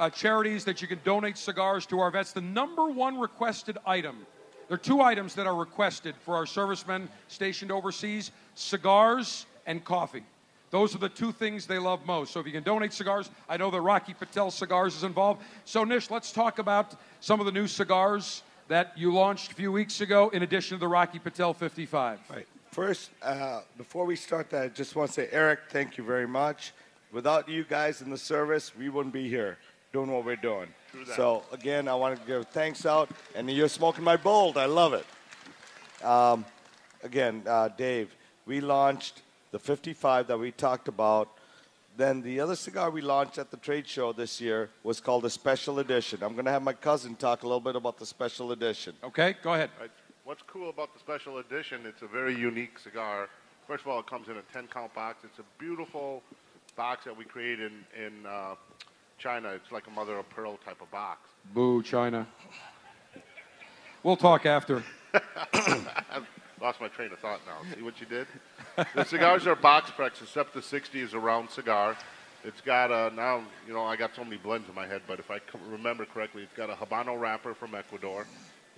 uh, 0.00 0.08
charities 0.08 0.64
that 0.64 0.80
you 0.80 0.88
can 0.88 0.98
donate 1.04 1.36
cigars 1.36 1.86
to 1.86 2.00
our 2.00 2.10
vets. 2.10 2.32
The 2.32 2.40
number 2.40 2.86
one 2.86 3.20
requested 3.20 3.76
item, 3.86 4.26
there 4.66 4.74
are 4.74 4.78
two 4.78 5.02
items 5.02 5.34
that 5.34 5.46
are 5.46 5.54
requested 5.54 6.14
for 6.24 6.34
our 6.34 6.46
servicemen 6.46 7.08
stationed 7.28 7.70
overseas 7.70 8.32
cigars 8.54 9.46
and 9.66 9.84
coffee. 9.84 10.24
Those 10.70 10.94
are 10.94 10.98
the 10.98 11.08
two 11.08 11.32
things 11.32 11.66
they 11.66 11.78
love 11.78 12.06
most. 12.06 12.32
So 12.32 12.40
if 12.40 12.46
you 12.46 12.52
can 12.52 12.62
donate 12.62 12.92
cigars, 12.92 13.28
I 13.48 13.56
know 13.56 13.70
that 13.70 13.80
Rocky 13.80 14.14
Patel 14.14 14.50
Cigars 14.50 14.96
is 14.96 15.04
involved. 15.04 15.42
So, 15.64 15.84
Nish, 15.84 16.10
let's 16.10 16.32
talk 16.32 16.58
about 16.60 16.94
some 17.20 17.40
of 17.40 17.46
the 17.46 17.52
new 17.52 17.66
cigars 17.66 18.42
that 18.68 18.96
you 18.96 19.12
launched 19.12 19.50
a 19.50 19.54
few 19.54 19.72
weeks 19.72 20.00
ago 20.00 20.28
in 20.30 20.44
addition 20.44 20.76
to 20.76 20.80
the 20.80 20.88
Rocky 20.88 21.18
Patel 21.18 21.52
55. 21.52 22.20
Right. 22.30 22.46
First, 22.70 23.10
uh, 23.20 23.62
before 23.76 24.06
we 24.06 24.14
start 24.14 24.48
that, 24.50 24.62
I 24.62 24.68
just 24.68 24.94
want 24.94 25.08
to 25.08 25.14
say, 25.14 25.28
Eric, 25.32 25.58
thank 25.70 25.98
you 25.98 26.04
very 26.04 26.28
much. 26.28 26.72
Without 27.12 27.48
you 27.48 27.64
guys 27.64 28.00
in 28.00 28.08
the 28.08 28.16
service, 28.16 28.76
we 28.76 28.88
wouldn't 28.88 29.12
be 29.12 29.28
here 29.28 29.58
doing 29.92 30.10
what 30.10 30.24
we're 30.24 30.36
doing. 30.36 30.68
So, 31.14 31.42
again, 31.52 31.88
I 31.88 31.94
want 31.94 32.18
to 32.18 32.26
give 32.26 32.46
thanks 32.48 32.86
out. 32.86 33.10
And 33.34 33.50
you're 33.50 33.68
smoking 33.68 34.04
my 34.04 34.16
bold. 34.16 34.56
I 34.56 34.66
love 34.66 34.92
it. 34.92 35.06
Um, 36.04 36.44
again, 37.02 37.42
uh, 37.46 37.68
Dave, 37.68 38.14
we 38.46 38.60
launched 38.60 39.22
the 39.50 39.58
55 39.58 40.28
that 40.28 40.38
we 40.38 40.52
talked 40.52 40.88
about. 40.88 41.28
Then 41.96 42.22
the 42.22 42.40
other 42.40 42.56
cigar 42.56 42.90
we 42.90 43.02
launched 43.02 43.38
at 43.38 43.50
the 43.50 43.56
trade 43.56 43.86
show 43.86 44.12
this 44.12 44.40
year 44.40 44.70
was 44.84 45.00
called 45.00 45.24
the 45.24 45.30
Special 45.30 45.80
Edition. 45.80 46.22
I'm 46.22 46.32
going 46.32 46.44
to 46.44 46.50
have 46.50 46.62
my 46.62 46.72
cousin 46.72 47.14
talk 47.16 47.42
a 47.42 47.46
little 47.46 47.60
bit 47.60 47.76
about 47.76 47.98
the 47.98 48.06
Special 48.06 48.52
Edition. 48.52 48.94
Okay, 49.04 49.34
go 49.42 49.54
ahead. 49.54 49.70
Right. 49.80 49.90
What's 50.24 50.42
cool 50.42 50.70
about 50.70 50.92
the 50.94 51.00
special 51.00 51.38
edition, 51.38 51.80
it's 51.86 52.02
a 52.02 52.06
very 52.06 52.36
unique 52.36 52.78
cigar. 52.78 53.28
First 53.66 53.82
of 53.82 53.88
all, 53.88 53.98
it 53.98 54.06
comes 54.06 54.28
in 54.28 54.36
a 54.36 54.42
10 54.52 54.68
count 54.68 54.94
box. 54.94 55.24
It's 55.24 55.40
a 55.40 55.44
beautiful 55.58 56.22
box 56.76 57.04
that 57.04 57.16
we 57.16 57.24
created 57.24 57.72
in, 57.96 58.04
in 58.04 58.26
uh, 58.26 58.54
China. 59.20 59.50
It's 59.50 59.70
like 59.70 59.86
a 59.86 59.90
mother 59.90 60.16
of 60.18 60.28
pearl 60.30 60.56
type 60.64 60.80
of 60.80 60.90
box. 60.90 61.28
Boo, 61.52 61.82
China. 61.82 62.26
We'll 64.02 64.16
talk 64.16 64.46
after. 64.46 64.82
I've 65.52 66.26
lost 66.60 66.80
my 66.80 66.88
train 66.88 67.12
of 67.12 67.18
thought 67.18 67.40
now. 67.46 67.58
See 67.74 67.82
what 67.82 68.00
you 68.00 68.06
did? 68.06 68.26
the 68.94 69.04
cigars 69.04 69.46
are 69.46 69.54
box 69.54 69.90
pressed, 69.90 70.22
except 70.22 70.54
the 70.54 70.62
60 70.62 71.00
is 71.00 71.12
a 71.12 71.18
round 71.18 71.50
cigar. 71.50 71.96
It's 72.44 72.62
got 72.62 72.90
a, 72.90 73.14
now, 73.14 73.42
you 73.66 73.74
know, 73.74 73.84
I 73.84 73.96
got 73.96 74.14
so 74.16 74.24
many 74.24 74.38
blends 74.38 74.66
in 74.70 74.74
my 74.74 74.86
head, 74.86 75.02
but 75.06 75.18
if 75.18 75.30
I 75.30 75.40
remember 75.68 76.06
correctly, 76.06 76.42
it's 76.42 76.56
got 76.56 76.70
a 76.70 76.74
Habano 76.74 77.20
wrapper 77.20 77.52
from 77.52 77.74
Ecuador. 77.74 78.26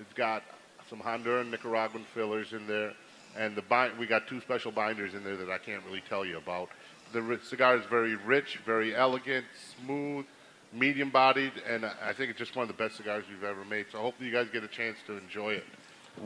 It's 0.01 0.13
got 0.15 0.43
some 0.91 0.99
Honduran, 0.99 1.51
Nicaraguan 1.51 2.05
fillers 2.13 2.53
in 2.53 2.67
there. 2.67 2.93
And 3.39 3.55
the 3.55 3.63
bind, 3.63 3.97
we 3.97 4.07
got 4.07 4.27
two 4.27 4.41
special 4.41 4.73
binders 4.73 5.15
in 5.15 5.23
there 5.23 5.37
that 5.37 5.51
I 5.51 5.59
can't 5.59 5.83
really 5.87 6.03
tell 6.09 6.25
you 6.25 6.39
about. 6.39 6.69
The 7.13 7.23
ri- 7.23 7.39
cigar 7.43 7.77
is 7.77 7.85
very 7.87 8.15
rich, 8.17 8.59
very 8.65 8.95
elegant, 8.95 9.45
smooth, 9.85 10.25
medium 10.73 11.11
bodied, 11.11 11.53
and 11.69 11.85
I 11.85 11.93
I 12.09 12.13
think 12.13 12.31
it's 12.31 12.39
just 12.39 12.57
one 12.57 12.63
of 12.63 12.69
the 12.69 12.83
best 12.83 12.97
cigars 12.97 13.25
we've 13.29 13.45
ever 13.45 13.65
made. 13.65 13.87
So 13.93 13.99
hopefully 13.99 14.29
you 14.29 14.35
guys 14.35 14.49
get 14.53 14.65
a 14.65 14.69
chance 14.69 14.97
to 15.07 15.19
enjoy 15.19 15.55
it. 15.55 15.65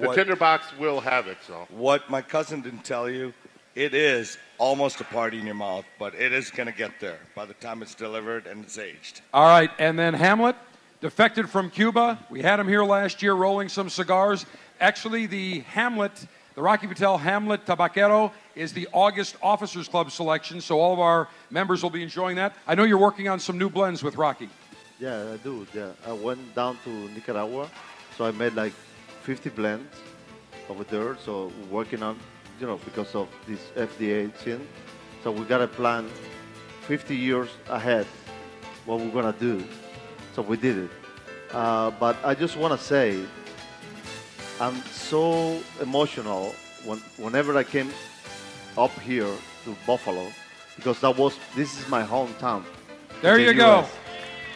The 0.00 0.06
What- 0.08 0.14
tinderbox 0.16 0.72
will 0.78 1.00
have 1.00 1.26
it, 1.26 1.38
so. 1.46 1.66
What 1.70 2.08
my 2.10 2.22
cousin 2.22 2.60
didn't 2.60 2.84
tell 2.84 3.08
you, 3.10 3.32
it 3.74 3.94
is 3.94 4.38
almost 4.58 5.00
a 5.00 5.04
party 5.04 5.38
in 5.38 5.46
your 5.46 5.54
mouth, 5.54 5.84
but 5.98 6.14
it 6.14 6.32
is 6.32 6.50
going 6.50 6.66
to 6.66 6.72
get 6.72 6.98
there 7.00 7.18
by 7.34 7.44
the 7.44 7.54
time 7.54 7.82
it's 7.82 7.94
delivered 7.94 8.46
and 8.46 8.64
it's 8.64 8.78
aged. 8.78 9.20
All 9.34 9.46
right, 9.46 9.70
and 9.78 9.98
then 9.98 10.14
Hamlet, 10.14 10.56
defected 11.00 11.48
from 11.50 11.70
Cuba. 11.70 12.18
We 12.30 12.42
had 12.42 12.58
him 12.58 12.68
here 12.68 12.84
last 12.84 13.22
year 13.22 13.34
rolling 13.34 13.68
some 13.68 13.90
cigars. 13.90 14.46
Actually, 14.80 15.26
the 15.26 15.60
Hamlet, 15.60 16.26
the 16.56 16.62
Rocky 16.62 16.86
Patel 16.86 17.18
Hamlet 17.18 17.66
Tabaquero, 17.66 18.32
is 18.54 18.72
the 18.72 18.88
August 18.92 19.36
Officers 19.42 19.88
Club 19.88 20.10
selection, 20.10 20.62
so 20.62 20.80
all 20.80 20.94
of 20.94 20.98
our 20.98 21.28
members 21.50 21.82
will 21.82 21.90
be 21.90 22.02
enjoying 22.02 22.36
that. 22.36 22.54
I 22.66 22.74
know 22.74 22.84
you're 22.84 22.96
working 22.96 23.28
on 23.28 23.38
some 23.38 23.58
new 23.58 23.68
blends 23.68 24.02
with 24.02 24.16
Rocky. 24.16 24.48
Yeah, 24.98 25.34
I 25.34 25.36
do. 25.36 25.66
Yeah, 25.74 25.90
I 26.06 26.12
went 26.12 26.54
down 26.54 26.78
to 26.84 26.90
Nicaragua, 27.10 27.68
so 28.16 28.24
I 28.24 28.30
made 28.30 28.54
like 28.54 28.72
50 29.22 29.50
blends 29.50 29.94
over 30.70 30.82
there. 30.84 31.18
So 31.18 31.52
working 31.70 32.02
on, 32.02 32.18
you 32.58 32.66
know, 32.66 32.78
because 32.86 33.14
of 33.14 33.28
this 33.46 33.60
FDA 33.76 34.32
thing. 34.32 34.66
So 35.22 35.32
we 35.32 35.44
got 35.44 35.60
a 35.60 35.68
plan 35.68 36.08
50 36.86 37.14
years 37.14 37.50
ahead 37.68 38.06
what 38.86 39.00
we're 39.00 39.10
gonna 39.10 39.34
do. 39.38 39.62
So 40.34 40.40
we 40.40 40.56
did 40.56 40.78
it. 40.78 40.90
Uh, 41.52 41.90
but 41.90 42.16
I 42.24 42.34
just 42.34 42.56
want 42.56 42.78
to 42.78 42.82
say, 42.82 43.22
I'm 44.60 44.76
so 44.86 45.60
emotional 45.80 46.54
when, 46.84 46.98
whenever 47.18 47.56
I 47.56 47.64
came 47.64 47.90
up 48.78 48.90
here 49.00 49.28
to 49.64 49.76
Buffalo, 49.86 50.28
because 50.76 51.00
that 51.00 51.16
was 51.16 51.38
this 51.54 51.78
is 51.78 51.88
my 51.88 52.02
hometown. 52.02 52.64
There 53.22 53.36
in 53.36 53.42
you 53.42 53.46
the 53.48 53.54
go. 53.54 53.78
US. 53.80 53.92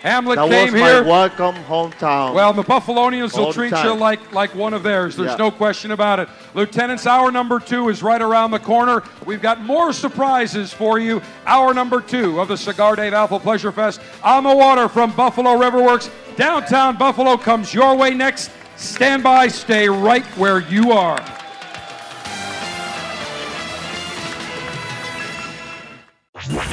Hamlet 0.03 0.36
that 0.36 0.48
came 0.48 0.72
was 0.72 0.80
here. 0.80 1.03
my 1.05 1.09
welcome 1.11 1.55
hometown. 1.64 2.32
Well, 2.32 2.55
the 2.55 2.62
Buffalonians 2.62 3.36
will 3.36 3.53
treat 3.53 3.68
time. 3.68 3.84
you 3.84 3.92
like, 3.92 4.32
like 4.32 4.55
one 4.55 4.72
of 4.72 4.82
theirs. 4.82 5.14
There's 5.14 5.32
Yeah. 5.32 5.36
no 5.36 5.51
question 5.51 5.90
about 5.90 6.18
it. 6.20 6.28
Lieutenants, 6.55 7.07
hour 7.07 7.30
number 7.30 7.61
two 7.61 7.90
is 7.90 8.03
right 8.03 8.22
around 8.22 8.53
the 8.53 8.59
corner. 8.59 9.03
We've 9.26 9.42
got 9.42 9.61
more 9.62 9.92
surprises 9.92 10.72
for 10.72 10.98
you. 10.98 11.20
Hour 11.46 11.74
number 11.74 12.01
two 12.01 12.40
of 12.40 12.48
the 12.48 12.57
Cigar 12.57 12.96
Dave 12.96 13.12
Alpha 13.12 13.38
Pleasure 13.38 13.72
Fest 13.72 14.01
on 14.24 14.44
the 14.44 14.57
water 14.57 14.88
from 14.88 15.11
Buffalo 15.12 15.59
Riverworks. 15.59 16.09
Downtown 16.36 16.96
Buffalo 16.96 17.36
comes 17.36 17.74
your 17.74 17.94
way 17.94 18.14
next. 18.14 18.51
Stand 18.81 19.22
by, 19.22 19.47
stay 19.49 19.91
right 19.91 20.24
where 20.39 20.61
you 20.61 20.91
are. 20.93 21.22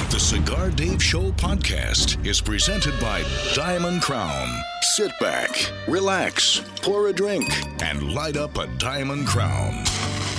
The 0.10 0.18
Cigar 0.18 0.70
Dave 0.72 1.04
Show 1.04 1.32
podcast 1.34 2.26
is 2.26 2.40
presented 2.40 2.98
by 3.02 3.26
Diamond 3.54 4.02
Crown. 4.02 4.48
Sit 4.96 5.12
back, 5.20 5.70
relax, 5.86 6.62
pour 6.82 7.10
a 7.10 7.14
drink, 7.14 7.52
and 7.84 8.14
light 8.14 8.38
up 8.38 8.58
a 8.58 8.68
Diamond 8.78 9.28
Crown 9.28 9.74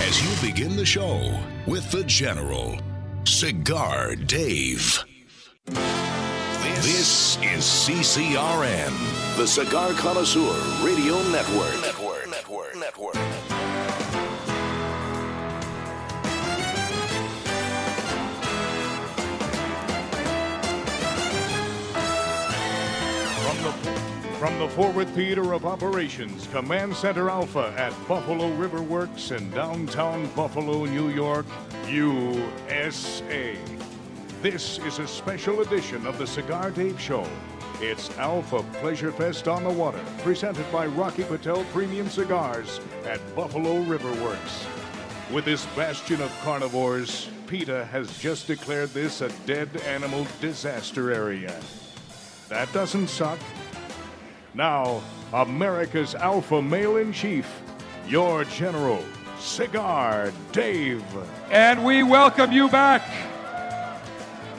as 0.01 0.23
you 0.23 0.49
begin 0.51 0.75
the 0.75 0.85
show 0.85 1.39
with 1.67 1.89
the 1.91 2.03
General, 2.05 2.79
Cigar 3.25 4.15
Dave. 4.15 5.03
This 6.81 7.35
is 7.39 7.65
CCRN, 7.65 9.35
the 9.35 9.45
Cigar 9.45 9.91
Connoisseur 9.95 10.53
Radio 10.81 11.21
Network. 11.23 11.73
Network, 11.81 12.29
network, 12.29 12.75
network. 12.77 13.15
From 23.43 23.63
the, 23.63 23.71
From 24.39 24.59
the 24.59 24.69
Forward 24.69 25.09
Theater 25.09 25.51
of 25.51 25.65
Operations, 25.65 26.47
Command 26.47 26.95
Center 26.95 27.29
Alpha 27.29 27.73
at 27.77 27.91
Buffalo 28.07 28.53
River 28.53 28.81
Works 28.81 29.31
in 29.31 29.51
downtown 29.51 30.27
Buffalo, 30.33 30.85
New 30.85 31.09
York, 31.09 31.45
USA. 31.89 33.57
This 34.41 34.79
is 34.79 34.99
a 34.99 35.07
special 35.07 35.59
edition 35.59 36.07
of 36.07 36.17
the 36.17 36.25
Cigar 36.25 36.71
Dave 36.71 36.97
Show. 36.97 37.27
It's 37.81 38.17
Alpha 38.17 38.63
Pleasure 38.79 39.11
Fest 39.11 39.49
on 39.49 39.65
the 39.65 39.69
Water, 39.69 39.99
presented 40.19 40.65
by 40.71 40.85
Rocky 40.85 41.25
Patel 41.25 41.65
Premium 41.73 42.09
Cigars 42.09 42.79
at 43.05 43.19
Buffalo 43.35 43.79
River 43.79 44.09
Works. 44.23 44.65
With 45.29 45.43
this 45.43 45.65
bastion 45.75 46.21
of 46.21 46.31
carnivores, 46.39 47.27
PETA 47.47 47.83
has 47.87 48.17
just 48.17 48.47
declared 48.47 48.91
this 48.91 49.19
a 49.19 49.27
dead 49.45 49.75
animal 49.85 50.25
disaster 50.39 51.11
area. 51.11 51.59
That 52.47 52.71
doesn't 52.71 53.09
suck. 53.09 53.39
Now, 54.53 55.01
America's 55.33 56.15
alpha 56.15 56.61
male 56.61 56.95
in 56.95 57.11
chief, 57.11 57.61
your 58.07 58.45
general, 58.45 59.03
Cigar 59.37 60.31
Dave. 60.53 61.03
And 61.51 61.83
we 61.83 62.03
welcome 62.03 62.53
you 62.53 62.69
back 62.69 63.01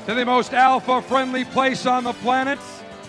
to 0.06 0.14
the 0.14 0.24
most 0.24 0.54
alpha 0.54 1.02
friendly 1.02 1.44
place 1.44 1.84
on 1.86 2.04
the 2.04 2.12
planet. 2.14 2.58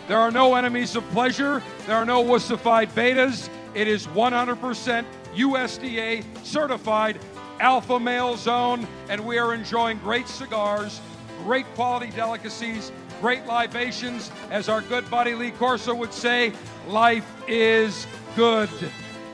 There 0.08 0.18
are 0.18 0.32
no 0.32 0.56
enemies 0.56 0.96
of 0.96 1.08
pleasure, 1.12 1.64
there 1.88 1.96
are 1.96 2.06
no 2.06 2.24
wussified 2.24 2.90
betas. 2.90 3.50
It 3.74 3.88
is 3.88 4.08
100% 4.08 5.06
USDA 5.36 6.26
certified 6.46 7.20
alpha 7.60 8.00
male 8.00 8.36
zone, 8.36 8.88
and 9.08 9.26
we 9.26 9.38
are 9.38 9.54
enjoying 9.54 10.00
great 10.00 10.28
cigars, 10.28 11.00
great 11.44 11.66
quality 11.76 12.12
delicacies, 12.12 12.92
great 13.22 13.46
libations. 13.46 14.30
As 14.50 14.68
our 14.68 14.82
good 14.82 15.10
buddy 15.10 15.34
Lee 15.34 15.52
Corso 15.52 15.96
would 15.96 16.14
say, 16.14 16.52
life 16.88 17.30
is 17.48 18.06
good. 18.36 18.70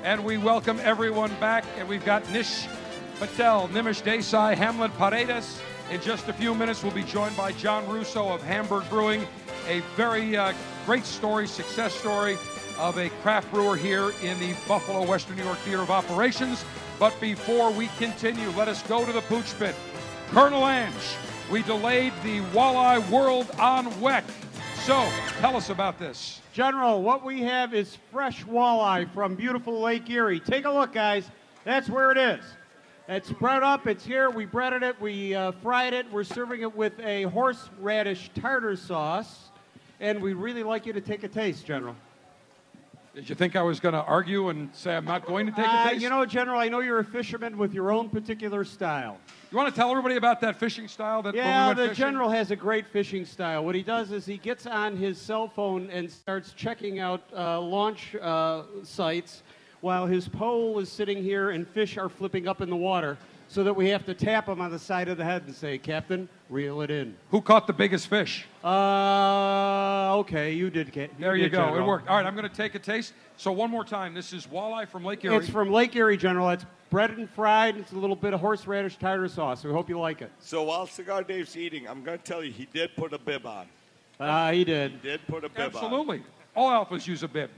And 0.03 0.23
we 0.23 0.37
welcome 0.37 0.79
everyone 0.83 1.31
back, 1.39 1.65
and 1.77 1.87
we've 1.87 2.05
got 2.05 2.29
Nish 2.31 2.67
Patel, 3.19 3.67
Nimish 3.69 4.03
Desai, 4.03 4.53
Hamlet 4.55 4.93
Paredes. 4.97 5.59
In 5.89 6.01
just 6.01 6.27
a 6.27 6.33
few 6.33 6.53
minutes, 6.53 6.83
we'll 6.83 6.91
be 6.91 7.03
joined 7.03 7.37
by 7.37 7.53
John 7.53 7.87
Russo 7.87 8.27
of 8.27 8.43
Hamburg 8.43 8.83
Brewing, 8.89 9.25
a 9.69 9.79
very 9.95 10.35
uh, 10.35 10.51
great 10.85 11.05
story, 11.05 11.47
success 11.47 11.93
story 11.93 12.37
of 12.77 12.97
a 12.97 13.07
craft 13.21 13.49
brewer 13.53 13.77
here 13.77 14.11
in 14.21 14.37
the 14.37 14.53
Buffalo, 14.67 15.05
Western 15.05 15.37
New 15.37 15.45
York 15.45 15.57
Theater 15.59 15.81
of 15.81 15.89
Operations. 15.89 16.65
But 16.99 17.17
before 17.21 17.71
we 17.71 17.87
continue, 17.99 18.49
let 18.49 18.67
us 18.67 18.83
go 18.83 19.05
to 19.05 19.13
the 19.13 19.21
pooch 19.21 19.57
pit. 19.57 19.75
Colonel 20.31 20.67
Ange, 20.67 20.93
we 21.49 21.63
delayed 21.63 22.11
the 22.21 22.41
Walleye 22.51 23.09
World 23.09 23.49
on 23.57 23.85
WEC. 23.93 24.25
So 24.83 25.09
tell 25.39 25.55
us 25.55 25.69
about 25.69 25.97
this. 25.97 26.41
General, 26.51 27.01
what 27.01 27.23
we 27.23 27.43
have 27.43 27.73
is 27.73 27.97
fresh 28.11 28.43
walleye 28.43 29.09
from 29.13 29.35
beautiful 29.35 29.79
Lake 29.79 30.09
Erie. 30.09 30.41
Take 30.41 30.65
a 30.65 30.71
look, 30.71 30.91
guys. 30.91 31.29
That's 31.63 31.89
where 31.89 32.11
it 32.11 32.17
is. 32.17 32.43
It's 33.07 33.31
bred 33.31 33.63
up. 33.63 33.87
It's 33.87 34.03
here. 34.05 34.29
We 34.29 34.45
breaded 34.45 34.83
it. 34.83 34.99
We 34.99 35.33
uh, 35.33 35.53
fried 35.63 35.93
it. 35.93 36.11
We're 36.11 36.25
serving 36.25 36.61
it 36.61 36.75
with 36.75 36.99
a 36.99 37.23
horseradish 37.23 38.31
tartar 38.35 38.75
sauce. 38.75 39.49
And 40.01 40.21
we'd 40.21 40.33
really 40.33 40.63
like 40.63 40.85
you 40.85 40.91
to 40.93 40.99
take 41.01 41.23
a 41.23 41.27
taste, 41.29 41.65
General. 41.65 41.95
Did 43.15 43.29
you 43.29 43.33
think 43.33 43.55
I 43.55 43.63
was 43.63 43.79
going 43.79 43.93
to 43.93 44.03
argue 44.03 44.49
and 44.49 44.69
say 44.75 44.95
I'm 44.95 45.05
not 45.05 45.25
going 45.25 45.47
to 45.47 45.51
take 45.53 45.65
Uh, 45.67 45.85
a 45.85 45.89
taste? 45.91 46.03
you 46.03 46.09
know, 46.09 46.23
General, 46.25 46.59
I 46.59 46.67
know 46.67 46.81
you're 46.81 46.99
a 46.99 47.03
fisherman 47.03 47.57
with 47.57 47.73
your 47.73 47.91
own 47.91 48.09
particular 48.09 48.63
style. 48.63 49.17
You 49.51 49.57
want 49.57 49.73
to 49.73 49.75
tell 49.75 49.89
everybody 49.89 50.17
about 50.17 50.39
that 50.41 50.57
fishing 50.59 50.87
style 50.87 51.23
that 51.23 51.33
we 51.33 51.39
Yeah, 51.39 51.67
went 51.67 51.77
the 51.79 51.87
fishing? 51.87 51.95
general 52.03 52.29
has 52.29 52.51
a 52.51 52.55
great 52.55 52.85
fishing 52.87 53.25
style. 53.25 53.63
What 53.65 53.73
he 53.73 53.81
does 53.81 54.11
is 54.11 54.25
he 54.25 54.37
gets 54.37 54.67
on 54.67 54.97
his 54.97 55.19
cell 55.19 55.47
phone 55.47 55.89
and 55.89 56.11
starts 56.11 56.51
checking 56.53 56.99
out 56.99 57.23
uh, 57.35 57.59
launch 57.59 58.13
uh, 58.21 58.63
sites 58.83 59.41
while 59.81 60.05
his 60.05 60.27
pole 60.27 60.79
is 60.79 60.91
sitting 60.91 61.21
here 61.23 61.51
and 61.51 61.67
fish 61.67 61.97
are 61.97 62.09
flipping 62.09 62.47
up 62.47 62.61
in 62.61 62.69
the 62.69 62.75
water 62.75 63.17
so 63.49 63.63
that 63.63 63.73
we 63.73 63.87
have 63.89 64.05
to 64.05 64.13
tap 64.13 64.47
him 64.49 64.59
on 64.59 64.71
the 64.71 64.79
side 64.79 65.07
of 65.07 65.17
the 65.17 65.23
head 65.23 65.43
and 65.45 65.55
say, 65.55 65.77
Captain, 65.77 66.27
reel 66.49 66.81
it 66.81 66.91
in. 66.91 67.15
Who 67.31 67.41
caught 67.41 67.65
the 67.65 67.71
biggest 67.73 68.07
fish? 68.07 68.45
Uh, 68.63 70.17
okay, 70.17 70.51
you 70.51 70.69
did. 70.69 70.93
Ca- 70.93 71.07
There 71.17 71.35
you 71.35 71.43
did, 71.43 71.53
go. 71.53 71.75
It 71.77 71.81
worked. 71.85 72.09
All 72.09 72.17
right, 72.17 72.25
I'm 72.25 72.35
going 72.35 72.49
to 72.49 72.53
take 72.55 72.75
a 72.75 72.79
taste. 72.79 73.13
So 73.37 73.51
one 73.51 73.69
more 73.71 73.85
time. 73.85 74.13
This 74.13 74.33
is 74.33 74.47
walleye 74.47 74.87
from 74.87 75.05
Lake 75.05 75.23
Erie. 75.23 75.37
It's 75.37 75.49
from 75.49 75.71
Lake 75.71 75.95
Erie, 75.95 76.17
General. 76.17 76.49
It's 76.49 76.65
breaded 76.89 77.19
and 77.19 77.29
fried. 77.29 77.75
And 77.75 77.83
it's 77.83 77.93
a 77.93 77.97
little 77.97 78.15
bit 78.15 78.33
of 78.33 78.41
horseradish 78.41 78.97
tartar 78.97 79.29
sauce. 79.29 79.63
We 79.63 79.71
hope 79.71 79.87
you 79.87 79.97
like 79.99 80.21
it. 80.21 80.31
So 80.39 80.63
while 80.63 80.85
Cigar 80.87 81.23
Dave's 81.23 81.55
eating, 81.55 81.87
I'm 81.87 82.03
going 82.03 82.17
to 82.17 82.23
tell 82.23 82.43
you 82.43 82.51
he 82.51 82.67
did 82.73 82.95
put 82.97 83.13
a 83.13 83.17
bib 83.19 83.45
on. 83.45 83.67
Ah, 84.19 84.51
he 84.51 84.65
did. 84.65 84.91
He 84.93 84.97
did 85.09 85.25
put 85.27 85.45
a 85.45 85.49
bib 85.49 85.59
on. 85.75 85.83
Absolutely. 85.83 86.23
All 86.55 86.69
alphas 86.69 87.07
use 87.07 87.23
a 87.23 87.27
bib. 87.27 87.49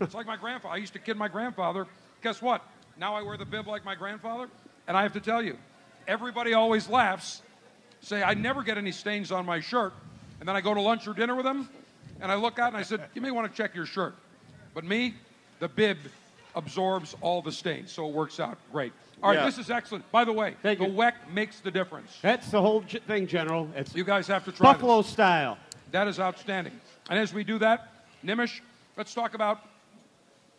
It's 0.00 0.14
like 0.14 0.26
my 0.26 0.36
grandfather. 0.36 0.74
I 0.74 0.78
used 0.78 0.92
to 0.94 0.98
kid 0.98 1.16
my 1.16 1.28
grandfather. 1.28 1.86
Guess 2.22 2.42
what? 2.42 2.62
Now 2.98 3.14
I 3.14 3.22
wear 3.22 3.36
the 3.36 3.44
bib 3.44 3.66
like 3.66 3.84
my 3.84 3.94
grandfather. 3.94 4.48
And 4.86 4.96
I 4.96 5.02
have 5.02 5.12
to 5.14 5.20
tell 5.20 5.42
you, 5.42 5.56
everybody 6.06 6.54
always 6.54 6.88
laughs, 6.88 7.42
say, 8.00 8.22
I 8.22 8.34
never 8.34 8.62
get 8.62 8.78
any 8.78 8.92
stains 8.92 9.30
on 9.32 9.44
my 9.46 9.60
shirt. 9.60 9.92
And 10.40 10.48
then 10.48 10.56
I 10.56 10.60
go 10.60 10.72
to 10.72 10.80
lunch 10.80 11.06
or 11.08 11.14
dinner 11.14 11.34
with 11.34 11.44
them, 11.44 11.68
and 12.20 12.30
I 12.30 12.36
look 12.36 12.58
out 12.58 12.68
and 12.68 12.76
I 12.76 12.82
said, 12.82 13.02
You 13.14 13.20
may 13.20 13.30
want 13.32 13.50
to 13.50 13.56
check 13.56 13.74
your 13.74 13.86
shirt. 13.86 14.14
But 14.74 14.84
me, 14.84 15.14
the 15.58 15.68
bib 15.68 15.98
absorbs 16.54 17.16
all 17.20 17.42
the 17.42 17.52
stains, 17.52 17.90
so 17.92 18.08
it 18.08 18.14
works 18.14 18.38
out 18.40 18.56
great. 18.72 18.92
All 19.22 19.30
right, 19.30 19.38
Yeah. 19.40 19.44
this 19.46 19.58
is 19.58 19.68
excellent. 19.70 20.10
By 20.12 20.24
the 20.24 20.32
way, 20.32 20.54
Thank 20.62 20.78
the 20.78 20.86
WEC 20.86 21.12
makes 21.32 21.60
the 21.60 21.70
difference. 21.72 22.16
That's 22.22 22.50
the 22.50 22.60
whole 22.62 22.82
j- 22.82 23.00
thing, 23.00 23.26
General. 23.26 23.68
It's 23.74 23.94
you 23.94 24.04
guys 24.04 24.28
have 24.28 24.44
to 24.44 24.52
try 24.52 24.72
Buffalo 24.72 25.02
this. 25.02 25.10
style. 25.10 25.58
That 25.90 26.06
is 26.06 26.20
outstanding. 26.20 26.78
And 27.10 27.18
as 27.18 27.34
we 27.34 27.42
do 27.42 27.58
that, 27.58 27.88
Nimish, 28.24 28.60
let's 28.96 29.12
talk 29.14 29.34
about 29.34 29.60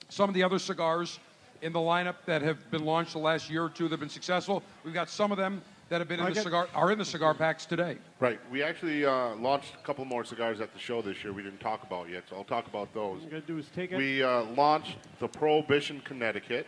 some 0.09 0.29
of 0.29 0.35
the 0.35 0.43
other 0.43 0.59
cigars 0.59 1.19
in 1.61 1.73
the 1.73 1.79
lineup 1.79 2.15
that 2.25 2.41
have 2.41 2.69
been 2.71 2.83
launched 2.85 3.13
the 3.13 3.19
last 3.19 3.49
year 3.49 3.63
or 3.63 3.69
two 3.69 3.85
that 3.85 3.91
have 3.91 3.99
been 3.99 4.09
successful. 4.09 4.63
We've 4.83 4.93
got 4.93 5.09
some 5.09 5.31
of 5.31 5.37
them 5.37 5.61
that 5.89 5.99
have 5.99 6.07
been 6.07 6.19
in 6.19 6.25
I 6.25 6.29
the 6.29 6.35
get- 6.35 6.43
cigar 6.43 6.67
are 6.75 6.91
in 6.91 6.99
the 6.99 7.05
cigar 7.05 7.33
packs 7.33 7.65
today. 7.65 7.97
Right. 8.19 8.39
We 8.51 8.61
actually 8.63 9.05
uh, 9.05 9.35
launched 9.35 9.73
a 9.81 9.85
couple 9.85 10.05
more 10.05 10.23
cigars 10.23 10.61
at 10.61 10.73
the 10.73 10.79
show 10.79 11.01
this 11.01 11.23
year 11.23 11.33
we 11.33 11.41
didn't 11.43 11.59
talk 11.59 11.83
about 11.83 12.09
yet, 12.09 12.23
so 12.29 12.35
I'll 12.35 12.43
talk 12.43 12.67
about 12.67 12.93
those. 12.93 13.15
What 13.15 13.23
I'm 13.23 13.29
going 13.29 13.41
to 13.41 13.47
do 13.47 13.57
is 13.57 13.65
take 13.75 13.91
it. 13.91 13.97
We 13.97 14.21
uh, 14.23 14.43
launched 14.55 14.97
the 15.19 15.27
Prohibition 15.27 16.01
Connecticut. 16.05 16.67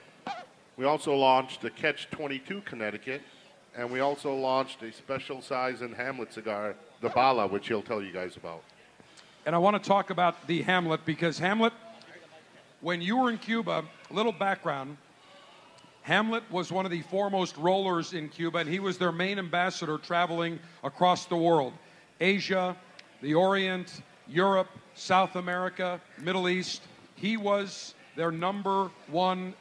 We 0.78 0.86
also 0.86 1.16
launched 1.16 1.62
the 1.62 1.70
Catch 1.70 2.10
22 2.12 2.62
Connecticut. 2.62 3.22
And 3.76 3.90
we 3.90 4.02
also 4.02 4.36
launched 4.36 4.84
a 4.84 4.92
special 4.92 5.42
size 5.42 5.82
and 5.82 5.96
Hamlet 5.96 6.34
cigar, 6.34 6.76
the 7.00 7.08
Bala, 7.10 7.48
which 7.48 7.70
he'll 7.70 7.82
tell 7.82 8.02
you 8.02 8.12
guys 8.12 8.36
about. 8.36 8.64
And 9.46 9.56
I 9.56 9.60
want 9.60 9.82
to 9.82 9.88
talk 9.88 10.10
about 10.10 10.46
the 10.48 10.62
Hamlet 10.64 11.06
because 11.06 11.40
Hamlet, 11.40 11.72
when 12.82 13.02
you 13.02 13.18
were 13.18 13.30
in 13.30 13.38
Cuba, 13.38 13.86
a 14.10 14.14
little 14.14 14.32
background. 14.32 14.98
Hamlet 16.02 16.44
was 16.50 16.72
one 16.72 16.84
of 16.84 16.92
the 16.92 17.02
foremost 17.04 17.56
rollers 17.58 18.14
in 18.14 18.28
Cuba, 18.28 18.60
and 18.60 18.70
he 18.70 18.80
was 18.80 18.98
their 18.98 19.12
main 19.12 19.38
ambassador 19.38 20.00
traveling 20.00 20.60
across 20.84 21.26
the 21.26 21.38
world 21.38 21.74
Asia, 22.20 22.76
the 23.22 23.36
Orient, 23.36 24.02
Europe, 24.28 24.68
South 24.96 25.36
America, 25.36 26.02
Middle 26.18 26.50
East. 26.50 26.82
He 27.16 27.38
was 27.38 27.94
their 28.16 28.32
number 28.32 28.90
one 29.08 29.54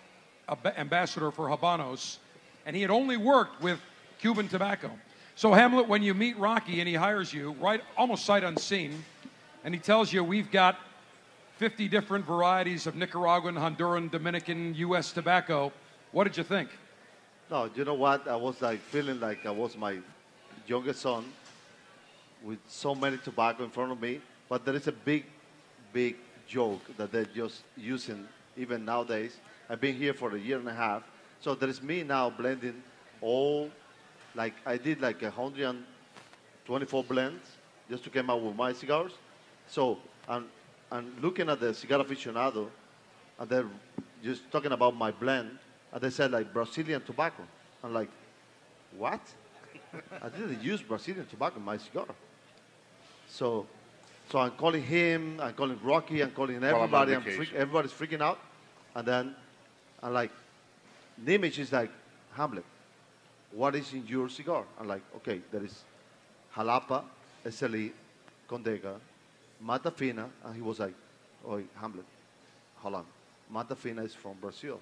ambassador 0.76 1.30
for 1.30 1.48
Habanos, 1.48 2.18
and 2.64 2.74
he 2.74 2.82
had 2.82 2.90
only 2.90 3.18
worked 3.18 3.62
with 3.62 3.78
Cuban 4.18 4.48
tobacco. 4.48 4.90
So, 5.34 5.52
Hamlet, 5.52 5.88
when 5.88 6.02
you 6.02 6.14
meet 6.14 6.38
Rocky 6.38 6.80
and 6.80 6.88
he 6.88 6.94
hires 6.94 7.32
you, 7.32 7.52
right 7.60 7.82
almost 7.96 8.24
sight 8.24 8.44
unseen, 8.44 9.04
and 9.64 9.74
he 9.74 9.80
tells 9.80 10.12
you, 10.12 10.24
We've 10.24 10.50
got 10.50 10.78
50 11.60 11.88
different 11.88 12.24
varieties 12.24 12.86
of 12.86 12.96
Nicaraguan, 12.96 13.54
Honduran, 13.54 14.10
Dominican, 14.10 14.74
U.S. 14.76 15.12
tobacco. 15.12 15.70
What 16.10 16.24
did 16.24 16.38
you 16.38 16.42
think? 16.42 16.70
No, 17.50 17.68
you 17.74 17.84
know 17.84 17.92
what? 17.92 18.26
I 18.26 18.34
was 18.34 18.62
like 18.62 18.80
feeling 18.80 19.20
like 19.20 19.44
I 19.44 19.50
was 19.50 19.76
my 19.76 19.98
youngest 20.66 21.02
son 21.02 21.22
with 22.42 22.60
so 22.66 22.94
many 22.94 23.18
tobacco 23.18 23.64
in 23.64 23.68
front 23.68 23.92
of 23.92 24.00
me. 24.00 24.22
But 24.48 24.64
there 24.64 24.74
is 24.74 24.88
a 24.88 24.92
big, 24.92 25.26
big 25.92 26.16
joke 26.48 26.80
that 26.96 27.12
they're 27.12 27.26
just 27.26 27.64
using 27.76 28.26
even 28.56 28.86
nowadays. 28.86 29.36
I've 29.68 29.82
been 29.82 29.96
here 29.96 30.14
for 30.14 30.34
a 30.34 30.40
year 30.40 30.58
and 30.58 30.66
a 30.66 30.72
half. 30.72 31.02
So 31.42 31.54
there 31.54 31.68
is 31.68 31.82
me 31.82 32.04
now 32.04 32.30
blending 32.30 32.82
all, 33.20 33.70
like 34.34 34.54
I 34.64 34.78
did 34.78 35.02
like 35.02 35.20
124 35.20 37.04
blends 37.04 37.50
just 37.90 38.02
to 38.04 38.08
come 38.08 38.30
out 38.30 38.40
with 38.40 38.56
my 38.56 38.72
cigars. 38.72 39.12
So 39.68 39.98
I'm, 40.26 40.46
I'm 40.90 41.12
looking 41.20 41.48
at 41.48 41.60
the 41.60 41.72
cigar 41.72 42.02
aficionado 42.02 42.68
and 43.38 43.48
they're 43.48 43.66
just 44.22 44.50
talking 44.50 44.72
about 44.72 44.94
my 44.94 45.10
blend, 45.10 45.58
and 45.92 46.02
they 46.02 46.10
said 46.10 46.30
like 46.30 46.52
Brazilian 46.52 47.00
tobacco. 47.02 47.42
I'm 47.82 47.94
like, 47.94 48.10
what? 48.98 49.20
I 50.22 50.28
didn't 50.28 50.62
use 50.62 50.82
Brazilian 50.82 51.26
tobacco 51.26 51.56
in 51.56 51.64
my 51.64 51.78
cigar. 51.78 52.06
So, 53.28 53.66
so 54.30 54.38
I'm 54.38 54.50
calling 54.52 54.82
him, 54.82 55.40
I'm 55.40 55.54
calling 55.54 55.78
Rocky, 55.82 56.20
I'm 56.20 56.32
calling 56.32 56.60
While 56.60 56.82
I'm 56.82 56.94
on 56.94 57.08
everybody. 57.08 57.14
I'm 57.14 57.36
freak, 57.36 57.54
everybody's 57.54 57.92
freaking 57.92 58.20
out, 58.20 58.38
and 58.94 59.06
then 59.06 59.34
I'm 60.02 60.12
like, 60.12 60.30
image 61.26 61.58
is 61.58 61.72
like 61.72 61.90
Hamlet. 62.32 62.64
What 63.52 63.74
is 63.74 63.92
in 63.92 64.06
your 64.06 64.28
cigar? 64.28 64.64
I'm 64.78 64.86
like, 64.86 65.02
okay, 65.16 65.40
there 65.50 65.64
is 65.64 65.82
Jalapa, 66.54 67.04
Estelí, 67.44 67.92
Condega, 68.48 68.96
Mata 69.60 69.90
Fina, 69.90 70.28
and 70.44 70.54
he 70.54 70.62
was 70.62 70.80
like, 70.80 70.94
or 71.44 71.62
Hamlet, 71.76 72.06
Holland. 72.76 73.06
Mata 73.50 73.74
Fina 73.74 74.02
is 74.02 74.14
from 74.14 74.34
Brazil. 74.40 74.80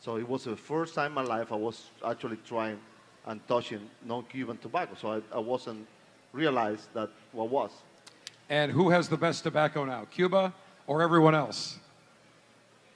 So 0.00 0.16
it 0.16 0.28
was 0.28 0.44
the 0.44 0.56
first 0.56 0.94
time 0.94 1.12
in 1.12 1.14
my 1.14 1.22
life 1.22 1.52
I 1.52 1.56
was 1.56 1.84
actually 2.04 2.38
trying 2.46 2.78
and 3.26 3.46
touching 3.46 3.88
non-Cuban 4.04 4.58
tobacco. 4.58 4.94
So 5.00 5.12
I, 5.12 5.36
I 5.36 5.38
wasn't 5.38 5.86
realized 6.32 6.88
that 6.94 7.10
what 7.32 7.50
was. 7.50 7.70
And 8.48 8.72
who 8.72 8.90
has 8.90 9.08
the 9.08 9.16
best 9.16 9.44
tobacco 9.44 9.84
now, 9.84 10.06
Cuba 10.10 10.52
or 10.86 11.02
everyone 11.02 11.34
else? 11.34 11.78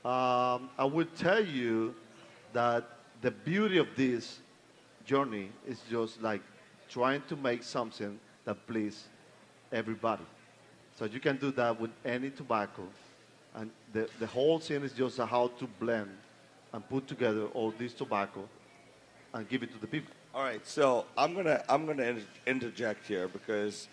Um, 0.04 0.70
I 0.78 0.84
would 0.84 1.14
tell 1.16 1.44
you 1.44 1.94
that 2.52 2.88
the 3.22 3.30
beauty 3.30 3.78
of 3.78 3.88
this 3.96 4.38
journey 5.04 5.50
is 5.66 5.80
just 5.88 6.20
like 6.22 6.42
trying 6.88 7.22
to 7.28 7.36
make 7.36 7.62
something 7.62 8.18
that 8.44 8.66
please 8.66 9.04
everybody. 9.72 10.24
So 10.98 11.04
you 11.04 11.20
can 11.20 11.36
do 11.36 11.50
that 11.52 11.78
with 11.80 11.90
any 12.04 12.30
tobacco. 12.30 12.82
And 13.54 13.70
the, 13.92 14.08
the 14.18 14.26
whole 14.26 14.58
thing 14.58 14.82
is 14.82 14.92
just 14.92 15.18
how 15.18 15.50
to 15.58 15.66
blend 15.80 16.10
and 16.72 16.86
put 16.88 17.06
together 17.06 17.44
all 17.54 17.70
this 17.78 17.92
tobacco 17.94 18.48
and 19.34 19.48
give 19.48 19.62
it 19.62 19.72
to 19.72 19.78
the 19.78 19.86
people. 19.86 20.12
All 20.34 20.42
right, 20.42 20.66
so 20.66 21.06
I'm 21.16 21.34
gonna 21.34 21.62
I'm 21.68 21.86
gonna 21.86 22.02
inter- 22.02 22.22
interject 22.46 23.06
here 23.06 23.26
because 23.28 23.88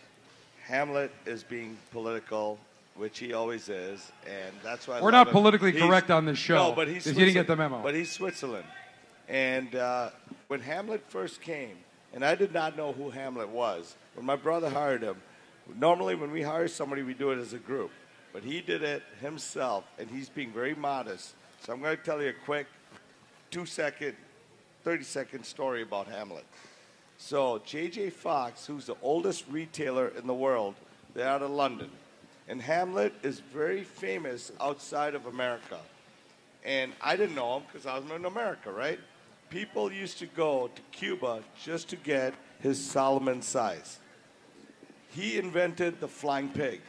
Hamlet 0.66 1.12
is 1.26 1.42
being 1.44 1.78
political, 1.92 2.60
which 2.96 3.20
he 3.20 3.32
always 3.34 3.70
is, 3.70 4.12
and 4.28 4.54
that's 4.62 4.86
why 4.88 4.98
I 4.98 5.02
We're 5.02 5.12
not 5.12 5.28
him. 5.28 5.32
politically 5.34 5.72
He's- 5.72 5.84
correct 5.86 6.12
on 6.12 6.26
this 6.26 6.38
show, 6.38 6.56
No, 6.56 6.72
but 6.74 6.90
he's 6.90 7.04
'cause 7.06 7.14
you 7.14 7.20
didn't 7.26 7.34
get 7.36 7.48
the 7.48 7.56
memo. 7.56 7.82
But 7.82 7.96
he's 7.96 8.12
Switzerland, 8.12 8.66
and 9.30 9.74
uh, 9.76 10.10
when 10.50 10.60
Hamlet 10.60 11.06
first 11.08 11.40
came, 11.42 11.78
and 12.14 12.26
I 12.26 12.36
did 12.36 12.54
not 12.54 12.76
know 12.76 12.92
who 12.92 13.10
Hamlet 13.10 13.48
was. 13.48 13.96
When 14.16 14.26
my 14.26 14.36
brother 14.36 14.70
hired 14.70 15.02
him, 15.02 15.16
normally 15.78 16.16
when 16.16 16.32
we 16.32 16.42
hire 16.42 16.68
somebody, 16.68 17.04
we 17.04 17.14
do 17.14 17.32
it 17.32 17.40
as 17.40 17.54
a 17.54 17.58
group, 17.58 17.92
but 18.32 18.44
he 18.44 18.62
did 18.62 18.84
it 18.84 19.04
himself, 19.22 19.86
and 19.98 20.10
he's 20.10 20.30
being 20.30 20.52
very 20.52 20.76
modest. 20.76 21.36
So 21.62 21.74
I'm 21.74 21.82
going 21.82 21.98
to 21.98 22.04
tell 22.04 22.22
you 22.22 22.30
a 22.30 22.46
quick 22.46 22.68
two 23.52 23.66
second, 23.66 24.16
30 24.84 25.04
second 25.04 25.46
story 25.46 25.82
about 25.82 26.08
Hamlet. 26.08 26.46
So, 27.18 27.62
J.J. 27.66 28.10
Fox, 28.10 28.66
who's 28.66 28.88
the 28.88 28.98
oldest 29.02 29.46
retailer 29.50 30.10
in 30.10 30.28
the 30.28 30.34
world, 30.34 30.76
they're 31.14 31.28
out 31.28 31.42
of 31.42 31.52
London. 31.52 31.90
And 32.48 32.62
Hamlet 32.62 33.14
is 33.24 33.40
very 33.40 33.84
famous 33.84 34.52
outside 34.60 35.16
of 35.16 35.28
America. 35.28 35.80
And 36.66 36.92
I 37.02 37.16
didn't 37.16 37.36
know 37.36 37.58
him 37.58 37.64
because 37.68 37.86
I 37.86 37.98
was 37.98 38.10
in 38.10 38.26
America, 38.26 38.72
right? 38.72 39.00
People 39.50 39.92
used 39.92 40.18
to 40.20 40.26
go 40.26 40.70
to 40.74 40.82
Cuba 40.92 41.44
just 41.64 41.90
to 41.90 41.96
get 41.96 42.34
his 42.60 42.84
Solomon 42.84 43.42
size. 43.42 44.00
He 45.14 45.38
invented 45.38 46.00
the 46.00 46.08
flying 46.08 46.50
pig. 46.50 46.82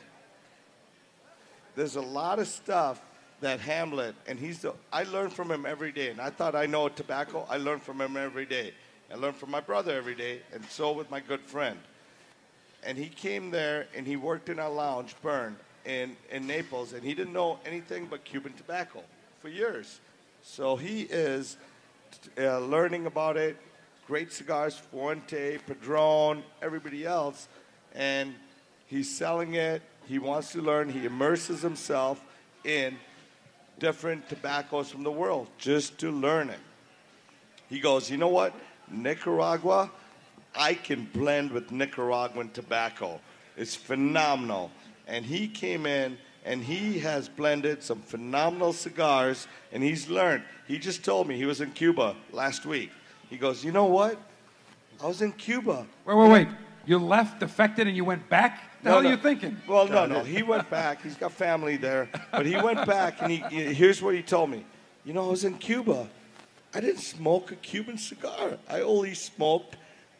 There's 1.77 1.97
a 1.97 2.01
lot 2.01 2.39
of 2.39 2.49
stuff 2.49 3.01
that 3.41 3.61
Hamlet, 3.61 4.15
and 4.27 4.39
he's 4.39 4.61
the, 4.61 4.73
I 4.93 5.03
learn 5.05 5.29
from 5.29 5.51
him 5.51 5.67
every 5.67 5.93
day. 5.93 6.09
And 6.09 6.21
I 6.21 6.31
thought 6.31 6.55
I 6.55 6.67
know 6.67 6.89
tobacco, 6.89 7.47
I 7.51 7.59
learn 7.59 7.81
from 7.81 8.01
him 8.01 8.17
every 8.17 8.47
day. 8.47 8.73
I 9.13 9.17
learn 9.17 9.35
from 9.35 9.51
my 9.51 9.61
brother 9.61 9.95
every 9.95 10.15
day, 10.15 10.41
and 10.53 10.65
so 10.67 10.93
with 10.93 11.11
my 11.11 11.21
good 11.21 11.41
friend. 11.41 11.79
And 12.83 12.97
he 12.97 13.09
came 13.09 13.51
there 13.51 13.87
and 13.95 14.07
he 14.07 14.17
worked 14.17 14.49
in 14.49 14.59
our 14.59 14.71
lounge, 14.71 15.15
Burn, 15.23 15.57
in, 15.85 16.17
in 16.31 16.47
Naples, 16.47 16.95
and 16.95 17.03
he 17.03 17.15
didn't 17.15 17.33
know 17.33 17.59
anything 17.67 18.07
but 18.07 18.25
Cuban 18.25 18.55
tobacco 18.55 19.03
for 19.41 19.49
years. 19.49 20.01
So 20.43 20.77
he 20.77 21.03
is 21.03 21.59
uh, 22.39 22.61
learning 22.61 23.07
about 23.07 23.37
it. 23.37 23.59
Great 24.07 24.33
cigars, 24.33 24.77
Fuente, 24.77 25.59
Padron, 25.67 26.43
everybody 26.61 27.07
else, 27.07 27.49
and 27.95 28.35
he's 28.87 29.11
selling 29.11 29.55
it. 29.55 29.83
He 30.07 30.19
wants 30.19 30.53
to 30.53 30.61
learn. 30.61 30.89
He 30.89 31.07
immerses 31.07 31.63
himself 31.63 32.23
in 32.65 32.97
different 33.79 34.29
tobaccos 34.29 34.91
from 34.91 35.03
the 35.03 35.11
world 35.11 35.49
just 35.59 35.99
to 35.99 36.11
learn 36.11 36.51
it. 36.51 36.59
He 37.69 37.81
goes, 37.81 38.11
you 38.11 38.17
know 38.17 38.29
what? 38.29 38.55
Nicaragua, 38.91 39.91
I 40.55 40.75
can 40.75 41.09
blend 41.13 41.51
with 41.51 41.73
Nicaraguan 41.73 42.51
tobacco. 42.51 43.21
It's 43.57 43.75
phenomenal. 43.75 44.71
And 45.07 45.25
he 45.25 45.49
came 45.49 45.87
in 45.87 46.19
and 46.45 46.63
he 46.63 46.99
has 47.01 47.29
blended 47.29 47.83
some 47.83 48.01
phenomenal 48.03 48.73
cigars 48.73 49.49
and 49.73 49.83
he's 49.83 50.09
learned. 50.09 50.45
He 50.69 50.79
just 50.79 51.05
told 51.05 51.27
me 51.27 51.37
he 51.37 51.47
was 51.47 51.61
in 51.61 51.73
Cuba 51.73 52.15
last 52.33 52.67
week. 52.67 52.91
He 53.31 53.37
goes, 53.37 53.65
you 53.65 53.73
know 53.73 53.87
what? 53.87 54.19
I 55.03 55.07
was 55.07 55.23
in 55.23 55.33
Cuba. 55.33 55.87
Wait, 56.05 56.17
wait, 56.17 56.31
wait. 56.31 56.49
You 56.87 56.99
left, 56.99 57.41
defected, 57.41 57.87
and 57.87 57.97
you 57.97 58.05
went 58.05 58.29
back? 58.29 58.61
The 58.83 58.91
hell 58.91 58.99
are 58.99 59.05
you 59.11 59.17
thinking? 59.17 59.57
Well, 59.67 59.89
no, 59.89 60.05
no. 60.07 60.23
He 60.23 60.43
went 60.43 60.69
back. 60.69 61.03
He's 61.03 61.17
got 61.17 61.33
family 61.33 61.77
there. 61.77 62.09
But 62.31 62.45
he 62.45 62.57
went 62.57 62.87
back 62.87 63.23
and 63.23 63.31
he, 63.33 63.39
he- 63.51 63.73
here's 63.75 64.03
what 64.03 64.15
he 64.15 64.23
told 64.23 64.51
me. 64.51 64.65
You 65.05 65.13
know, 65.15 65.27
I 65.27 65.31
was 65.31 65.45
in 65.45 65.57
Cuba. 65.59 66.09
I 66.75 66.81
didn't 66.81 67.01
smoke 67.01 67.51
a 67.53 67.57
Cuban 67.57 67.97
cigar. 67.97 68.59
I 68.69 68.81
only 68.81 69.15
smoked 69.15 69.77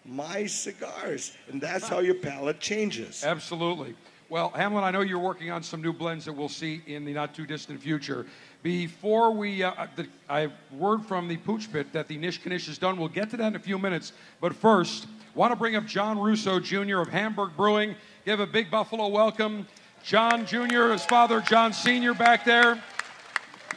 my 0.07 0.47
cigars. 0.47 1.37
And 1.51 1.61
that's 1.61 1.89
how 1.89 1.99
your 2.01 2.15
palate 2.15 2.61
changes. 2.61 3.25
Absolutely. 3.25 3.95
Well, 4.31 4.51
Hamlet, 4.51 4.85
I 4.85 4.91
know 4.91 5.03
you're 5.03 5.19
working 5.19 5.51
on 5.51 5.63
some 5.63 5.83
new 5.83 5.93
blends 5.93 6.25
that 6.25 6.33
we'll 6.33 6.49
see 6.49 6.83
in 6.87 7.05
the 7.05 7.13
not 7.13 7.35
too 7.35 7.45
distant 7.47 7.81
future. 7.83 8.27
Before 8.63 9.31
we, 9.33 9.63
uh, 9.63 9.87
the, 9.97 10.07
I 10.29 10.41
have 10.41 10.53
word 10.73 11.05
from 11.05 11.29
the 11.29 11.37
Pooch 11.37 11.71
Pit 11.71 11.93
that 11.93 12.09
the 12.09 12.17
Nish 12.17 12.41
Kanish 12.41 12.69
is 12.69 12.79
done. 12.79 12.97
We'll 12.97 13.09
get 13.09 13.29
to 13.31 13.37
that 13.37 13.49
in 13.49 13.57
a 13.57 13.61
few 13.61 13.79
minutes. 13.79 14.13
But 14.41 14.55
first, 14.55 15.07
want 15.35 15.51
to 15.51 15.57
bring 15.57 15.75
up 15.75 15.85
John 15.85 16.19
Russo 16.19 16.61
Jr. 16.61 16.99
of 16.99 17.09
Hamburg 17.09 17.57
Brewing. 17.57 17.97
Give 18.25 18.39
a 18.39 18.47
big 18.47 18.71
Buffalo 18.71 19.09
welcome. 19.09 19.67
John 20.05 20.47
Jr., 20.47 20.93
his 20.93 21.05
father, 21.05 21.41
John 21.41 21.73
Sr., 21.73 22.15
back 22.15 22.45
there. 22.45 22.81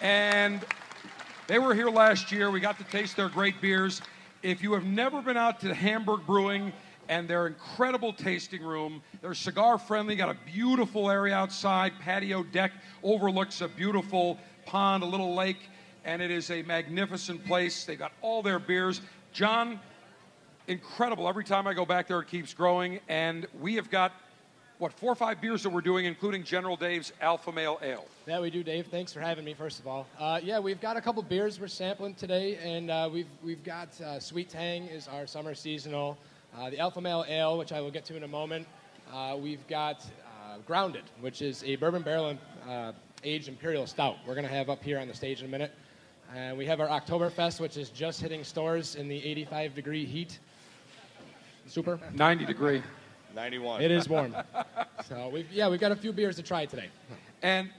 And 0.01 0.64
they 1.47 1.58
were 1.58 1.74
here 1.74 1.89
last 1.89 2.32
year. 2.32 2.51
We 2.51 2.60
got 2.60 2.78
to 2.78 2.84
taste 2.86 3.16
their 3.16 3.30
great 3.30 3.60
beers. 3.60 4.01
If 4.43 4.62
you 4.62 4.74
have 4.74 4.84
never 4.84 5.22
been 5.22 5.38
out 5.38 5.60
to 5.62 5.74
Hamburg 5.74 6.28
Brewing 6.28 6.72
and 7.10 7.28
their 7.28 7.47
incredible 7.47 8.14
tasting 8.14 8.62
room, 8.62 9.01
they're 9.22 9.34
cigar 9.34 9.80
friendly, 9.80 10.16
got 10.16 10.30
a 10.30 10.38
beautiful 10.45 11.10
area 11.10 11.34
outside, 11.34 11.93
patio 11.99 12.43
deck, 12.43 12.72
overlooks 13.01 13.62
a 13.62 13.68
beautiful 13.68 14.38
pond, 14.66 15.01
a 15.01 15.08
little 15.08 15.34
lake, 15.34 15.70
and 16.05 16.22
it 16.22 16.30
is 16.30 16.51
a 16.51 16.62
magnificent 16.64 17.43
place. 17.45 17.84
They've 17.84 17.97
got 17.97 18.12
all 18.22 18.43
their 18.43 18.60
beers. 18.60 19.01
John, 19.32 19.80
incredible. 20.68 21.28
Every 21.28 21.43
time 21.43 21.68
I 21.68 21.74
go 21.74 21.86
back 21.86 22.07
there, 22.07 22.20
it 22.20 22.28
keeps 22.28 22.53
growing. 22.53 22.99
And 23.07 23.47
we 23.59 23.76
have 23.76 23.89
got, 23.89 24.13
what, 24.78 24.93
four 24.93 25.11
or 25.11 25.15
five 25.15 25.41
beers 25.41 25.63
that 25.63 25.70
we're 25.70 25.82
doing, 25.82 26.05
including 26.05 26.43
General 26.43 26.76
Dave's 26.76 27.13
Alpha 27.22 27.51
Male 27.51 27.80
Ale. 27.82 28.05
Yeah, 28.28 28.39
we 28.39 28.49
do, 28.49 28.63
Dave. 28.63 28.88
Thanks 28.88 29.13
for 29.13 29.22
having 29.22 29.45
me, 29.45 29.53
first 29.53 29.80
of 29.80 29.88
all. 29.88 30.07
Uh, 30.20 30.39
yeah, 30.43 30.59
we've 30.59 30.82
got 30.82 30.97
a 30.97 31.01
couple 31.01 31.24
beers 31.24 31.59
we're 31.59 31.68
sampling 31.68 32.13
today, 32.13 32.57
and 32.57 32.91
uh, 32.91 33.09
we've, 33.11 33.28
we've 33.43 33.63
got 33.63 33.99
uh, 34.01 34.20
Sweet 34.20 34.49
Tang 34.49 34.84
is 34.88 35.07
our 35.07 35.26
summer 35.26 35.55
seasonal, 35.55 36.18
uh, 36.57 36.70
the 36.70 36.80
Alpha 36.80 37.01
Male 37.01 37.26
Ale, 37.28 37.57
which 37.57 37.72
I 37.72 37.82
will 37.82 37.91
get 37.91 38.05
to 38.05 38.15
in 38.15 38.24
a 38.24 38.28
moment. 38.28 38.68
Uh, 39.13 39.38
we've 39.39 39.65
got 39.68 40.05
uh, 40.47 40.57
Grounded, 40.65 41.03
which 41.22 41.41
is 41.41 41.63
a 41.63 41.76
bourbon 41.78 42.01
barrel 42.01 42.38
uh, 42.68 42.91
aged 43.24 43.47
imperial 43.47 43.88
stout. 43.88 44.18
We're 44.28 44.36
going 44.36 44.47
to 44.47 44.53
have 44.53 44.70
up 44.70 44.84
here 44.84 44.99
on 44.99 45.07
the 45.07 45.13
stage 45.13 45.39
in 45.39 45.47
a 45.47 45.49
minute. 45.49 45.72
And 46.36 46.57
we 46.57 46.65
have 46.65 46.82
our 46.82 46.88
Oktoberfest, 46.88 47.61
which 47.61 47.78
is 47.78 47.89
just 47.89 48.20
hitting 48.20 48.43
stores 48.43 48.95
in 48.95 49.07
the 49.07 49.26
85 49.26 49.76
degree 49.76 50.05
heat. 50.05 50.39
Super. 51.68 51.99
90 52.13 52.45
degree. 52.45 52.82
91. 53.36 53.82
It 53.82 53.91
is 53.91 54.09
warm. 54.09 54.36
so 55.07 55.30
we've, 55.30 55.51
yeah, 55.51 55.70
we've 55.70 55.80
got 55.80 55.91
a 55.91 55.95
few 55.95 56.11
beers 56.11 56.36
to 56.38 56.43
try 56.43 56.65
today. 56.65 56.89
And 57.41 57.70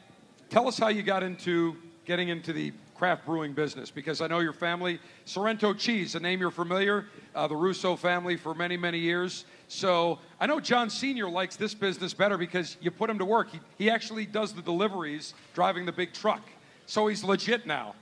tell 0.50 0.68
us 0.68 0.78
how 0.78 0.88
you 0.88 1.02
got 1.02 1.22
into 1.22 1.76
getting 2.04 2.28
into 2.28 2.52
the 2.52 2.72
craft 2.94 3.24
brewing 3.26 3.52
business 3.52 3.90
because 3.90 4.20
I 4.20 4.26
know 4.26 4.40
your 4.40 4.52
family, 4.52 4.98
Sorrento 5.24 5.72
Cheese, 5.72 6.14
a 6.14 6.20
name 6.20 6.40
you're 6.40 6.50
familiar, 6.50 7.06
uh, 7.34 7.46
the 7.46 7.56
Russo 7.56 7.96
family 7.96 8.36
for 8.36 8.54
many, 8.54 8.76
many 8.76 8.98
years. 8.98 9.44
So 9.68 10.18
I 10.40 10.46
know 10.46 10.58
John 10.58 10.90
Sr. 10.90 11.28
likes 11.28 11.56
this 11.56 11.74
business 11.74 12.12
better 12.12 12.36
because 12.36 12.76
you 12.80 12.90
put 12.90 13.08
him 13.08 13.18
to 13.18 13.24
work. 13.24 13.50
He, 13.50 13.60
he 13.78 13.90
actually 13.90 14.26
does 14.26 14.52
the 14.52 14.62
deliveries 14.62 15.34
driving 15.54 15.86
the 15.86 15.92
big 15.92 16.12
truck. 16.12 16.42
So 16.86 17.06
he's 17.06 17.22
legit 17.22 17.66
now. 17.66 17.94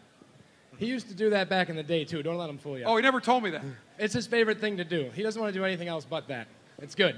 He 0.79 0.87
used 0.87 1.09
to 1.09 1.15
do 1.15 1.31
that 1.31 1.49
back 1.49 1.69
in 1.69 1.77
the 1.77 1.83
day, 1.83 2.05
too. 2.05 2.23
Don't 2.23 2.37
let 2.37 2.51
him 2.51 2.59
fool 2.59 2.79
you. 2.79 2.85
Oh, 2.85 2.97
he 2.97 3.03
never 3.03 3.21
told 3.21 3.43
me 3.43 3.51
that. 3.51 3.63
It's 3.99 4.13
his 4.13 4.27
favorite 4.27 4.61
thing 4.61 4.77
to 4.77 4.85
do. 4.85 5.11
He 5.15 5.23
doesn't 5.23 5.41
want 5.41 5.55
to 5.55 5.59
do 5.59 5.65
anything 5.65 5.89
else 5.89 6.05
but 6.05 6.29
that. 6.29 6.49
It's 6.79 6.95
good. 6.95 7.17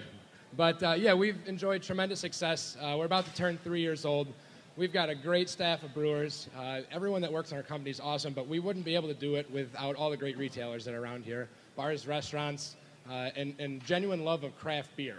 But 0.57 0.83
uh, 0.83 0.93
yeah, 0.93 1.12
we've 1.12 1.37
enjoyed 1.47 1.83
tremendous 1.83 2.20
success. 2.20 2.76
Uh, 2.81 2.95
we're 2.97 3.05
about 3.05 3.24
to 3.26 3.35
turn 3.35 3.59
three 3.64 3.81
years 3.81 4.05
old. 4.05 4.29
We've 4.76 4.93
got 4.93 5.09
a 5.09 5.14
great 5.16 5.49
staff 5.49 5.83
of 5.83 5.93
brewers. 5.93 6.49
Uh, 6.57 6.83
everyone 6.93 7.20
that 7.22 7.33
works 7.33 7.51
in 7.51 7.57
our 7.57 7.64
company 7.64 7.91
is 7.91 7.99
awesome, 7.99 8.33
but 8.33 8.47
we 8.47 8.61
wouldn't 8.61 8.85
be 8.85 8.95
able 8.95 9.09
to 9.09 9.14
do 9.14 9.35
it 9.35 9.51
without 9.51 9.97
all 9.97 10.09
the 10.09 10.16
great 10.16 10.39
retailers 10.39 10.85
that 10.85 10.95
are 10.95 11.03
around 11.03 11.24
here 11.24 11.49
bars, 11.74 12.07
restaurants, 12.07 12.76
uh, 13.11 13.31
and, 13.37 13.55
and 13.59 13.85
genuine 13.85 14.24
love 14.24 14.45
of 14.45 14.57
craft 14.59 14.91
beer 14.97 15.18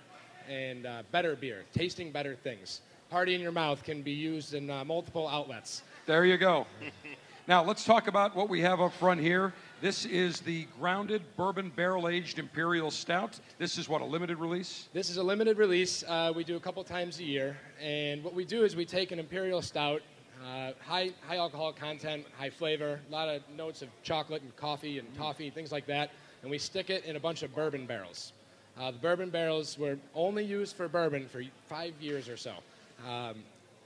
and 0.49 0.85
uh, 0.85 1.03
better 1.11 1.35
beer, 1.35 1.65
tasting 1.73 2.11
better 2.11 2.35
things. 2.35 2.81
Party 3.09 3.35
in 3.35 3.41
your 3.41 3.51
mouth 3.51 3.83
can 3.83 4.01
be 4.01 4.11
used 4.11 4.53
in 4.53 4.69
uh, 4.69 4.83
multiple 4.85 5.27
outlets. 5.27 5.83
There 6.05 6.25
you 6.25 6.37
go. 6.37 6.65
Now, 7.49 7.63
let's 7.63 7.83
talk 7.83 8.07
about 8.07 8.35
what 8.35 8.47
we 8.47 8.61
have 8.61 8.79
up 8.79 8.93
front 8.93 9.19
here. 9.19 9.55
This 9.81 10.05
is 10.05 10.41
the 10.41 10.67
grounded 10.77 11.21
bourbon 11.37 11.71
barrel 11.73 12.09
aged 12.09 12.37
imperial 12.37 12.91
stout. 12.91 13.39
This 13.59 13.77
is 13.77 13.87
what 13.87 14.01
a 14.01 14.05
limited 14.05 14.37
release. 14.37 14.89
This 14.91 15.09
is 15.09 15.15
a 15.15 15.23
limited 15.23 15.57
release. 15.57 16.03
Uh, 16.05 16.33
we 16.35 16.43
do 16.43 16.57
a 16.57 16.59
couple 16.59 16.83
times 16.83 17.19
a 17.19 17.23
year, 17.23 17.57
and 17.81 18.21
what 18.21 18.33
we 18.33 18.43
do 18.43 18.65
is 18.65 18.75
we 18.75 18.83
take 18.83 19.13
an 19.13 19.19
imperial 19.19 19.61
stout, 19.61 20.01
uh, 20.43 20.71
high 20.85 21.11
high 21.25 21.37
alcohol 21.37 21.71
content, 21.71 22.25
high 22.37 22.49
flavor, 22.49 22.99
a 23.07 23.11
lot 23.11 23.29
of 23.29 23.41
notes 23.55 23.81
of 23.81 23.87
chocolate 24.03 24.41
and 24.41 24.53
coffee 24.57 24.99
and 24.99 25.07
toffee, 25.15 25.49
things 25.49 25.71
like 25.71 25.85
that, 25.85 26.11
and 26.41 26.51
we 26.51 26.57
stick 26.57 26.89
it 26.89 27.05
in 27.05 27.15
a 27.15 27.19
bunch 27.19 27.41
of 27.41 27.55
bourbon 27.55 27.85
barrels. 27.85 28.33
Uh, 28.77 28.91
the 28.91 28.97
bourbon 28.97 29.29
barrels 29.29 29.77
were 29.79 29.97
only 30.13 30.43
used 30.43 30.75
for 30.75 30.89
bourbon 30.89 31.25
for 31.25 31.41
five 31.69 31.93
years 32.01 32.27
or 32.27 32.35
so, 32.35 32.55
um, 33.07 33.35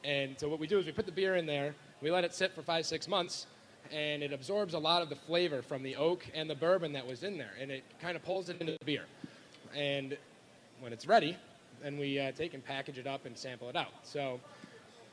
and 0.04 0.40
so 0.40 0.50
what 0.50 0.58
we 0.58 0.66
do 0.66 0.80
is 0.80 0.88
we 0.88 0.92
put 0.92 1.06
the 1.06 1.12
beer 1.12 1.36
in 1.36 1.46
there, 1.46 1.76
we 2.02 2.10
let 2.10 2.24
it 2.24 2.34
sit 2.34 2.52
for 2.52 2.64
five 2.64 2.84
six 2.84 3.08
months, 3.08 3.46
and 3.92 4.24
it 4.24 4.34
absorbs 4.34 4.74
a 4.74 4.80
lot 4.80 5.02
of 5.02 5.10
the 5.10 5.16
flavor 5.16 5.62
from 5.62 5.84
the 5.84 5.96
oak 5.96 6.26
and 6.34 6.50
the 6.50 6.56
bourbon 6.56 6.94
that 6.94 7.06
was 7.06 7.24
in 7.24 7.38
there, 7.38 7.52
and 7.60 7.72
it 7.72 7.84
kind 8.02 8.16
of 8.16 8.24
pulls 8.24 8.50
it 8.50 8.60
into 8.60 8.74
the 8.74 8.86
beer. 8.86 9.06
And 9.76 10.18
when 10.80 10.94
it's 10.94 11.08
ready, 11.08 11.38
then 11.82 11.98
we 11.98 12.20
uh, 12.20 12.32
take 12.32 12.54
and 12.54 12.64
package 12.64 12.98
it 12.98 13.08
up 13.08 13.26
and 13.26 13.38
sample 13.38 13.70
it 13.70 13.76
out. 13.76 13.94
So 14.04 14.40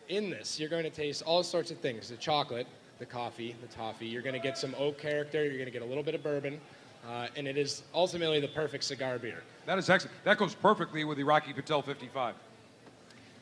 in 0.08 0.30
this, 0.30 0.58
you're 0.58 0.68
going 0.68 0.84
to 0.84 0.90
taste 0.90 1.22
all 1.26 1.42
sorts 1.42 1.70
of 1.70 1.78
things: 1.78 2.08
the 2.08 2.16
chocolate, 2.16 2.66
the 2.98 3.06
coffee, 3.06 3.54
the 3.60 3.68
toffee. 3.68 4.06
You're 4.06 4.22
going 4.22 4.34
to 4.34 4.40
get 4.40 4.56
some 4.56 4.74
oak 4.78 4.98
character. 4.98 5.44
You're 5.44 5.54
going 5.54 5.66
to 5.66 5.70
get 5.70 5.82
a 5.82 5.86
little 5.86 6.02
bit 6.02 6.14
of 6.14 6.22
bourbon, 6.22 6.60
uh, 7.08 7.28
and 7.36 7.48
it 7.48 7.56
is 7.56 7.82
ultimately 7.94 8.40
the 8.40 8.48
perfect 8.48 8.84
cigar 8.84 9.18
beer. 9.18 9.42
That 9.66 9.78
is 9.78 9.90
excellent. 9.90 10.16
That 10.24 10.38
goes 10.38 10.54
perfectly 10.54 11.04
with 11.04 11.18
the 11.18 11.24
Rocky 11.24 11.52
Patel 11.52 11.82
55. 11.82 12.34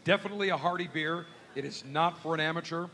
Definitely 0.04 0.48
a 0.50 0.56
hearty 0.56 0.88
beer. 0.92 1.26
It 1.54 1.64
is 1.64 1.84
not 1.84 2.18
for 2.22 2.34
an 2.34 2.40
amateur, 2.40 2.86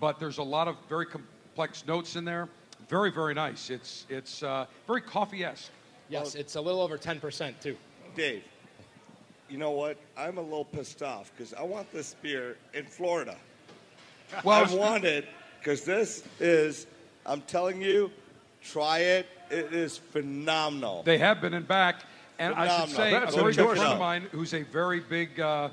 but 0.00 0.20
there's 0.20 0.38
a 0.38 0.42
lot 0.42 0.68
of 0.68 0.76
very 0.88 1.06
complex 1.52 1.86
notes 1.86 2.16
in 2.16 2.24
there. 2.24 2.48
Very, 2.88 3.10
very 3.10 3.34
nice. 3.34 3.70
It's 3.70 4.06
it's 4.08 4.42
uh, 4.42 4.66
very 4.86 5.00
coffee-esque. 5.00 5.70
Yes, 6.08 6.34
it's 6.34 6.56
a 6.56 6.60
little 6.60 6.80
over 6.80 6.98
10% 6.98 7.54
too. 7.60 7.76
Dave, 8.14 8.42
you 9.48 9.56
know 9.56 9.70
what? 9.70 9.96
I'm 10.16 10.38
a 10.38 10.42
little 10.42 10.64
pissed 10.64 11.02
off 11.02 11.30
because 11.34 11.54
I 11.54 11.62
want 11.62 11.90
this 11.92 12.16
beer 12.20 12.56
in 12.74 12.84
Florida. 12.84 13.36
Well, 14.44 14.66
I 14.66 14.74
want 14.74 15.04
it 15.04 15.26
because 15.58 15.84
this 15.84 16.24
is, 16.40 16.86
I'm 17.24 17.42
telling 17.42 17.80
you, 17.80 18.10
try 18.62 18.98
it. 18.98 19.26
It 19.50 19.72
is 19.72 19.98
phenomenal. 19.98 21.02
They 21.02 21.18
have 21.18 21.40
been 21.40 21.54
in 21.54 21.62
back, 21.64 22.02
and 22.38 22.54
I 22.54 22.80
should 22.80 22.94
say, 22.94 23.10
That's 23.10 23.34
a 23.34 23.40
very 23.40 23.54
good 23.54 23.76
friend 23.76 23.92
of 23.92 23.98
mine 23.98 24.22
who's 24.32 24.54
a 24.54 24.62
very 24.62 25.00
big 25.00 25.38
uh, 25.38 25.68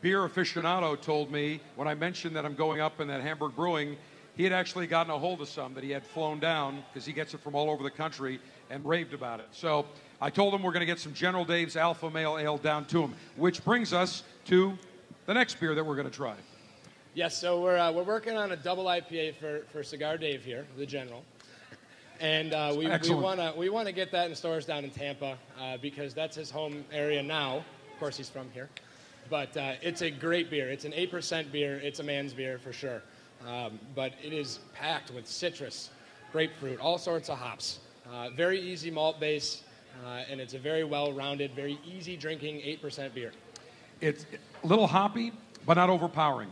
beer 0.00 0.20
aficionado 0.20 1.00
told 1.00 1.30
me 1.30 1.60
when 1.76 1.86
I 1.86 1.94
mentioned 1.94 2.34
that 2.36 2.44
I'm 2.44 2.54
going 2.54 2.80
up 2.80 3.00
in 3.00 3.08
that 3.08 3.20
Hamburg 3.20 3.54
Brewing, 3.54 3.96
he 4.40 4.44
had 4.44 4.54
actually 4.54 4.86
gotten 4.86 5.12
a 5.12 5.18
hold 5.18 5.42
of 5.42 5.50
some 5.50 5.74
that 5.74 5.84
he 5.84 5.90
had 5.90 6.02
flown 6.02 6.40
down 6.40 6.82
because 6.88 7.04
he 7.04 7.12
gets 7.12 7.34
it 7.34 7.40
from 7.40 7.54
all 7.54 7.68
over 7.68 7.82
the 7.82 7.90
country 7.90 8.40
and 8.70 8.82
raved 8.86 9.12
about 9.12 9.38
it. 9.38 9.46
So 9.52 9.84
I 10.18 10.30
told 10.30 10.54
him 10.54 10.62
we're 10.62 10.72
going 10.72 10.80
to 10.80 10.86
get 10.86 10.98
some 10.98 11.12
General 11.12 11.44
Dave's 11.44 11.76
Alpha 11.76 12.08
Male 12.08 12.38
Ale 12.38 12.56
down 12.56 12.86
to 12.86 13.02
him, 13.02 13.12
which 13.36 13.62
brings 13.62 13.92
us 13.92 14.22
to 14.46 14.78
the 15.26 15.34
next 15.34 15.60
beer 15.60 15.74
that 15.74 15.84
we're 15.84 15.94
going 15.94 16.08
to 16.08 16.16
try. 16.16 16.36
Yes, 17.12 17.38
so 17.38 17.60
we're, 17.60 17.76
uh, 17.76 17.92
we're 17.92 18.02
working 18.02 18.38
on 18.38 18.52
a 18.52 18.56
double 18.56 18.86
IPA 18.86 19.36
for, 19.36 19.60
for 19.72 19.82
Cigar 19.82 20.16
Dave 20.16 20.42
here, 20.42 20.66
the 20.78 20.86
General. 20.86 21.22
And 22.18 22.54
uh, 22.54 22.74
we, 22.74 22.86
we 22.86 23.14
want 23.14 23.40
to 23.40 23.52
we 23.54 23.68
wanna 23.68 23.92
get 23.92 24.10
that 24.12 24.30
in 24.30 24.34
stores 24.34 24.64
down 24.64 24.84
in 24.84 24.90
Tampa 24.90 25.36
uh, 25.60 25.76
because 25.82 26.14
that's 26.14 26.36
his 26.36 26.50
home 26.50 26.82
area 26.90 27.22
now. 27.22 27.58
Of 27.92 27.98
course, 27.98 28.16
he's 28.16 28.30
from 28.30 28.50
here. 28.52 28.70
But 29.28 29.54
uh, 29.54 29.74
it's 29.82 30.00
a 30.00 30.10
great 30.10 30.48
beer. 30.48 30.70
It's 30.70 30.86
an 30.86 30.92
8% 30.92 31.52
beer. 31.52 31.78
It's 31.82 32.00
a 32.00 32.02
man's 32.02 32.32
beer 32.32 32.58
for 32.58 32.72
sure. 32.72 33.02
Um, 33.46 33.78
but 33.94 34.12
it 34.22 34.32
is 34.32 34.60
packed 34.74 35.10
with 35.12 35.26
citrus, 35.26 35.90
grapefruit, 36.32 36.78
all 36.80 36.98
sorts 36.98 37.28
of 37.28 37.38
hops. 37.38 37.80
Uh, 38.10 38.30
very 38.30 38.60
easy 38.60 38.90
malt 38.90 39.18
base, 39.20 39.62
uh, 40.04 40.22
and 40.30 40.40
it's 40.40 40.54
a 40.54 40.58
very 40.58 40.84
well 40.84 41.12
rounded, 41.12 41.52
very 41.54 41.78
easy 41.84 42.16
drinking 42.16 42.56
8% 42.60 43.14
beer. 43.14 43.32
It's 44.00 44.26
a 44.62 44.66
little 44.66 44.86
hoppy, 44.86 45.32
but 45.66 45.74
not 45.74 45.90
overpowering. 45.90 46.50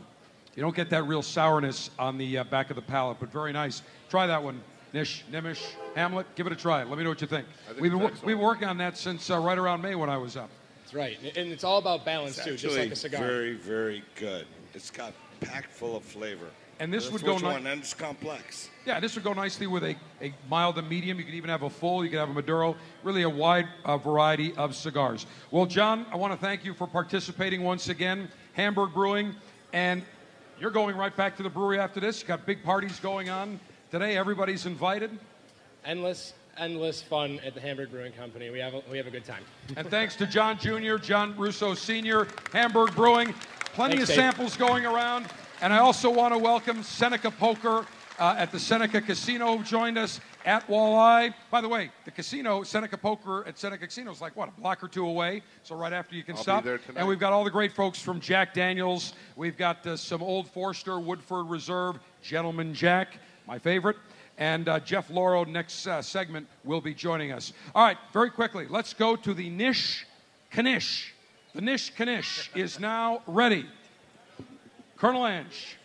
You 0.54 0.62
don't 0.62 0.74
get 0.74 0.90
that 0.90 1.04
real 1.04 1.22
sourness 1.22 1.90
on 1.98 2.18
the 2.18 2.38
uh, 2.38 2.44
back 2.44 2.70
of 2.70 2.76
the 2.76 2.82
palate, 2.82 3.18
but 3.20 3.30
very 3.30 3.52
nice. 3.52 3.82
Try 4.10 4.26
that 4.26 4.42
one, 4.42 4.60
Nish, 4.92 5.24
Nimish, 5.30 5.62
Hamlet. 5.94 6.26
Give 6.34 6.46
it 6.46 6.52
a 6.52 6.56
try. 6.56 6.82
Let 6.84 6.98
me 6.98 7.04
know 7.04 7.10
what 7.10 7.20
you 7.20 7.26
think. 7.26 7.46
Think 7.68 7.80
We've 7.80 7.92
been, 7.92 8.00
excellent. 8.00 8.24
we've 8.24 8.36
been 8.36 8.44
working 8.44 8.66
on 8.68 8.78
that 8.78 8.96
since 8.96 9.30
uh, 9.30 9.38
right 9.38 9.58
around 9.58 9.82
May 9.82 9.94
when 9.94 10.10
I 10.10 10.16
was 10.16 10.36
up. 10.36 10.50
That's 10.82 10.94
right. 10.94 11.18
And 11.36 11.52
it's 11.52 11.64
all 11.64 11.78
about 11.78 12.04
balance, 12.04 12.38
It's 12.38 12.46
too, 12.46 12.56
just 12.56 12.76
like 12.76 12.90
a 12.90 12.96
cigar. 12.96 13.20
very, 13.20 13.54
very 13.54 14.02
good. 14.16 14.46
It's 14.74 14.90
got 14.90 15.12
packed 15.40 15.70
full 15.72 15.96
of 15.96 16.02
flavor. 16.02 16.48
And 16.80 16.92
this 16.92 17.08
That's 17.08 17.22
would 17.22 17.24
go 17.24 17.38
nice. 17.38 17.56
and 17.56 17.66
it's 17.66 17.92
complex. 17.92 18.70
Yeah, 18.86 19.00
this 19.00 19.14
would 19.16 19.24
go 19.24 19.32
nicely 19.32 19.66
with 19.66 19.82
a, 19.82 19.96
a 20.22 20.32
mild 20.48 20.78
and 20.78 20.88
medium. 20.88 21.18
You 21.18 21.24
could 21.24 21.34
even 21.34 21.50
have 21.50 21.62
a 21.62 21.70
full. 21.70 22.04
You 22.04 22.10
could 22.10 22.20
have 22.20 22.30
a 22.30 22.32
Maduro. 22.32 22.76
Really 23.02 23.22
a 23.22 23.28
wide 23.28 23.66
uh, 23.84 23.98
variety 23.98 24.54
of 24.54 24.76
cigars. 24.76 25.26
Well, 25.50 25.66
John, 25.66 26.06
I 26.12 26.16
want 26.16 26.32
to 26.32 26.38
thank 26.38 26.64
you 26.64 26.74
for 26.74 26.86
participating 26.86 27.64
once 27.64 27.88
again. 27.88 28.28
Hamburg 28.52 28.92
Brewing, 28.94 29.34
and 29.72 30.04
you're 30.60 30.70
going 30.70 30.96
right 30.96 31.14
back 31.16 31.36
to 31.38 31.42
the 31.42 31.50
brewery 31.50 31.78
after 31.78 32.00
this. 32.00 32.22
You 32.22 32.28
got 32.28 32.46
big 32.46 32.62
parties 32.62 33.00
going 33.00 33.28
on 33.28 33.58
today. 33.90 34.16
Everybody's 34.16 34.66
invited. 34.66 35.10
Endless, 35.84 36.34
endless 36.56 37.02
fun 37.02 37.40
at 37.44 37.54
the 37.54 37.60
Hamburg 37.60 37.90
Brewing 37.90 38.12
Company. 38.12 38.50
We 38.50 38.58
have 38.60 38.74
a, 38.74 38.82
we 38.90 38.96
have 38.98 39.06
a 39.06 39.10
good 39.10 39.24
time. 39.24 39.42
And 39.76 39.88
thanks 39.90 40.14
to 40.16 40.26
John 40.26 40.58
Jr., 40.58 40.96
John 40.96 41.36
Russo 41.36 41.74
Sr., 41.74 42.28
Hamburg 42.52 42.94
Brewing. 42.94 43.34
Plenty 43.74 43.96
Thanks, 43.96 44.10
of 44.10 44.16
Dave. 44.16 44.16
samples 44.16 44.56
going 44.56 44.86
around. 44.86 45.26
And 45.60 45.72
I 45.72 45.78
also 45.78 46.08
want 46.08 46.32
to 46.32 46.38
welcome 46.38 46.84
Seneca 46.84 47.32
Poker 47.32 47.84
uh, 48.20 48.36
at 48.38 48.52
the 48.52 48.60
Seneca 48.60 49.00
Casino 49.00 49.56
who 49.56 49.64
joined 49.64 49.98
us 49.98 50.20
at 50.44 50.64
Walleye. 50.68 51.34
By 51.50 51.60
the 51.60 51.68
way, 51.68 51.90
the 52.04 52.12
casino, 52.12 52.62
Seneca 52.62 52.96
Poker 52.96 53.44
at 53.44 53.58
Seneca 53.58 53.86
Casino 53.86 54.12
is 54.12 54.20
like, 54.20 54.36
what, 54.36 54.48
a 54.48 54.52
block 54.52 54.84
or 54.84 54.88
two 54.88 55.04
away? 55.04 55.42
So 55.64 55.74
right 55.74 55.92
after 55.92 56.14
you 56.14 56.22
can 56.22 56.36
I'll 56.36 56.42
stop. 56.42 56.64
and 56.94 57.08
we've 57.08 57.18
got 57.18 57.32
all 57.32 57.42
the 57.42 57.50
great 57.50 57.72
folks 57.72 58.00
from 58.00 58.20
Jack 58.20 58.54
Daniels. 58.54 59.14
We've 59.34 59.56
got 59.56 59.84
uh, 59.84 59.96
some 59.96 60.22
Old 60.22 60.48
Forester, 60.48 61.00
Woodford 61.00 61.50
Reserve, 61.50 61.98
Gentleman 62.22 62.72
Jack, 62.72 63.18
my 63.48 63.58
favorite. 63.58 63.96
And 64.38 64.68
uh, 64.68 64.78
Jeff 64.78 65.10
Lauro, 65.10 65.42
next 65.42 65.88
uh, 65.88 66.00
segment, 66.02 66.46
will 66.62 66.80
be 66.80 66.94
joining 66.94 67.32
us. 67.32 67.52
All 67.74 67.84
right, 67.84 67.98
very 68.12 68.30
quickly, 68.30 68.68
let's 68.68 68.94
go 68.94 69.16
to 69.16 69.34
the 69.34 69.50
Nish 69.50 70.06
Knish. 70.56 71.14
The 71.52 71.62
Nish 71.62 71.90
Knish 71.98 72.48
is 72.54 72.78
now 72.78 73.22
ready. 73.26 73.66
Colonel 74.98 75.26
Ange, 75.26 75.76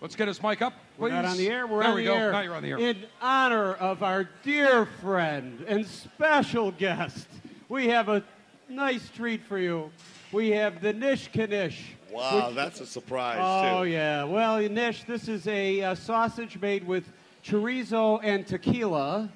let's 0.00 0.14
get 0.14 0.28
his 0.28 0.42
mic 0.42 0.62
up, 0.62 0.72
please. 0.96 1.02
We're 1.02 1.08
not 1.10 1.24
on 1.24 1.36
the 1.36 1.48
air. 1.48 1.66
We're 1.66 1.80
there 1.80 1.88
on 1.90 1.94
we 1.96 2.02
the 2.02 2.08
go. 2.08 2.14
air. 2.14 2.32
Now 2.32 2.40
you're 2.42 2.54
on 2.54 2.62
the 2.62 2.70
air. 2.70 2.78
In 2.78 2.96
honor 3.20 3.74
of 3.74 4.02
our 4.02 4.28
dear 4.44 4.86
friend 4.86 5.64
and 5.66 5.84
special 5.86 6.70
guest, 6.72 7.26
we 7.68 7.88
have 7.88 8.08
a 8.08 8.22
nice 8.68 9.08
treat 9.10 9.42
for 9.44 9.58
you. 9.58 9.90
We 10.32 10.50
have 10.50 10.80
the 10.80 10.92
Nish 10.92 11.28
Knish. 11.34 11.96
Wow, 12.12 12.46
which- 12.48 12.56
that's 12.56 12.80
a 12.80 12.86
surprise, 12.86 13.38
Oh 13.40 13.82
too. 13.84 13.90
yeah. 13.90 14.22
Well, 14.24 14.58
Nish, 14.60 15.04
this 15.04 15.26
is 15.26 15.46
a 15.48 15.82
uh, 15.82 15.94
sausage 15.96 16.60
made 16.60 16.86
with 16.86 17.04
chorizo 17.44 18.20
and 18.22 18.46
tequila. 18.46 19.28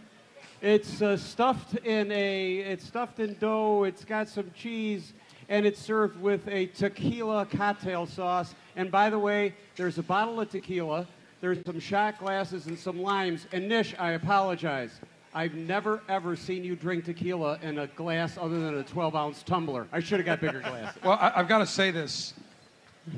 It's 0.63 1.03
uh, 1.03 1.17
stuffed 1.17 1.75
in 1.79 2.11
a. 2.13 2.59
It's 2.59 2.87
stuffed 2.87 3.19
in 3.21 3.35
dough. 3.35 3.85
It's 3.85 4.05
got 4.05 4.29
some 4.29 4.51
cheese, 4.57 5.13
and 5.49 5.67
it's 5.67 5.81
served 5.81 6.19
with 6.21 6.47
a 6.49 6.67
tequila 6.67 7.45
cocktail 7.45 8.07
sauce. 8.07 8.55
And 8.77 8.91
by 8.91 9.11
the 9.11 9.19
way, 9.19 9.55
there's 9.77 9.99
a 9.99 10.03
bottle 10.03 10.41
of 10.41 10.51
tequila. 10.51 11.07
There's 11.41 11.59
some 11.67 11.79
shot 11.79 12.19
glasses 12.19 12.67
and 12.67 12.79
some 12.79 13.01
limes. 13.01 13.47
And 13.53 13.69
Nish, 13.69 13.95
I 13.99 14.13
apologize. 14.13 15.01
I've 15.35 15.55
never 15.55 16.01
ever 16.09 16.37
seen 16.37 16.63
you 16.63 16.77
drink 16.77 17.05
tequila 17.05 17.59
in 17.61 17.79
a 17.79 17.89
glass 17.89 18.39
other 18.41 18.61
than 18.61 18.79
a 18.79 18.85
12 18.85 19.17
ounce 19.17 19.43
tumbler. 19.43 19.89
I 19.93 20.01
should 20.01 20.21
have 20.21 20.27
got 20.27 20.41
bigger 20.41 20.61
glasses. 20.61 21.01
Well, 21.05 21.19
I, 21.21 21.33
I've 21.37 21.49
got 21.49 21.59
to 21.59 21.67
say 21.67 21.91
this. 21.91 22.35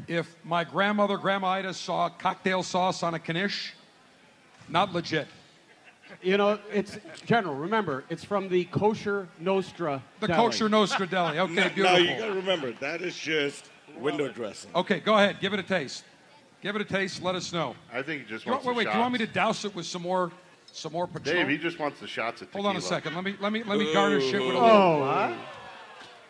If 0.09 0.35
my 0.43 0.65
grandmother, 0.65 1.17
Grandma 1.17 1.49
Ida, 1.49 1.73
saw 1.75 2.09
cocktail 2.09 2.63
sauce 2.65 3.03
on 3.03 3.15
a 3.15 3.21
Knish, 3.21 3.75
not 4.69 4.93
legit. 4.93 5.29
You 6.23 6.37
know, 6.39 6.59
it's 6.73 6.99
General. 7.25 7.55
Remember, 7.55 8.05
it's 8.09 8.25
from 8.25 8.49
the 8.49 8.65
Kosher 8.65 9.29
Nostra. 9.39 10.03
The 10.21 10.29
Deli. 10.29 10.39
kosher 10.39 10.69
Nostra 10.69 11.07
Deli. 11.07 11.39
Okay, 11.39 11.55
No, 11.55 11.69
beautiful. 11.69 11.83
No, 11.85 11.97
you 11.99 12.19
got 12.19 12.27
to 12.27 12.33
remember, 12.33 12.73
that 12.73 13.03
is 13.03 13.17
just 13.17 13.71
window 13.99 14.29
dressing. 14.29 14.71
Okay, 14.75 15.01
go 15.01 15.15
ahead. 15.15 15.39
Give 15.41 15.53
it 15.53 15.61
a 15.61 15.63
taste. 15.63 16.05
Give 16.63 16.75
it 16.77 16.83
a 16.83 16.85
taste. 16.85 17.23
Let 17.23 17.35
us 17.35 17.53
know. 17.53 17.75
I 17.93 18.03
think 18.03 18.23
he 18.23 18.29
just 18.29 18.45
Do 18.45 18.51
you 18.51 18.53
want- 18.55 18.65
wants 18.65 18.79
wait, 18.79 18.85
the 18.85 18.89
wait. 18.89 18.93
Do 18.93 18.97
you 18.99 19.01
want 19.03 19.13
me 19.13 19.19
to 19.19 19.25
shots. 19.27 19.35
douse 19.35 19.65
it 19.65 19.75
with 19.75 19.87
some 19.87 20.03
more, 20.03 20.31
some 20.73 20.93
more 20.93 21.07
Patron? 21.07 21.37
Dave, 21.37 21.49
he 21.49 21.59
just 21.59 21.79
wants 21.79 22.01
the 22.01 22.07
shots 22.07 22.43
of 22.43 22.49
tequila. 22.49 22.63
Hold 22.65 22.77
on 22.77 22.79
a 22.79 22.85
second. 22.85 23.15
Let 23.15 23.25
me, 23.25 23.37
let 23.41 23.53
me, 23.53 23.63
let 23.63 23.79
me 23.79 23.93
garnish 23.93 24.25
it 24.33 24.39
with 24.41 24.43
a 24.43 24.45
little. 24.47 24.63
Oh. 24.63 25.37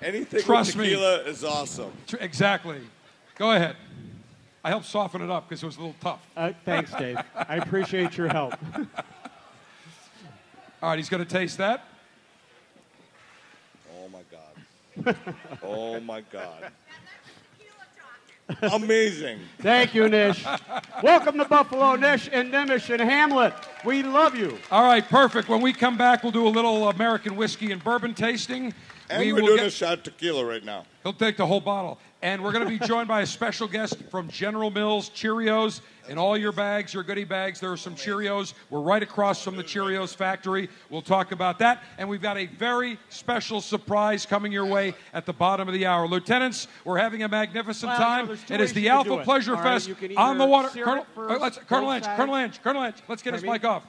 Anything 0.02 0.42
Trust 0.42 0.76
with 0.76 0.84
me. 0.84 0.90
tequila 0.90 1.20
is 1.22 1.42
awesome. 1.44 1.92
Tr- 2.06 2.16
Exactly. 2.20 2.80
Go 3.36 3.52
ahead. 3.52 3.76
I 4.62 4.68
helped 4.68 4.86
soften 4.86 5.22
it 5.22 5.30
up 5.30 5.48
because 5.48 5.62
it 5.62 5.66
was 5.66 5.76
a 5.76 5.80
little 5.80 5.94
tough. 6.00 6.20
Uh, 6.36 6.52
thanks, 6.64 6.92
Dave. 6.94 7.18
I 7.34 7.56
appreciate 7.56 8.16
your 8.16 8.28
help. 8.28 8.54
All 10.82 10.90
right, 10.90 10.98
he's 10.98 11.08
going 11.08 11.24
to 11.24 11.30
taste 11.30 11.58
that. 11.58 11.84
Oh 13.96 14.08
my 14.08 14.22
God. 14.30 15.16
oh 15.62 16.00
my 16.00 16.20
God. 16.20 16.70
Amazing. 18.62 19.40
Thank 19.58 19.94
you, 19.94 20.08
Nish. 20.08 20.44
Welcome 21.02 21.36
to 21.38 21.44
Buffalo, 21.44 21.96
Nish 21.96 22.28
and 22.32 22.52
Nimish 22.52 22.90
and 22.90 23.00
Hamlet. 23.02 23.52
We 23.84 24.02
love 24.02 24.36
you. 24.36 24.58
All 24.70 24.84
right, 24.84 25.06
perfect. 25.06 25.48
When 25.48 25.60
we 25.60 25.72
come 25.72 25.96
back, 25.96 26.22
we'll 26.22 26.32
do 26.32 26.46
a 26.46 26.48
little 26.48 26.88
American 26.88 27.36
whiskey 27.36 27.72
and 27.72 27.82
bourbon 27.82 28.14
tasting. 28.14 28.72
And 29.10 29.20
we 29.22 29.32
we're 29.32 29.40
will 29.40 29.46
doing 29.48 29.58
get- 29.58 29.66
a 29.66 29.70
shot 29.70 30.04
tequila 30.04 30.44
right 30.44 30.64
now. 30.64 30.84
He'll 31.02 31.12
take 31.12 31.36
the 31.36 31.46
whole 31.46 31.60
bottle. 31.60 31.98
And 32.22 32.42
we're 32.42 32.50
going 32.50 32.64
to 32.64 32.78
be 32.78 32.84
joined 32.84 33.06
by 33.06 33.20
a 33.20 33.26
special 33.26 33.68
guest 33.68 33.98
from 34.10 34.28
General 34.28 34.70
Mills 34.70 35.10
Cheerios. 35.10 35.80
In 36.08 36.18
all 36.18 36.36
your 36.36 36.50
bags, 36.50 36.94
your 36.94 37.02
goodie 37.02 37.24
bags, 37.24 37.60
there 37.60 37.70
are 37.70 37.76
some 37.76 37.94
Cheerios. 37.94 38.54
We're 38.70 38.80
right 38.80 39.02
across 39.02 39.42
from 39.44 39.56
the 39.56 39.62
Cheerios 39.62 40.14
factory. 40.14 40.68
We'll 40.90 41.02
talk 41.02 41.30
about 41.32 41.58
that. 41.60 41.82
And 41.98 42.08
we've 42.08 42.22
got 42.22 42.36
a 42.38 42.46
very 42.46 42.98
special 43.10 43.60
surprise 43.60 44.24
coming 44.26 44.50
your 44.50 44.66
way 44.66 44.94
at 45.12 45.26
the 45.26 45.32
bottom 45.32 45.68
of 45.68 45.74
the 45.74 45.86
hour. 45.86 46.08
Lieutenants, 46.08 46.66
we're 46.84 46.98
having 46.98 47.22
a 47.22 47.28
magnificent 47.28 47.90
Well, 47.90 47.98
you 47.98 48.04
know, 48.04 48.06
time. 48.06 48.26
there's 48.48 48.50
it 48.50 48.60
is 48.60 48.72
the 48.72 48.88
Alpha. 48.88 49.22
Pleasure 49.22 49.54
All 49.56 49.62
right, 49.62 49.80
Fest 49.82 49.90
on 50.16 50.38
the 50.38 50.46
water. 50.46 50.68
Colonel, 50.68 51.06
first, 51.14 51.30
uh, 51.34 51.38
let's- 51.42 51.58
Colonel 51.68 51.84
both 51.86 52.02
Lynch. 52.04 52.16
Colonel 52.16 52.34
Lynch, 52.34 52.62
Colonel 52.62 52.82
Lynch, 52.82 52.96
let's 53.08 53.22
get 53.22 53.34
his 53.34 53.42
Pardon 53.42 53.62
mic 53.62 53.64
off. 53.70 53.82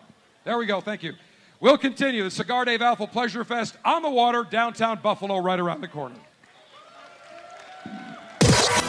There 0.43 0.57
we 0.57 0.65
go. 0.65 0.81
Thank 0.81 1.01
you. 1.03 1.13
We'll 1.59 1.77
continue 1.77 2.23
the 2.23 2.31
Cigar 2.31 2.65
Dave 2.65 2.83
Alpha 2.83 3.07
Pleasure 3.07 3.43
Fest 3.43 3.77
on 3.83 4.03
the 4.03 4.09
water, 4.09 4.43
downtown 4.43 4.99
Buffalo, 5.01 5.39
right 5.39 5.59
around 5.59 5.81
the 5.81 5.87
corner. 5.87 6.15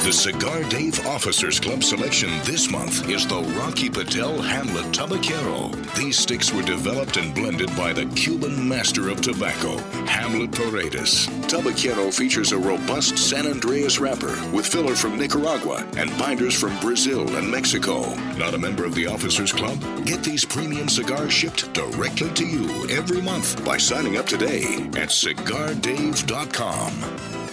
The 0.09 0.15
Cigar 0.15 0.63
Dave 0.71 1.07
Officers 1.07 1.61
Club 1.61 1.85
selection 1.85 2.31
this 2.45 2.71
month 2.71 3.11
is 3.11 3.27
the 3.27 3.43
Rocky 3.61 3.91
Patel 3.91 4.41
Hamlet 4.41 4.87
Tabacero. 4.87 5.71
These 5.97 6.19
sticks 6.19 6.51
were 6.51 6.63
developed 6.63 7.19
and 7.19 7.35
blended 7.35 7.69
by 7.77 7.93
the 7.93 8.07
Cuban 8.17 8.67
master 8.67 9.11
of 9.11 9.21
tobacco, 9.21 9.77
Hamlet 10.07 10.53
Paredes. 10.53 11.27
Tabacero 11.47 12.11
features 12.11 12.53
a 12.53 12.59
robust 12.59 13.19
San 13.19 13.45
Andrés 13.45 14.01
wrapper 14.01 14.35
with 14.51 14.67
filler 14.67 14.97
from 14.97 15.19
Nicaragua 15.19 15.87
and 15.99 16.09
binders 16.19 16.59
from 16.59 16.81
Brazil 16.81 17.29
and 17.37 17.51
Mexico. 17.51 18.15
Not 18.39 18.55
a 18.55 18.59
member 18.59 18.87
of 18.87 18.95
the 18.95 19.07
Officers 19.07 19.53
Club? 19.53 19.79
Get 20.07 20.25
these 20.25 20.43
premium 20.43 20.89
cigars 20.89 21.35
shipped 21.35 21.71
directly 21.75 22.33
to 22.33 22.47
you 22.47 22.89
every 22.89 23.21
month 23.21 23.63
by 23.63 23.77
signing 23.77 24.17
up 24.17 24.25
today 24.25 24.63
at 24.97 25.11
cigardave.com. 25.11 27.48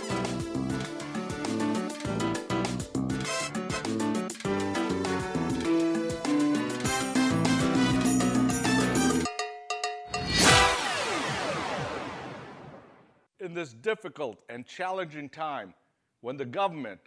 this 13.55 13.73
difficult 13.73 14.41
and 14.49 14.65
challenging 14.65 15.29
time 15.29 15.73
when 16.21 16.37
the 16.37 16.45
government 16.45 16.99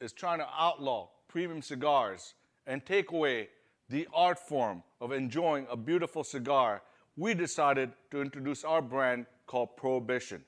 is 0.00 0.12
trying 0.12 0.38
to 0.38 0.48
outlaw 0.58 1.08
premium 1.28 1.62
cigars 1.62 2.34
and 2.66 2.84
take 2.84 3.12
away 3.12 3.48
the 3.88 4.08
art 4.14 4.38
form 4.38 4.82
of 5.00 5.12
enjoying 5.12 5.66
a 5.70 5.76
beautiful 5.76 6.24
cigar, 6.24 6.82
we 7.16 7.34
decided 7.34 7.92
to 8.10 8.20
introduce 8.20 8.64
our 8.64 8.82
brand 8.82 9.26
called 9.46 9.76
Prohibition. 9.76 10.42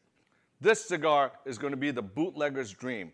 This 0.60 0.86
cigar 0.86 1.32
is 1.44 1.58
going 1.58 1.72
to 1.72 1.76
be 1.76 1.90
the 1.90 2.02
bootlegger's 2.02 2.72
dream. 2.72 3.12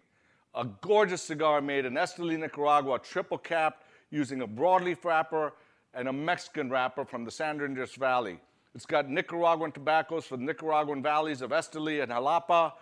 A 0.55 0.65
gorgeous 0.65 1.23
cigar 1.23 1.61
made 1.61 1.85
in 1.85 1.95
Estelí, 1.95 2.39
Nicaragua, 2.39 2.99
triple 2.99 3.39
capped 3.39 3.85
using 4.11 4.43
a 4.43 4.49
broadleaf 4.49 5.05
wrapper 5.05 5.53
and 5.95 6.09
a 6.09 6.13
Mexican 6.13 6.71
wrapper 6.71 7.05
from 7.05 7.25
the 7.25 7.31
San 7.31 7.59
Andrés 7.59 7.97
Valley. 7.97 8.39
It's 8.75 8.87
got 8.87 9.09
Nicaraguan 9.09 9.73
tobaccos 9.73 10.27
from 10.27 10.41
the 10.41 10.53
Nicaraguan 10.53 11.03
valleys 11.03 11.43
of 11.43 11.51
Estelí 11.51 12.03
and 12.03 12.13
Jalapa. 12.13 12.73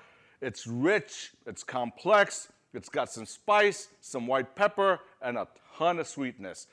It's 0.41 0.67
rich, 0.67 1.31
it's 1.47 1.65
complex, 1.65 2.49
it's 2.75 2.91
got 2.91 3.11
some 3.11 3.25
spice, 3.25 3.89
some 4.01 4.27
white 4.27 4.55
pepper, 4.55 5.01
and 5.23 5.39
a 5.39 5.49
ton 5.79 5.99
of 5.99 6.07
sweetness. 6.07 6.67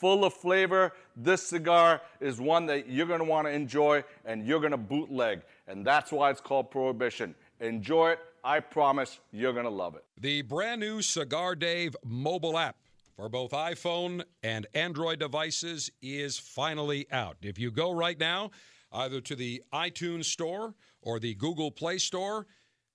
Full 0.00 0.24
of 0.24 0.34
flavor, 0.34 0.92
this 1.16 1.46
cigar 1.46 2.02
is 2.20 2.40
one 2.40 2.66
that 2.66 2.88
you're 2.88 3.06
gonna 3.06 3.24
wanna 3.24 3.50
enjoy 3.50 4.02
and 4.24 4.46
you're 4.46 4.60
gonna 4.60 4.76
bootleg. 4.76 5.42
And 5.68 5.86
that's 5.86 6.10
why 6.10 6.30
it's 6.30 6.40
called 6.40 6.70
Prohibition. 6.70 7.34
Enjoy 7.60 8.10
it, 8.10 8.18
I 8.44 8.60
promise 8.60 9.20
you're 9.32 9.52
gonna 9.52 9.70
love 9.70 9.94
it. 9.94 10.04
The 10.20 10.42
brand 10.42 10.80
new 10.80 11.02
Cigar 11.02 11.54
Dave 11.54 11.96
mobile 12.04 12.58
app 12.58 12.76
for 13.16 13.30
both 13.30 13.52
iPhone 13.52 14.22
and 14.42 14.66
Android 14.74 15.18
devices 15.18 15.90
is 16.02 16.38
finally 16.38 17.06
out. 17.10 17.38
If 17.40 17.58
you 17.58 17.70
go 17.70 17.90
right 17.92 18.18
now, 18.18 18.50
either 18.92 19.22
to 19.22 19.34
the 19.34 19.62
iTunes 19.72 20.26
Store 20.26 20.74
or 21.00 21.18
the 21.18 21.34
Google 21.34 21.70
Play 21.70 21.96
Store, 21.96 22.46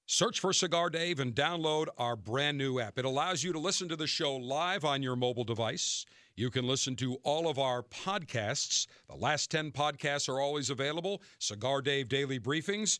search 0.05 0.39
for 0.39 0.53
Cigar 0.53 0.91
Dave 0.91 1.19
and 1.19 1.33
download 1.33 1.87
our 1.97 2.15
brand 2.15 2.57
new 2.57 2.79
app. 2.79 2.99
It 2.99 3.05
allows 3.05 3.43
you 3.43 3.51
to 3.51 3.59
listen 3.59 3.89
to 3.89 3.95
the 3.95 4.07
show 4.07 4.35
live 4.35 4.85
on 4.85 5.01
your 5.01 5.15
mobile 5.15 5.43
device. 5.43 6.05
You 6.35 6.49
can 6.49 6.67
listen 6.67 6.95
to 6.97 7.15
all 7.23 7.49
of 7.49 7.59
our 7.59 7.83
podcasts. 7.83 8.87
The 9.09 9.15
last 9.15 9.51
10 9.51 9.71
podcasts 9.71 10.29
are 10.29 10.39
always 10.39 10.69
available, 10.69 11.21
Cigar 11.39 11.81
Dave 11.81 12.09
Daily 12.09 12.39
Briefings. 12.39 12.99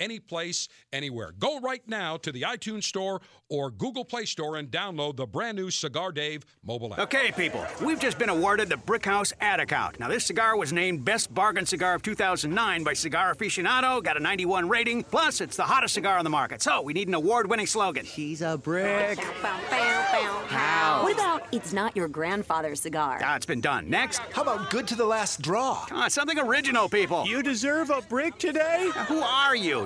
any 0.00 0.18
place, 0.18 0.68
anywhere. 0.92 1.32
Go 1.38 1.60
right 1.60 1.86
now 1.86 2.16
to 2.18 2.32
the 2.32 2.42
iTunes 2.42 2.84
Store 2.84 3.20
or 3.48 3.70
Google 3.70 4.04
Play 4.04 4.24
Store 4.24 4.56
and 4.56 4.70
download 4.70 5.16
the 5.16 5.26
brand 5.26 5.56
new 5.56 5.70
Cigar 5.70 6.12
Dave 6.12 6.44
mobile 6.64 6.92
app. 6.92 7.00
Okay, 7.00 7.32
people, 7.32 7.64
we've 7.82 8.00
just 8.00 8.18
been 8.18 8.28
awarded 8.28 8.68
the 8.68 8.76
Brickhouse 8.76 9.32
Ad 9.40 9.60
Account. 9.60 9.98
Now, 10.00 10.08
this 10.08 10.26
cigar 10.26 10.56
was 10.56 10.72
named 10.72 11.04
Best 11.04 11.32
Bargain 11.32 11.66
Cigar 11.66 11.94
of 11.94 12.02
2009 12.02 12.84
by 12.84 12.92
Cigar 12.92 13.34
Aficionado, 13.34 14.02
got 14.02 14.16
a 14.16 14.20
91 14.20 14.68
rating, 14.68 15.04
plus 15.04 15.40
it's 15.40 15.56
the 15.56 15.64
hottest 15.64 15.94
cigar 15.94 16.18
on 16.18 16.24
the 16.24 16.30
market. 16.30 16.62
So, 16.62 16.82
we 16.82 16.92
need 16.92 17.08
an 17.08 17.14
award 17.14 17.48
winning 17.48 17.66
slogan. 17.66 18.04
He's 18.04 18.42
a 18.42 18.58
brick. 18.58 19.18
How? 20.48 21.02
What 21.02 21.12
about 21.12 21.46
it's 21.52 21.72
not 21.72 21.96
your 21.96 22.08
grandfather's 22.08 22.80
cigar? 22.80 23.20
Ah, 23.22 23.36
it's 23.36 23.46
been 23.46 23.60
done. 23.60 23.88
Next. 23.90 24.18
How 24.32 24.42
about 24.42 24.70
good 24.70 24.86
to 24.88 24.94
the 24.94 25.04
last 25.04 25.42
draw? 25.42 25.84
Come 25.86 25.98
on, 25.98 26.10
something 26.10 26.38
original, 26.38 26.88
people. 26.88 27.26
You 27.26 27.42
deserve 27.42 27.90
a 27.90 28.02
brick 28.02 28.38
today? 28.38 28.90
Who 29.08 29.20
are 29.20 29.56
you? 29.56 29.85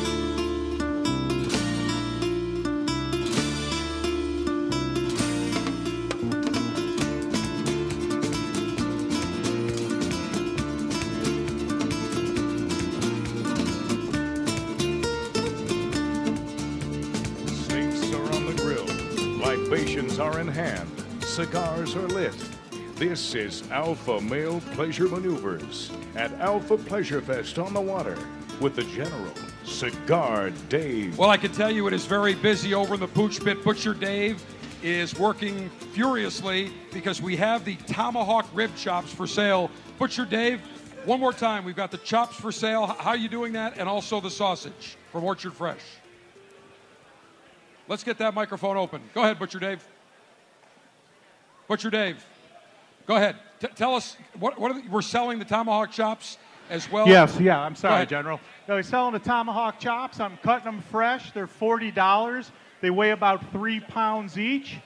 are 21.95 22.07
lit. 22.07 22.35
This 22.95 23.35
is 23.35 23.69
Alpha 23.71 24.21
Male 24.21 24.61
Pleasure 24.73 25.07
Maneuvers 25.09 25.91
at 26.15 26.31
Alpha 26.39 26.77
Pleasure 26.77 27.21
Fest 27.21 27.59
on 27.59 27.73
the 27.73 27.81
water 27.81 28.17
with 28.59 28.75
the 28.75 28.83
General 28.83 29.33
Cigar 29.65 30.51
Dave. 30.69 31.17
Well, 31.17 31.29
I 31.29 31.37
can 31.37 31.51
tell 31.51 31.71
you 31.71 31.87
it 31.87 31.93
is 31.93 32.05
very 32.05 32.35
busy 32.35 32.73
over 32.73 32.93
in 32.93 32.99
the 32.99 33.07
Pooch 33.07 33.43
Pit. 33.43 33.63
Butcher 33.63 33.93
Dave 33.93 34.41
is 34.81 35.17
working 35.17 35.69
furiously 35.93 36.71
because 36.93 37.21
we 37.21 37.35
have 37.35 37.65
the 37.65 37.75
tomahawk 37.87 38.47
rib 38.53 38.73
chops 38.77 39.11
for 39.11 39.27
sale. 39.27 39.69
Butcher 39.99 40.25
Dave, 40.25 40.61
One 41.05 41.19
more 41.19 41.33
time, 41.33 41.65
we've 41.65 41.75
got 41.75 41.89
the 41.89 41.97
chops 41.97 42.35
for 42.35 42.51
sale. 42.51 42.85
How 42.85 43.11
are 43.11 43.17
you 43.17 43.27
doing 43.27 43.53
that? 43.53 43.77
And 43.79 43.89
also 43.89 44.21
the 44.21 44.29
sausage 44.29 44.97
from 45.11 45.23
Orchard 45.23 45.53
Fresh. 45.53 45.81
Let's 47.87 48.03
get 48.03 48.19
that 48.19 48.35
microphone 48.35 48.77
open. 48.77 49.01
Go 49.15 49.23
ahead, 49.23 49.39
Butcher 49.39 49.59
Dave. 49.59 49.83
Butcher 51.71 51.89
Dave, 51.89 52.25
go 53.07 53.15
ahead. 53.15 53.37
T- 53.61 53.67
tell 53.75 53.95
us 53.95 54.17
what, 54.37 54.59
what 54.59 54.71
are 54.71 54.81
the, 54.81 54.89
we're 54.89 55.01
selling 55.01 55.39
the 55.39 55.45
tomahawk 55.45 55.89
chops 55.89 56.37
as 56.69 56.91
well. 56.91 57.07
Yes, 57.07 57.39
yeah, 57.39 57.61
I'm 57.61 57.77
sorry. 57.77 58.05
General. 58.05 58.41
No, 58.67 58.75
we're 58.75 58.83
selling 58.83 59.13
the 59.13 59.19
tomahawk 59.19 59.79
chops. 59.79 60.19
I'm 60.19 60.35
cutting 60.43 60.65
them 60.65 60.81
fresh. 60.91 61.31
They're 61.31 61.47
$40. 61.47 62.51
They 62.81 62.89
weigh 62.89 63.11
about 63.11 63.53
three 63.53 63.79
pounds 63.79 64.37
each. 64.37 64.79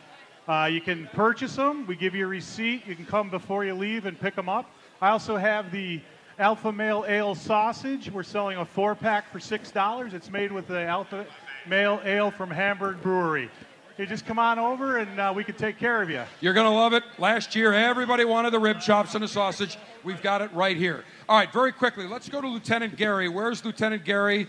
Uh, 0.47 0.69
you 0.71 0.79
can 0.79 1.09
purchase 1.11 1.55
them. 1.55 1.87
We 1.87 1.95
give 1.95 2.13
you 2.13 2.25
a 2.25 2.27
receipt. 2.27 2.85
You 2.85 2.95
can 2.95 3.07
come 3.07 3.31
before 3.31 3.65
you 3.65 3.73
leave 3.73 4.05
and 4.05 4.19
pick 4.19 4.35
them 4.35 4.47
up. 4.47 4.69
I 5.01 5.09
also 5.09 5.37
have 5.37 5.71
the 5.71 5.99
Alpha 6.37 6.71
Male 6.71 7.03
Ale 7.07 7.33
sausage. 7.33 8.11
We're 8.11 8.21
selling 8.21 8.59
a 8.59 8.65
four 8.65 8.93
pack 8.93 9.31
for 9.31 9.39
$6. 9.39 10.13
It's 10.13 10.29
made 10.29 10.51
with 10.51 10.67
the 10.67 10.83
Alpha 10.83 11.25
Male 11.65 11.99
Ale 12.05 12.29
from 12.29 12.51
Hamburg 12.51 13.01
Brewery. 13.01 13.49
You 13.97 14.05
just 14.05 14.25
come 14.25 14.39
on 14.39 14.59
over 14.59 14.97
and 14.97 15.19
uh, 15.19 15.31
we 15.33 15.45
can 15.45 15.55
take 15.55 15.79
care 15.79 16.01
of 16.01 16.09
you. 16.09 16.21
You're 16.41 16.53
going 16.53 16.65
to 16.65 16.75
love 16.75 16.91
it. 16.91 17.03
Last 17.17 17.55
year, 17.55 17.71
everybody 17.71 18.25
wanted 18.25 18.51
the 18.51 18.59
rib 18.59 18.81
chops 18.81 19.15
and 19.15 19.23
the 19.23 19.27
sausage. 19.27 19.77
We've 20.03 20.21
got 20.21 20.41
it 20.41 20.51
right 20.53 20.75
here. 20.75 21.05
All 21.29 21.37
right, 21.37 21.51
very 21.51 21.71
quickly, 21.71 22.05
let's 22.05 22.27
go 22.27 22.41
to 22.41 22.47
Lieutenant 22.47 22.97
Gary. 22.97 23.29
Where's 23.29 23.63
Lieutenant 23.63 24.03
Gary? 24.03 24.47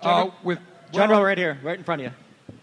Uh, 0.00 0.30
with 0.42 0.58
General, 0.92 1.20
where- 1.20 1.28
right 1.28 1.36
here, 1.38 1.58
right 1.62 1.76
in 1.78 1.84
front 1.84 2.00
of 2.02 2.06
you. 2.06 2.12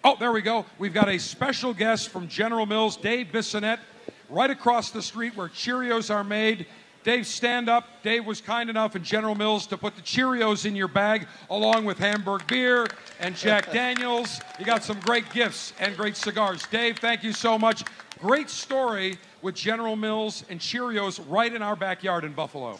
Oh, 0.03 0.15
there 0.19 0.31
we 0.31 0.41
go. 0.41 0.65
We've 0.80 0.93
got 0.93 1.07
a 1.07 1.19
special 1.19 1.72
guest 1.73 2.10
from 2.10 2.27
General 2.27 2.65
Mills, 2.65 2.97
Dave 2.97 3.27
Bissonette, 3.31 3.80
right 4.27 4.49
across 4.49 4.89
the 4.89 5.01
street 5.03 5.35
where 5.38 5.49
Cheerios 5.49 6.14
are 6.14 6.23
made. 6.23 6.65
Dave, 7.03 7.27
stand 7.27 7.67
up. 7.67 7.85
Dave 8.01 8.25
was 8.25 8.39
kind 8.39 8.69
enough 8.69 8.95
in 8.95 9.03
General 9.03 9.35
Mills 9.35 9.67
to 9.67 9.77
put 9.77 9.95
the 9.95 10.01
Cheerios 10.01 10.65
in 10.65 10.73
your 10.73 10.88
bag 10.88 11.27
along 11.49 11.84
with 11.84 11.97
Hamburg 11.97 12.47
beer 12.47 12.88
and 13.19 13.35
Jack 13.35 13.71
Daniels. 13.73 14.39
You 14.57 14.65
got 14.65 14.85
some 14.85 14.99
great 15.01 15.30
gifts 15.31 15.73
and 15.80 15.97
great 15.97 16.15
cigars. 16.15 16.65
Dave, 16.71 16.99
thank 16.99 17.21
you 17.21 17.34
so 17.34 17.59
much. 17.59 17.84
Great 18.19 18.49
story 18.49 19.17
with 19.41 19.53
General 19.53 19.97
Mills 19.97 20.45
and 20.49 20.61
Cheerios 20.61 21.21
right 21.27 21.53
in 21.53 21.61
our 21.61 21.75
backyard 21.75 22.23
in 22.23 22.31
Buffalo. 22.31 22.80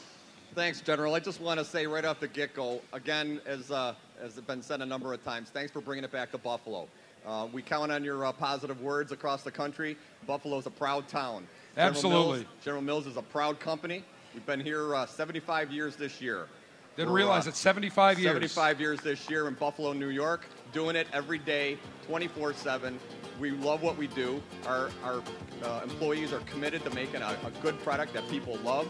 Thanks, 0.56 0.80
General. 0.80 1.16
I 1.16 1.20
just 1.20 1.42
want 1.42 1.60
to 1.60 1.66
say 1.66 1.86
right 1.86 2.06
off 2.06 2.22
the 2.22 2.28
get-go, 2.28 2.80
again, 2.94 3.42
as 3.46 3.72
as 3.72 3.96
has 4.22 4.40
been 4.40 4.62
said 4.62 4.82
a 4.82 4.86
number 4.86 5.12
of 5.12 5.22
times, 5.26 5.50
thanks 5.50 5.72
for 5.72 5.82
bringing 5.82 6.06
it 6.06 6.12
back 6.12 6.32
to 6.32 6.38
Buffalo. 6.38 6.88
Uh, 7.26 7.48
we 7.52 7.62
count 7.62 7.92
on 7.92 8.04
your 8.04 8.26
uh, 8.26 8.32
positive 8.32 8.82
words 8.82 9.12
across 9.12 9.44
the 9.44 9.52
country. 9.52 9.98
Buffalo's 10.28 10.66
a 10.66 10.70
proud 10.70 11.08
town. 11.08 11.48
General 11.76 11.90
Absolutely. 11.90 12.40
Mills, 12.40 12.46
General 12.64 12.82
Mills 12.82 13.08
is 13.08 13.18
a 13.18 13.22
proud 13.22 13.60
company. 13.60 14.04
We've 14.34 14.46
been 14.48 14.60
here 14.60 14.96
uh, 14.96 15.06
75 15.06 15.72
years 15.72 15.96
this 15.96 16.20
year. 16.20 16.48
Didn't 16.96 17.12
We're, 17.12 17.18
realize 17.18 17.46
uh, 17.46 17.50
it's 17.50 17.60
75 17.60 18.20
years. 18.20 18.30
75 18.30 18.80
years 18.80 19.02
this 19.02 19.30
year 19.30 19.48
in 19.48 19.54
Buffalo, 19.54 19.94
New 19.94 20.10
York, 20.10 20.48
doing 20.72 20.96
it 20.96 21.08
every 21.14 21.38
day, 21.38 21.78
24 22.08 22.54
7. 22.54 23.00
We 23.40 23.52
love 23.52 23.84
what 23.84 23.98
we 23.98 24.08
do. 24.08 24.42
Our, 24.66 24.90
our 25.04 25.22
uh, 25.64 25.82
employees 25.84 26.34
are 26.34 26.40
committed 26.42 26.84
to 26.84 26.90
making 26.92 27.22
a, 27.22 27.38
a 27.46 27.52
good 27.62 27.80
product 27.84 28.14
that 28.14 28.28
people 28.30 28.58
love. 28.64 28.88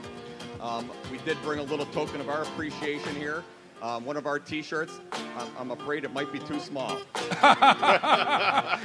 Um, 0.62 0.90
we 1.12 1.18
did 1.20 1.42
bring 1.44 1.60
a 1.60 1.64
little 1.64 1.86
token 1.88 2.22
of 2.22 2.30
our 2.30 2.44
appreciation 2.44 3.16
here. 3.16 3.44
Um, 3.84 4.06
one 4.06 4.16
of 4.16 4.26
our 4.26 4.40
T-shirts. 4.40 5.02
I'm, 5.12 5.48
I'm 5.60 5.72
afraid 5.72 6.06
it 6.06 6.14
might 6.14 6.32
be 6.32 6.40
too 6.40 6.62
small. 6.62 6.98
that 7.42 8.80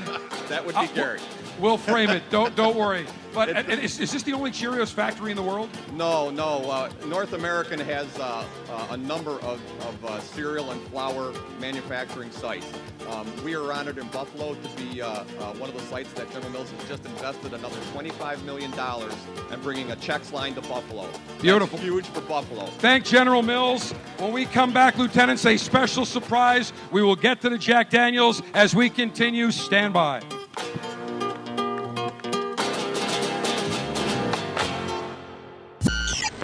would 0.67 0.75
be 0.75 0.89
Gary. 0.93 1.21
We'll 1.61 1.79
frame 1.79 2.11
it. 2.11 2.25
Don't 2.31 2.57
don't 2.57 2.77
worry. 2.77 3.07
But 3.35 3.69
is, 3.69 4.01
is 4.01 4.11
this 4.11 4.23
the 4.23 4.33
only 4.33 4.51
Cheerios 4.51 4.93
factory 4.93 5.31
in 5.31 5.37
the 5.37 5.43
world? 5.43 5.69
No, 5.93 6.31
no. 6.31 6.69
Uh, 6.71 6.91
North 7.07 7.35
American 7.35 7.79
has 7.79 8.07
uh, 8.19 8.45
uh, 8.71 8.87
a 8.91 8.97
number 8.97 9.33
of, 9.43 9.61
of 9.83 10.05
uh, 10.05 10.21
cereal 10.21 10.71
and 10.71 10.81
flour 10.89 11.33
manufacturing 11.61 12.31
sites. 12.31 12.67
Um, 13.09 13.27
we 13.45 13.55
are 13.55 13.73
honored 13.73 13.99
in 13.99 14.09
Buffalo 14.09 14.55
to 14.55 14.69
be 14.77 15.03
uh, 15.03 15.09
uh, 15.09 15.25
one 15.55 15.69
of 15.69 15.77
the 15.77 15.83
sites 15.83 16.13
that 16.15 16.31
General 16.33 16.51
Mills 16.51 16.71
has 16.71 16.89
just 16.89 17.05
invested 17.07 17.53
another 17.55 17.77
$25 17.95 18.43
million 18.45 18.73
and 18.73 19.63
bringing 19.63 19.91
a 19.93 19.97
Chex 19.97 20.33
line 20.33 20.55
to 20.55 20.61
Buffalo. 20.63 21.07
That's 21.07 21.43
Beautiful. 21.43 21.79
huge 21.79 22.07
for 22.07 22.21
Buffalo. 22.23 22.67
Thank 22.79 23.05
General 23.05 23.43
Mills. 23.43 23.93
When 24.19 24.33
we 24.33 24.47
come 24.47 24.73
back, 24.73 24.88
Lieutenants, 24.97 25.45
a 25.45 25.57
special 25.57 26.07
surprise. 26.07 26.73
We 26.91 27.03
will 27.03 27.17
get 27.17 27.41
to 27.43 27.51
the 27.51 27.59
Jack 27.59 27.91
Daniels 27.91 28.43
as 28.55 28.75
we 28.75 28.89
continue. 28.89 29.51
Stand 29.51 29.93
by. 29.93 30.23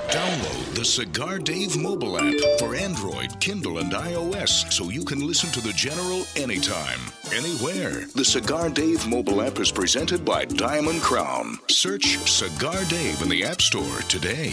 Download 0.09 0.75
the 0.75 0.85
Cigar 0.85 1.39
Dave 1.39 1.77
mobile 1.77 2.19
app 2.19 2.35
for 2.59 2.75
Android, 2.75 3.41
Kindle, 3.41 3.79
and 3.79 3.93
iOS 3.93 4.73
so 4.73 4.91
you 4.91 5.05
can 5.05 5.27
listen 5.27 5.51
to 5.51 5.61
the 5.61 5.73
General 5.73 6.25
anytime, 6.37 7.01
anywhere. 7.33 8.07
The 8.15 8.25
Cigar 8.25 8.71
Dave 8.71 9.07
mobile 9.07 9.43
app 9.43 9.59
is 9.59 9.73
presented 9.73 10.25
by 10.25 10.45
Diamond 10.45 11.01
Crown. 11.03 11.59
Search 11.69 12.19
Cigar 12.29 12.85
Dave 12.85 13.23
in 13.23 13.29
the 13.29 13.45
App 13.45 13.61
Store 13.61 14.01
today. 14.03 14.53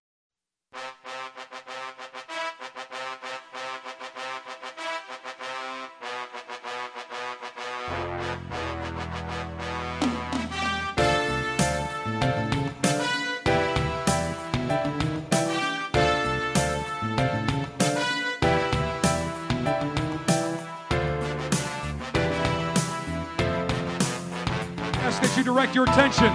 Your 25.81 25.89
attention 25.89 26.31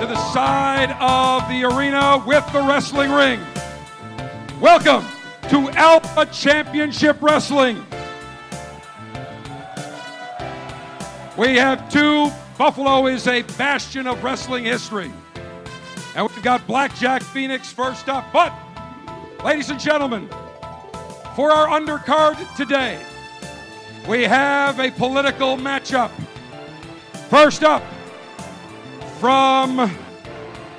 to 0.00 0.06
the 0.06 0.16
side 0.32 0.96
of 0.98 1.46
the 1.50 1.62
arena 1.62 2.22
with 2.26 2.44
the 2.50 2.60
wrestling 2.62 3.10
ring. 3.10 3.38
Welcome 4.62 5.04
to 5.50 5.68
Alpha 5.72 6.24
Championship 6.32 7.20
Wrestling. 7.20 7.84
We 11.36 11.56
have 11.56 11.90
two. 11.92 12.30
Buffalo 12.56 13.08
is 13.08 13.26
a 13.26 13.42
bastion 13.58 14.06
of 14.06 14.24
wrestling 14.24 14.64
history. 14.64 15.12
And 16.16 16.26
we've 16.26 16.42
got 16.42 16.66
Blackjack 16.66 17.22
Phoenix 17.22 17.70
first 17.70 18.08
up. 18.08 18.24
But, 18.32 18.54
ladies 19.44 19.68
and 19.68 19.78
gentlemen, 19.78 20.30
for 21.36 21.50
our 21.50 21.78
undercard 21.78 22.56
today, 22.56 23.04
we 24.08 24.22
have 24.22 24.80
a 24.80 24.90
political 24.92 25.58
matchup. 25.58 26.10
First 27.32 27.64
up, 27.64 27.82
from 29.18 29.90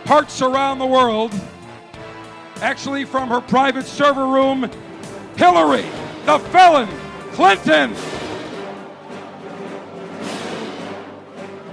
parts 0.05 0.39
around 0.39 0.77
the 0.77 0.85
world, 0.85 1.33
actually 2.57 3.05
from 3.05 3.29
her 3.29 3.41
private 3.41 3.87
server 3.87 4.27
room, 4.27 4.69
Hillary, 5.35 5.89
the 6.27 6.37
felon, 6.37 6.87
Clinton. 7.31 7.95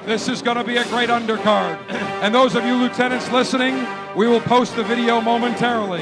This 0.06 0.28
is 0.28 0.40
going 0.40 0.56
to 0.56 0.64
be 0.64 0.78
a 0.78 0.84
great 0.84 1.10
undercard. 1.10 1.78
And 2.22 2.34
those 2.34 2.54
of 2.54 2.64
you 2.64 2.74
lieutenants 2.76 3.30
listening, 3.30 3.86
we 4.16 4.28
will 4.28 4.40
post 4.40 4.76
the 4.76 4.82
video 4.82 5.20
momentarily. 5.20 6.00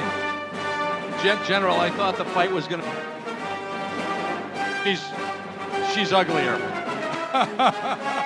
Gen- 1.21 1.45
General, 1.45 1.81
I 1.81 1.91
thought 1.91 2.17
the 2.17 2.27
fight 2.27 2.53
was 2.53 2.69
going 2.69 2.83
to. 2.83 2.89
She's 4.85 5.03
she's 5.93 6.13
uglier. 6.13 6.55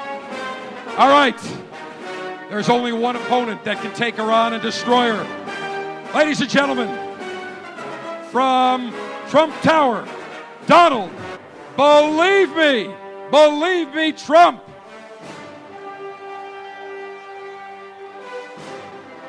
All 0.98 1.08
right. 1.08 1.38
There's 2.50 2.68
only 2.68 2.92
one 2.92 3.16
opponent 3.16 3.64
that 3.64 3.80
can 3.80 3.94
take 3.94 4.16
her 4.16 4.30
on 4.30 4.52
and 4.52 4.62
destroy 4.62 5.10
her. 5.10 6.12
Ladies 6.14 6.42
and 6.42 6.50
gentlemen, 6.50 6.88
from 8.30 8.92
Trump 9.30 9.54
Tower, 9.62 10.06
Donald, 10.66 11.10
believe 11.76 12.54
me, 12.54 12.94
believe 13.30 13.94
me, 13.94 14.12
Trump. 14.12 14.62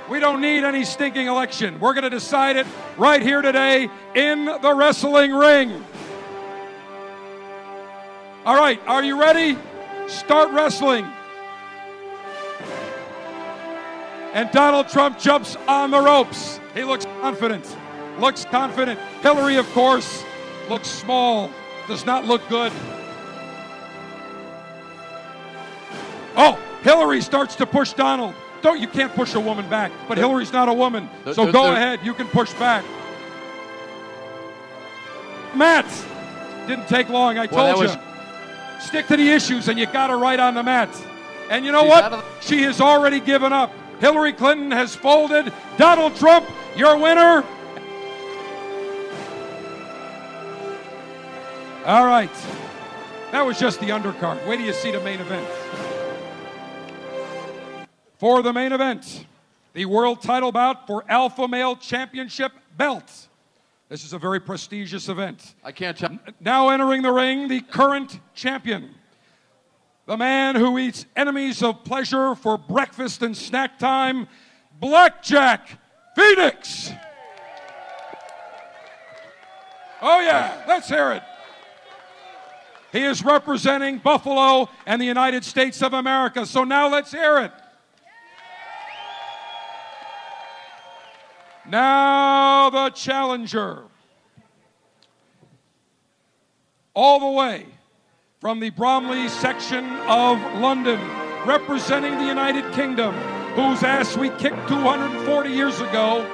We 0.10 0.19
don't 0.19 0.41
need 0.41 0.65
any 0.65 0.84
stinking 0.84 1.27
election. 1.27 1.80
We're 1.80 1.94
going 1.94 2.03
to 2.03 2.10
decide 2.10 2.57
it 2.57 2.68
right 2.98 3.22
here 3.22 3.41
today 3.41 3.90
in 4.15 4.44
the 4.44 4.73
wrestling 4.76 5.31
ring. 5.31 5.81
All 8.45 8.57
right, 8.57 8.81
are 8.85 9.02
you 9.02 9.18
ready? 9.18 9.57
Start 10.07 10.52
wrestling. 10.52 11.07
And 14.34 14.49
Donald 14.51 14.89
Trump 14.89 15.19
jumps 15.19 15.55
on 15.68 15.91
the 15.91 15.99
ropes. 16.01 16.60
He 16.73 16.84
looks 16.84 17.05
confident. 17.22 17.77
Looks 18.19 18.45
confident. 18.45 18.99
Hillary, 19.22 19.57
of 19.57 19.72
course, 19.73 20.23
looks 20.69 20.88
small. 20.88 21.51
Does 21.88 22.05
not 22.05 22.26
look 22.26 22.47
good. 22.49 22.72
Oh, 26.35 26.60
Hillary 26.81 27.22
starts 27.22 27.55
to 27.57 27.65
push 27.65 27.93
Donald. 27.93 28.34
Don't 28.61 28.80
you 28.80 28.88
can't 28.88 29.14
push 29.14 29.35
a 29.35 29.39
woman 29.39 29.69
back. 29.69 29.91
But 30.07 30.18
Hillary's 30.18 30.53
not 30.53 30.68
a 30.69 30.73
woman. 30.73 31.10
So 31.34 31.51
go 31.51 31.72
ahead. 31.73 31.99
You 32.03 32.14
can 32.14 32.27
push 32.27 32.53
back. 32.53 32.84
Matt. 35.53 35.85
Didn't 36.68 36.88
take 36.88 37.10
long. 37.10 37.38
I 37.38 37.45
Well, 37.45 37.76
told 37.76 37.89
you. 37.89 37.95
Stick 38.80 39.07
to 39.07 39.18
the 39.18 39.30
issues 39.30 39.68
and 39.68 39.77
you 39.77 39.85
got 39.85 40.10
her 40.10 40.18
right 40.18 40.39
on 40.39 40.55
the 40.55 40.64
mat. 40.64 40.89
And 41.49 41.65
you 41.65 41.72
know 41.72 41.81
She's 41.81 41.89
what? 41.89 42.14
of 42.14 42.26
She 42.41 42.61
has 42.64 42.81
already 42.81 43.19
given 43.19 43.53
up. 43.53 43.72
Hillary 44.03 44.34
Clinton 44.34 44.69
has 44.69 44.93
folded. 44.93 45.53
Donald 45.77 46.13
Trump, 46.17 46.45
your 46.75 46.97
winner. 46.97 47.41
All 51.85 52.05
right. 52.05 52.30
That 53.31 53.45
was 53.45 53.57
just 53.57 53.80
the 53.80 53.91
undercard. 53.91 54.45
Wait 54.45 54.57
till 54.57 54.65
you 54.65 54.73
see 54.73 54.91
the 54.91 54.99
main 54.99 55.21
event. 55.21 55.47
For 58.17 58.41
the 58.41 58.51
main 58.51 58.73
event, 58.73 59.25
the 59.71 59.85
world 59.85 60.21
title 60.21 60.51
bout 60.51 60.85
for 60.85 61.05
Alpha 61.07 61.47
Male 61.47 61.77
Championship 61.77 62.51
belt. 62.75 63.30
This 63.88 64.03
is 64.03 64.11
a 64.11 64.19
very 64.19 64.41
prestigious 64.41 65.07
event. 65.07 65.55
I 65.63 65.71
can't 65.71 65.97
tell. 65.97 66.19
Now 66.41 66.67
entering 66.67 67.03
the 67.03 67.11
ring, 67.13 67.47
the 67.47 67.61
current 67.61 68.19
champion. 68.34 68.95
The 70.05 70.17
man 70.17 70.55
who 70.55 70.77
eats 70.77 71.05
enemies 71.15 71.63
of 71.63 71.85
pleasure 71.85 72.35
for 72.35 72.57
breakfast 72.57 73.21
and 73.21 73.35
snack 73.35 73.80
time, 73.80 74.27
Blackjack 74.80 75.80
Phoenix. 76.15 76.91
Oh, 80.01 80.19
yeah, 80.19 80.61
let's 80.67 80.89
hear 80.89 81.13
it. 81.13 81.23
He 82.91 83.03
is 83.03 83.23
representing 83.23 83.97
Buffalo 83.99 84.69
and 84.85 85.01
the 85.01 85.05
United 85.05 85.45
States 85.45 85.81
of 85.81 85.93
America. 85.93 86.45
So 86.45 86.65
now 86.65 86.89
let's 86.89 87.11
hear 87.11 87.38
it. 87.39 87.51
Now 91.65 92.69
the 92.69 92.89
challenger. 92.89 93.84
All 96.93 97.19
the 97.21 97.31
way 97.31 97.65
from 98.43 98.59
the 98.59 98.71
Bromley 98.71 99.29
section 99.29 99.85
of 100.05 100.37
London, 100.59 100.99
representing 101.45 102.17
the 102.17 102.25
United 102.25 102.73
Kingdom, 102.73 103.15
whose 103.55 103.81
ass 103.83 104.17
we 104.17 104.27
kicked 104.31 104.67
240 104.67 105.49
years 105.49 105.79
ago 105.79 106.29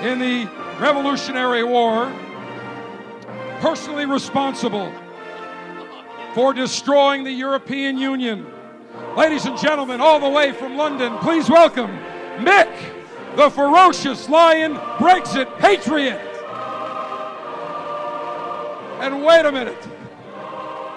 in 0.00 0.20
the 0.20 0.48
Revolutionary 0.78 1.64
War, 1.64 2.12
personally 3.58 4.06
responsible 4.06 4.92
for 6.32 6.54
destroying 6.54 7.24
the 7.24 7.32
European 7.32 7.98
Union. 7.98 8.46
Ladies 9.16 9.44
and 9.46 9.58
gentlemen, 9.58 10.00
all 10.00 10.20
the 10.20 10.28
way 10.28 10.52
from 10.52 10.76
London, 10.76 11.18
please 11.18 11.50
welcome 11.50 11.90
Mick, 12.38 12.72
the 13.34 13.50
ferocious 13.50 14.28
lion 14.28 14.76
Brexit 14.98 15.58
patriot. 15.58 16.20
And 19.00 19.24
wait 19.24 19.44
a 19.44 19.50
minute. 19.50 19.97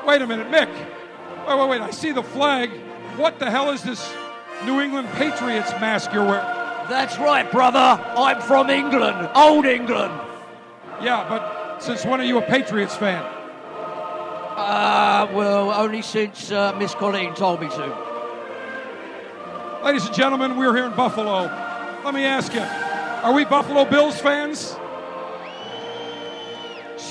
Wait 0.06 0.22
a 0.22 0.28
minute, 0.28 0.50
Mick. 0.50 0.70
Wait, 1.48 1.60
wait, 1.60 1.70
wait. 1.70 1.82
I 1.82 1.92
see 1.92 2.12
the 2.12 2.24
flag. 2.24 2.72
What 3.18 3.40
the 3.40 3.52
hell 3.52 3.72
is 3.72 3.84
this 3.84 4.14
New 4.66 4.82
England 4.82 5.08
Patriots 5.10 5.72
mask 5.80 6.12
you're 6.14 6.26
wearing? 6.26 6.46
That's 6.90 7.18
right, 7.20 7.50
brother. 7.52 7.80
I'm 7.80 8.42
from 8.42 8.70
England, 8.70 9.30
old 9.36 9.66
England. 9.66 10.14
Yeah, 11.02 11.26
but 11.30 11.82
since 11.82 12.06
when 12.06 12.20
are 12.20 12.26
you 12.26 12.38
a 12.38 12.42
Patriots 12.42 12.96
fan? 12.96 13.24
Uh, 13.24 15.28
well, 15.34 15.72
only 15.72 16.02
since 16.02 16.52
uh, 16.52 16.76
Miss 16.78 16.94
Colleen 16.96 17.34
told 17.34 17.62
me 17.62 17.70
to. 17.70 18.08
Ladies 19.84 20.06
and 20.06 20.16
gentlemen, 20.16 20.58
we're 20.58 20.76
here 20.76 20.86
in 20.86 20.96
Buffalo. 20.96 21.44
Let 22.04 22.14
me 22.14 22.26
ask 22.26 22.54
you, 22.54 22.62
are 22.62 23.34
we 23.34 23.46
Buffalo 23.46 23.86
Bills 23.86 24.20
fans? 24.20 24.76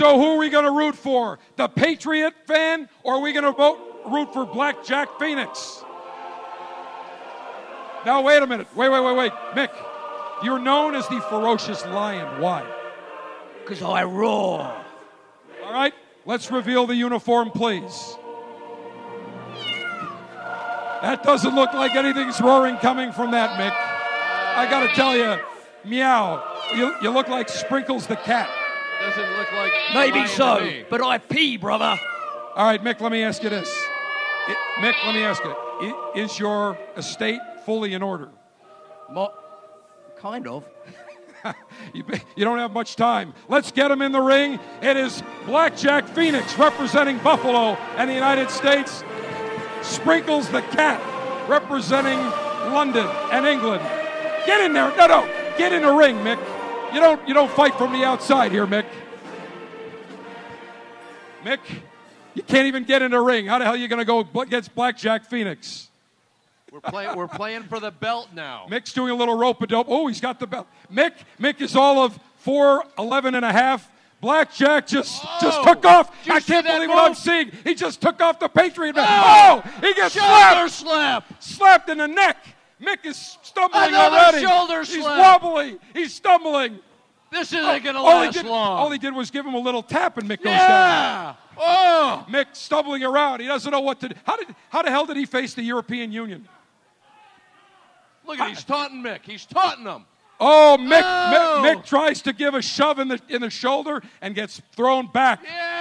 So 0.01 0.19
who 0.19 0.29
are 0.29 0.39
we 0.39 0.49
going 0.49 0.65
to 0.65 0.71
root 0.71 0.95
for? 0.95 1.39
The 1.57 1.69
Patriot 1.69 2.33
fan, 2.47 2.89
or 3.03 3.17
are 3.17 3.21
we 3.21 3.35
going 3.35 3.45
to 3.45 3.53
vote 3.53 3.79
root 4.07 4.33
for 4.33 4.47
Black 4.47 4.83
Jack 4.83 5.19
Phoenix? 5.19 5.85
Now 8.07 8.23
wait 8.23 8.43
a 8.43 8.47
minute. 8.47 8.75
Wait, 8.75 8.89
wait, 8.89 9.05
wait, 9.05 9.15
wait. 9.15 9.33
Mick, 9.53 9.69
you're 10.43 10.59
known 10.59 10.95
as 10.95 11.07
the 11.09 11.21
ferocious 11.29 11.85
lion. 11.85 12.41
Why? 12.41 12.65
Because 13.61 13.83
I 13.83 14.05
roar. 14.05 14.75
All 15.65 15.73
right, 15.75 15.93
let's 16.25 16.51
reveal 16.51 16.87
the 16.87 16.97
uniform, 16.97 17.51
please. 17.51 18.17
That 21.03 21.23
doesn't 21.25 21.55
look 21.55 21.75
like 21.75 21.95
anything's 21.95 22.41
roaring 22.41 22.79
coming 22.79 23.13
from 23.13 23.33
that, 23.33 23.51
Mick. 23.61 23.77
I 24.57 24.67
got 24.71 24.81
to 24.81 24.95
tell 24.95 25.15
you, 25.15 25.39
meow. 25.85 26.43
You, 26.75 26.95
you 27.03 27.11
look 27.11 27.29
like 27.29 27.51
Sprinkles 27.51 28.07
the 28.07 28.17
cat. 28.17 28.49
Doesn't 29.01 29.37
look 29.37 29.53
like. 29.53 29.73
Maybe 29.95 30.27
so, 30.27 30.71
but 30.91 31.01
I 31.03 31.19
pee, 31.19 31.57
brother. 31.57 31.99
All 32.57 32.67
right, 32.67 32.83
Mick, 32.83 33.01
let 33.01 33.11
me 33.13 33.23
ask 33.23 33.43
you 33.43 33.49
this. 33.49 33.71
I- 34.47 34.57
Mick, 34.81 34.95
let 35.07 35.15
me 35.15 35.23
ask 35.23 35.43
you. 35.45 35.51
I- 35.53 36.13
Is 36.17 36.39
your 36.39 36.77
estate 36.97 37.41
fully 37.65 37.95
in 37.95 38.03
order? 38.03 38.29
Mo- 39.11 39.33
kind 40.17 40.47
of. 40.47 40.65
You, 41.95 42.05
you 42.37 42.45
don't 42.45 42.59
have 42.59 42.73
much 42.73 42.97
time. 42.97 43.33
Let's 43.49 43.73
get 43.73 43.91
him 43.91 44.03
in 44.03 44.13
the 44.13 44.21
ring. 44.21 44.61
It 44.83 44.99
is 44.99 45.23
Blackjack 45.47 46.07
Phoenix 46.09 46.57
representing 46.59 47.17
Buffalo 47.19 47.77
and 47.97 48.11
the 48.11 48.15
United 48.15 48.51
States. 48.51 49.03
Sprinkles 49.81 50.51
the 50.51 50.61
cat 50.61 51.01
representing 51.49 52.19
London 52.75 53.07
and 53.33 53.47
England. 53.47 53.83
Get 54.45 54.61
in 54.61 54.75
there. 54.75 54.95
No, 54.99 55.07
no. 55.07 55.55
Get 55.57 55.73
in 55.73 55.81
the 55.81 55.93
ring, 55.93 56.17
Mick. 56.17 56.39
You 56.93 57.01
don't 57.01 57.29
you 57.29 57.35
don't 57.35 57.51
fight 57.51 57.75
from 57.77 57.93
the 57.93 58.05
outside 58.05 58.53
here, 58.53 58.67
Mick. 58.67 58.87
Mick, 61.45 61.61
you 62.35 62.43
can't 62.43 62.67
even 62.67 62.85
get 62.85 63.03
in 63.03 63.13
the 63.13 63.21
ring. 63.21 63.47
How 63.47 63.59
the 63.59 63.65
hell 63.65 63.75
are 63.75 63.77
you 63.77 63.89
going 63.89 63.99
to 63.99 64.05
go 64.05 64.27
against 64.41 64.75
Blackjack 64.75 65.25
Phoenix? 65.25 65.89
We're 66.71 66.81
playing. 66.81 67.17
We're 67.17 67.29
playing 67.29 67.65
for 67.65 67.81
the 67.81 67.91
belt 67.91 68.29
now. 68.35 68.67
Mick's 68.71 68.93
doing 68.93 69.11
a 69.11 69.15
little 69.15 69.37
rope 69.37 69.61
a 69.63 69.67
dope. 69.67 69.87
Oh, 69.89 70.07
he's 70.07 70.21
got 70.21 70.39
the 70.39 70.47
belt. 70.47 70.67
Mick, 70.93 71.13
Mick 71.41 71.61
is 71.61 71.75
all 71.75 71.99
of 72.05 72.19
4'11 72.45 73.35
and 73.37 73.45
a 73.45 73.53
half, 73.53 73.91
Blackjack 74.21 74.87
just 74.87 75.23
just 75.41 75.59
Oh, 75.61 75.65
took 75.65 75.85
off. 75.85 76.15
I 76.29 76.41
can't 76.41 76.67
believe 76.67 76.89
what 76.89 77.09
I'm 77.09 77.15
seeing. 77.15 77.51
He 77.65 77.75
just 77.75 78.01
took 78.01 78.21
off 78.21 78.39
the 78.39 78.49
Patriot 78.49 78.95
man. 78.95 79.07
Oh, 79.09 79.63
oh, 79.65 79.71
he 79.81 79.95
gets 79.95 80.15
slapped. 80.15 80.71
slap. 80.73 81.43
Slapped 81.43 81.89
in 81.89 81.99
the 81.99 82.09
neck. 82.09 82.37
Mick 82.81 83.05
is 83.05 83.39
stumbling 83.43 83.89
Another 83.89 84.17
already. 84.17 84.47
shoulder 84.47 84.79
He's 84.81 85.03
slap. 85.03 85.43
wobbly. 85.43 85.79
He's 85.95 86.15
stumbling. 86.15 86.79
This 87.31 87.53
isn't 87.53 87.83
going 87.85 87.95
to 87.95 88.03
last 88.03 88.33
did, 88.35 88.47
long. 88.47 88.79
All 88.79 88.91
he 88.91 88.99
did 88.99 89.15
was 89.15 89.31
give 89.31 89.47
him 89.47 89.55
a 89.55 89.59
little 89.59 89.83
tap, 89.83 90.17
and 90.19 90.29
Mick 90.29 90.39
goes 90.43 90.53
Yeah. 90.53 90.67
down. 90.69 91.37
Oh, 91.59 92.25
Mick 92.29 92.47
stumbling 92.55 93.05
around. 93.05 93.41
He 93.41 93.47
doesn't 93.47 93.71
know 93.71 93.81
what 93.81 94.01
to 94.01 94.09
do. 94.09 94.15
How 94.27 94.37
did 94.37 94.49
how 94.71 94.83
the 94.83 94.91
hell 94.91 95.07
did 95.07 95.17
he 95.17 95.27
face 95.27 95.55
the 95.55 95.63
European 95.63 96.11
Union? 96.11 96.49
Look 98.27 98.41
at 98.41 98.49
he's 98.49 98.65
taunting 98.65 99.03
Mick. 99.03 99.21
He's 99.25 99.45
taunting 99.47 99.85
him. 99.87 100.07
Oh, 100.41 100.77
Mick, 100.81 101.03
Oh. 101.05 101.63
Mick, 101.63 101.77
Mick 101.77 101.85
tries 101.85 102.23
to 102.23 102.33
give 102.33 102.55
a 102.55 102.63
shove 102.63 102.99
in 102.99 103.09
the 103.09 103.21
in 103.29 103.43
the 103.43 103.51
shoulder 103.51 104.03
and 104.23 104.35
gets 104.35 104.61
thrown 104.73 105.07
back. 105.07 105.41
Yeah. 105.45 105.80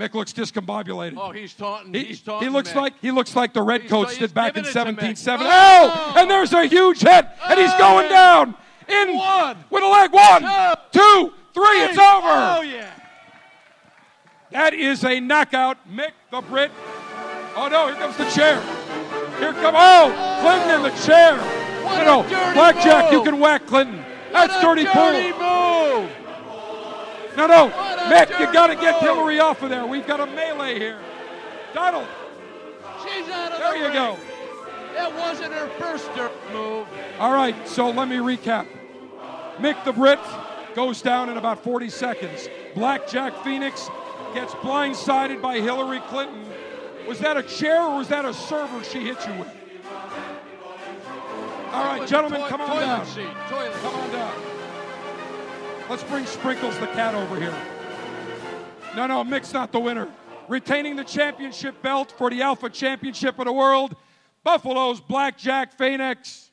Mick 0.00 0.14
looks 0.14 0.32
discombobulated. 0.32 1.18
Oh, 1.18 1.30
he's 1.30 1.52
taunting. 1.52 1.92
He, 1.92 2.04
he's 2.04 2.22
taunting 2.22 2.48
he 2.48 2.54
looks 2.54 2.70
Mick. 2.70 2.76
like 2.76 2.94
he 3.02 3.10
looks 3.10 3.36
like 3.36 3.52
the 3.52 3.60
Redcoats 3.60 4.16
did 4.16 4.32
back 4.32 4.56
in 4.56 4.64
giving 4.64 4.70
it 4.70 4.72
to 4.72 4.80
Mick. 4.80 5.20
1770. 5.20 5.50
Oh! 5.52 5.52
Oh, 5.52 6.14
and 6.16 6.30
there's 6.30 6.54
a 6.54 6.64
huge 6.64 7.00
hit, 7.00 7.26
and 7.50 7.60
he's 7.60 7.70
oh! 7.74 7.78
going 7.78 8.08
down 8.08 8.54
in 8.88 9.14
One. 9.14 9.58
with 9.68 9.84
a 9.84 9.86
leg. 9.86 10.10
One, 10.10 10.42
two, 10.90 11.34
three. 11.52 11.82
It's 11.84 11.98
over. 11.98 12.28
Oh 12.28 12.62
yeah. 12.62 12.90
That 14.52 14.72
is 14.72 15.04
a 15.04 15.20
knockout. 15.20 15.76
Mick 15.86 16.12
the 16.30 16.40
Brit. 16.40 16.70
Oh 17.54 17.68
no, 17.68 17.88
here 17.88 17.96
comes 17.96 18.16
the 18.16 18.24
chair. 18.30 18.58
Here 19.38 19.52
come 19.52 19.74
oh 19.76 20.38
Clinton 20.40 20.76
in 20.76 20.82
the 20.82 20.98
chair. 21.04 21.36
What 21.84 22.04
dirty 22.26 22.54
blackjack. 22.54 23.12
You 23.12 23.22
can 23.22 23.38
whack 23.38 23.66
Clinton. 23.66 24.02
That's 24.32 24.62
dirty 24.62 24.84
dirty 24.84 25.32
pool. 25.32 26.00
move. 26.04 26.10
No, 27.36 27.46
no, 27.46 27.68
Mick, 28.08 28.38
you 28.38 28.52
got 28.52 28.66
to 28.68 28.74
get. 28.76 29.00
Hillary 29.00 29.38
off 29.40 29.62
of 29.62 29.70
there. 29.70 29.86
We've 29.86 30.06
got 30.06 30.20
a 30.20 30.26
melee 30.26 30.78
here. 30.78 31.00
Donald, 31.72 32.06
She's 33.02 33.28
out 33.28 33.52
of 33.52 33.58
there 33.58 33.72
the 33.72 33.78
you 33.78 33.84
ring. 33.84 33.92
go. 33.92 34.16
That 34.94 35.14
wasn't 35.14 35.54
her 35.54 35.68
first 35.78 36.12
dirt 36.14 36.32
move. 36.52 36.86
All 37.18 37.32
right, 37.32 37.56
so 37.68 37.90
let 37.90 38.08
me 38.08 38.16
recap. 38.16 38.66
Mick 39.58 39.82
the 39.84 39.92
Brit 39.92 40.18
goes 40.74 41.00
down 41.00 41.28
in 41.30 41.36
about 41.36 41.62
40 41.62 41.88
seconds. 41.88 42.48
Blackjack 42.74 43.42
Phoenix 43.44 43.88
gets 44.34 44.52
blindsided 44.54 45.40
by 45.40 45.60
Hillary 45.60 46.00
Clinton. 46.08 46.44
Was 47.06 47.18
that 47.20 47.36
a 47.36 47.42
chair 47.42 47.82
or 47.82 47.96
was 47.98 48.08
that 48.08 48.24
a 48.24 48.34
server 48.34 48.82
she 48.84 49.00
hit 49.00 49.24
you 49.26 49.34
with? 49.34 49.48
All 51.72 51.84
right, 51.84 52.06
gentlemen, 52.06 52.42
come 52.48 52.60
on 52.60 52.80
down. 52.80 53.06
Come 53.06 53.94
on 53.94 54.12
down. 54.12 54.59
Let's 55.90 56.04
bring 56.04 56.24
Sprinkles 56.24 56.78
the 56.78 56.86
cat 56.86 57.16
over 57.16 57.34
here. 57.34 57.52
No, 58.94 59.08
no, 59.08 59.24
Mick's 59.24 59.52
not 59.52 59.72
the 59.72 59.80
winner. 59.80 60.06
Retaining 60.46 60.94
the 60.94 61.02
championship 61.02 61.82
belt 61.82 62.14
for 62.16 62.30
the 62.30 62.42
Alpha 62.42 62.70
Championship 62.70 63.40
of 63.40 63.46
the 63.46 63.52
World, 63.52 63.96
Buffalo's 64.44 65.00
Blackjack 65.00 65.76
Phoenix. 65.76 66.52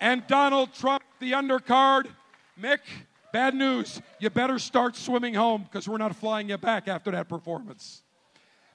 And 0.00 0.26
Donald 0.26 0.74
Trump, 0.74 1.04
the 1.20 1.30
undercard. 1.30 2.08
Mick, 2.60 2.80
bad 3.32 3.54
news. 3.54 4.02
You 4.18 4.28
better 4.28 4.58
start 4.58 4.96
swimming 4.96 5.34
home 5.34 5.62
because 5.62 5.88
we're 5.88 5.98
not 5.98 6.16
flying 6.16 6.48
you 6.48 6.58
back 6.58 6.88
after 6.88 7.12
that 7.12 7.28
performance. 7.28 8.02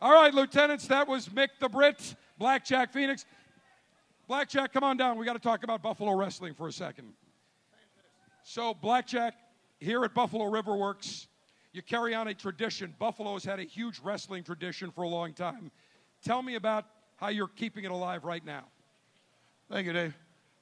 All 0.01 0.13
right, 0.13 0.33
lieutenants, 0.33 0.87
that 0.87 1.05
was 1.05 1.27
Mick 1.27 1.49
the 1.59 1.67
Brit, 1.67 2.15
Blackjack 2.39 2.93
Phoenix. 2.93 3.25
Blackjack, 4.29 4.71
come 4.71 4.85
on 4.85 4.95
down. 4.95 5.17
We 5.17 5.25
got 5.25 5.33
to 5.33 5.39
talk 5.39 5.65
about 5.65 5.81
Buffalo 5.81 6.13
wrestling 6.13 6.53
for 6.53 6.69
a 6.69 6.71
second. 6.71 7.11
So, 8.53 8.73
Blackjack, 8.73 9.35
here 9.79 10.03
at 10.03 10.13
Buffalo 10.13 10.43
River 10.43 10.75
Works, 10.75 11.29
you 11.71 11.81
carry 11.81 12.13
on 12.13 12.27
a 12.27 12.33
tradition. 12.33 12.93
Buffalo 12.99 13.31
has 13.31 13.45
had 13.45 13.61
a 13.61 13.63
huge 13.63 14.01
wrestling 14.03 14.43
tradition 14.43 14.91
for 14.91 15.03
a 15.03 15.07
long 15.07 15.31
time. 15.31 15.71
Tell 16.21 16.41
me 16.41 16.55
about 16.55 16.83
how 17.15 17.29
you're 17.29 17.47
keeping 17.47 17.85
it 17.85 17.91
alive 17.91 18.25
right 18.25 18.45
now. 18.45 18.65
Thank 19.71 19.87
you, 19.87 19.93
Dave. 19.93 20.17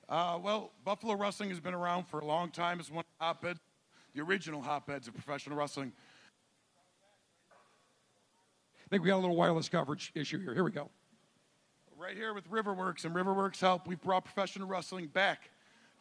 Uh, 0.07 0.37
well, 0.39 0.71
Buffalo 0.85 1.15
wrestling 1.15 1.49
has 1.49 1.59
been 1.59 1.73
around 1.73 2.07
for 2.07 2.19
a 2.19 2.25
long 2.25 2.51
time. 2.51 2.79
It's 2.79 2.91
one 2.91 2.99
of 2.99 3.05
the 3.17 3.25
hotbeds, 3.25 3.59
the 4.13 4.21
original 4.21 4.61
hotbeds 4.61 5.07
of 5.07 5.15
professional 5.15 5.57
wrestling. 5.57 5.91
I 8.85 8.87
think 8.91 9.01
we 9.01 9.09
got 9.09 9.17
a 9.17 9.23
little 9.23 9.35
wireless 9.35 9.67
coverage 9.67 10.11
issue 10.13 10.39
here. 10.39 10.53
Here 10.53 10.63
we 10.63 10.69
go. 10.69 10.91
Right 11.97 12.15
here 12.15 12.35
with 12.35 12.51
Riverworks 12.51 13.05
and 13.05 13.15
Riverworks 13.15 13.59
Help, 13.59 13.87
we've 13.87 13.99
brought 13.99 14.25
professional 14.25 14.67
wrestling 14.67 15.07
back 15.07 15.49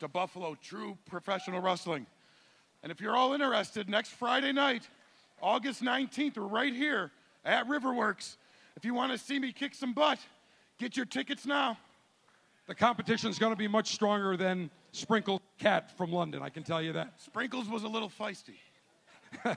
to 0.01 0.09
Buffalo, 0.09 0.57
true 0.63 0.97
professional 1.07 1.61
wrestling. 1.61 2.07
And 2.83 2.93
if 2.93 3.01
you're 3.01 3.17
all 3.17 3.33
interested, 3.33 3.89
next 3.89 4.11
Friday 4.11 4.53
night, 4.53 4.89
August 5.43 5.83
19th, 5.83 6.37
we're 6.37 6.45
right 6.45 6.73
here 6.73 7.11
at 7.45 7.67
Riverworks. 7.69 8.37
If 8.77 8.85
you 8.85 8.95
want 8.95 9.13
to 9.13 9.19
see 9.19 9.39
me 9.39 9.53
kick 9.53 9.75
some 9.75 9.93
butt, 9.93 10.19
get 10.79 10.97
your 10.97 11.07
tickets 11.07 11.47
now. 11.47 11.77
The 12.67 12.75
competition 12.75 13.31
is 13.31 13.39
going 13.39 13.53
to 13.53 13.59
be 13.59 13.69
much 13.69 13.93
stronger 13.93 14.37
than 14.37 14.71
Sprinkle 14.93 15.43
Cat 15.59 15.97
from 15.97 16.13
London, 16.13 16.43
I 16.43 16.49
can 16.49 16.63
tell 16.63 16.83
you 16.83 16.93
that. 16.95 17.21
Sprinkles 17.21 17.69
was 17.69 17.83
a 17.83 17.89
little 17.89 18.11
feisty. 18.11 18.57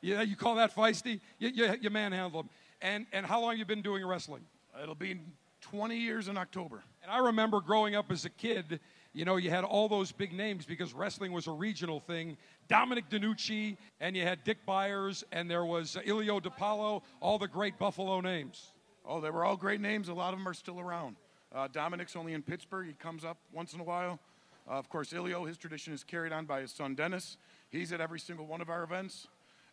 Yeah, 0.00 0.22
you 0.22 0.36
call 0.36 0.56
that 0.56 0.74
feisty? 0.74 1.20
You, 1.38 1.48
you, 1.48 1.74
you 1.80 1.90
manhandle 1.90 2.40
him. 2.40 2.48
And, 2.80 3.06
and 3.12 3.24
how 3.24 3.40
long 3.40 3.56
you 3.56 3.64
been 3.64 3.82
doing 3.82 4.04
wrestling? 4.06 4.42
It'll 4.82 4.94
be 4.94 5.20
20 5.60 5.96
years 5.96 6.28
in 6.28 6.36
October. 6.36 6.82
And 7.02 7.10
I 7.10 7.18
remember 7.18 7.60
growing 7.60 7.94
up 7.94 8.10
as 8.10 8.24
a 8.24 8.30
kid, 8.30 8.80
you 9.14 9.24
know, 9.24 9.36
you 9.36 9.50
had 9.50 9.64
all 9.64 9.88
those 9.88 10.10
big 10.10 10.32
names 10.32 10.64
because 10.64 10.94
wrestling 10.94 11.32
was 11.32 11.46
a 11.46 11.52
regional 11.52 12.00
thing. 12.00 12.36
Dominic 12.68 13.10
DeNucci, 13.10 13.76
and 14.00 14.16
you 14.16 14.22
had 14.22 14.42
Dick 14.44 14.58
Byers, 14.64 15.22
and 15.32 15.50
there 15.50 15.64
was 15.64 15.96
Ilio 16.06 16.40
DiPaolo, 16.40 17.02
all 17.20 17.38
the 17.38 17.48
great 17.48 17.78
Buffalo 17.78 18.20
names. 18.20 18.72
Oh, 19.04 19.20
they 19.20 19.30
were 19.30 19.44
all 19.44 19.56
great 19.56 19.80
names. 19.80 20.08
A 20.08 20.14
lot 20.14 20.32
of 20.32 20.38
them 20.38 20.48
are 20.48 20.54
still 20.54 20.80
around. 20.80 21.16
Uh, 21.54 21.68
Dominic's 21.68 22.16
only 22.16 22.32
in 22.32 22.42
Pittsburgh. 22.42 22.86
He 22.86 22.94
comes 22.94 23.24
up 23.24 23.36
once 23.52 23.74
in 23.74 23.80
a 23.80 23.84
while. 23.84 24.18
Uh, 24.66 24.74
of 24.74 24.88
course, 24.88 25.12
Ilio, 25.12 25.46
his 25.46 25.58
tradition 25.58 25.92
is 25.92 26.04
carried 26.04 26.32
on 26.32 26.46
by 26.46 26.60
his 26.60 26.70
son 26.70 26.94
Dennis. 26.94 27.36
He's 27.68 27.92
at 27.92 28.00
every 28.00 28.20
single 28.20 28.46
one 28.46 28.60
of 28.60 28.70
our 28.70 28.82
events. 28.82 29.26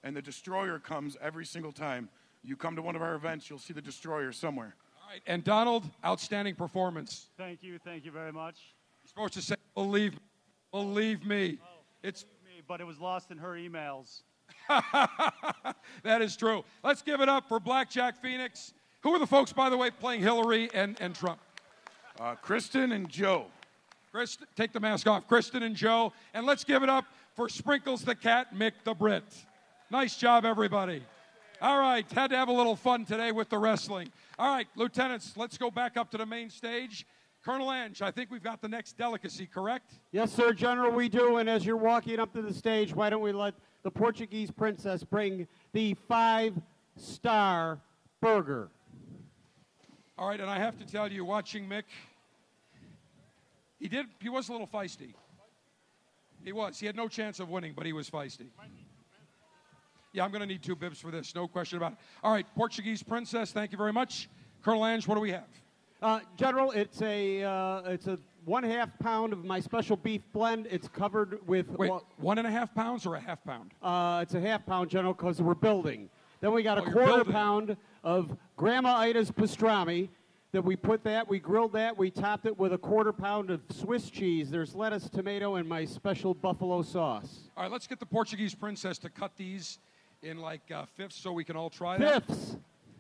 And 0.03 0.15
the 0.15 0.21
Destroyer 0.21 0.79
comes 0.79 1.15
every 1.21 1.45
single 1.45 1.71
time. 1.71 2.09
You 2.43 2.55
come 2.55 2.75
to 2.75 2.81
one 2.81 2.95
of 2.95 3.01
our 3.01 3.15
events, 3.15 3.49
you'll 3.49 3.59
see 3.59 3.73
the 3.73 3.81
Destroyer 3.81 4.31
somewhere. 4.31 4.75
All 5.01 5.09
right, 5.11 5.21
and 5.27 5.43
Donald, 5.43 5.83
outstanding 6.05 6.55
performance. 6.55 7.27
Thank 7.37 7.63
you, 7.63 7.77
thank 7.79 8.05
you 8.05 8.11
very 8.11 8.31
much. 8.31 8.57
You're 9.18 9.27
supposed 9.27 9.34
to 9.34 9.41
say, 9.41 9.56
believe 9.73 10.14
me, 10.14 10.19
believe 10.72 11.26
me. 11.26 11.57
It's 12.03 12.26
Me, 12.45 12.61
But 12.68 12.80
it 12.80 12.84
was 12.84 12.99
lost 12.99 13.31
in 13.31 13.38
her 13.38 13.53
emails. 13.53 14.22
that 16.03 16.22
is 16.22 16.38
true. 16.38 16.64
Let's 16.84 17.02
give 17.02 17.19
it 17.19 17.27
up 17.27 17.48
for 17.48 17.60
Blackjack 17.60 18.22
Phoenix. 18.22 18.73
Who 19.02 19.14
are 19.14 19.19
the 19.19 19.26
folks, 19.26 19.52
by 19.52 19.69
the 19.69 19.77
way, 19.77 19.90
playing 19.90 20.22
Hillary 20.22 20.69
and, 20.73 20.95
and 21.02 21.15
Trump? 21.15 21.40
Uh, 22.19 22.36
Kristen 22.36 22.91
and 22.91 23.10
Joe. 23.10 23.45
Chris, 24.11 24.38
take 24.56 24.73
the 24.73 24.80
mask 24.80 25.07
off. 25.07 25.27
Kristen 25.27 25.64
and 25.64 25.76
Joe. 25.76 26.14
And 26.34 26.45
let's 26.45 26.64
give 26.64 26.84
it 26.84 26.90
up 26.90 27.06
for 27.36 27.49
Sprinkles 27.49 28.03
the 28.03 28.15
Cat, 28.15 28.53
Mick 28.53 28.73
the 28.84 28.94
Brit. 28.94 29.23
Nice 29.90 30.18
job, 30.18 30.45
everybody. 30.45 31.03
All 31.61 31.80
right, 31.80 32.10
had 32.11 32.30
to 32.30 32.38
have 32.38 32.48
a 32.48 32.53
little 32.53 32.76
fun 32.76 33.06
today 33.06 33.31
with 33.31 33.49
the 33.49 33.57
wrestling. 33.57 34.11
All 34.38 34.53
right, 34.53 34.68
lieutenants, 34.76 35.34
let's 35.36 35.57
go 35.57 35.72
back 35.72 35.98
up 35.98 36.11
to 36.11 36.18
the 36.18 36.26
main 36.26 36.49
stage. 36.49 37.06
Colonel 37.43 37.71
Ange, 37.71 38.01
I 38.01 38.11
think 38.11 38.31
we've 38.31 38.43
got 38.43 38.61
the 38.61 38.67
next 38.67 38.97
delicacy, 38.97 39.45
correct? 39.45 39.93
Yes, 40.11 40.31
sir, 40.31 40.51
General, 40.51 40.91
we 40.91 41.07
do. 41.07 41.37
And 41.37 41.49
as 41.49 41.65
you're 41.65 41.77
walking 41.77 42.19
up 42.19 42.33
to 42.33 42.41
the 42.41 42.53
stage, 42.53 42.93
why 42.93 43.09
don't 43.09 43.21
we 43.21 43.31
let 43.31 43.53
the 43.83 43.91
Portuguese 43.91 44.51
princess 44.51 45.03
bring 45.03 45.47
the 45.71 45.93
five 46.07 46.53
star 46.97 47.79
burger? 48.21 48.69
All 50.17 50.27
right, 50.27 50.39
and 50.39 50.49
I 50.49 50.59
have 50.59 50.77
to 50.79 50.85
tell 50.85 51.09
you, 51.09 51.23
watching 51.23 51.67
Mick, 51.67 51.83
he 53.79 53.87
did. 53.87 54.07
He 54.19 54.27
was 54.27 54.49
a 54.49 54.51
little 54.51 54.67
feisty. 54.67 55.13
He 56.43 56.51
was. 56.51 56.77
He 56.77 56.85
had 56.85 56.97
no 56.97 57.07
chance 57.07 57.39
of 57.39 57.49
winning, 57.49 57.73
but 57.73 57.85
he 57.85 57.93
was 57.93 58.09
feisty. 58.09 58.47
Yeah, 60.11 60.25
I'm 60.25 60.31
going 60.31 60.41
to 60.41 60.47
need 60.47 60.61
two 60.61 60.75
bibs 60.75 60.99
for 60.99 61.11
this, 61.11 61.33
no 61.35 61.47
question 61.47 61.77
about 61.77 61.93
it. 61.93 61.97
All 62.21 62.33
right, 62.33 62.45
Portuguese 62.55 63.01
princess, 63.01 63.51
thank 63.51 63.71
you 63.71 63.77
very 63.77 63.93
much. 63.93 64.27
Colonel 64.61 64.85
Ange, 64.85 65.07
what 65.07 65.15
do 65.15 65.21
we 65.21 65.31
have? 65.31 65.47
Uh, 66.01 66.19
General, 66.38 66.71
it's 66.71 67.01
a 67.01 67.43
uh, 67.43 67.81
it's 67.85 68.07
a 68.07 68.17
one 68.45 68.63
half 68.63 68.89
pound 68.99 69.34
of 69.34 69.43
my 69.43 69.59
special 69.59 69.97
beef 69.97 70.21
blend. 70.31 70.67
It's 70.71 70.88
covered 70.88 71.45
with 71.45 71.69
Wait, 71.71 71.89
well, 71.89 72.05
one 72.17 72.38
and 72.38 72.47
a 72.47 72.51
half 72.51 72.73
pounds 72.73 73.05
or 73.05 73.15
a 73.15 73.19
half 73.19 73.43
pound? 73.43 73.71
uh, 73.84 74.19
it's 74.23 74.34
a 74.34 74.39
half 74.39 74.65
pound, 74.65 74.89
General, 74.89 75.13
because 75.13 75.41
we're 75.41 75.55
building. 75.55 76.09
Then 76.39 76.53
we 76.53 76.63
got 76.63 76.77
Oh, 76.77 76.84
a 76.84 76.85
you're 76.85 76.93
quarter 76.93 77.26
pound 77.30 77.76
of 78.03 78.35
Grandma 78.55 78.95
Ida's 78.95 79.30
pastrami. 79.31 80.09
That 80.51 80.63
we 80.65 80.76
put 80.76 81.03
that, 81.03 81.30
we 81.30 81.38
grilled 81.38 81.73
that, 81.73 81.95
we 81.95 82.09
topped 82.09 82.47
it 82.47 82.57
with 82.57 82.73
a 82.73 82.77
quarter 82.80 83.13
pound 83.13 83.51
of 83.51 83.61
Swiss 83.69 84.09
cheese. 84.09 84.49
There's 84.49 84.73
lettuce, 84.73 85.07
tomato, 85.07 85.57
and 85.57 85.69
my 85.69 85.85
special 85.85 86.34
buffalo 86.34 86.81
sauce. 86.81 87.41
All 87.55 87.61
right, 87.61 87.71
let's 87.71 87.85
get 87.85 87.99
the 87.99 88.07
Portuguese 88.07 88.55
princess 88.55 88.97
to 88.99 89.11
cut 89.11 89.31
these 89.38 89.77
in 90.23 90.39
like 90.39 90.61
uh, 90.73 90.85
fifths 90.97 91.17
so 91.17 91.31
we 91.31 91.43
can 91.43 91.55
all 91.55 91.69
try 91.69 91.99
that. 91.99 92.26
Fifths. 92.26 92.57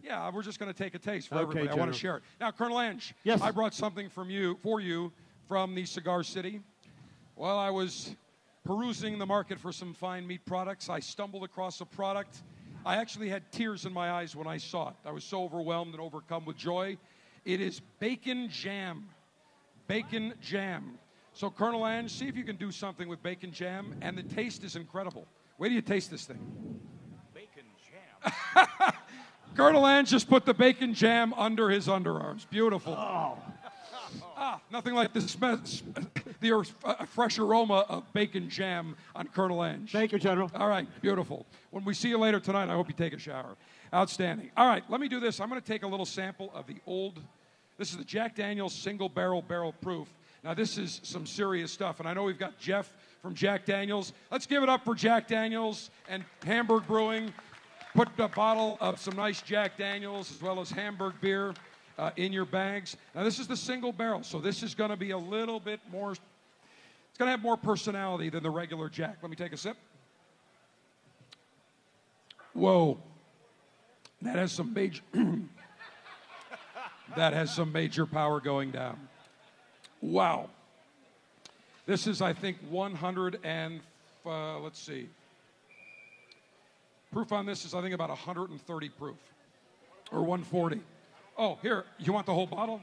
Yeah, 0.09 0.31
we're 0.33 0.41
just 0.41 0.57
going 0.59 0.73
to 0.73 0.77
take 0.77 0.95
a 0.95 0.99
taste 0.99 1.27
for 1.27 1.35
Okay, 1.35 1.43
everybody. 1.43 1.69
I 1.69 1.75
want 1.75 1.93
to 1.93 1.97
share 1.97 2.17
it. 2.17 2.23
Now, 2.41 2.49
Colonel 2.49 2.81
Ange, 2.81 3.13
Yes. 3.23 3.41
I 3.41 3.51
brought 3.51 3.75
something 3.75 4.09
from 4.09 4.31
you 4.31 4.57
for 4.63 4.81
you 4.81 5.11
from 5.47 5.75
the 5.75 5.85
Cigar 5.85 6.23
City. 6.23 6.61
Well, 7.35 7.59
I 7.59 7.69
was 7.69 8.15
perusing 8.65 9.19
the 9.19 9.27
market 9.27 9.59
for 9.59 9.71
some 9.71 9.93
fine 9.93 10.25
meat 10.25 10.43
products, 10.47 10.89
I 10.89 10.99
stumbled 10.99 11.43
across 11.43 11.79
a 11.81 11.85
product. 11.85 12.41
I 12.83 12.95
actually 12.95 13.29
had 13.29 13.51
tears 13.51 13.85
in 13.85 13.93
my 13.93 14.09
eyes 14.11 14.35
when 14.35 14.47
I 14.47 14.57
saw 14.57 14.89
it. 14.89 14.95
I 15.05 15.11
was 15.11 15.23
so 15.23 15.43
overwhelmed 15.43 15.93
and 15.93 16.01
overcome 16.01 16.43
with 16.43 16.57
joy. 16.57 16.97
It 17.45 17.61
is 17.61 17.79
bacon 17.99 18.49
jam. 18.49 19.09
Bacon 19.87 20.33
jam. 20.41 20.97
So, 21.33 21.51
Colonel 21.51 21.85
Ange, 21.85 22.11
see 22.11 22.27
if 22.27 22.35
you 22.35 22.43
can 22.43 22.55
do 22.55 22.71
something 22.71 23.07
with 23.07 23.21
bacon 23.21 23.51
jam, 23.51 23.95
and 24.01 24.17
the 24.17 24.23
taste 24.23 24.63
is 24.63 24.75
incredible. 24.75 25.27
Where 25.57 25.69
do 25.69 25.75
you 25.75 25.81
taste 25.83 26.09
this 26.09 26.25
thing. 26.25 26.39
Bacon 27.35 27.65
jam. 27.91 28.93
Colonel 29.59 29.85
Ange 29.85 30.09
just 30.09 30.29
put 30.29 30.45
the 30.45 30.53
bacon 30.53 30.93
jam 30.93 31.33
under 31.33 31.69
his 31.69 31.87
underarms. 31.87 32.49
Beautiful. 32.49 32.95
Ah, 32.97 34.61
nothing 34.71 34.93
like 34.93 35.11
the, 35.11 35.19
sm- 35.19 35.55
the 36.39 36.65
uh, 36.85 37.05
fresh 37.07 37.37
aroma 37.39 37.85
of 37.89 38.11
bacon 38.13 38.49
jam 38.49 38.95
on 39.13 39.27
Colonel 39.27 39.65
Ange. 39.65 39.91
Thank 39.91 40.13
you, 40.13 40.17
General. 40.17 40.49
All 40.55 40.69
right, 40.69 40.87
beautiful. 41.01 41.45
When 41.71 41.83
we 41.83 41.93
see 41.93 42.07
you 42.07 42.17
later 42.17 42.39
tonight, 42.39 42.69
I 42.69 42.73
hope 42.73 42.87
you 42.87 42.93
take 42.93 43.11
a 43.11 43.19
shower. 43.19 43.57
Outstanding. 43.93 44.49
All 44.55 44.65
right, 44.65 44.83
let 44.87 45.01
me 45.01 45.09
do 45.09 45.19
this. 45.19 45.41
I'm 45.41 45.49
going 45.49 45.59
to 45.59 45.67
take 45.67 45.83
a 45.83 45.87
little 45.87 46.05
sample 46.05 46.51
of 46.53 46.65
the 46.65 46.77
old. 46.87 47.19
This 47.77 47.91
is 47.91 47.97
the 47.97 48.05
Jack 48.05 48.35
Daniels 48.35 48.73
single 48.73 49.09
barrel 49.09 49.41
barrel 49.41 49.73
proof. 49.73 50.07
Now, 50.41 50.53
this 50.53 50.77
is 50.77 51.01
some 51.03 51.25
serious 51.25 51.69
stuff, 51.69 51.99
and 51.99 52.07
I 52.07 52.13
know 52.13 52.23
we've 52.23 52.39
got 52.39 52.57
Jeff 52.59 52.93
from 53.21 53.35
Jack 53.35 53.65
Daniels. 53.65 54.13
Let's 54.31 54.45
give 54.45 54.63
it 54.63 54.69
up 54.69 54.85
for 54.85 54.95
Jack 54.95 55.27
Daniels 55.27 55.89
and 56.07 56.23
Hamburg 56.45 56.87
Brewing. 56.87 57.33
Put 57.95 58.09
a 58.19 58.27
bottle 58.27 58.77
of 58.79 58.99
some 58.99 59.15
nice 59.15 59.41
Jack 59.41 59.77
Daniels 59.77 60.31
as 60.31 60.41
well 60.41 60.59
as 60.59 60.69
Hamburg 60.69 61.15
beer 61.21 61.53
uh, 61.97 62.11
in 62.17 62.31
your 62.31 62.45
bags. 62.45 62.95
Now, 63.15 63.23
this 63.23 63.39
is 63.39 63.47
the 63.47 63.57
single 63.57 63.91
barrel, 63.91 64.23
so 64.23 64.39
this 64.39 64.61
is 64.61 64.75
going 64.75 64.91
to 64.91 64.97
be 64.97 65.11
a 65.11 65.17
little 65.17 65.59
bit 65.59 65.79
more. 65.91 66.11
It's 66.11 66.19
going 67.17 67.27
to 67.27 67.31
have 67.31 67.41
more 67.41 67.57
personality 67.57 68.29
than 68.29 68.43
the 68.43 68.49
regular 68.49 68.89
Jack. 68.89 69.17
Let 69.21 69.31
me 69.31 69.35
take 69.35 69.53
a 69.53 69.57
sip. 69.57 69.75
Whoa. 72.53 72.99
That 74.21 74.35
has 74.35 74.51
some 74.51 74.73
major. 74.73 75.01
that 77.15 77.33
has 77.33 77.53
some 77.53 77.71
major 77.71 78.05
power 78.05 78.39
going 78.39 78.71
down. 78.71 78.99
Wow. 80.01 80.49
This 81.85 82.05
is, 82.05 82.21
I 82.21 82.33
think, 82.33 82.57
100 82.69 83.39
and 83.43 83.79
uh, 84.25 84.59
let's 84.59 84.79
see. 84.79 85.09
Proof 87.11 87.31
on 87.31 87.45
this 87.45 87.65
is, 87.65 87.73
I 87.73 87.81
think, 87.81 87.93
about 87.93 88.09
130 88.09 88.89
proof 88.89 89.17
or 90.11 90.19
140. 90.19 90.81
Oh, 91.37 91.57
here, 91.61 91.85
you 91.97 92.13
want 92.13 92.25
the 92.25 92.33
whole 92.33 92.47
bottle? 92.47 92.81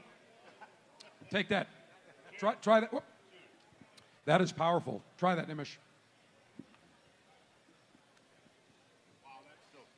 Take 1.29 1.49
that. 1.49 1.67
Try, 2.37 2.53
try 2.55 2.79
that. 2.79 2.91
Whoop. 2.91 3.03
That 4.25 4.41
is 4.41 4.51
powerful. 4.51 5.01
Try 5.17 5.35
that, 5.35 5.47
Nimish. 5.47 5.77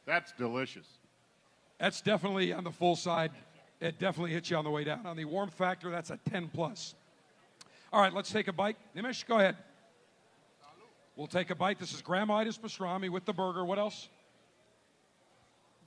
That's 0.06 0.32
delicious. 0.34 0.88
That's 1.80 2.02
definitely 2.02 2.52
on 2.54 2.64
the 2.64 2.72
full 2.72 2.96
side. 2.96 3.32
It 3.80 4.00
definitely 4.00 4.32
hits 4.32 4.50
you 4.50 4.58
on 4.58 4.64
the 4.64 4.70
way 4.70 4.84
down. 4.84 5.06
On 5.06 5.16
the 5.16 5.26
warm 5.26 5.50
factor, 5.50 5.90
that's 5.90 6.10
a 6.10 6.20
10 6.30 6.50
plus. 6.54 6.96
All 7.94 8.02
right, 8.02 8.14
let's 8.14 8.32
take 8.32 8.48
a 8.48 8.54
bite. 8.54 8.78
Nimish, 8.96 9.26
go 9.26 9.38
ahead. 9.38 9.56
We'll 11.16 11.28
take 11.28 11.50
a 11.50 11.56
bite. 11.56 11.80
This 11.80 11.94
is 11.94 12.02
Grandma 12.02 12.38
Ida's 12.38 12.58
pastrami 12.58 13.10
with 13.10 13.26
the 13.26 13.34
burger. 13.34 13.66
What 13.66 13.80
else? 13.80 14.10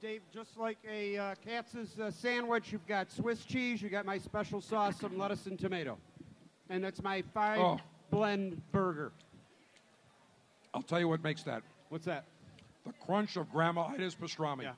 Dave, 0.02 0.22
just 0.34 0.56
like 0.58 0.78
a 0.90 1.16
uh, 1.16 1.34
Katz's 1.46 2.00
uh, 2.00 2.10
sandwich, 2.10 2.72
you've 2.72 2.86
got 2.88 3.08
Swiss 3.08 3.44
cheese, 3.44 3.80
you 3.80 3.88
got 3.88 4.04
my 4.04 4.18
special 4.18 4.60
sauce, 4.60 4.98
some 4.98 5.16
lettuce 5.16 5.46
and 5.46 5.56
tomato. 5.56 5.96
And 6.70 6.82
that's 6.82 7.00
my 7.04 7.22
five 7.32 7.60
Oh. 7.60 7.78
blend 8.10 8.60
burger. 8.72 9.12
I'll 10.74 10.82
tell 10.82 10.98
you 10.98 11.06
what 11.06 11.22
makes 11.22 11.44
that. 11.44 11.62
What's 11.88 12.04
that? 12.06 12.24
The 12.84 12.92
crunch 13.06 13.36
of 13.36 13.48
Grandma 13.52 13.86
Ida's 13.86 14.16
pastrami. 14.16 14.64
Yeah. 14.64 14.72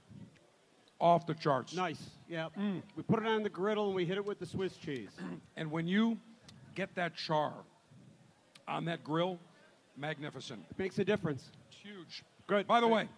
Off 1.00 1.26
the 1.26 1.32
charts. 1.32 1.74
Nice. 1.74 2.10
Yeah. 2.28 2.48
We 2.94 3.02
put 3.02 3.20
it 3.20 3.26
on 3.26 3.42
the 3.42 3.48
griddle 3.48 3.86
and 3.86 3.94
we 3.94 4.04
hit 4.04 4.18
it 4.18 4.24
with 4.26 4.38
the 4.38 4.46
Swiss 4.46 4.76
cheese. 4.76 5.10
And 5.56 5.70
when 5.70 5.86
you 5.86 6.18
get 6.74 6.94
that 6.96 7.14
char 7.16 7.54
on 8.68 8.84
that 8.86 9.02
grill, 9.02 9.38
magnificent. 9.96 10.66
Makes 10.76 10.98
a 10.98 11.04
difference. 11.04 11.50
It's 11.70 11.78
huge. 11.80 12.24
Good. 12.46 12.66
By 12.66 12.80
the 12.80 12.88
way, 12.88 13.08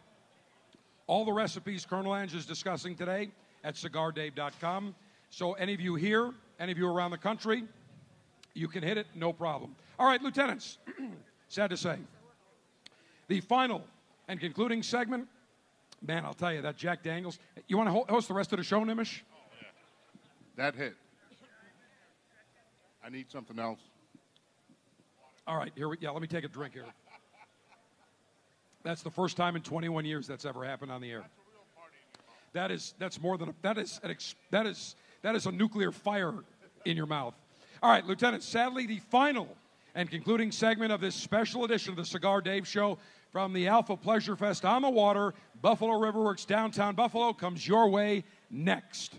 all 1.06 1.24
the 1.24 1.32
recipes 1.32 1.86
Colonel 1.86 2.14
Ange 2.14 2.34
is 2.34 2.46
discussing 2.46 2.94
today 2.94 3.30
at 3.64 3.74
cigardave.com. 3.74 4.94
So 5.30 5.52
any 5.54 5.74
of 5.74 5.80
you 5.80 5.94
here, 5.94 6.32
any 6.58 6.72
of 6.72 6.78
you 6.78 6.88
around 6.88 7.10
the 7.10 7.18
country, 7.18 7.64
you 8.54 8.68
can 8.68 8.82
hit 8.82 8.98
it, 8.98 9.06
no 9.14 9.32
problem. 9.32 9.76
All 9.98 10.06
right, 10.06 10.20
lieutenants, 10.20 10.78
sad 11.48 11.70
to 11.70 11.76
say. 11.76 11.96
The 13.28 13.40
final 13.40 13.82
and 14.28 14.40
concluding 14.40 14.82
segment, 14.82 15.28
man, 16.04 16.24
I'll 16.24 16.34
tell 16.34 16.52
you, 16.52 16.62
that 16.62 16.76
Jack 16.76 17.02
Daniels. 17.02 17.38
You 17.68 17.76
want 17.76 17.88
to 17.88 18.12
host 18.12 18.28
the 18.28 18.34
rest 18.34 18.52
of 18.52 18.58
the 18.58 18.64
show, 18.64 18.80
Nimish? 18.80 19.20
That 20.56 20.74
hit. 20.74 20.94
I 23.04 23.08
need 23.08 23.30
something 23.30 23.58
else. 23.58 23.80
All 25.46 25.56
right, 25.56 25.70
here 25.76 25.88
we 25.88 25.96
yeah, 26.00 26.10
let 26.10 26.22
me 26.22 26.26
take 26.26 26.44
a 26.44 26.48
drink 26.48 26.74
here. 26.74 26.84
That's 28.86 29.02
the 29.02 29.10
first 29.10 29.36
time 29.36 29.56
in 29.56 29.62
21 29.62 30.04
years 30.04 30.28
that's 30.28 30.44
ever 30.44 30.64
happened 30.64 30.92
on 30.92 31.00
the 31.00 31.10
air. 31.10 31.24
That 32.52 32.70
is 32.70 32.94
that's 33.00 33.20
more 33.20 33.36
than 33.36 33.48
a, 33.48 33.54
that 33.62 33.78
is 33.78 33.98
an 34.04 34.12
ex, 34.12 34.36
that 34.52 34.64
is 34.64 34.94
that 35.22 35.34
is 35.34 35.46
a 35.46 35.50
nuclear 35.50 35.90
fire 35.90 36.32
in 36.84 36.96
your 36.96 37.06
mouth. 37.06 37.34
All 37.82 37.90
right, 37.90 38.06
Lieutenant, 38.06 38.44
sadly 38.44 38.86
the 38.86 39.00
final 39.10 39.48
and 39.96 40.08
concluding 40.08 40.52
segment 40.52 40.92
of 40.92 41.00
this 41.00 41.16
special 41.16 41.64
edition 41.64 41.90
of 41.90 41.96
the 41.96 42.04
Cigar 42.04 42.40
Dave 42.40 42.64
show 42.64 42.96
from 43.32 43.52
the 43.52 43.66
Alpha 43.66 43.96
Pleasure 43.96 44.36
Fest 44.36 44.64
on 44.64 44.82
the 44.82 44.88
water, 44.88 45.34
Buffalo 45.60 45.94
Riverworks 45.94 46.46
downtown 46.46 46.94
Buffalo 46.94 47.32
comes 47.32 47.66
your 47.66 47.88
way 47.88 48.22
next. 48.52 49.14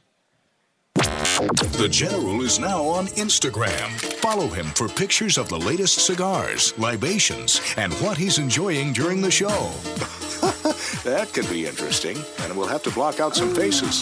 The 1.37 1.87
General 1.87 2.41
is 2.41 2.57
now 2.57 2.83
on 2.83 3.05
Instagram. 3.09 3.91
Follow 4.21 4.47
him 4.47 4.65
for 4.73 4.87
pictures 4.87 5.37
of 5.37 5.47
the 5.49 5.59
latest 5.59 6.03
cigars, 6.03 6.75
libations, 6.79 7.61
and 7.77 7.93
what 7.95 8.17
he's 8.17 8.39
enjoying 8.39 8.91
during 8.91 9.21
the 9.21 9.29
show. 9.29 9.47
that 11.03 11.29
could 11.33 11.47
be 11.47 11.67
interesting, 11.67 12.17
and 12.39 12.57
we'll 12.57 12.65
have 12.65 12.81
to 12.81 12.91
block 12.91 13.19
out 13.19 13.35
some 13.35 13.53
faces. 13.53 14.01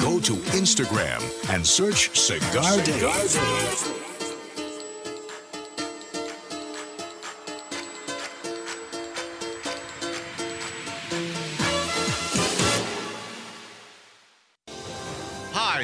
Go 0.00 0.20
to 0.20 0.34
Instagram 0.54 1.20
and 1.52 1.66
search 1.66 2.16
Cigar 2.16 2.76
Dave. 2.84 4.03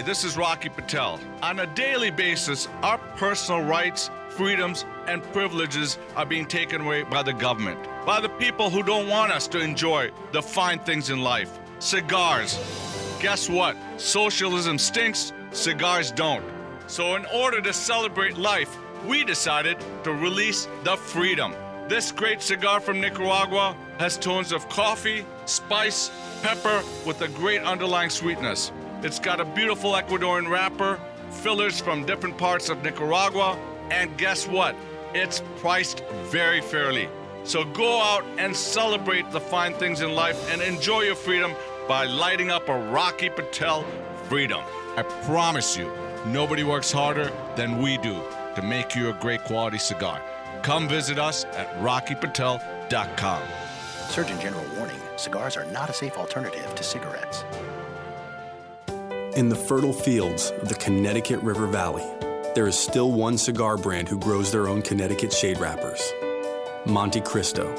Hi, 0.01 0.07
this 0.07 0.25
is 0.25 0.35
Rocky 0.35 0.71
Patel. 0.71 1.21
On 1.43 1.61
a 1.61 1.67
daily 1.67 2.11
basis, 2.11 2.69
our 2.83 2.97
personal 3.19 3.63
rights, 3.65 4.09
freedoms, 4.31 4.87
and 5.07 5.23
privileges 5.35 5.99
are 6.17 6.25
being 6.25 6.47
taken 6.47 6.81
away 6.81 7.03
by 7.03 7.23
the 7.23 7.35
government, 7.35 7.79
by 8.07 8.19
the 8.19 8.31
people 8.31 8.71
who 8.71 8.83
don't 8.83 9.09
want 9.09 9.31
us 9.31 9.47
to 9.49 9.61
enjoy 9.61 10.11
the 10.33 10.41
fine 10.41 10.79
things 10.79 11.11
in 11.11 11.21
life. 11.21 11.59
Cigars. 11.81 12.59
Guess 13.21 13.51
what? 13.51 13.77
Socialism 13.99 14.79
stinks, 14.79 15.35
cigars 15.53 16.11
don't. 16.13 16.47
So, 16.87 17.17
in 17.17 17.27
order 17.27 17.61
to 17.61 17.73
celebrate 17.75 18.39
life, 18.39 18.75
we 19.07 19.23
decided 19.23 19.77
to 20.05 20.15
release 20.15 20.67
the 20.83 20.97
freedom. 20.97 21.53
This 21.89 22.11
great 22.11 22.41
cigar 22.41 22.81
from 22.81 23.03
Nicaragua 23.03 23.77
has 23.99 24.17
tones 24.17 24.51
of 24.51 24.67
coffee, 24.71 25.27
spice, 25.45 26.11
pepper 26.43 26.83
with 27.05 27.21
a 27.21 27.29
great 27.29 27.61
underlying 27.65 28.09
sweetness. 28.09 28.73
It's 29.03 29.19
got 29.19 29.41
a 29.41 29.47
beautiful 29.47 29.93
Ecuadorian 29.93 30.51
wrapper, 30.51 31.01
fillers 31.31 31.81
from 31.81 32.05
different 32.05 32.37
parts 32.37 32.69
of 32.69 32.83
Nicaragua, 32.83 33.59
and 33.91 34.15
guess 34.19 34.47
what? 34.47 34.77
It's 35.15 35.43
priced 35.57 36.05
very 36.25 36.61
fairly. 36.61 37.09
So 37.45 37.65
go 37.65 37.99
out 38.03 38.25
and 38.37 38.55
celebrate 38.55 39.31
the 39.31 39.41
fine 39.41 39.73
things 39.73 40.03
in 40.03 40.15
life 40.15 40.53
and 40.53 40.61
enjoy 40.61 41.01
your 41.01 41.15
freedom 41.15 41.55
by 41.89 42.05
lighting 42.05 42.51
up 42.51 42.69
a 42.69 42.79
Rocky 42.91 43.31
Patel 43.31 43.87
freedom. 44.25 44.63
I 44.97 45.03
promise 45.25 45.79
you, 45.79 45.91
nobody 46.27 46.63
works 46.63 46.93
harder 46.93 47.33
than 47.57 47.81
we 47.81 47.97
do 47.97 48.21
to 48.55 48.63
make 48.63 48.95
you 48.95 49.09
a 49.09 49.15
great 49.15 49.45
quality 49.45 49.79
cigar. 49.79 50.21
Come 50.63 50.87
visit 50.89 51.19
us 51.19 51.47
at 51.47 51.73
rockypatel.com. 51.81 53.43
Surgeon 54.11 54.39
General 54.41 54.67
warning 54.77 55.01
cigars 55.17 55.57
are 55.57 55.65
not 55.67 55.89
a 55.89 55.95
safe 55.95 56.19
alternative 56.19 56.75
to 56.75 56.83
cigarettes. 56.83 57.45
In 59.37 59.49
the 59.49 59.55
fertile 59.55 59.93
fields 59.93 60.51
of 60.61 60.69
the 60.69 60.75
Connecticut 60.75 61.41
River 61.41 61.69
Valley, 61.69 62.05
there 62.57 62.67
is 62.67 62.77
still 62.77 63.13
one 63.13 63.39
cigar 63.39 63.77
brand 63.77 64.09
who 64.09 64.19
grows 64.19 64.51
their 64.51 64.67
own 64.67 64.83
Connecticut 64.83 65.33
shade 65.33 65.61
wrappers 65.61 66.03
Monte 66.85 67.21
Cristo. 67.21 67.73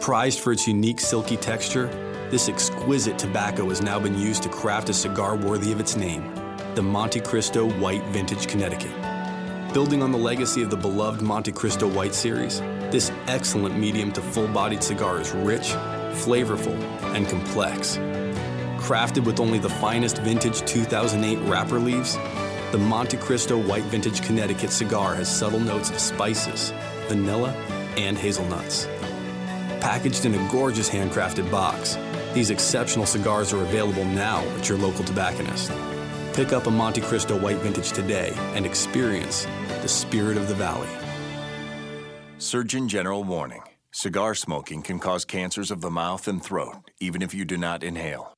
Prized 0.00 0.38
for 0.38 0.52
its 0.52 0.68
unique 0.68 1.00
silky 1.00 1.36
texture, 1.36 1.88
this 2.30 2.48
exquisite 2.48 3.18
tobacco 3.18 3.68
has 3.70 3.82
now 3.82 3.98
been 3.98 4.16
used 4.16 4.44
to 4.44 4.48
craft 4.48 4.88
a 4.88 4.94
cigar 4.94 5.34
worthy 5.34 5.72
of 5.72 5.80
its 5.80 5.96
name 5.96 6.32
the 6.76 6.82
Monte 6.82 7.20
Cristo 7.20 7.68
White 7.80 8.04
Vintage 8.06 8.46
Connecticut. 8.46 8.94
Building 9.74 10.00
on 10.00 10.12
the 10.12 10.18
legacy 10.18 10.62
of 10.62 10.70
the 10.70 10.76
beloved 10.76 11.20
Monte 11.20 11.50
Cristo 11.50 11.88
White 11.88 12.14
Series, 12.14 12.60
this 12.92 13.10
excellent 13.26 13.76
medium 13.76 14.12
to 14.12 14.22
full 14.22 14.46
bodied 14.46 14.84
cigar 14.84 15.20
is 15.20 15.32
rich, 15.32 15.70
flavorful, 16.12 16.78
and 17.16 17.28
complex. 17.28 17.98
Crafted 18.78 19.24
with 19.24 19.38
only 19.38 19.58
the 19.58 19.68
finest 19.68 20.18
vintage 20.18 20.60
2008 20.60 21.36
wrapper 21.48 21.78
leaves, 21.78 22.16
the 22.72 22.78
Monte 22.78 23.18
Cristo 23.18 23.60
White 23.60 23.82
Vintage 23.84 24.22
Connecticut 24.22 24.70
cigar 24.70 25.14
has 25.14 25.28
subtle 25.28 25.60
notes 25.60 25.90
of 25.90 25.98
spices, 25.98 26.72
vanilla, 27.06 27.52
and 27.96 28.16
hazelnuts. 28.16 28.86
Packaged 29.80 30.24
in 30.24 30.34
a 30.34 30.48
gorgeous 30.50 30.88
handcrafted 30.88 31.50
box, 31.50 31.98
these 32.32 32.50
exceptional 32.50 33.04
cigars 33.04 33.52
are 33.52 33.62
available 33.62 34.04
now 34.04 34.40
at 34.56 34.68
your 34.68 34.78
local 34.78 35.04
tobacconist. 35.04 35.70
Pick 36.32 36.52
up 36.52 36.66
a 36.66 36.70
Monte 36.70 37.00
Cristo 37.02 37.38
White 37.38 37.56
Vintage 37.58 37.92
today 37.92 38.32
and 38.54 38.64
experience 38.64 39.46
the 39.82 39.88
spirit 39.88 40.36
of 40.36 40.48
the 40.48 40.54
valley. 40.54 40.88
Surgeon 42.38 42.88
General 42.88 43.24
warning 43.24 43.62
cigar 43.90 44.34
smoking 44.34 44.80
can 44.80 44.98
cause 44.98 45.24
cancers 45.24 45.70
of 45.70 45.80
the 45.80 45.90
mouth 45.90 46.28
and 46.28 46.42
throat, 46.42 46.76
even 47.00 47.20
if 47.20 47.34
you 47.34 47.44
do 47.44 47.58
not 47.58 47.82
inhale. 47.82 48.37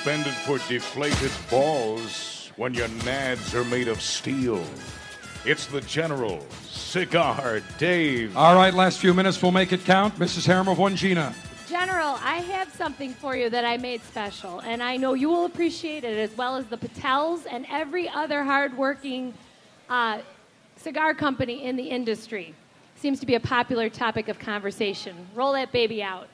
Suspended 0.00 0.32
for 0.32 0.56
deflated 0.66 1.30
balls 1.50 2.50
when 2.56 2.72
your 2.72 2.88
nads 3.04 3.52
are 3.52 3.64
made 3.64 3.86
of 3.86 4.00
steel. 4.00 4.64
It's 5.44 5.66
the 5.66 5.82
General 5.82 6.40
Cigar 6.66 7.60
Dave. 7.76 8.34
All 8.34 8.54
right, 8.54 8.72
last 8.72 8.98
few 8.98 9.12
minutes, 9.12 9.42
we'll 9.42 9.52
make 9.52 9.74
it 9.74 9.84
count. 9.84 10.18
Mrs. 10.18 10.46
Harem 10.46 10.68
of 10.68 10.78
One 10.78 10.96
Gina. 10.96 11.34
General, 11.68 12.16
I 12.22 12.36
have 12.36 12.74
something 12.74 13.12
for 13.12 13.36
you 13.36 13.50
that 13.50 13.66
I 13.66 13.76
made 13.76 14.00
special, 14.04 14.60
and 14.60 14.82
I 14.82 14.96
know 14.96 15.12
you 15.12 15.28
will 15.28 15.44
appreciate 15.44 16.02
it 16.02 16.16
as 16.16 16.34
well 16.34 16.56
as 16.56 16.64
the 16.64 16.78
Patels 16.78 17.44
and 17.50 17.66
every 17.68 18.08
other 18.08 18.42
hardworking 18.42 19.34
uh, 19.90 20.22
cigar 20.76 21.12
company 21.12 21.64
in 21.64 21.76
the 21.76 21.84
industry. 21.84 22.54
Seems 22.96 23.20
to 23.20 23.26
be 23.26 23.34
a 23.34 23.40
popular 23.40 23.90
topic 23.90 24.28
of 24.28 24.38
conversation. 24.38 25.26
Roll 25.34 25.52
that 25.52 25.72
baby 25.72 26.02
out. 26.02 26.28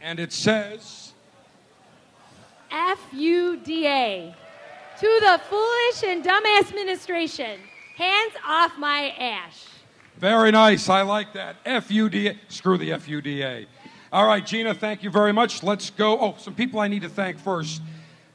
And 0.00 0.18
it 0.18 0.32
says. 0.32 1.05
FUDA. 2.76 4.34
To 5.00 5.20
the 5.20 5.40
foolish 5.48 6.02
and 6.04 6.24
dumbass 6.24 6.68
administration, 6.68 7.58
hands 7.96 8.34
off 8.46 8.76
my 8.78 9.10
ash. 9.18 9.66
Very 10.18 10.50
nice. 10.50 10.88
I 10.88 11.02
like 11.02 11.32
that. 11.32 11.62
FUDA. 11.64 12.36
Screw 12.48 12.76
the 12.76 12.90
FUDA. 12.90 13.66
All 14.12 14.26
right, 14.26 14.44
Gina, 14.44 14.74
thank 14.74 15.02
you 15.02 15.10
very 15.10 15.32
much. 15.32 15.62
Let's 15.62 15.90
go. 15.90 16.18
Oh, 16.18 16.34
some 16.38 16.54
people 16.54 16.80
I 16.80 16.88
need 16.88 17.02
to 17.02 17.08
thank 17.08 17.38
first. 17.38 17.82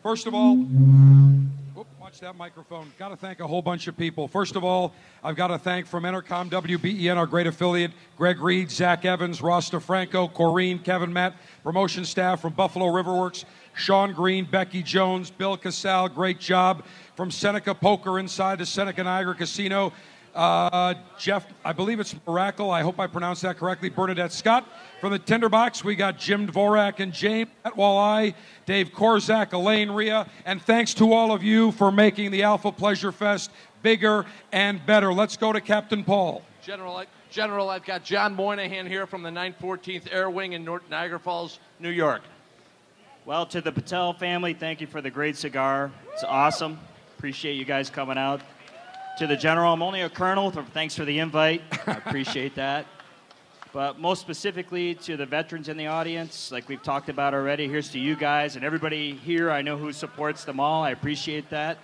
First 0.04 0.26
of 0.28 0.34
all, 0.34 0.56
whoop, 0.56 1.88
watch 2.00 2.20
that 2.20 2.36
microphone. 2.36 2.92
Got 2.98 3.10
to 3.10 3.16
thank 3.16 3.40
a 3.40 3.48
whole 3.48 3.62
bunch 3.62 3.88
of 3.88 3.96
people. 3.96 4.28
First 4.28 4.56
of 4.56 4.64
all, 4.64 4.94
I've 5.24 5.36
got 5.36 5.48
to 5.48 5.60
thank 5.60 5.86
from 5.86 6.04
Entercom 6.04 6.50
WBEN, 6.50 7.16
our 7.18 7.28
great 7.28 7.48
affiliate, 7.48 7.92
Greg 8.18 8.42
Reed, 8.42 8.70
Zach 8.70 9.06
Evans, 9.06 9.42
Ross 9.42 9.70
DeFranco, 9.70 10.32
Corrine, 10.32 10.84
Kevin 10.84 11.14
Matt, 11.14 11.36
promotion 11.64 12.04
staff 12.04 12.42
from 12.42 12.54
Buffalo 12.54 12.88
Riverworks, 12.88 13.46
Sean 13.74 14.14
Green, 14.14 14.46
Becky 14.46 14.84
Jones, 14.84 15.30
Bill 15.32 15.58
Casal, 15.58 16.10
great 16.10 16.40
job. 16.40 16.84
From 17.16 17.32
Seneca 17.32 17.76
Poker 17.76 18.20
inside 18.20 18.60
the 18.60 18.66
Seneca 18.66 19.04
Niagara 19.04 19.36
Casino, 19.36 19.94
uh, 20.34 20.94
Jeff, 21.18 21.46
I 21.64 21.74
believe 21.74 22.00
it's 22.00 22.16
Miracle. 22.26 22.72
I 22.72 22.82
hope 22.82 23.00
I 23.00 23.08
pronounced 23.08 23.42
that 23.42 23.58
correctly. 23.58 23.90
Bernadette 23.90 24.32
Scott. 24.32 24.68
From 25.00 25.12
the 25.12 25.20
Tinderbox, 25.20 25.84
we 25.84 25.96
got 25.96 26.18
Jim 26.18 26.48
Dvorak 26.48 27.00
and 27.00 27.12
James 27.12 27.50
at 27.66 27.76
Dave 28.66 28.92
Korzak, 28.92 29.54
Elaine 29.54 29.92
Ria, 29.92 30.28
and 30.46 30.62
thanks 30.62 30.94
to 30.96 31.12
all 31.12 31.32
of 31.32 31.44
you 31.44 31.72
for 31.74 31.92
making 31.92 32.32
the 32.32 32.44
Alpha 32.44 32.72
Pleasure 32.72 33.12
Fest 33.12 33.52
bigger 33.82 34.26
and 34.52 34.86
better. 34.86 35.12
Let's 35.12 35.38
go 35.38 35.52
to 35.52 35.60
Captain 35.60 36.04
Paul. 36.04 36.44
General, 36.62 37.04
General, 37.32 37.70
I've 37.70 37.86
got 37.86 38.04
John 38.04 38.36
Moynihan 38.36 38.86
here 38.86 39.08
from 39.08 39.24
the 39.24 39.30
914th 39.30 40.14
Air 40.14 40.30
Wing 40.30 40.54
in 40.54 40.64
North 40.64 40.84
Niagara 40.90 41.20
Falls, 41.20 41.60
New 41.80 41.90
York. 41.90 42.22
Well, 43.26 43.46
to 43.48 43.62
the 43.62 43.72
Patel 43.72 44.14
family, 44.14 44.54
thank 44.54 44.82
you 44.82 44.88
for 44.88 45.02
the 45.02 45.12
great 45.12 45.38
cigar. 45.38 45.92
It's 46.14 46.24
awesome. 46.24 46.80
Appreciate 47.18 47.54
you 47.54 47.66
guys 47.66 47.90
coming 47.90 48.18
out. 48.18 48.42
To 49.20 49.28
the 49.28 49.36
general, 49.36 49.72
I'm 49.74 49.84
only 49.84 50.02
a 50.02 50.10
colonel. 50.10 50.52
th- 50.52 50.66
Thanks 50.74 50.96
for 50.96 51.06
the 51.06 51.20
invite. 51.20 51.62
I 51.86 51.92
appreciate 51.94 52.56
that. 52.56 52.88
But 53.74 54.00
most 54.00 54.22
specifically 54.22 54.96
to 54.96 55.16
the 55.18 55.26
veterans 55.26 55.70
in 55.70 55.78
the 55.78 55.88
audience, 55.88 56.52
like 56.52 56.68
we've 56.68 56.82
talked 56.82 57.10
about 57.10 57.34
already, 57.34 57.68
here's 57.68 57.90
to 57.92 58.00
you 58.00 58.16
guys 58.16 58.56
and 58.56 58.66
everybody 58.66 59.14
here. 59.14 59.52
I 59.52 59.62
know 59.62 59.78
who 59.78 59.94
supports 59.94 60.44
them 60.44 60.60
all. 60.60 60.84
I 60.84 60.90
appreciate 60.92 61.50
that. 61.52 61.78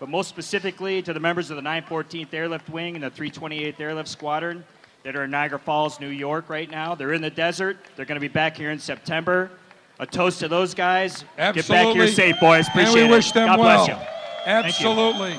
But 0.00 0.08
most 0.08 0.28
specifically 0.28 1.00
to 1.02 1.12
the 1.12 1.20
members 1.20 1.50
of 1.50 1.56
the 1.56 1.62
914th 1.62 2.34
Airlift 2.34 2.68
Wing 2.68 2.96
and 2.96 3.04
the 3.04 3.10
328th 3.10 3.78
Airlift 3.80 4.08
Squadron 4.08 4.64
that 5.04 5.14
are 5.16 5.24
in 5.24 5.30
Niagara 5.30 5.58
Falls, 5.60 6.00
New 6.00 6.08
York 6.08 6.48
right 6.50 6.70
now. 6.70 6.94
They're 6.96 7.12
in 7.12 7.22
the 7.22 7.30
desert. 7.30 7.76
They're 7.96 8.04
going 8.04 8.16
to 8.16 8.20
be 8.20 8.28
back 8.28 8.56
here 8.56 8.70
in 8.72 8.78
September. 8.80 9.50
A 10.02 10.06
toast 10.06 10.40
to 10.40 10.48
those 10.48 10.74
guys. 10.74 11.24
Get 11.36 11.68
back 11.68 11.94
here 11.94 12.08
safe, 12.08 12.34
boys. 12.40 12.66
Appreciate 12.66 13.02
and 13.02 13.08
we 13.08 13.14
it. 13.14 13.16
wish 13.16 13.30
them 13.30 13.46
God 13.46 13.60
well. 13.60 13.86
bless 13.86 13.88
you. 13.88 14.04
Thank 14.44 14.80
you. 14.80 14.88
Absolutely. 14.88 15.38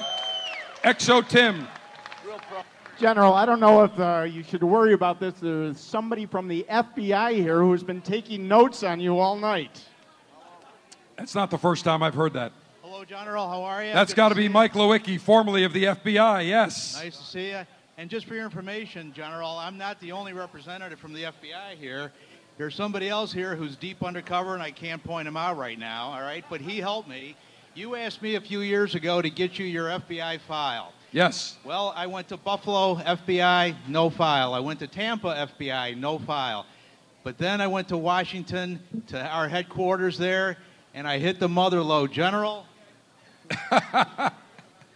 XO 0.86 1.28
Tim. 1.28 1.68
General, 2.98 3.34
I 3.34 3.46
don't 3.46 3.60
know 3.60 3.84
if 3.84 4.00
uh, 4.00 4.22
you 4.22 4.42
should 4.42 4.64
worry 4.64 4.94
about 4.94 5.20
this. 5.20 5.34
There's 5.42 5.78
somebody 5.82 6.26
from 6.26 6.48
the 6.48 6.66
FBI 6.70 7.34
here 7.34 7.60
who's 7.60 7.84
been 7.84 8.00
taking 8.00 8.48
notes 8.48 8.84
on 8.84 9.02
you 9.02 9.20
all 9.20 9.36
night. 9.36 9.84
That's 11.18 11.36
not 11.36 11.52
the 11.52 11.58
first 11.58 11.84
time 11.84 12.02
I've 12.02 12.16
heard 12.16 12.32
that. 12.32 12.54
Hello, 12.82 13.04
General. 13.04 13.50
How 13.50 13.64
are 13.64 13.84
you? 13.84 13.92
That's 13.92 14.14
got 14.14 14.30
to 14.30 14.36
be 14.36 14.44
you. 14.44 14.50
Mike 14.50 14.76
Lewicki, 14.76 15.20
formerly 15.20 15.66
of 15.66 15.74
the 15.74 15.84
FBI. 15.84 16.48
Yes. 16.48 16.96
Nice 17.04 17.18
to 17.18 17.24
see 17.26 17.50
you. 17.50 17.66
And 17.98 18.10
just 18.10 18.28
for 18.28 18.34
your 18.34 18.46
information, 18.46 19.12
General, 19.12 19.58
I'm 19.58 19.78
not 19.78 20.00
the 20.00 20.14
only 20.14 20.32
representative 20.32 21.00
from 21.00 21.12
the 21.12 21.24
FBI 21.24 21.76
here. 21.78 22.14
There's 22.58 22.76
somebody 22.76 23.10
else 23.10 23.34
here 23.34 23.56
who's 23.56 23.76
deep 23.76 24.04
undercover, 24.04 24.54
and 24.54 24.62
I 24.62 24.70
can't 24.70 25.04
point 25.04 25.28
him 25.28 25.36
out 25.36 25.58
right 25.58 25.78
now, 25.78 26.10
all 26.10 26.22
right? 26.22 26.46
But 26.50 26.62
he 26.62 26.78
helped 26.80 27.10
me. 27.10 27.36
You 27.74 27.96
asked 27.96 28.22
me 28.22 28.36
a 28.36 28.42
few 28.42 28.60
years 28.60 28.94
ago 28.94 29.22
to 29.24 29.30
get 29.30 29.58
you 29.58 29.66
your 29.66 29.88
FBI 29.88 30.40
file. 30.42 30.94
Yes. 31.12 31.58
Well, 31.64 31.94
I 31.96 32.06
went 32.06 32.28
to 32.30 32.38
Buffalo, 32.38 32.96
FBI, 32.96 33.76
no 33.88 34.12
file. 34.12 34.54
I 34.54 34.60
went 34.60 34.80
to 34.80 34.88
Tampa, 34.88 35.50
FBI, 35.60 35.98
no 35.98 36.20
file. 36.20 36.68
But 37.24 37.40
then 37.40 37.60
I 37.60 37.68
went 37.68 37.88
to 37.88 37.98
Washington, 37.98 38.80
to 39.08 39.20
our 39.20 39.48
headquarters 39.48 40.20
there, 40.20 40.58
and 40.94 41.08
I 41.08 41.18
hit 41.18 41.40
the 41.40 41.50
mother 41.50 41.82
lode. 41.82 42.12
General, 42.12 42.68
I 43.72 44.32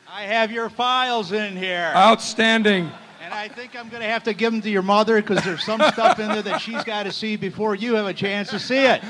have 0.08 0.52
your 0.52 0.70
files 0.70 1.32
in 1.32 1.56
here. 1.56 1.92
Outstanding. 1.96 2.92
And 3.28 3.34
I 3.34 3.49
think 3.49 3.78
I'm 3.78 3.90
going 3.90 4.02
to 4.02 4.08
have 4.08 4.24
to 4.24 4.34
give 4.34 4.54
them 4.54 4.62
to 4.62 4.70
your 4.70 4.82
mother 4.82 5.22
because 5.22 5.44
there's 5.44 5.62
some 5.62 5.82
stuff 5.91 6.18
in 6.18 6.30
there 6.30 6.41
that 6.44 6.62
she's 6.62 6.82
got 6.86 7.04
to 7.04 7.12
see 7.12 7.36
before 7.36 7.76
you 7.76 7.95
have 7.95 8.06
a 8.06 8.14
chance 8.14 8.49
to 8.52 8.58
see 8.58 8.86
it. 8.86 9.04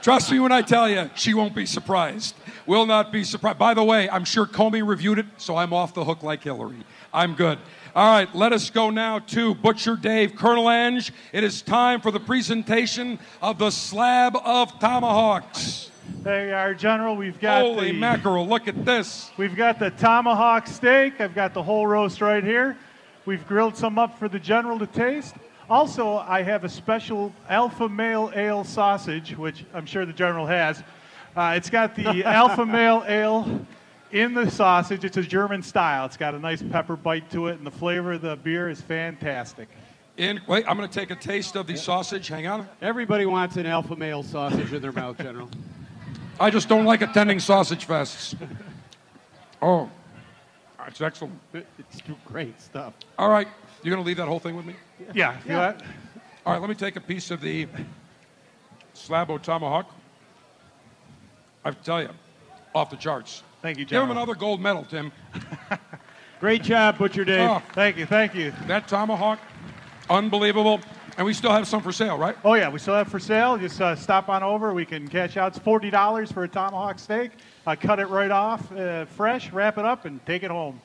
Trust 0.00 0.32
me 0.32 0.40
when 0.40 0.52
I 0.52 0.62
tell 0.62 0.88
you, 0.88 1.10
she 1.14 1.34
won't 1.34 1.54
be 1.54 1.66
surprised. 1.66 2.34
Will 2.64 2.86
not 2.86 3.12
be 3.12 3.24
surprised. 3.24 3.58
By 3.58 3.74
the 3.74 3.84
way, 3.84 4.08
I'm 4.08 4.24
sure 4.24 4.46
Comey 4.46 4.82
reviewed 4.88 5.18
it, 5.18 5.26
so 5.36 5.54
I'm 5.54 5.74
off 5.74 5.92
the 5.92 6.02
hook 6.02 6.22
like 6.22 6.44
Hillary. 6.44 6.82
I'm 7.12 7.34
good. 7.34 7.58
All 7.94 8.10
right, 8.10 8.34
let 8.34 8.54
us 8.54 8.70
go 8.70 8.88
now 8.88 9.18
to 9.18 9.54
Butcher 9.54 9.96
Dave 9.96 10.34
Colonel 10.34 10.70
Ange. 10.70 11.12
It 11.34 11.44
is 11.44 11.60
time 11.60 12.00
for 12.00 12.10
the 12.10 12.20
presentation 12.20 13.18
of 13.42 13.58
the 13.58 13.70
slab 13.70 14.34
of 14.46 14.78
tomahawks. 14.78 15.90
There 16.22 16.48
you 16.48 16.54
are, 16.54 16.72
General. 16.72 17.16
We've 17.16 17.38
got 17.38 17.60
Holy 17.60 17.92
the, 17.92 17.98
mackerel, 17.98 18.48
look 18.48 18.66
at 18.66 18.86
this. 18.86 19.30
We've 19.36 19.54
got 19.54 19.78
the 19.78 19.90
tomahawk 19.90 20.66
steak. 20.68 21.20
I've 21.20 21.34
got 21.34 21.52
the 21.52 21.62
whole 21.62 21.86
roast 21.86 22.22
right 22.22 22.42
here. 22.42 22.78
We've 23.28 23.46
grilled 23.46 23.76
some 23.76 23.98
up 23.98 24.18
for 24.18 24.26
the 24.26 24.38
General 24.38 24.78
to 24.78 24.86
taste. 24.86 25.34
Also, 25.68 26.16
I 26.16 26.40
have 26.40 26.64
a 26.64 26.68
special 26.70 27.30
alpha 27.46 27.86
male 27.86 28.32
ale 28.34 28.64
sausage, 28.64 29.36
which 29.36 29.66
I'm 29.74 29.84
sure 29.84 30.06
the 30.06 30.14
General 30.14 30.46
has. 30.46 30.82
Uh, 31.36 31.52
it's 31.54 31.68
got 31.68 31.94
the 31.94 32.24
alpha 32.24 32.64
male 32.64 33.04
ale 33.06 33.66
in 34.12 34.32
the 34.32 34.50
sausage. 34.50 35.04
It's 35.04 35.18
a 35.18 35.22
German 35.22 35.62
style. 35.62 36.06
It's 36.06 36.16
got 36.16 36.34
a 36.34 36.38
nice 36.38 36.62
pepper 36.62 36.96
bite 36.96 37.30
to 37.32 37.48
it, 37.48 37.58
and 37.58 37.66
the 37.66 37.70
flavor 37.70 38.12
of 38.12 38.22
the 38.22 38.36
beer 38.36 38.70
is 38.70 38.80
fantastic. 38.80 39.68
In, 40.16 40.40
wait, 40.48 40.64
I'm 40.66 40.78
going 40.78 40.88
to 40.88 40.98
take 40.98 41.10
a 41.10 41.14
taste 41.14 41.54
of 41.54 41.66
the 41.66 41.76
sausage. 41.76 42.28
Hang 42.28 42.46
on. 42.46 42.66
Everybody 42.80 43.26
wants 43.26 43.58
an 43.58 43.66
alpha 43.66 43.94
male 43.94 44.22
sausage 44.22 44.72
in 44.72 44.80
their 44.80 44.92
mouth, 44.92 45.18
General. 45.18 45.50
I 46.40 46.48
just 46.48 46.70
don't 46.70 46.86
like 46.86 47.02
attending 47.02 47.40
sausage 47.40 47.86
fests. 47.86 48.34
Oh, 49.60 49.90
it's 50.88 51.00
excellent. 51.00 51.38
It's 51.52 52.02
great 52.26 52.60
stuff. 52.60 52.94
All 53.18 53.28
right, 53.28 53.46
you're 53.82 53.94
going 53.94 54.02
to 54.02 54.06
leave 54.06 54.16
that 54.16 54.26
whole 54.28 54.38
thing 54.40 54.56
with 54.56 54.66
me? 54.66 54.74
Yeah. 55.14 55.34
you 55.44 55.52
Yeah. 55.52 55.72
got- 55.72 55.82
All 56.46 56.52
right, 56.52 56.60
let 56.60 56.68
me 56.68 56.74
take 56.74 56.96
a 56.96 57.00
piece 57.00 57.30
of 57.30 57.40
the 57.40 57.68
Slabo 58.94 59.40
Tomahawk. 59.40 59.86
I 61.64 61.68
have 61.68 61.78
to 61.78 61.84
tell 61.84 62.02
you, 62.02 62.08
off 62.74 62.90
the 62.90 62.96
charts. 62.96 63.42
Thank 63.62 63.78
you, 63.78 63.84
Jim. 63.84 63.96
Give 63.96 64.02
him 64.04 64.10
another 64.16 64.34
gold 64.34 64.60
medal, 64.60 64.84
Tim. 64.84 65.12
Great 66.40 66.62
job, 66.62 66.98
Butcher 66.98 67.24
Dave. 67.24 67.40
Oh, 67.50 67.62
Thank 67.72 67.96
you, 67.96 68.06
thank 68.06 68.34
you. 68.34 68.52
that 68.68 68.86
tomahawk, 68.88 69.40
unbelievable. 70.08 70.80
And 71.18 71.26
we 71.26 71.34
still 71.34 71.50
have 71.50 71.66
some 71.66 71.82
for 71.82 71.90
sale, 71.90 72.16
right? 72.16 72.36
Oh 72.44 72.54
yeah, 72.54 72.68
we 72.70 72.78
still 72.78 72.94
have 72.94 73.08
for 73.08 73.18
sale. 73.18 73.58
Just 73.58 73.80
uh, 73.80 73.96
stop 73.96 74.28
on 74.28 74.44
over. 74.44 74.72
We 74.72 74.86
can 74.86 75.08
cash 75.08 75.36
out. 75.36 75.48
It's 75.48 75.58
forty 75.58 75.90
dollars 75.90 76.30
for 76.30 76.44
a 76.44 76.48
tomahawk 76.48 77.00
steak. 77.00 77.32
Uh, 77.66 77.74
cut 77.74 77.98
it 77.98 78.06
right 78.06 78.30
off, 78.30 78.70
uh, 78.70 79.04
fresh. 79.04 79.50
Wrap 79.50 79.78
it 79.78 79.84
up 79.84 80.04
and 80.04 80.24
take 80.26 80.44
it 80.44 80.50
home. 80.52 80.80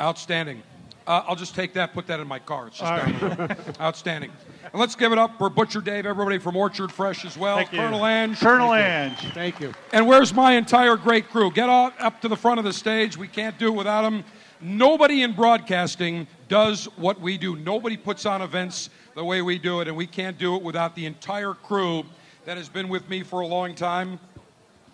Outstanding. 0.00 0.62
Uh, 1.06 1.22
I'll 1.28 1.36
just 1.36 1.54
take 1.54 1.74
that, 1.74 1.92
put 1.92 2.06
that 2.06 2.18
in 2.18 2.26
my 2.26 2.38
car. 2.38 2.68
It's 2.68 2.78
just 2.78 2.90
All 2.90 2.96
down 2.96 3.18
the 3.18 3.36
road. 3.36 3.56
Outstanding. 3.78 4.30
And 4.72 4.80
let's 4.80 4.94
give 4.94 5.12
it 5.12 5.18
up 5.18 5.36
for 5.36 5.50
Butcher 5.50 5.82
Dave, 5.82 6.06
everybody 6.06 6.38
from 6.38 6.56
Orchard 6.56 6.90
Fresh 6.90 7.26
as 7.26 7.36
well. 7.36 7.56
Thank 7.56 7.72
you. 7.72 7.78
Colonel 7.78 8.06
Ange. 8.06 8.40
Colonel 8.40 8.70
Thank 8.70 9.22
you. 9.22 9.26
Ange. 9.28 9.34
Thank 9.34 9.60
you. 9.60 9.74
And 9.92 10.06
where's 10.06 10.32
my 10.32 10.54
entire 10.54 10.96
great 10.96 11.28
crew? 11.28 11.50
Get 11.50 11.68
up, 11.68 11.92
up 11.98 12.22
to 12.22 12.28
the 12.28 12.36
front 12.36 12.58
of 12.58 12.64
the 12.64 12.72
stage. 12.72 13.18
We 13.18 13.28
can't 13.28 13.58
do 13.58 13.66
it 13.66 13.76
without 13.76 14.00
them. 14.00 14.24
Nobody 14.62 15.20
in 15.20 15.34
broadcasting 15.34 16.26
does 16.48 16.86
what 16.96 17.20
we 17.20 17.36
do. 17.36 17.54
Nobody 17.54 17.98
puts 17.98 18.24
on 18.24 18.40
events 18.40 18.88
the 19.14 19.24
way 19.24 19.42
we 19.42 19.58
do 19.58 19.80
it, 19.80 19.88
and 19.88 19.96
we 19.96 20.06
can't 20.06 20.38
do 20.38 20.56
it 20.56 20.62
without 20.62 20.94
the 20.94 21.06
entire 21.06 21.54
crew 21.54 22.04
that 22.44 22.56
has 22.56 22.68
been 22.68 22.88
with 22.88 23.08
me 23.08 23.22
for 23.22 23.40
a 23.40 23.46
long 23.46 23.74
time. 23.74 24.18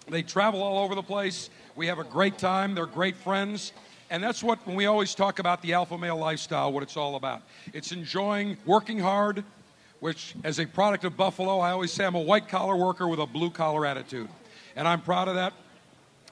They 0.08 0.22
travel 0.22 0.62
all 0.62 0.82
over 0.84 0.94
the 0.94 1.02
place. 1.02 1.50
We 1.76 1.86
have 1.86 1.98
a 1.98 2.04
great 2.04 2.38
time. 2.38 2.74
They're 2.74 2.86
great 2.86 3.16
friends. 3.16 3.72
And 4.10 4.22
that's 4.22 4.42
what, 4.42 4.64
when 4.66 4.76
we 4.76 4.86
always 4.86 5.14
talk 5.14 5.38
about 5.38 5.62
the 5.62 5.72
alpha 5.72 5.96
male 5.96 6.16
lifestyle, 6.16 6.72
what 6.72 6.82
it's 6.82 6.96
all 6.96 7.16
about. 7.16 7.42
It's 7.72 7.92
enjoying 7.92 8.56
working 8.66 8.98
hard, 8.98 9.44
which, 10.00 10.34
as 10.42 10.58
a 10.58 10.66
product 10.66 11.04
of 11.04 11.16
Buffalo, 11.16 11.60
I 11.60 11.70
always 11.70 11.92
say 11.92 12.04
I'm 12.04 12.16
a 12.16 12.20
white 12.20 12.48
collar 12.48 12.76
worker 12.76 13.06
with 13.06 13.20
a 13.20 13.26
blue 13.26 13.50
collar 13.50 13.86
attitude. 13.86 14.28
And 14.74 14.86
I'm 14.88 15.00
proud 15.00 15.28
of 15.28 15.36
that. 15.36 15.52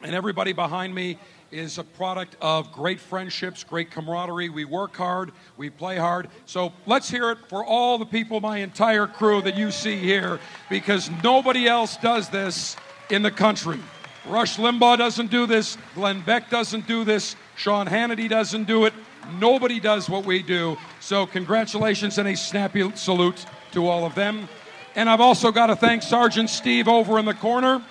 And 0.03 0.15
everybody 0.15 0.53
behind 0.53 0.95
me 0.95 1.19
is 1.51 1.79
a 1.79 1.85
product 1.85 2.37
of 2.41 2.73
great 2.73 3.01
friendships, 3.01 3.65
great 3.65 3.91
camaraderie. 3.91 4.49
We 4.49 4.65
work 4.65 4.97
hard, 4.97 5.33
we 5.57 5.71
play 5.71 5.97
hard. 5.97 6.29
So 6.47 6.73
let's 6.87 7.11
hear 7.11 7.31
it 7.31 7.39
for 7.49 7.65
all 7.65 7.99
the 7.99 8.07
people, 8.07 8.41
my 8.41 8.59
entire 8.59 9.07
crew 9.07 9.41
that 9.43 9.57
you 9.57 9.71
see 9.71 9.97
here, 9.97 10.39
because 10.69 11.11
nobody 11.23 11.67
else 11.67 11.97
does 11.97 12.29
this 12.29 12.77
in 13.11 13.23
the 13.23 13.31
country. 13.31 13.81
Rush 14.27 14.57
Limbaugh 14.57 14.99
doesn't 14.99 15.31
do 15.31 15.47
this, 15.47 15.79
Glenn 15.95 16.21
Beck 16.21 16.51
doesn't 16.51 16.87
do 16.87 17.05
this, 17.05 17.35
Sean 17.57 17.87
Hannity 17.87 18.29
doesn't 18.29 18.65
do 18.65 18.85
it. 18.85 18.93
Nobody 19.39 19.81
does 19.81 20.09
what 20.09 20.25
we 20.25 20.43
do. 20.43 20.77
So, 21.01 21.27
congratulations 21.27 22.19
and 22.19 22.29
a 22.29 22.37
snappy 22.37 22.91
salute 22.95 23.45
to 23.73 23.87
all 23.87 24.05
of 24.05 24.15
them. 24.15 24.49
And 24.95 25.09
I've 25.09 25.21
also 25.21 25.53
got 25.53 25.67
to 25.67 25.77
thank 25.77 26.03
Sergeant 26.03 26.51
Steve 26.51 26.89
over 26.89 27.19
in 27.19 27.25
the 27.25 27.35
corner. 27.35 27.83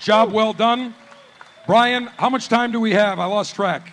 Job 0.00 0.32
well 0.32 0.52
done. 0.52 0.94
Brian, 1.64 2.06
how 2.16 2.28
much 2.28 2.48
time 2.48 2.72
do 2.72 2.80
we 2.80 2.90
have? 2.90 3.20
I 3.20 3.26
lost 3.26 3.54
track. 3.54 3.92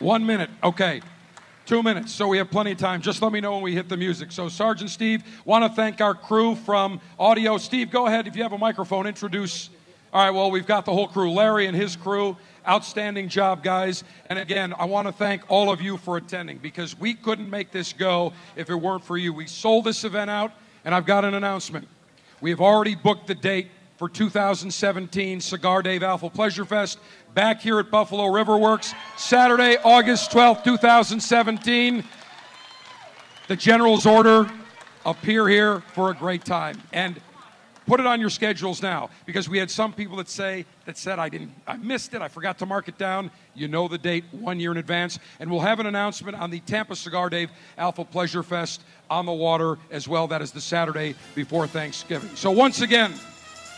One 0.00 0.26
minute. 0.26 0.50
Okay. 0.62 1.00
Two 1.64 1.82
minutes. 1.82 2.12
So 2.12 2.28
we 2.28 2.36
have 2.36 2.50
plenty 2.50 2.72
of 2.72 2.78
time. 2.78 3.00
Just 3.00 3.22
let 3.22 3.32
me 3.32 3.40
know 3.40 3.54
when 3.54 3.62
we 3.62 3.72
hit 3.72 3.88
the 3.88 3.96
music. 3.96 4.30
So, 4.30 4.50
Sergeant 4.50 4.90
Steve, 4.90 5.24
want 5.46 5.64
to 5.64 5.74
thank 5.74 6.02
our 6.02 6.14
crew 6.14 6.54
from 6.54 7.00
audio. 7.18 7.56
Steve, 7.56 7.90
go 7.90 8.06
ahead. 8.06 8.26
If 8.26 8.36
you 8.36 8.42
have 8.42 8.52
a 8.52 8.58
microphone, 8.58 9.06
introduce. 9.06 9.70
All 10.12 10.22
right, 10.22 10.30
well, 10.30 10.50
we've 10.50 10.66
got 10.66 10.84
the 10.84 10.92
whole 10.92 11.08
crew. 11.08 11.32
Larry 11.32 11.66
and 11.66 11.76
his 11.76 11.96
crew. 11.96 12.36
Outstanding 12.68 13.30
job, 13.30 13.62
guys. 13.62 14.04
And 14.28 14.38
again, 14.38 14.74
I 14.78 14.84
want 14.84 15.08
to 15.08 15.12
thank 15.12 15.42
all 15.48 15.72
of 15.72 15.80
you 15.80 15.96
for 15.96 16.18
attending 16.18 16.58
because 16.58 16.98
we 16.98 17.14
couldn't 17.14 17.48
make 17.48 17.72
this 17.72 17.94
go 17.94 18.34
if 18.56 18.68
it 18.68 18.74
weren't 18.74 19.04
for 19.04 19.16
you. 19.16 19.32
We 19.32 19.46
sold 19.46 19.84
this 19.84 20.04
event 20.04 20.28
out, 20.28 20.52
and 20.84 20.94
I've 20.94 21.06
got 21.06 21.24
an 21.24 21.32
announcement. 21.32 21.88
We 22.42 22.50
have 22.50 22.60
already 22.60 22.94
booked 22.94 23.26
the 23.26 23.34
date 23.34 23.68
for 23.96 24.08
2017 24.08 25.40
Cigar 25.40 25.82
Dave 25.82 26.02
Alpha 26.02 26.28
Pleasure 26.28 26.64
Fest 26.64 26.98
back 27.34 27.60
here 27.60 27.78
at 27.78 27.90
Buffalo 27.90 28.26
River 28.26 28.56
Works, 28.56 28.94
Saturday, 29.16 29.76
August 29.84 30.30
12th, 30.30 30.64
2017. 30.64 32.04
The 33.48 33.56
General's 33.56 34.06
order 34.06 34.50
appear 35.04 35.48
here 35.48 35.80
for 35.80 36.10
a 36.10 36.14
great 36.14 36.44
time. 36.44 36.82
And 36.92 37.20
put 37.86 38.00
it 38.00 38.06
on 38.06 38.20
your 38.20 38.30
schedules 38.30 38.82
now 38.82 39.08
because 39.24 39.48
we 39.48 39.58
had 39.58 39.70
some 39.70 39.92
people 39.92 40.16
that 40.16 40.28
say 40.28 40.66
that 40.84 40.98
said 40.98 41.20
I 41.20 41.28
didn't 41.28 41.52
I 41.66 41.76
missed 41.76 42.14
it, 42.14 42.20
I 42.20 42.28
forgot 42.28 42.58
to 42.58 42.66
mark 42.66 42.88
it 42.88 42.98
down. 42.98 43.30
You 43.54 43.68
know 43.68 43.86
the 43.86 43.98
date 43.98 44.24
one 44.32 44.58
year 44.58 44.72
in 44.72 44.76
advance. 44.76 45.18
And 45.40 45.50
we'll 45.50 45.60
have 45.60 45.78
an 45.78 45.86
announcement 45.86 46.36
on 46.36 46.50
the 46.50 46.60
Tampa 46.60 46.96
Cigar 46.96 47.30
Dave 47.30 47.50
Alpha 47.78 48.04
Pleasure 48.04 48.42
Fest 48.42 48.82
on 49.08 49.24
the 49.24 49.32
water 49.32 49.78
as 49.90 50.08
well. 50.08 50.26
That 50.26 50.42
is 50.42 50.50
the 50.50 50.60
Saturday 50.60 51.14
before 51.34 51.66
Thanksgiving. 51.66 52.34
So 52.34 52.50
once 52.50 52.80
again, 52.80 53.14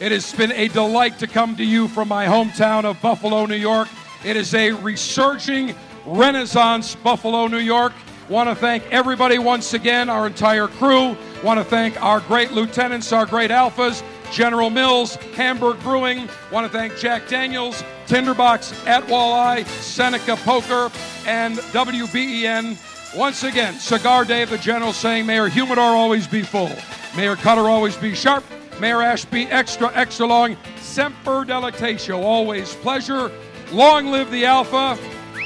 it 0.00 0.12
has 0.12 0.32
been 0.32 0.52
a 0.52 0.68
delight 0.68 1.18
to 1.18 1.26
come 1.26 1.56
to 1.56 1.64
you 1.64 1.88
from 1.88 2.08
my 2.08 2.26
hometown 2.26 2.84
of 2.84 3.00
Buffalo, 3.02 3.46
New 3.46 3.56
York. 3.56 3.88
It 4.24 4.36
is 4.36 4.54
a 4.54 4.72
resurging 4.72 5.74
renaissance 6.06 6.94
Buffalo, 6.96 7.48
New 7.48 7.58
York. 7.58 7.92
Want 8.28 8.48
to 8.48 8.54
thank 8.54 8.84
everybody 8.92 9.38
once 9.38 9.74
again, 9.74 10.08
our 10.08 10.26
entire 10.26 10.68
crew. 10.68 11.16
Want 11.42 11.58
to 11.58 11.64
thank 11.64 12.00
our 12.02 12.20
great 12.20 12.52
lieutenants, 12.52 13.12
our 13.12 13.26
great 13.26 13.50
alphas, 13.50 14.02
General 14.30 14.70
Mills, 14.70 15.16
Hamburg 15.34 15.80
Brewing. 15.80 16.28
Want 16.52 16.70
to 16.70 16.78
thank 16.78 16.96
Jack 16.96 17.26
Daniels, 17.26 17.82
Tinderbox 18.06 18.86
at 18.86 19.02
Walleye, 19.04 19.66
Seneca 19.66 20.36
Poker, 20.36 20.92
and 21.26 21.56
WBEN. 21.56 23.16
Once 23.16 23.42
again, 23.44 23.74
Cigar 23.74 24.24
Dave, 24.24 24.50
the 24.50 24.58
General 24.58 24.92
saying, 24.92 25.24
Mayor 25.24 25.48
humidor 25.48 25.96
always 25.96 26.26
be 26.26 26.42
full. 26.42 26.70
Mayor 27.16 27.36
cutter 27.36 27.68
always 27.68 27.96
be 27.96 28.14
sharp. 28.14 28.44
Mayor 28.80 29.02
Ashby, 29.02 29.46
extra, 29.46 29.92
extra 29.94 30.26
long. 30.26 30.56
Semper 30.76 31.44
delectatio, 31.44 32.22
always 32.22 32.74
pleasure. 32.76 33.30
Long 33.72 34.06
live 34.06 34.30
the 34.30 34.44
Alpha. 34.44 34.98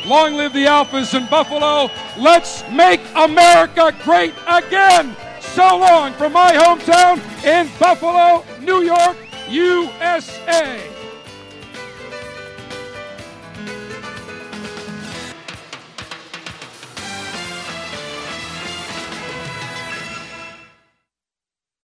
Long 0.06 0.34
live 0.34 0.52
the 0.52 0.66
Alphas 0.66 1.18
in 1.18 1.26
Buffalo. 1.28 1.90
Let's 2.18 2.68
make 2.70 3.00
America 3.14 3.94
great 4.02 4.34
again. 4.48 5.16
So 5.40 5.78
long 5.78 6.12
from 6.14 6.32
my 6.32 6.52
hometown 6.52 7.18
in 7.44 7.70
Buffalo, 7.78 8.44
New 8.60 8.82
York, 8.82 9.16
USA. 9.48 10.91